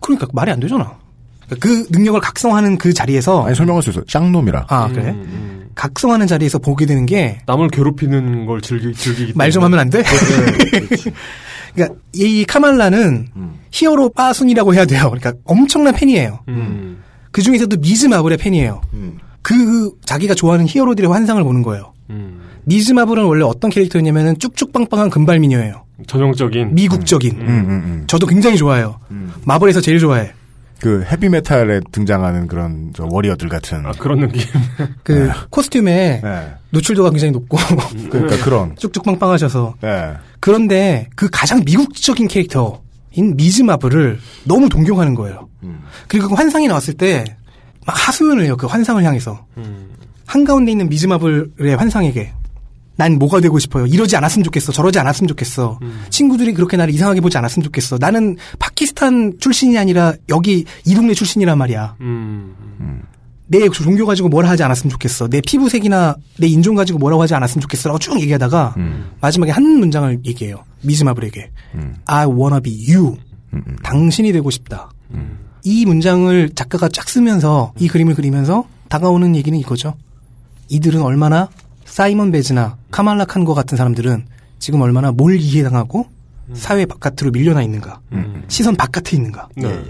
그러니까 0.02 0.28
말이 0.34 0.52
안 0.52 0.60
되잖아. 0.60 0.98
그러니까 1.46 1.68
그 1.68 1.88
능력을 1.92 2.20
각성하는 2.20 2.78
그 2.78 2.94
자리에서 2.94 3.46
아니 3.46 3.56
설명할 3.56 3.82
수 3.84 3.90
있어. 3.92 4.02
쌍놈이라. 4.08 4.66
아 4.70 4.88
그래? 4.90 5.10
음, 5.10 5.70
각성하는 5.76 6.28
자리에서 6.28 6.60
보게 6.60 6.86
되는 6.86 7.06
게말좀 7.06 7.44
남을 7.46 7.70
괴롭히는 7.70 8.46
걸 8.46 8.62
즐기, 8.62 8.94
즐기기 8.94 9.34
때문에. 9.34 9.52
하면 9.60 9.80
안 9.80 9.90
돼? 9.90 10.04
그러니까 11.74 12.00
이 12.14 12.44
카말라는 12.46 13.28
히어로 13.72 14.10
빠순이라고 14.10 14.74
해야 14.74 14.86
돼요. 14.86 15.04
그러니까 15.06 15.34
엄청난 15.46 15.94
팬이에요. 15.94 16.40
음. 16.50 17.02
그 17.32 17.42
중에서도 17.42 17.78
미즈 17.78 18.08
마블의 18.08 18.38
팬이에요. 18.38 18.82
그 19.42 19.92
자기가 20.06 20.34
좋아하는 20.34 20.68
히어로들의 20.68 21.10
환상을 21.10 21.42
보는 21.44 21.62
거예요. 21.64 21.94
음. 22.10 22.41
미즈 22.64 22.92
마블은 22.94 23.24
원래 23.26 23.44
어떤 23.44 23.70
캐릭터였냐면은 23.72 24.38
쭉쭉 24.40 24.72
빵빵한 24.72 25.10
금발 25.10 25.40
미녀예요. 25.40 25.84
전형적인. 26.08 26.74
미국적인. 26.74 27.40
음, 27.40 27.48
음, 27.48 27.70
음. 27.70 28.04
저도 28.08 28.28
굉장히 28.28 28.58
좋아해요. 28.58 29.00
마블에서 29.46 29.82
제일 29.82 30.00
좋아해. 30.00 30.32
그 30.80 31.04
헤비메탈에 31.04 31.82
등장하는 31.92 32.48
그런 32.48 32.92
저 32.96 33.06
워리어들 33.08 33.50
같은 33.50 33.86
아, 33.86 33.92
그런 33.92 34.22
느낌. 34.22 34.42
그 35.04 35.30
코스튬에 35.52 36.22
네. 36.24 36.54
노출도가 36.72 37.12
굉장히 37.12 37.32
높고 37.34 37.58
그러니까 38.10 38.44
그런 38.44 38.76
쭉쭉 38.78 39.04
빵빵하셔서 39.04 39.76
네. 39.82 40.14
그런데 40.40 41.08
그 41.16 41.30
가장 41.32 41.62
미국적인 41.64 42.28
캐릭터인 42.28 43.36
미즈 43.36 43.62
마블을 43.62 44.18
너무 44.46 44.70
동경하는 44.70 45.14
거예요. 45.14 45.50
그리고 46.08 46.30
그 46.30 46.34
환상이 46.34 46.68
나왔을 46.68 46.96
때 46.96 47.26
막 47.86 48.08
하소연을 48.08 48.44
해요. 48.46 48.58
그 48.58 48.68
환상을 48.68 49.04
향해서 49.04 49.46
한가운데 50.26 50.72
있는 50.72 50.90
미즈 50.90 51.08
마블의 51.08 51.76
환상에게 51.78 52.34
난 52.96 53.18
뭐가 53.18 53.40
되고 53.40 53.58
싶어요. 53.58 53.86
이러지 53.86 54.16
않았으면 54.16 54.44
좋겠어. 54.44 54.72
저러지 54.72 55.00
않았으면 55.00 55.28
좋겠어. 55.30 55.80
친구들이 56.10 56.54
그렇게 56.54 56.78
나를 56.78 56.94
이상하게 56.94 57.22
보지 57.22 57.38
않았으면 57.38 57.64
좋겠어. 57.64 57.98
나는 58.00 58.38
파키스탄 58.60 59.38
출신이 59.40 59.78
아니라 59.78 60.14
여기 60.30 60.66
이 60.86 60.94
동네 60.94 61.14
출신이란 61.14 61.58
말이야. 61.58 61.96
음. 62.02 63.02
내 63.48 63.68
종교 63.70 64.06
가지고 64.06 64.30
뭐라 64.30 64.50
하지 64.50 64.64
않았으면 64.64 64.92
좋겠어. 64.92 65.28
내 65.28 65.42
피부색이나 65.42 66.16
내 66.38 66.48
인종 66.48 66.76
가지고 66.76 67.00
뭐라고 67.00 67.22
하지 67.24 67.34
않았으면 67.34 67.62
좋겠어. 67.62 67.90
라고 67.90 68.00
쭉 68.00 68.20
얘기하다가 68.22 68.76
마지막에 69.20 69.52
한 69.52 69.64
문장을 69.64 70.20
얘기해요. 70.26 70.64
미즈마블에게. 70.84 71.52
I 72.06 72.26
wanna 72.28 72.62
be 72.62 72.94
you. 72.94 73.18
당신이 73.84 74.32
되고 74.32 74.50
싶다. 74.50 74.92
이 75.64 75.86
문장을 75.86 76.52
작가가 76.56 76.88
쫙 76.88 77.10
쓰면서 77.10 77.74
이 77.80 77.88
그림을 77.88 78.16
그리면서 78.16 78.66
다가오는 78.90 79.36
얘기는 79.36 79.58
이거죠. 79.60 79.96
이들은 80.70 81.02
얼마나 81.02 81.50
사이먼 81.92 82.32
베즈나 82.32 82.78
카말라 82.90 83.26
칸과 83.26 83.54
같은 83.54 83.78
사람들은 83.78 84.26
지금 84.60 84.82
얼마나 84.82 85.12
몰 85.12 85.36
이해당하고 85.38 86.08
사회 86.54 86.86
바깥으로 86.86 87.32
밀려나 87.32 87.62
있는가. 87.64 88.00
시선 88.48 88.76
바깥에 88.78 89.18
있는가. 89.18 89.50
네. 89.56 89.84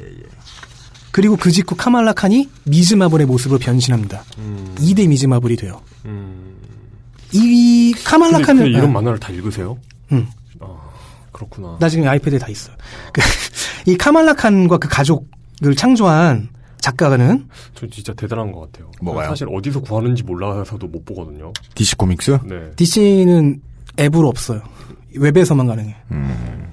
그리고 1.12 1.36
그 1.36 1.52
직후 1.52 1.76
카말라 1.76 2.14
칸이 2.14 2.50
미즈마블의 2.64 3.28
모습으로 3.28 3.60
변신합니다. 3.60 4.24
음. 4.40 4.76
2대 4.80 5.08
미즈마블이 5.10 5.58
돼요. 5.58 5.82
이 7.34 7.94
카말라 8.04 8.38
근데, 8.38 8.46
칸을 8.48 8.64
근데 8.64 8.78
이런 8.78 8.90
아, 8.90 8.94
만화를 8.94 9.20
다 9.20 9.32
읽으세요? 9.32 9.78
응. 10.12 10.28
그렇구나. 11.32 11.78
나 11.80 11.88
지금 11.88 12.08
아이패드에 12.08 12.40
다 12.40 12.48
있어. 12.50 12.72
그, 13.14 13.22
이 13.86 13.96
카말라 13.96 14.34
칸과 14.34 14.78
그 14.80 14.88
가족을 14.88 15.76
창조한 15.78 16.50
작가는 16.82 17.48
저 17.76 17.88
진짜 17.88 18.14
대단한 18.14 18.52
것 18.52 18.62
같아요. 18.72 18.92
뭐가요? 19.02 19.30
사실 19.30 19.48
어디서 19.50 19.80
구하는지 19.82 20.24
몰라서도 20.24 20.88
못 20.88 21.06
보거든요. 21.06 21.54
DC 21.76 21.96
코믹스? 21.96 22.40
네. 22.44 22.72
DC는 22.76 23.62
앱으로 24.00 24.28
없어요. 24.28 24.62
웹에서만 25.16 25.68
가능해. 25.68 25.96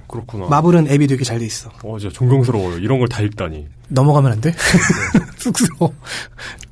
그렇구나. 0.07 0.47
마블은 0.47 0.87
앱이 0.89 1.07
되게 1.07 1.23
잘 1.23 1.37
돼 1.39 1.45
있어. 1.45 1.69
어, 1.83 1.99
진짜 1.99 2.13
존경스러워요. 2.13 2.77
이런 2.79 2.97
걸 2.99 3.07
다 3.07 3.21
읽다니. 3.21 3.67
넘어가면 3.89 4.31
안 4.31 4.41
돼? 4.41 4.53
쑥스러워. 5.37 5.93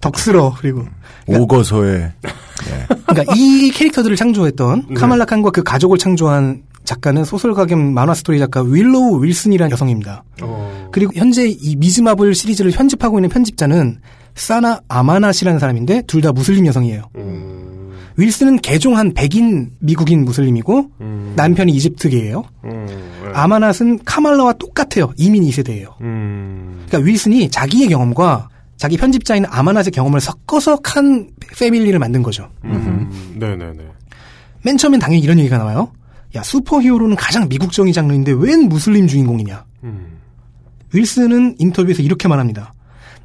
덕스러워. 0.01 0.55
그리고 0.59 0.85
오거서에 1.27 2.13
그러니까 3.07 3.33
이 3.35 3.69
캐릭터들을 3.71 4.15
창조했던 4.15 4.93
카말라 4.95 5.25
칸과 5.25 5.51
그 5.51 5.61
가족을 5.63 5.97
창조한 5.97 6.63
작가는 6.87 7.25
소설가 7.25 7.65
겸 7.65 7.93
만화 7.93 8.13
스토리 8.13 8.39
작가 8.39 8.61
윌로우 8.61 9.21
윌슨이라는 9.23 9.71
여성입니다. 9.71 10.23
어. 10.41 10.89
그리고 10.93 11.11
현재 11.15 11.45
이 11.47 11.75
미즈마블 11.75 12.33
시리즈를 12.33 12.71
편집하고 12.71 13.19
있는 13.19 13.29
편집자는 13.29 13.99
사나 14.35 14.79
아마낫이라는 14.87 15.59
사람인데 15.59 16.03
둘 16.07 16.21
다 16.21 16.31
무슬림 16.31 16.65
여성이에요. 16.65 17.03
윌슨은 18.15 18.57
개종한 18.59 19.13
백인 19.13 19.71
미국인 19.79 20.23
무슬림이고 20.23 20.91
남편이 21.35 21.71
이집트계예요. 21.73 22.43
아마낫은 23.33 23.99
카말라와 24.05 24.53
똑같아요. 24.53 25.11
이민 25.17 25.43
2세대예요. 25.43 25.97
그러니까 25.97 26.97
윌슨이 26.99 27.49
자기의 27.49 27.89
경험과 27.89 28.47
자기 28.77 28.95
편집자인 28.95 29.45
아마낫의 29.49 29.91
경험을 29.91 30.21
섞어서 30.21 30.77
칸 30.77 31.29
패밀리를 31.57 31.99
만든 31.99 32.23
거죠. 32.23 32.49
음. 32.63 33.35
네네네. 33.35 33.83
맨 34.63 34.77
처음엔 34.77 34.99
당연히 35.01 35.21
이런 35.21 35.37
얘기가 35.39 35.57
나와요. 35.57 35.91
야, 36.35 36.43
슈퍼히어로는 36.43 37.15
가장 37.15 37.47
미국적인 37.47 37.93
장르인데 37.93 38.33
웬 38.33 38.67
무슬림 38.69 39.07
주인공이냐. 39.07 39.65
윌슨은 40.93 41.55
인터뷰에서 41.59 42.01
이렇게 42.01 42.27
말합니다. 42.27 42.73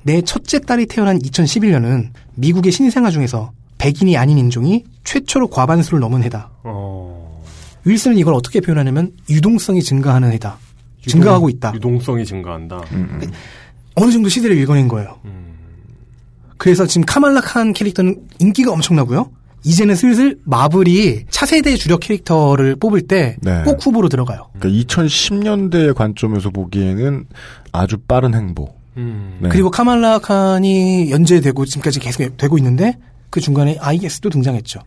내 0.03 0.21
첫째 0.23 0.59
딸이 0.59 0.87
태어난 0.87 1.19
2011년은 1.19 2.11
미국의 2.35 2.73
신생아 2.73 3.11
중에서 3.11 3.53
백인이 3.79 4.17
아닌 4.17 4.39
인종이 4.39 4.85
최초로 5.05 5.49
과반수를 5.49 6.01
넘은 6.01 6.23
해다. 6.25 6.51
어. 6.65 7.43
윌슨은 7.85 8.17
이걸 8.19 8.35
어떻게 8.35 8.61
표현하냐면 8.61 9.13
유동성이 9.29 9.83
증가하는 9.83 10.33
해다. 10.33 10.59
증가하고 11.07 11.49
있다. 11.49 11.73
유동성이 11.75 12.25
증가한다. 12.25 12.81
어느 13.97 14.13
정도 14.13 14.29
시대를 14.29 14.57
읽어낸 14.59 14.87
거예요. 14.89 15.19
그래서 16.59 16.87
지금 16.87 17.05
카말라 17.05 17.41
칸 17.41 17.73
캐릭터는 17.73 18.21
인기가 18.39 18.71
엄청나고요. 18.73 19.31
이제는 19.65 19.95
슬슬 19.95 20.39
마블이 20.45 21.27
차세대 21.31 21.77
주력 21.77 22.01
캐릭터를 22.01 22.77
뽑을 22.77 23.03
때꼭 23.03 23.45
네. 23.45 23.63
후보로 23.81 24.09
들어가요. 24.09 24.49
그러니까 24.59 24.83
2010년대의 24.85 25.95
관점에서 25.95 26.51
보기에는 26.51 27.27
아주 27.73 27.99
빠른 27.99 28.35
행보. 28.35 28.75
네. 28.95 29.49
그리고 29.49 29.71
카말라 29.71 30.19
칸이 30.19 31.11
연재되고 31.11 31.65
지금까지 31.65 32.01
계속 32.01 32.37
되고 32.37 32.59
있는데 32.59 32.99
그 33.31 33.41
중간에 33.41 33.79
IS도 33.81 34.29
등장했죠. 34.29 34.81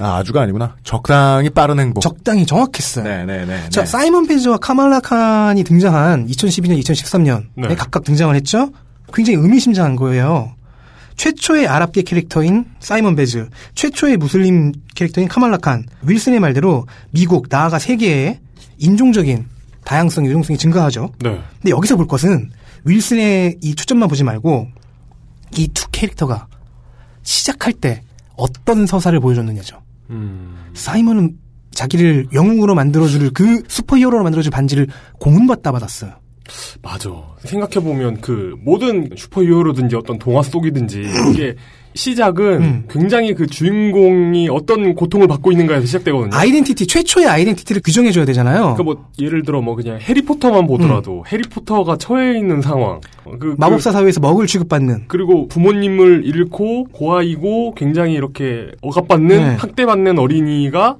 아, 0.00 0.16
아주가 0.16 0.42
아니구나. 0.42 0.74
적당히 0.82 1.50
빠른 1.50 1.78
행보. 1.78 2.00
적당히 2.00 2.44
정확했어요. 2.44 3.04
네네네. 3.04 3.68
자, 3.68 3.84
사이먼 3.84 4.26
바즈와 4.26 4.56
카말라 4.58 4.98
칸이 4.98 5.62
등장한 5.62 6.26
2012년, 6.26 6.82
2013년에 6.82 7.68
네. 7.68 7.76
각각 7.76 8.02
등장을 8.02 8.34
했죠. 8.34 8.70
굉장히 9.14 9.38
의미심장한 9.38 9.94
거예요. 9.94 10.54
최초의 11.20 11.66
아랍계 11.66 12.00
캐릭터인 12.00 12.64
사이먼 12.80 13.14
바즈, 13.14 13.50
최초의 13.74 14.16
무슬림 14.16 14.72
캐릭터인 14.94 15.28
카말라 15.28 15.58
칸, 15.58 15.84
윌슨의 16.00 16.40
말대로 16.40 16.86
미국, 17.10 17.48
나아가 17.50 17.78
세계의 17.78 18.40
인종적인 18.78 19.44
다양성, 19.84 20.24
유동성이 20.24 20.56
증가하죠. 20.56 21.12
네. 21.18 21.38
근데 21.60 21.72
여기서 21.72 21.96
볼 21.96 22.06
것은 22.06 22.48
윌슨의 22.86 23.58
이 23.60 23.74
초점만 23.74 24.08
보지 24.08 24.24
말고 24.24 24.68
이 25.58 25.68
두 25.74 25.90
캐릭터가 25.90 26.46
시작할 27.22 27.74
때 27.74 28.00
어떤 28.38 28.86
서사를 28.86 29.20
보여줬느냐죠. 29.20 29.82
사이먼은 30.72 31.36
자기를 31.72 32.28
영웅으로 32.32 32.74
만들어줄 32.74 33.30
그 33.34 33.62
슈퍼히어로로 33.68 34.24
만들어줄 34.24 34.50
반지를 34.50 34.86
공으로다 35.18 35.70
받았어요. 35.70 36.14
맞아. 36.82 37.10
생각해보면 37.40 38.20
그 38.20 38.56
모든 38.62 39.10
슈퍼히어로든지 39.16 39.96
어떤 39.96 40.18
동화 40.18 40.42
속이든지 40.42 41.02
이게 41.32 41.56
시작은 41.94 42.44
음. 42.62 42.84
굉장히 42.88 43.34
그 43.34 43.48
주인공이 43.48 44.48
어떤 44.48 44.94
고통을 44.94 45.26
받고 45.26 45.50
있는가에서 45.50 45.86
시작되거든요. 45.86 46.30
identity 46.32 46.86
최초의 46.86 47.26
identity를 47.26 47.82
규정해줘야 47.84 48.24
되잖아요. 48.26 48.60
그러니까 48.76 48.82
뭐 48.84 49.08
예를 49.20 49.42
들어 49.42 49.60
뭐 49.60 49.74
그냥 49.74 49.98
해리포터만 50.00 50.68
보더라도 50.68 51.24
해리포터가 51.26 51.96
처해 51.96 52.38
있는 52.38 52.62
상황. 52.62 53.00
어, 53.24 53.32
그, 53.40 53.56
마법사 53.58 53.90
사회에서 53.90 54.20
먹을 54.20 54.46
취급받는 54.46 55.06
그리고 55.08 55.48
부모님을 55.48 56.22
잃고 56.24 56.84
고아이고 56.92 57.74
굉장히 57.74 58.14
이렇게 58.14 58.70
억압받는 58.82 59.36
네. 59.36 59.54
학대받는 59.56 60.18
어린이가 60.18 60.96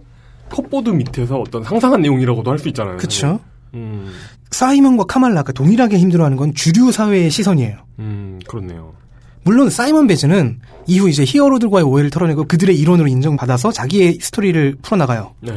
컵보드 0.51 0.91
밑에서 0.91 1.39
어떤 1.39 1.63
상상한 1.63 2.03
내용이라고도 2.03 2.51
할 2.51 2.59
수 2.59 2.67
있잖아요. 2.69 2.97
그쵸. 2.97 3.39
음, 3.75 4.11
사이먼과 4.51 5.05
카말라가 5.05 5.53
동일하게 5.53 5.99
힘들어하는 5.99 6.37
건 6.37 6.55
주류 6.55 6.93
사회의 6.93 7.31
시선이에요. 7.31 7.77
음, 8.01 8.41
그렇네요. 8.47 8.95
물론 9.43 9.71
사이먼 9.71 10.07
베즈는 10.07 10.61
이후 10.87 11.09
이제 11.09 11.25
히어로들과의 11.25 11.85
오해를 11.85 12.11
털어내고 12.11 12.45
그들의 12.45 12.79
일원으로 12.79 13.09
인정받아서 13.09 13.73
자기의 13.73 14.19
스토리를 14.21 14.77
풀어나가요. 14.83 15.35
네. 15.41 15.53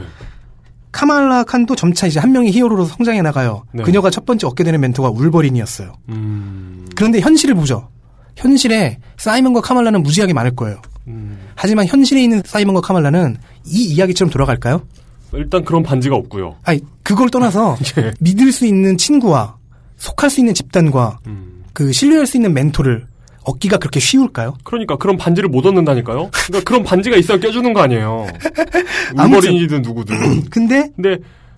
카말라 0.91 1.44
칸도 1.44 1.76
점차 1.76 2.06
이제 2.07 2.20
한 2.20 2.32
명의 2.32 2.52
히어로로 2.52 2.86
성장해 2.86 3.22
나가요. 3.24 3.64
네. 3.74 3.84
그녀가 3.84 4.10
첫 4.10 4.26
번째 4.26 4.48
얻게 4.48 4.64
되는 4.64 4.80
멘토가 4.80 5.10
울버린이었어요. 5.10 5.94
음, 6.10 6.88
그런데 6.95 7.20
현실을 7.20 7.56
보죠. 7.56 7.90
현실에 8.38 8.99
사이먼과 9.18 9.61
카말라는 9.61 10.03
무지하게 10.03 10.34
많을 10.34 10.56
거예요. 10.56 10.82
음. 11.07 11.40
하지만 11.56 11.86
현실에 11.88 12.24
있는 12.24 12.41
사이먼과 12.45 12.82
카말라는 12.82 13.38
이 13.65 13.84
이야기처럼 13.86 14.32
돌아갈까요? 14.32 14.84
일단 15.35 15.64
그런 15.64 15.84
반지가 15.84 16.15
없고요. 16.15 16.55
아니 16.64 16.81
그걸 17.03 17.30
떠나서 17.30 17.77
예. 17.99 18.11
믿을 18.19 18.51
수 18.51 18.65
있는 18.65 18.97
친구와 18.97 19.57
속할 19.97 20.30
수 20.30 20.39
있는 20.39 20.53
집단과 20.53 21.19
음. 21.27 21.64
그 21.73 21.91
신뢰할 21.91 22.26
수 22.26 22.38
있는 22.38 22.53
멘토를 22.53 23.05
얻기가 23.45 23.77
그렇게 23.77 23.99
쉬울까요? 23.99 24.55
그러니까 24.64 24.95
그런 24.97 25.18
반지를 25.18 25.49
못 25.49 25.65
얻는다니까요. 25.65 26.30
그러니까 26.31 26.61
그런 26.65 26.84
반지가 26.84 27.18
있어야 27.18 27.38
껴주는 27.39 27.73
거 27.73 27.81
아니에요. 27.81 28.27
울버린이든 29.18 29.81
누구든. 29.81 30.45
근데 30.49 30.89
근데 30.95 31.18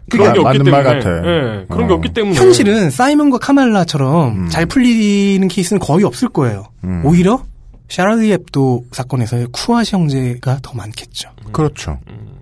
그런 0.10 0.34
게 0.34 0.40
마- 0.42 0.50
없기 0.50 0.60
맞는 0.60 0.64
때문에. 0.66 0.72
말 0.72 0.84
같아. 0.84 1.10
예, 1.18 1.66
그런 1.70 1.88
게 1.88 1.94
어. 1.94 1.98
없기 1.98 2.14
때문에. 2.14 2.36
현실은 2.36 2.90
사이먼과 2.90 3.38
카말라처럼 3.40 4.46
음. 4.46 4.50
잘 4.50 4.66
풀리는 4.66 5.48
케이스는 5.48 5.80
거의 5.80 6.06
없을 6.06 6.30
거예요. 6.30 6.66
오히려 7.04 7.44
샤를리 7.90 8.32
앱도 8.34 8.86
사건에서의 8.92 9.48
쿠아시 9.52 9.96
형제가 9.96 10.60
더 10.64 10.74
많겠죠. 10.74 11.30
그렇죠. 11.52 12.00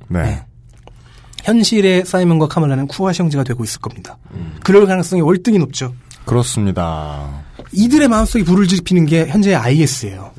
네. 0.10 0.41
현실의 1.44 2.06
사이먼과 2.06 2.48
카말라는 2.48 2.88
쿠아시 2.88 3.22
형제가 3.22 3.44
되고 3.44 3.64
있을 3.64 3.80
겁니다. 3.82 4.18
그럴 4.64 4.86
가능성이 4.88 5.22
월등히 5.22 5.60
높죠. 5.60 5.94
그렇습니다. 6.26 7.30
이들의 7.74 8.07
마음속에 8.07 8.44
불을 8.44 8.68
지피는 8.68 9.06
게 9.06 9.28
현재 9.28 9.53
IS예요. 9.53 10.32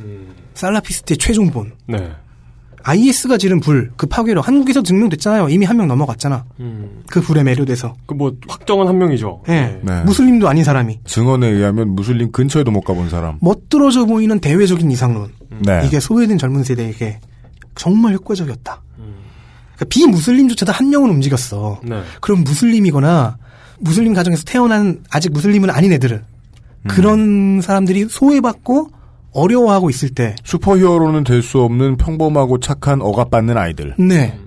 살라피스트의 0.55 1.18
최종본. 1.18 1.72
네. 1.86 2.10
IS가 2.86 3.39
지른 3.39 3.60
불, 3.60 3.90
그 3.97 4.06
파괴로 4.06 4.43
한국에서 4.43 4.82
증명됐잖아요. 4.82 5.48
이미 5.48 5.64
한 5.64 5.78
명 5.78 5.89
넘어갔잖아. 5.89 6.44
음. 6.60 7.02
그 7.09 7.22
불에 7.22 7.43
매료돼서. 7.43 7.94
그 8.06 8.14
뭐 8.14 8.32
확정은 8.47 8.86
한 8.86 8.98
명이죠. 8.98 9.43
예. 9.48 9.81
네. 9.82 10.02
무슬림도 10.05 10.47
아닌 10.48 10.64
사람이. 10.64 11.01
증언에 11.06 11.48
의하면 11.48 11.90
무슬림 11.94 12.31
근처에도 12.31 12.70
못 12.70 12.82
가본 12.82 13.09
사람. 13.09 13.39
멋들어져 13.40 14.05
보이는 14.05 14.39
대외적인 14.39 14.90
이상론. 14.90 15.32
네. 15.64 15.82
이게 15.86 15.98
소외된 15.98 16.36
젊은 16.36 16.62
세대에게 16.62 17.20
정말 17.74 18.12
효과적이었다. 18.14 18.82
그러니까 19.76 19.84
비무슬림조차도 19.88 20.72
한 20.72 20.90
명은 20.90 21.10
움직였어. 21.10 21.80
네. 21.84 22.02
그럼 22.20 22.44
무슬림이거나 22.44 23.36
무슬림 23.80 24.14
가정에서 24.14 24.44
태어난 24.44 25.02
아직 25.10 25.32
무슬림은 25.32 25.70
아닌 25.70 25.92
애들은 25.92 26.16
음. 26.18 26.88
그런 26.88 27.60
사람들이 27.60 28.06
소외받고 28.09 28.90
어려워하고 29.32 29.90
있을 29.90 30.10
때 30.10 30.36
슈퍼히어로는 30.44 31.24
될 31.24 31.42
수 31.42 31.60
없는 31.62 31.96
평범하고 31.96 32.60
착한 32.60 33.02
억압받는 33.02 33.56
아이들. 33.59 33.94
네. 33.98 34.38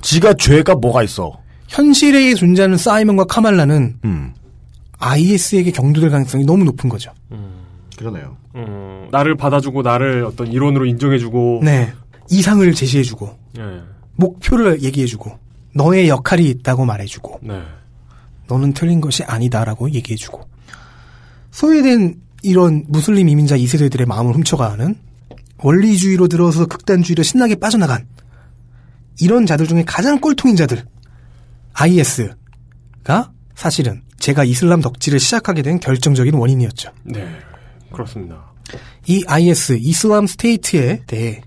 지가 0.00 0.34
죄가 0.34 0.76
뭐가 0.76 1.02
있어? 1.02 1.38
현실에 1.68 2.32
존재하는 2.34 2.78
사이먼과 2.78 3.24
카말라는 3.24 3.96
음. 4.04 4.32
IS에게 4.98 5.70
경도될 5.72 6.08
가능성이 6.10 6.44
너무 6.44 6.64
높은 6.64 6.88
거죠. 6.88 7.12
그러네요. 7.98 8.36
음, 8.54 9.08
나를 9.10 9.36
받아주고 9.36 9.82
나를 9.82 10.24
어떤 10.24 10.46
일원으로 10.48 10.86
인정해주고. 10.86 11.60
네. 11.64 11.92
이상을 12.30 12.72
제시해주고 12.72 13.38
예. 13.58 13.62
목표를 14.18 14.82
얘기해주고 14.82 15.38
너의 15.74 16.08
역할이 16.08 16.48
있다고 16.50 16.84
말해주고 16.84 17.40
네. 17.42 17.62
너는 18.48 18.72
틀린 18.72 19.00
것이 19.00 19.22
아니다라고 19.22 19.90
얘기해주고 19.92 20.42
소외된 21.50 22.20
이런 22.42 22.84
무슬림 22.88 23.28
이민자 23.28 23.56
2세대들의 23.56 24.06
마음을 24.06 24.34
훔쳐가는 24.34 24.96
원리주의로 25.58 26.28
들어서 26.28 26.66
극단주의로 26.66 27.22
신나게 27.22 27.56
빠져나간 27.56 28.06
이런 29.20 29.46
자들 29.46 29.66
중에 29.66 29.84
가장 29.84 30.20
꼴통인 30.20 30.56
자들 30.56 30.84
IS가 31.74 32.36
사실은 33.54 34.02
제가 34.18 34.44
이슬람 34.44 34.80
덕질을 34.80 35.20
시작하게 35.20 35.62
된 35.62 35.80
결정적인 35.80 36.34
원인이었죠. 36.34 36.90
네. 37.04 37.26
그렇습니다. 37.92 38.52
이 39.06 39.24
IS 39.26 39.78
이슬람 39.80 40.26
스테이트에 40.26 41.02
대해 41.06 41.42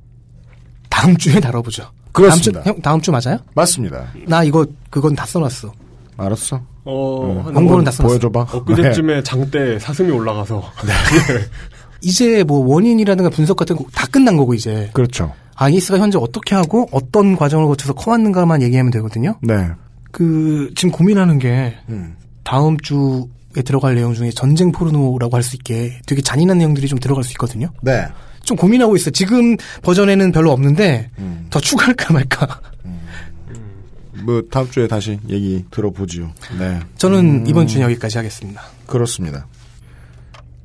다음 0.89 1.17
주에 1.17 1.39
다뤄보죠. 1.39 1.91
그렇습니다. 2.11 2.61
다음 2.61 2.63
주, 2.63 2.69
형, 2.69 2.81
다음 2.81 3.01
주 3.01 3.11
맞아요? 3.11 3.39
맞습니다. 3.55 4.05
나 4.27 4.43
이거 4.43 4.65
그건 4.89 5.15
다 5.15 5.25
써놨어. 5.25 5.71
알았어. 6.17 6.61
어, 6.83 7.41
한 7.45 7.55
원고는 7.55 7.83
다 7.85 7.91
써놨어. 7.91 8.07
보여줘봐. 8.09 8.47
엊그제쯤에 8.53 9.23
장대 9.23 9.79
사슴이 9.79 10.11
올라가서. 10.11 10.63
이제 12.01 12.43
뭐 12.43 12.65
원인이라든가 12.67 13.29
분석 13.29 13.57
같은 13.57 13.75
거 13.75 13.85
다 13.93 14.07
끝난 14.07 14.35
거고 14.37 14.53
이제. 14.53 14.89
그렇죠. 14.93 15.33
IS가 15.55 15.99
현재 15.99 16.17
어떻게 16.19 16.55
하고 16.55 16.87
어떤 16.91 17.35
과정을 17.35 17.67
거쳐서 17.67 17.93
커왔는가만 17.93 18.61
얘기하면 18.63 18.91
되거든요. 18.91 19.35
네. 19.41 19.69
그 20.11 20.71
지금 20.75 20.91
고민하는 20.91 21.37
게 21.39 21.75
음. 21.89 22.15
다음 22.43 22.77
주에 22.79 23.61
들어갈 23.63 23.93
내용 23.95 24.13
중에 24.13 24.31
전쟁 24.31 24.71
포르노라고 24.71 25.35
할 25.35 25.43
수 25.43 25.55
있게 25.55 25.99
되게 26.07 26.21
잔인한 26.21 26.57
내용들이 26.57 26.87
좀 26.87 26.97
들어갈 26.99 27.23
수 27.23 27.31
있거든요. 27.33 27.69
네. 27.81 28.05
좀 28.43 28.57
고민하고 28.57 28.95
있어요. 28.95 29.11
지금 29.11 29.55
버전에는 29.83 30.31
별로 30.31 30.51
없는데 30.51 31.09
음. 31.19 31.47
더 31.49 31.59
추가할까 31.59 32.13
말까. 32.13 32.61
뭐 34.23 34.43
다음 34.51 34.69
주에 34.69 34.87
다시 34.87 35.19
얘기 35.29 35.65
들어보지요. 35.71 36.31
네. 36.59 36.79
저는 36.97 37.19
음, 37.19 37.47
이번 37.47 37.67
주는 37.67 37.83
여기까지 37.85 38.17
하겠습니다. 38.17 38.61
그렇습니다. 38.85 39.47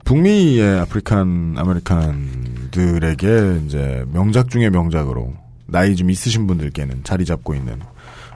북미의 0.05 0.81
African 0.80 1.55
American들에게 1.56 3.62
이제 3.66 4.05
명작 4.12 4.51
중의 4.51 4.70
명작으로 4.70 5.35
나이 5.66 5.97
좀 5.97 6.11
있으신 6.11 6.47
분들께는 6.47 7.03
자리 7.03 7.24
잡고 7.24 7.55
있는 7.55 7.81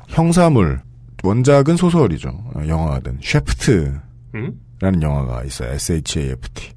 형사물 0.09 0.81
원작은 1.23 1.77
소설이죠. 1.77 2.31
어, 2.55 2.63
영화든 2.67 3.19
Shaft라는 3.23 4.01
음? 4.35 4.61
영화가 4.83 5.45
있어요. 5.45 5.73
S-H-A-F-T. 5.75 6.73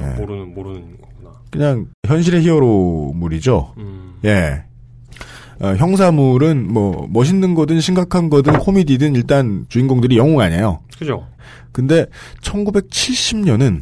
네. 0.00 0.14
모르는, 0.16 0.54
모르는 0.54 0.96
거구나. 1.00 1.25
그냥 1.56 1.86
현실의 2.06 2.42
히어로물이죠. 2.42 3.74
음. 3.78 4.14
예. 4.24 4.62
어, 5.60 5.68
형사물은 5.74 6.70
뭐 6.72 7.08
멋있는 7.10 7.54
거든 7.54 7.80
심각한 7.80 8.28
거든 8.28 8.58
코미디든 8.58 9.14
일단 9.14 9.64
주인공들이 9.68 10.18
영웅 10.18 10.40
아니에요. 10.40 10.80
그죠? 10.98 11.26
근데 11.72 12.06
1970년은 12.42 13.80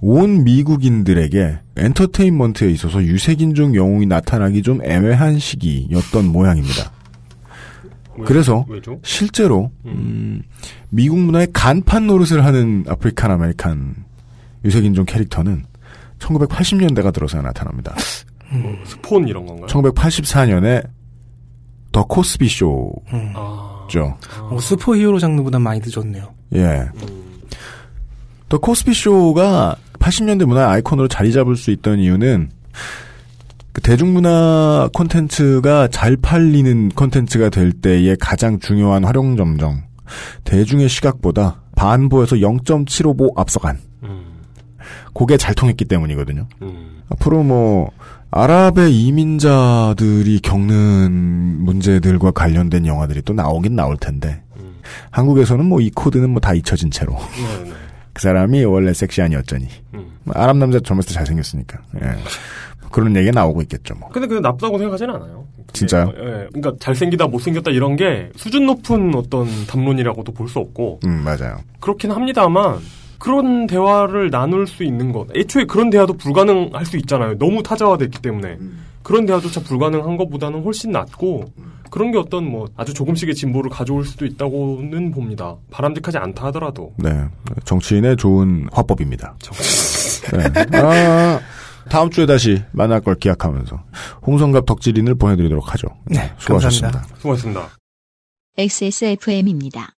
온 0.00 0.44
미국인들에게 0.44 1.58
엔터테인먼트에 1.76 2.70
있어서 2.70 3.02
유색인종 3.02 3.74
영웅이 3.74 4.06
나타나기 4.06 4.62
좀 4.62 4.82
애매한 4.82 5.38
시기였던 5.38 6.26
모양입니다. 6.26 6.90
왜- 8.16 8.24
그래서 8.24 8.64
왜죠? 8.68 8.98
실제로 9.02 9.70
음, 9.84 10.42
미국 10.88 11.18
문화의 11.18 11.48
간판 11.52 12.06
노릇을 12.06 12.44
하는 12.44 12.84
African 12.88 13.30
American 13.30 13.94
유색인종 14.64 15.04
캐릭터는 15.04 15.64
1980년대가 16.20 17.12
들어서야 17.12 17.42
나타납니다. 17.42 17.94
뭐 18.50 18.72
스폰 18.84 19.26
이런 19.28 19.46
건가요? 19.46 19.66
1984년에 19.66 20.86
더 21.92 22.04
코스비 22.04 22.48
쇼죠. 22.48 22.92
아. 23.34 23.86
어, 24.50 24.58
슈퍼히어로 24.60 25.18
장르보다 25.18 25.58
많이 25.58 25.80
늦었네요. 25.84 26.32
예. 26.54 26.88
더 28.48 28.58
코스비 28.58 28.94
쇼가 28.94 29.76
80년대 29.98 30.44
문화의 30.44 30.66
아이콘으로 30.68 31.08
자리 31.08 31.32
잡을 31.32 31.56
수 31.56 31.70
있던 31.70 31.98
이유는 31.98 32.50
그 33.72 33.80
대중문화 33.82 34.90
콘텐츠가 34.92 35.88
잘 35.88 36.16
팔리는 36.16 36.90
콘텐츠가 36.90 37.50
될 37.50 37.72
때의 37.72 38.16
가장 38.20 38.58
중요한 38.58 39.04
화룡점정. 39.04 39.82
대중의 40.44 40.88
시각보다 40.88 41.62
반보에서 41.76 42.36
0.755 42.36 43.38
앞서간. 43.38 43.78
그게 45.14 45.36
잘 45.36 45.54
통했기 45.54 45.84
때문이거든요. 45.84 46.46
앞으로 47.10 47.42
뭐 47.42 47.90
아랍의 48.30 48.94
이민자들이 48.96 50.40
겪는 50.40 51.10
문제들과 51.64 52.30
관련된 52.30 52.86
영화들이 52.86 53.22
또 53.22 53.32
나오긴 53.32 53.74
나올 53.76 53.96
텐데 53.96 54.42
한국에서는 55.10 55.64
뭐 55.66 55.80
이 55.80 55.90
코드는 55.90 56.30
뭐 56.30 56.40
다 56.40 56.54
잊혀진 56.54 56.90
채로 56.90 57.12
네, 57.14 57.72
그 58.12 58.22
사람이 58.22 58.64
원래 58.64 58.92
섹시한 58.92 59.32
여전히 59.32 59.68
뭐 60.24 60.34
아랍 60.34 60.56
남자 60.56 60.78
젊었을 60.80 61.08
때 61.08 61.14
잘생겼으니까 61.14 61.78
예. 62.02 62.10
그런 62.90 63.14
얘기가 63.16 63.32
나오고 63.32 63.62
있겠죠 63.62 63.94
뭐 63.94 64.08
근데 64.10 64.26
그게 64.28 64.40
나쁘다고 64.40 64.78
생각하지는 64.78 65.14
않아요. 65.14 65.44
진짜요? 65.72 66.12
예. 66.16 66.48
그러니까 66.52 66.72
잘생기다, 66.80 67.28
못생겼다 67.28 67.70
이런 67.70 67.94
게 67.96 68.30
수준 68.36 68.66
높은 68.66 69.14
어떤 69.14 69.46
담론이라고도 69.66 70.32
볼 70.32 70.48
수 70.48 70.58
없고. 70.58 71.00
음 71.04 71.22
맞아요 71.24 71.58
그렇긴 71.80 72.10
합니다만 72.10 72.78
그런 73.20 73.66
대화를 73.66 74.30
나눌 74.30 74.66
수 74.66 74.82
있는 74.82 75.12
것. 75.12 75.28
애초에 75.36 75.64
그런 75.64 75.90
대화도 75.90 76.14
불가능할 76.14 76.84
수 76.86 76.96
있잖아요. 76.96 77.38
너무 77.38 77.62
타자화됐기 77.62 78.20
때문에. 78.20 78.58
그런 79.02 79.26
대화조차 79.26 79.60
불가능한 79.62 80.16
것보다는 80.16 80.62
훨씬 80.64 80.90
낫고 80.90 81.52
그런 81.90 82.12
게 82.12 82.18
어떤 82.18 82.44
뭐 82.48 82.66
아주 82.76 82.94
조금씩의 82.94 83.34
진보를 83.34 83.70
가져올 83.70 84.04
수도 84.04 84.24
있다고는 84.24 85.10
봅니다. 85.10 85.56
바람직하지 85.70 86.18
않다 86.18 86.46
하더라도. 86.46 86.94
네 86.96 87.24
정치인의 87.64 88.16
좋은 88.16 88.68
화법입니다 88.72 89.36
네. 90.32 90.78
아, 90.78 91.40
다음 91.88 92.10
주에 92.10 92.26
다시 92.26 92.62
만날 92.72 93.00
걸 93.00 93.16
기약하면서 93.16 93.82
홍성갑 94.26 94.66
덕질인을 94.66 95.16
보내드리도록 95.16 95.72
하죠 95.72 95.88
네, 96.06 96.30
수고하셨습니다 96.38 97.04
수고하셨습니다. 97.18 97.68
XSFM입니다. 98.56 99.94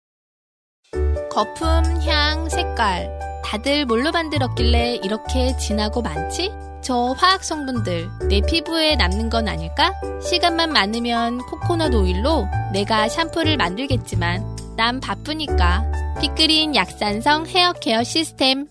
거품, 1.33 1.67
향, 2.05 2.47
색깔. 2.47 3.09
다들 3.43 3.85
뭘로 3.85 4.11
만들었길래 4.11 4.99
이렇게 5.03 5.57
진하고 5.57 6.03
많지? 6.03 6.51
저 6.81 7.15
화학 7.17 7.43
성분들 7.43 8.27
내 8.29 8.41
피부에 8.41 8.95
남는 8.95 9.31
건 9.31 9.47
아닐까? 9.47 9.93
시간만 10.21 10.71
많으면 10.71 11.39
코코넛 11.39 11.93
오일로 11.95 12.45
내가 12.71 13.07
샴푸를 13.09 13.57
만들겠지만 13.57 14.75
난 14.77 14.99
바쁘니까 14.99 15.85
Big 16.21 16.41
Green 16.41 16.75
약산성 16.75 17.47
헤어 17.47 17.73
케어 17.73 18.03
시스템 18.03 18.67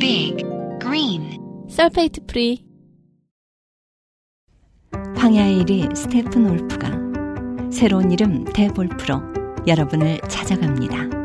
Big 0.00 0.42
Green 0.80 1.38
sulfate 1.70 2.26
free 2.26 2.64
황야의 5.16 5.64
이리 5.64 5.94
스테판 5.94 6.50
울프가 6.50 6.90
새로운 7.70 8.10
이름 8.10 8.44
데볼프로 8.44 9.20
여러분을 9.66 10.18
찾아갑니다. 10.28 11.17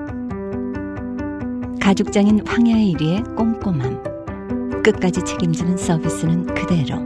가죽장인 1.83 2.47
황야의 2.47 2.93
이리의 2.93 3.35
꼼꼼함. 3.35 4.81
끝까지 4.83 5.21
책임지는 5.25 5.75
서비스는 5.75 6.45
그대로. 6.55 6.97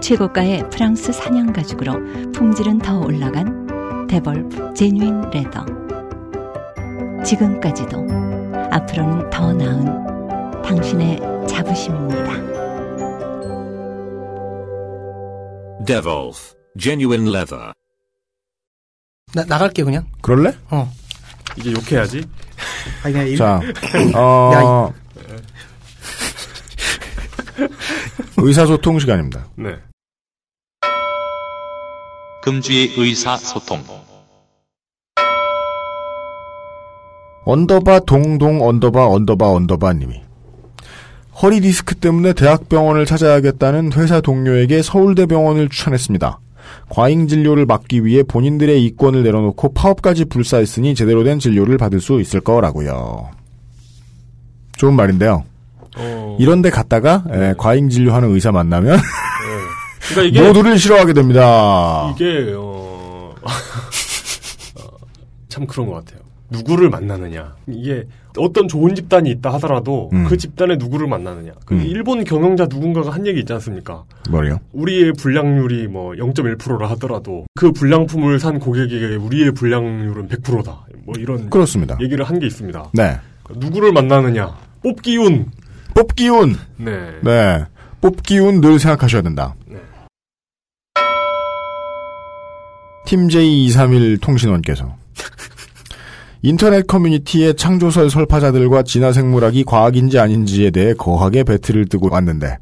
최고가의 0.00 0.70
프랑스산 0.70 1.10
양가죽으로 1.10 2.30
품질은 2.30 2.78
더 2.78 3.00
올라간 3.00 4.06
데볼프 4.06 4.74
genuine 4.74 5.22
leather. 5.22 5.66
지금까지도 7.24 7.96
앞으로는 8.70 9.30
더 9.30 9.52
나은 9.52 10.62
당신의 10.62 11.18
자부심입니다. 11.48 12.32
Devolf 15.84 16.54
Genuine 16.78 17.28
Leather. 17.28 17.72
나, 19.34 19.44
나갈게, 19.44 19.82
그냥. 19.82 20.06
그럴래? 20.22 20.56
어. 20.70 20.88
이제 21.58 21.72
욕해야지. 21.72 22.24
아니, 23.02 23.12
그냥 23.12 23.28
일- 23.28 23.36
자, 23.36 23.60
야, 24.14 24.18
어, 24.18 24.92
의사소통 28.36 28.98
시간입니다. 28.98 29.46
네. 29.56 29.76
금주의 32.42 32.92
의사소통. 32.96 33.82
언더바 37.46 38.00
동동 38.00 38.62
언더바 38.66 39.06
언더바 39.06 39.50
언더바 39.50 39.92
님이 39.94 40.22
허리 41.42 41.60
디스크 41.60 41.94
때문에 41.94 42.32
대학병원을 42.32 43.04
찾아야겠다는 43.06 43.92
회사 43.94 44.20
동료에게 44.22 44.80
서울대병원을 44.82 45.68
추천했습니다. 45.68 46.38
과잉 46.88 47.28
진료를 47.28 47.66
막기 47.66 48.04
위해 48.04 48.22
본인들의 48.22 48.84
이권을 48.84 49.22
내려놓고 49.22 49.72
파업까지 49.74 50.26
불사했으니 50.26 50.94
제대로 50.94 51.24
된 51.24 51.38
진료를 51.38 51.78
받을 51.78 52.00
수 52.00 52.20
있을 52.20 52.40
거라고요. 52.40 53.30
좋은 54.76 54.94
말인데요. 54.94 55.44
어. 55.96 56.36
이런데 56.40 56.70
갔다가 56.70 57.24
예, 57.32 57.54
과잉 57.56 57.88
진료하는 57.88 58.30
의사 58.30 58.50
만나면 58.52 58.98
그러니까 60.08 60.22
이게 60.22 60.46
모두를 60.46 60.78
싫어하게 60.78 61.12
됩니다. 61.12 62.12
이게 62.14 62.52
어... 62.56 63.34
어, 63.44 64.96
참 65.48 65.66
그런 65.66 65.86
것 65.88 66.04
같아요. 66.04 66.20
누구를 66.50 66.90
만나느냐. 66.90 67.54
이게 67.68 68.06
어떤 68.38 68.66
좋은 68.68 68.94
집단이 68.94 69.30
있다 69.30 69.52
하더라도 69.54 70.10
음. 70.12 70.24
그 70.24 70.36
집단에 70.36 70.76
누구를 70.76 71.06
만나느냐. 71.06 71.52
그 71.66 71.74
음. 71.74 71.82
일본 71.86 72.24
경영자 72.24 72.66
누군가가 72.68 73.10
한 73.10 73.26
얘기 73.26 73.40
있지 73.40 73.52
않습니까? 73.52 74.04
뭐래요? 74.30 74.58
우리의 74.72 75.12
불량률이 75.12 75.86
뭐 75.88 76.12
0.1%라 76.12 76.88
하더라도 76.90 77.46
그 77.54 77.70
불량품을 77.72 78.38
산 78.40 78.58
고객에게 78.58 79.16
우리의 79.16 79.52
불량률은 79.52 80.28
100%다. 80.28 80.84
뭐 81.04 81.14
이런 81.18 81.48
그렇습니다. 81.50 81.96
얘기를 82.00 82.24
한 82.24 82.38
게 82.40 82.46
있습니다. 82.46 82.90
네. 82.94 83.18
누구를 83.56 83.92
만나느냐. 83.92 84.56
뽑기운. 84.82 85.46
뽑기운. 85.94 86.56
네. 86.78 87.10
네. 87.22 87.64
뽑기운 88.00 88.60
늘 88.60 88.78
생각하셔야 88.78 89.22
된다. 89.22 89.54
팀 93.06 93.28
J231 93.28 94.20
통신원께서 94.20 94.96
인터넷 96.46 96.86
커뮤니티의 96.86 97.54
창조설 97.54 98.10
설파자들과 98.10 98.82
진화생물학이 98.82 99.64
과학인지 99.64 100.18
아닌지에 100.18 100.70
대해 100.70 100.92
거하게 100.92 101.42
배틀을 101.42 101.86
뜨고 101.86 102.10
왔는데 102.12 102.58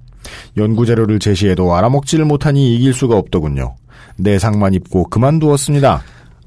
연구 0.56 0.86
자료를 0.86 1.18
제시해도 1.18 1.74
알아먹지를 1.74 2.24
못하니 2.24 2.76
이길 2.76 2.94
수가 2.94 3.16
없더군요. 3.16 3.74
내상만 4.18 4.74
입고 4.74 5.08
그만두었습니다. 5.08 6.00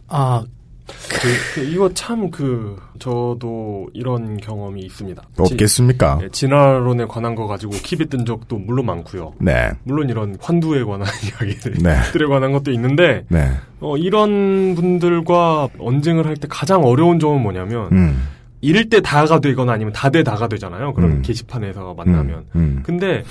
아, 0.07 0.45
그, 0.87 1.27
그 1.55 1.61
이거 1.65 1.91
참 1.93 2.29
그 2.29 2.77
저도 2.99 3.87
이런 3.93 4.37
경험이 4.37 4.81
있습니다. 4.83 5.21
없겠습니까? 5.37 6.17
지- 6.19 6.25
예, 6.25 6.29
진화론에 6.29 7.05
관한 7.05 7.33
거 7.35 7.47
가지고 7.47 7.73
킵이 7.73 8.09
뜬 8.09 8.25
적도 8.25 8.57
물론 8.57 8.85
많고요. 8.85 9.33
네. 9.39 9.71
물론 9.83 10.09
이런 10.09 10.37
환두에 10.39 10.83
관한 10.83 11.07
이야기들에 11.41 11.75
네. 11.81 12.25
관한 12.27 12.51
것도 12.51 12.71
있는데 12.71 13.25
네. 13.29 13.51
어, 13.79 13.97
이런 13.97 14.75
분들과 14.75 15.69
언쟁을 15.79 16.25
할 16.25 16.35
때 16.35 16.47
가장 16.49 16.83
어려운 16.83 17.19
점은 17.19 17.41
뭐냐면 17.41 17.89
음. 17.91 18.27
이럴 18.61 18.89
때 18.89 19.01
다가 19.01 19.39
되거나 19.39 19.73
아니면 19.73 19.93
다대 19.93 20.23
다가 20.23 20.47
되잖아요. 20.47 20.93
그런 20.93 21.11
음. 21.11 21.21
게시판에서 21.21 21.93
만나면. 21.95 22.45
음, 22.55 22.59
음. 22.59 22.83
근데 22.83 23.23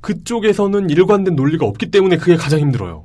그쪽에서는 0.00 0.90
일관된 0.90 1.34
논리가 1.34 1.64
없기 1.66 1.90
때문에 1.90 2.16
그게 2.16 2.36
가장 2.36 2.60
힘들어요. 2.60 3.04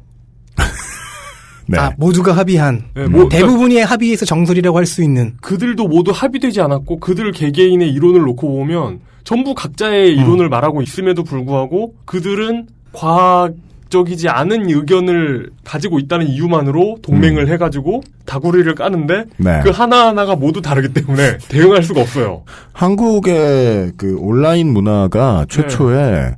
네. 1.69 1.77
아, 1.79 1.91
모두가 1.97 2.33
합의한. 2.33 2.83
네, 2.95 3.07
뭐, 3.07 3.29
대부분이 3.29 3.79
합의해서 3.81 4.25
정설이라고 4.25 4.77
할 4.77 4.85
수 4.85 5.03
있는. 5.03 5.35
그들도 5.41 5.87
모두 5.87 6.11
합의되지 6.11 6.61
않았고 6.61 6.99
그들 6.99 7.31
개개인의 7.31 7.91
이론을 7.91 8.21
놓고 8.21 8.47
보면 8.47 9.01
전부 9.23 9.53
각자의 9.53 10.15
이론을 10.15 10.49
말하고 10.49 10.81
있음에도 10.81 11.23
불구하고 11.23 11.93
그들은 12.05 12.65
과학 12.91 13.53
적이지 13.89 14.29
않은 14.29 14.69
의견을 14.69 15.49
가지고 15.63 15.99
있다는 15.99 16.27
이유만으로 16.27 16.99
동맹을 17.01 17.47
해가지고 17.49 18.01
다구리를 18.25 18.73
까는데 18.75 19.25
네. 19.37 19.61
그 19.63 19.69
하나하나가 19.71 20.35
모두 20.35 20.61
다르기 20.61 20.93
때문에 20.93 21.37
대응할 21.49 21.81
수가 21.83 22.01
없어요. 22.01 22.43
한국의 22.73 23.93
그 23.97 24.15
온라인 24.19 24.71
문화가 24.73 25.45
최초에 25.49 26.35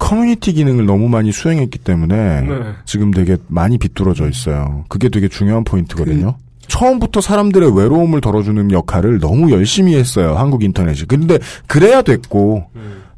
커뮤니티 0.00 0.52
기능을 0.52 0.86
너무 0.86 1.08
많이 1.08 1.30
수행했기 1.30 1.78
때문에 1.78 2.40
네. 2.40 2.62
지금 2.84 3.12
되게 3.12 3.36
많이 3.46 3.78
비뚤어져 3.78 4.28
있어요. 4.28 4.84
그게 4.88 5.08
되게 5.08 5.28
중요한 5.28 5.62
포인트거든요. 5.62 6.34
처음부터 6.66 7.20
사람들의 7.20 7.76
외로움을 7.76 8.20
덜어주는 8.20 8.72
역할을 8.72 9.20
너무 9.20 9.52
열심히 9.52 9.94
했어요. 9.96 10.34
한국 10.36 10.64
인터넷이. 10.64 11.06
근데 11.06 11.38
그래야 11.66 12.02
됐고 12.02 12.64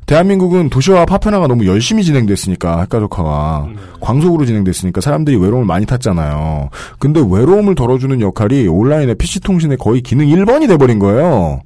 대한민국은 0.07 0.69
도시화 0.69 1.05
파편화가 1.07 1.47
너무 1.47 1.67
열심히 1.67 2.03
진행됐으니까 2.03 2.81
핵가족화가 2.81 3.69
광속으로 4.01 4.45
진행됐으니까 4.45 5.01
사람들이 5.01 5.37
외로움을 5.37 5.65
많이 5.65 5.87
탔잖아요. 5.87 6.71
근데 6.99 7.21
외로움을 7.21 7.75
덜어주는 7.75 8.21
역할이 8.21 8.67
온라인의 8.67 9.15
PC 9.15 9.41
통신의 9.41 9.77
거의 9.79 10.01
기능 10.01 10.27
1번이 10.27 10.67
돼버린 10.67 10.99
거예요. 10.99 11.61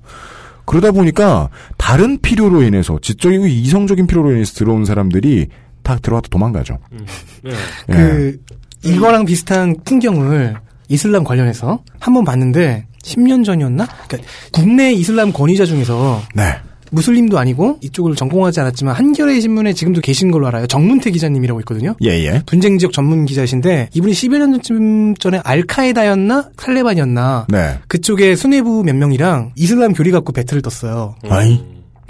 그러다 0.66 0.92
보니까 0.92 1.48
다른 1.78 2.18
필요로 2.20 2.62
인해서 2.62 2.98
지적이고 3.00 3.46
이성적인 3.46 4.06
필요로 4.06 4.32
인해서 4.32 4.52
들어온 4.54 4.84
사람들이 4.84 5.46
다 5.82 5.96
들어왔다 5.98 6.28
도망가죠. 6.30 6.78
네. 7.42 7.52
예. 7.90 7.94
그 7.94 8.40
이거랑 8.84 9.24
비슷한 9.24 9.76
풍경을 9.84 10.56
이슬람 10.88 11.24
관련해서 11.24 11.82
한 11.98 12.14
번 12.14 12.24
봤는데 12.24 12.86
10년 13.02 13.44
전이었나? 13.44 13.86
그러니까 14.08 14.30
국내 14.52 14.92
이슬람 14.92 15.32
권위자 15.32 15.64
중에서 15.64 16.20
네. 16.34 16.56
무슬림도 16.90 17.38
아니고 17.38 17.78
이쪽을 17.82 18.14
전공하지 18.14 18.60
않았지만 18.60 18.94
한겨레 18.94 19.40
신문에 19.40 19.72
지금도 19.72 20.00
계신 20.00 20.30
걸로 20.30 20.46
알아요. 20.46 20.66
정문태 20.66 21.10
기자님이라고 21.10 21.60
있거든요. 21.60 21.94
예예. 22.02 22.42
분쟁 22.46 22.78
지역 22.78 22.92
전문 22.92 23.26
기자이신데 23.26 23.90
이분이 23.94 24.12
10여 24.12 24.38
년쯤 24.38 25.16
전에 25.16 25.40
알카에다였나 25.44 26.50
탈레반이었나 26.56 27.46
네. 27.48 27.78
그쪽에 27.88 28.36
수뇌부 28.36 28.82
몇 28.84 28.94
명이랑 28.96 29.52
이슬람 29.56 29.92
교리 29.92 30.10
갖고 30.10 30.32
배틀을 30.32 30.62
떴어요. 30.62 31.16
아이. 31.28 31.62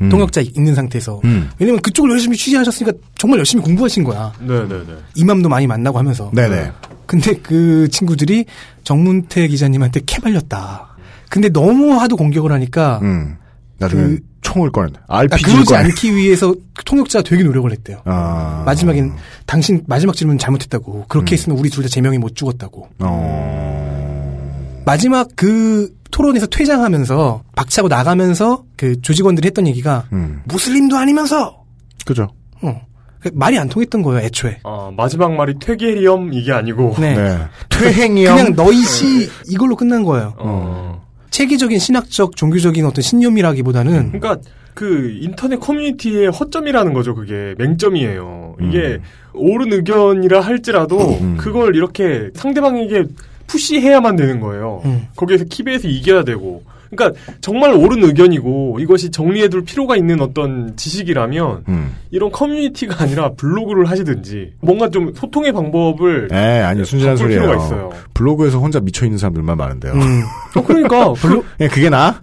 음. 0.03 0.11
통역자 0.11 0.43
있는 0.55 0.75
상태에서. 0.75 1.21
음. 1.25 1.49
왜냐면 1.59 1.81
그쪽을 1.81 2.11
열심히 2.11 2.37
취재하셨으니까 2.37 2.93
정말 3.17 3.39
열심히 3.39 3.65
공부하신 3.65 4.05
거야. 4.05 4.31
네네네. 4.41 4.85
이맘도 5.15 5.49
많이 5.49 5.67
만나고 5.67 5.99
하면서. 5.99 6.31
네네. 6.35 6.71
근데 7.07 7.35
그 7.43 7.89
친구들이 7.91 8.45
정문태 8.85 9.49
기자님한테 9.49 10.01
캐발렸다. 10.05 10.97
근데 11.31 11.49
너무 11.49 11.95
하도 11.99 12.17
공격을 12.17 12.53
하니까 12.53 12.99
음. 13.03 13.37
나중에 13.79 14.03
그- 14.03 14.21
총을 14.47 14.71
꺼낸 14.71 14.95
아, 15.09 15.19
RPG를 15.19 15.53
그러지 15.55 15.73
꺼낸 15.73 15.87
않기 15.87 16.15
위해서 16.15 16.55
통역자가 16.85 17.25
되게 17.29 17.43
노력을 17.43 17.71
했대요. 17.73 18.01
아. 18.05 18.63
마지막엔 18.65 19.13
당신 19.45 19.83
마지막 19.89 20.15
질문 20.15 20.39
잘못했다고. 20.39 20.93
음. 20.95 21.05
그렇게 21.09 21.33
했으면 21.33 21.59
우리 21.59 21.69
둘 21.69 21.83
다 21.83 21.89
제명이 21.89 22.19
못 22.19 22.37
죽었다고. 22.37 22.89
어. 23.01 24.83
마지막 24.85 25.29
그 25.35 25.93
토론에서 26.13 26.47
퇴장하면서 26.47 27.43
박차고 27.57 27.89
나가면서 27.89 28.63
그 28.77 29.01
조직원들이 29.03 29.47
했던 29.49 29.67
얘기가 29.67 30.05
음. 30.13 30.43
무슬림도 30.45 30.97
아니면서 30.97 31.65
그죠. 32.05 32.29
어. 32.63 32.81
그 33.21 33.31
말이 33.35 33.59
안 33.59 33.69
통했던 33.69 34.03
거예요, 34.03 34.25
애초에. 34.25 34.61
아, 34.63 34.91
마지막 34.97 35.33
말이 35.33 35.59
퇴계리엄 35.59 36.33
이게 36.33 36.53
아니고. 36.53 36.95
네. 37.01 37.39
퇴행이요. 37.71 38.35
그냥 38.35 38.55
너희 38.55 38.83
시 38.85 39.29
이걸로 39.49 39.75
끝난 39.75 40.05
거예요. 40.05 40.35
어. 40.39 41.05
체계적인 41.37 41.79
신학적 41.79 42.35
종교적인 42.35 42.87
어떤 42.87 43.03
신념이라기보다는 43.03 44.13
그러니까 44.13 44.39
그 44.73 45.15
인터넷 45.21 45.61
커뮤니티의 45.61 46.31
허점이라는 46.31 46.95
거죠. 46.95 47.15
그게 47.15 47.55
맹점이에요. 47.59 48.57
음. 48.59 48.67
이게 48.67 49.01
옳은 49.35 49.71
의견이라 49.71 50.41
할지라도 50.41 51.19
그걸 51.37 51.77
이렇게 51.77 52.31
상대방에게 52.35 53.05
푸시해야만 53.49 54.17
되는 54.17 54.41
거예요. 54.41 54.81
음. 54.87 55.09
거기에서 55.15 55.45
키베에서 55.45 55.89
이겨야 55.89 56.25
되고. 56.25 56.63
그러니까 56.91 57.21
정말 57.41 57.73
옳은 57.73 58.05
의견이고 58.05 58.79
이것이 58.81 59.11
정리해둘 59.11 59.65
필요가 59.65 59.97
있는 59.97 60.21
어떤 60.21 60.77
지식이라면 60.77 61.65
음. 61.69 61.95
이런 62.11 62.31
커뮤니티가 62.31 63.03
아니라 63.03 63.33
블로그를 63.33 63.89
하시든지 63.91 64.55
뭔가 64.61 64.91
좀 64.91 65.13
소통의 65.15 65.53
방법을 65.53 66.29
에 66.33 66.61
아니 66.63 66.85
순진한 66.85 67.17
소리예요. 67.17 67.43
필요가 67.43 67.65
있어요. 67.65 67.91
블로그에서 68.15 68.59
혼자 68.59 68.81
미쳐 68.81 69.05
있는 69.05 69.19
사람들만 69.19 69.57
많은데요. 69.57 69.93
음. 69.93 70.23
어, 70.57 70.63
그러니까 70.65 71.13
블로, 71.15 71.45
예, 71.61 71.69
그게 71.69 71.89
나? 71.89 72.23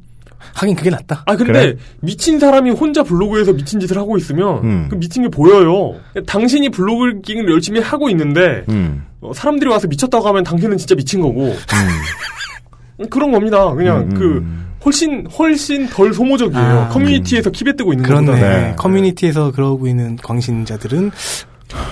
하긴 0.55 0.75
그게 0.75 0.89
낫다. 0.89 1.23
아 1.25 1.35
근데 1.35 1.51
그래? 1.51 1.75
미친 2.01 2.39
사람이 2.39 2.71
혼자 2.71 3.03
블로그에서 3.03 3.53
미친 3.53 3.79
짓을 3.79 3.97
하고 3.97 4.17
있으면 4.17 4.63
음. 4.63 4.87
그 4.89 4.95
미친 4.95 5.23
게 5.23 5.29
보여요. 5.29 5.95
당신이 6.27 6.69
블로그를 6.69 7.21
열심히 7.49 7.79
하고 7.79 8.09
있는데 8.09 8.63
음. 8.69 9.05
어, 9.21 9.33
사람들이 9.33 9.69
와서 9.69 9.87
미쳤다고 9.87 10.27
하면 10.27 10.43
당신은 10.43 10.77
진짜 10.77 10.95
미친 10.95 11.21
거고. 11.21 11.55
그런 13.09 13.31
겁니다. 13.31 13.73
그냥 13.73 13.99
음, 14.01 14.09
그 14.13 14.63
훨씬 14.85 15.25
훨씬 15.27 15.87
덜 15.87 16.13
소모적이에요. 16.13 16.63
아, 16.63 16.89
커뮤니티에서 16.89 17.49
키베 17.49 17.75
뜨고 17.75 17.93
있는 17.93 18.05
그렇네. 18.05 18.25
것보다. 18.27 18.75
커뮤니티에서 18.75 19.51
그러고 19.51 19.87
있는 19.87 20.17
광신자들은 20.17 21.11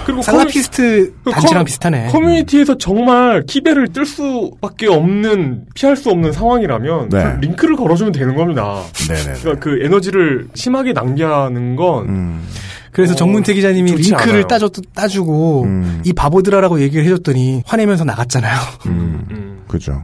그리고 0.06 0.22
살라피스트 0.22 1.14
그 1.24 1.32
단체랑 1.32 1.62
커- 1.62 1.66
비슷하네. 1.66 2.08
커뮤니티에서 2.12 2.78
정말 2.78 3.44
키베를 3.48 3.88
뜰 3.94 4.06
수밖에 4.06 4.88
없는 4.88 5.66
피할 5.74 5.96
수 5.96 6.10
없는 6.12 6.32
상황이라면 6.34 7.10
네. 7.10 7.24
그 7.40 7.46
링크를 7.46 7.76
걸어주면 7.78 8.12
되는 8.12 8.36
겁니다. 8.36 8.82
네네. 9.08 9.40
그러니까 9.40 9.56
그 9.60 9.80
에너지를 9.84 10.50
심하게 10.54 10.94
낭비하는 10.94 11.76
건 11.76 12.10
음. 12.10 12.48
그래서 12.92 13.16
정문태 13.16 13.54
기자님이 13.54 13.92
링크를 13.96 14.30
않아요. 14.34 14.44
따줘, 14.48 14.70
따주고 14.94 15.66
이 16.04 16.12
바보들아라고 16.14 16.82
얘기를 16.82 17.06
해줬더니 17.06 17.64
화내면서 17.66 18.04
나갔잖아요. 18.04 18.60
음. 18.88 19.62
그죠. 19.68 20.04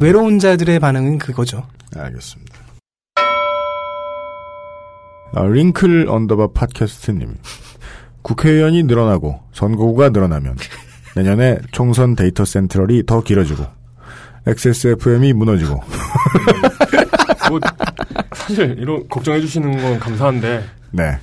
외로운 0.00 0.38
자들의 0.38 0.78
반응은 0.78 1.18
그거죠. 1.18 1.66
알겠습니다. 1.96 2.58
아, 5.36 5.42
링클 5.42 6.08
언더바 6.08 6.48
팟캐스트님. 6.52 7.36
국회의원이 8.22 8.84
늘어나고 8.84 9.40
선거구가 9.52 10.08
늘어나면 10.10 10.56
내년에 11.14 11.58
총선 11.72 12.16
데이터 12.16 12.44
센트럴이 12.44 13.04
더 13.06 13.22
길어지고 13.22 13.64
XSFM이 14.46 15.32
무너지고 15.34 15.74
뭐 17.50 17.60
사실 18.32 18.76
이런 18.78 19.06
걱정해 19.08 19.40
주시는 19.40 19.76
건 19.76 19.98
감사한데 19.98 20.64
네. 20.92 21.18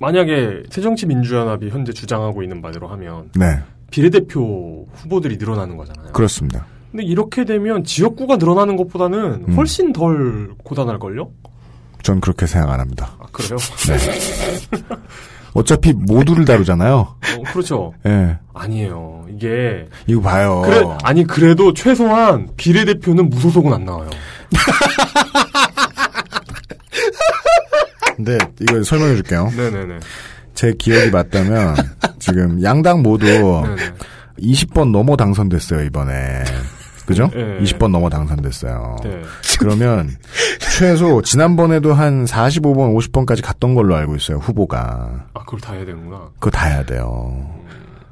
만약에 0.00 0.64
새정치민주연합이 0.70 1.68
현재 1.68 1.92
주장하고 1.92 2.42
있는 2.42 2.60
바대로 2.60 2.88
하면 2.88 3.30
네. 3.34 3.60
비례대표 3.90 4.86
후보들이 4.94 5.36
늘어나는 5.36 5.76
거잖아요. 5.76 6.12
그렇습니다. 6.12 6.66
근데 6.90 7.04
이렇게 7.04 7.44
되면 7.44 7.84
지역구가 7.84 8.36
늘어나는 8.36 8.76
것보다는 8.76 9.44
음. 9.48 9.54
훨씬 9.56 9.92
덜 9.92 10.50
고단할걸요? 10.64 11.30
전 12.02 12.20
그렇게 12.20 12.46
생각 12.46 12.70
안 12.70 12.80
합니다. 12.80 13.12
아, 13.20 13.26
그래요? 13.30 13.56
네. 13.88 14.78
어차피 15.52 15.92
모두를 15.92 16.44
다루잖아요. 16.44 16.96
어, 16.96 17.42
그렇죠. 17.52 17.92
예. 18.06 18.38
아니에요. 18.54 19.26
이게 19.34 19.86
이거 20.06 20.20
봐요. 20.20 20.62
그래, 20.64 20.82
아니 21.02 21.24
그래도 21.24 21.72
최소한 21.74 22.48
비례대표는 22.56 23.30
무소속은 23.30 23.72
안 23.72 23.84
나와요. 23.84 24.10
근데 28.16 28.38
이거 28.60 28.82
설명해 28.82 29.14
줄게요. 29.16 29.50
네네네. 29.56 29.98
제 30.54 30.72
기억이 30.78 31.10
맞다면 31.10 31.74
지금 32.18 32.62
양당 32.62 33.02
모두 33.02 33.26
20번 34.38 34.90
넘어 34.90 35.16
당선됐어요 35.16 35.84
이번에. 35.84 36.44
그죠? 37.10 37.28
네. 37.34 37.58
20번 37.60 37.90
넘어 37.90 38.08
당선됐어요. 38.08 38.96
네. 39.02 39.22
그러면 39.58 40.10
최소 40.78 41.20
지난번에도 41.22 41.92
한 41.92 42.24
45번, 42.24 42.96
50번까지 42.96 43.44
갔던 43.44 43.74
걸로 43.74 43.96
알고 43.96 44.14
있어요 44.14 44.38
후보가. 44.38 45.26
아 45.34 45.40
그걸 45.40 45.60
다 45.60 45.72
해야 45.72 45.84
되는구나. 45.84 46.30
그거 46.38 46.50
다 46.50 46.66
해야 46.66 46.84
돼요. 46.84 47.52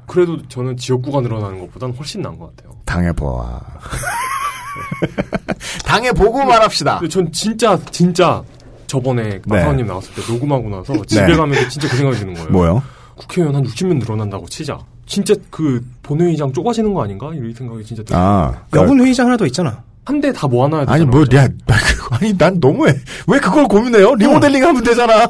그래도 0.05 0.45
저는 0.49 0.75
지역구가 0.75 1.21
늘어나는 1.21 1.59
것보다는 1.61 1.95
훨씬 1.95 2.21
나은 2.21 2.37
것 2.37 2.53
같아요. 2.55 2.75
당해봐. 2.85 3.61
당해보고 5.85 6.43
말합시다. 6.45 6.99
전 7.09 7.31
진짜 7.31 7.79
진짜 7.91 8.43
저번에 8.87 9.39
마사원님 9.45 9.87
나왔을 9.87 10.13
때 10.15 10.21
녹음하고 10.31 10.69
나서 10.69 11.05
집에 11.05 11.27
네. 11.27 11.37
가면 11.37 11.69
진짜 11.69 11.87
그 11.87 11.95
생각이 11.95 12.19
드는 12.19 12.33
거예요. 12.33 12.49
뭐요? 12.49 12.83
국회의원 13.15 13.55
한 13.55 13.63
60명 13.63 13.99
늘어난다고 13.99 14.47
치자. 14.47 14.77
진짜 15.09 15.33
그 15.49 15.83
본회의장 16.03 16.53
좁아지는 16.53 16.93
거 16.93 17.03
아닌가? 17.03 17.31
이런 17.33 17.51
생각이 17.53 17.83
진짜 17.83 18.03
들어요. 18.03 18.21
아, 18.23 18.53
여군 18.75 19.01
회의장 19.01 19.25
하나 19.25 19.35
더 19.37 19.45
있잖아. 19.47 19.81
한 20.05 20.21
대 20.21 20.31
다 20.31 20.47
모아놔야 20.47 20.81
되잖아. 20.81 20.95
아니 20.95 21.05
뭐, 21.05 21.21
야, 21.35 21.47
나 21.67 21.75
아니 22.11 22.35
난 22.37 22.57
너무해. 22.59 22.93
왜 23.27 23.39
그걸 23.39 23.65
고민해요? 23.67 24.15
리모델링 24.15 24.63
하면 24.63 24.83
되잖아. 24.83 25.29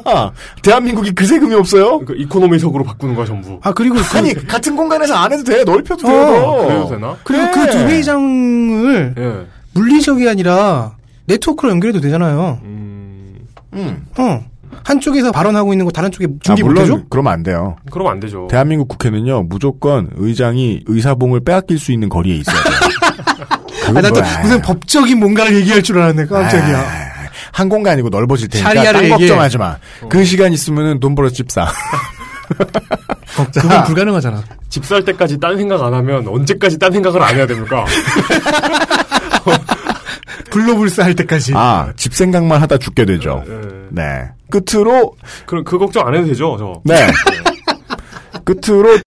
대한민국이 0.62 1.12
그 1.12 1.26
세금이 1.26 1.54
없어요? 1.54 1.98
그 2.00 2.14
이코노미석으로 2.16 2.84
바꾸는 2.84 3.14
거야 3.14 3.26
전부. 3.26 3.58
아 3.62 3.72
그리고 3.72 3.96
그, 3.96 4.18
아니 4.18 4.34
같은 4.46 4.76
공간에서 4.76 5.14
안 5.14 5.32
해도 5.32 5.42
돼. 5.44 5.64
넓혀도 5.64 6.06
돼요. 6.06 6.16
어, 6.16 6.56
더. 6.62 6.66
그래도 6.66 6.88
되나? 6.88 7.16
그리고 7.24 7.44
네. 7.44 7.50
그두 7.50 7.78
회의장을 7.78 9.14
예. 9.18 9.46
물리적이 9.74 10.28
아니라 10.28 10.96
네트워크로 11.26 11.70
연결해도 11.72 12.00
되잖아요. 12.00 12.60
음. 12.62 13.46
어. 14.18 14.44
한쪽에서 14.84 15.32
발언하고 15.32 15.72
있는 15.72 15.84
거 15.84 15.90
다른 15.92 16.10
쪽에 16.10 16.26
아, 16.26 16.38
중계 16.42 16.62
물론 16.62 16.88
못해줘? 16.88 17.06
그러면 17.10 17.32
안 17.32 17.42
돼요. 17.42 17.76
그러면 17.90 18.12
안 18.14 18.20
되죠. 18.20 18.46
대한민국 18.50 18.88
국회는요 18.88 19.44
무조건 19.44 20.10
의장이 20.16 20.82
의사봉을 20.86 21.40
빼앗길 21.44 21.78
수 21.78 21.92
있는 21.92 22.08
거리에 22.08 22.36
있어야 22.36 22.56
돼요. 22.62 22.74
아, 23.88 23.92
나또 23.92 24.20
뭐야. 24.20 24.38
무슨 24.42 24.62
법적인 24.62 25.18
뭔가를 25.18 25.54
얘기할 25.56 25.82
줄 25.82 25.98
알았네. 26.00 26.26
깜짝이야. 26.26 27.10
한 27.52 27.68
공간이고 27.68 28.08
넓어질 28.10 28.48
테니까 28.48 28.72
딴 28.74 28.96
얘기해. 29.04 29.08
걱정하지 29.10 29.58
마. 29.58 29.76
그 30.08 30.24
시간 30.24 30.52
있으면은 30.52 31.00
돈 31.00 31.14
벌어 31.14 31.28
집 31.30 31.50
사. 31.50 31.66
그건 33.54 33.84
불가능하잖아. 33.84 34.42
집 34.68 34.84
살 34.84 35.04
때까지 35.04 35.38
딴 35.38 35.56
생각 35.56 35.82
안 35.82 35.92
하면 35.94 36.26
언제까지 36.28 36.78
딴 36.78 36.92
생각을 36.92 37.22
안 37.22 37.36
해야 37.36 37.46
됩니까? 37.46 37.84
블로불스 40.50 41.00
할 41.00 41.14
때까지. 41.14 41.52
아, 41.54 41.92
집 41.96 42.14
생각만 42.14 42.60
하다 42.62 42.78
죽게 42.78 43.04
되죠. 43.04 43.42
네. 43.90 44.28
끝으로 44.50 45.14
그, 45.46 45.62
그 45.62 45.78
걱정 45.78 46.06
안 46.06 46.14
해도 46.14 46.26
되죠, 46.26 46.56
저. 46.58 46.80
네. 46.84 47.06
끝으로 48.44 48.98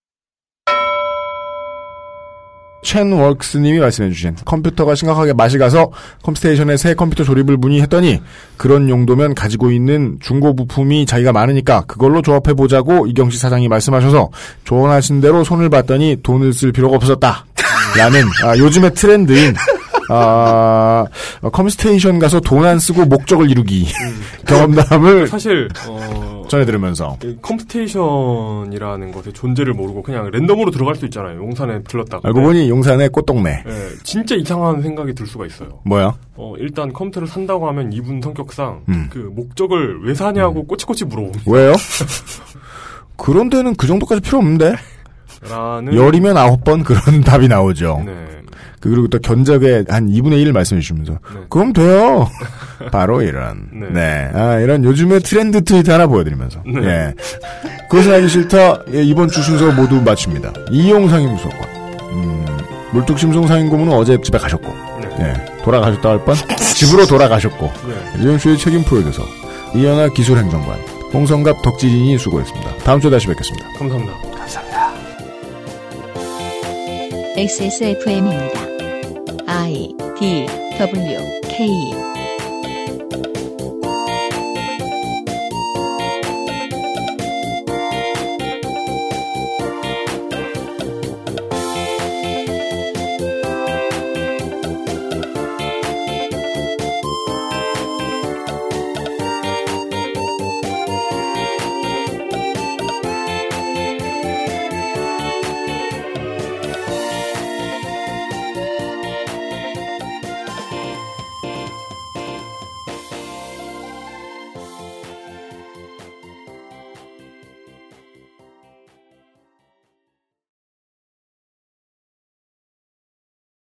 첸워크스님이 2.84 3.80
말씀해주신 3.80 4.36
컴퓨터가 4.46 4.94
심각하게 4.94 5.34
맛이 5.34 5.58
가서 5.58 5.92
컴스테이션에 6.22 6.78
새 6.78 6.94
컴퓨터 6.94 7.24
조립을 7.24 7.58
문의했더니 7.58 8.22
그런 8.58 8.90
용도면 8.90 9.36
가지고 9.36 9.72
있는 9.72 10.18
중고 10.22 10.56
부품이 10.56 11.06
자기가 11.06 11.32
많으니까 11.32 11.86
그걸로 11.88 12.22
조합해 12.22 12.54
보자고 12.56 13.08
이경식 13.08 13.40
사장이 13.40 13.68
말씀하셔서 13.70 14.30
조언하신 14.66 15.22
대로 15.22 15.44
손을 15.44 15.70
봤더니 15.70 16.18
돈을 16.22 16.54
쓸 16.54 16.72
필요가 16.72 16.98
없었다. 16.98 17.46
라는 17.98 18.24
아, 18.44 18.58
요즘의 18.58 18.94
트렌드인 18.96 19.56
아, 20.10 21.06
컴스테이션 21.52 22.20
가서 22.20 22.40
돈 22.40 22.64
안 22.64 22.80
쓰고 22.80 23.06
목적을 23.06 23.50
이루기 23.52 23.88
경험담을 24.48 25.28
사실, 25.28 25.68
어, 25.88 26.44
전해 26.48 26.66
들으면서 26.66 27.18
이 27.24 27.36
컴스테이션이라는 27.42 29.12
것의 29.12 29.34
존재를 29.34 29.74
모르고 29.74 30.02
그냥 30.02 30.30
랜덤으로 30.32 30.72
들어갈 30.72 30.96
수 30.96 31.06
있잖아요. 31.06 31.38
용산에 31.40 31.84
들렀다가. 31.84 32.28
알고 32.28 32.42
보니 32.42 32.70
용산의 32.70 33.10
꽃동네 33.10 33.64
예, 33.68 33.90
진짜 34.04 34.36
이상한 34.36 34.82
생각이 34.82 35.14
들 35.14 35.26
수가 35.28 35.46
있어요. 35.46 35.80
뭐야? 35.84 36.16
어, 36.36 36.54
일단 36.58 36.94
컴퓨터를 36.94 37.28
산다고 37.28 37.68
하면 37.68 37.92
이분 37.92 38.22
성격상 38.22 38.84
음. 38.90 39.10
그 39.12 39.18
목적을 39.36 40.06
왜 40.06 40.14
사냐고 40.14 40.66
꼬치꼬치 40.66 41.06
물어봅니다. 41.06 41.44
왜요? 41.52 41.74
그런 43.18 43.50
데는 43.50 43.76
그 43.76 43.88
정도까지 43.88 44.22
필요 44.22 44.38
없는데 44.40 44.76
라는 45.50 45.94
열이면 45.94 46.38
아홉 46.38 46.64
번 46.64 46.84
그런 46.84 47.22
답이 47.26 47.48
나오죠. 47.48 48.04
네. 48.06 48.14
그 48.84 48.90
그리고 48.90 49.08
또 49.08 49.18
견적의 49.18 49.86
한 49.88 50.10
2분의 50.10 50.44
1을 50.44 50.52
말씀해 50.52 50.82
주시면서 50.82 51.18
그럼 51.50 51.72
돼요. 51.72 52.30
바로 52.92 53.22
이런 53.22 53.70
네. 53.72 53.88
네. 53.94 54.30
아 54.34 54.60
이런 54.60 54.84
요즘의 54.84 55.22
트렌드 55.22 55.64
트위트 55.64 55.90
하나 55.90 56.06
보여드리면서 56.06 56.62
네. 56.66 56.82
예 56.84 57.14
그것은 57.90 58.12
알기 58.12 58.28
싫다 58.28 58.82
예, 58.94 59.02
이번 59.02 59.30
주 59.30 59.42
순서 59.42 59.72
모두 59.72 60.02
마칩니다. 60.02 60.52
이용 60.72 61.08
상임수석관 61.08 61.62
음, 62.12 62.46
물뚝심송 62.92 63.48
상임고문은 63.48 63.94
어제 63.94 64.20
집에 64.22 64.38
가셨고 64.38 64.68
예, 65.22 65.34
돌아가셨다 65.64 66.10
할 66.10 66.20
뻔 66.26 66.36
집으로 66.76 67.06
돌아가셨고 67.08 67.66
네. 67.88 68.22
이번 68.22 68.38
주의 68.38 68.58
책임 68.58 68.84
프로듀서 68.84 69.24
이현아 69.76 70.10
기술행정관 70.10 70.78
홍성갑 71.14 71.62
덕지진이 71.62 72.18
수고했습니다. 72.18 72.78
다음 72.80 73.00
주에 73.00 73.10
다시 73.10 73.28
뵙겠습니다. 73.28 73.66
감사합니다. 73.80 74.14
XSFM입니다. 77.36 78.73
I 79.56 79.94
D 80.20 80.48
W 80.80 81.20
K 81.44 82.13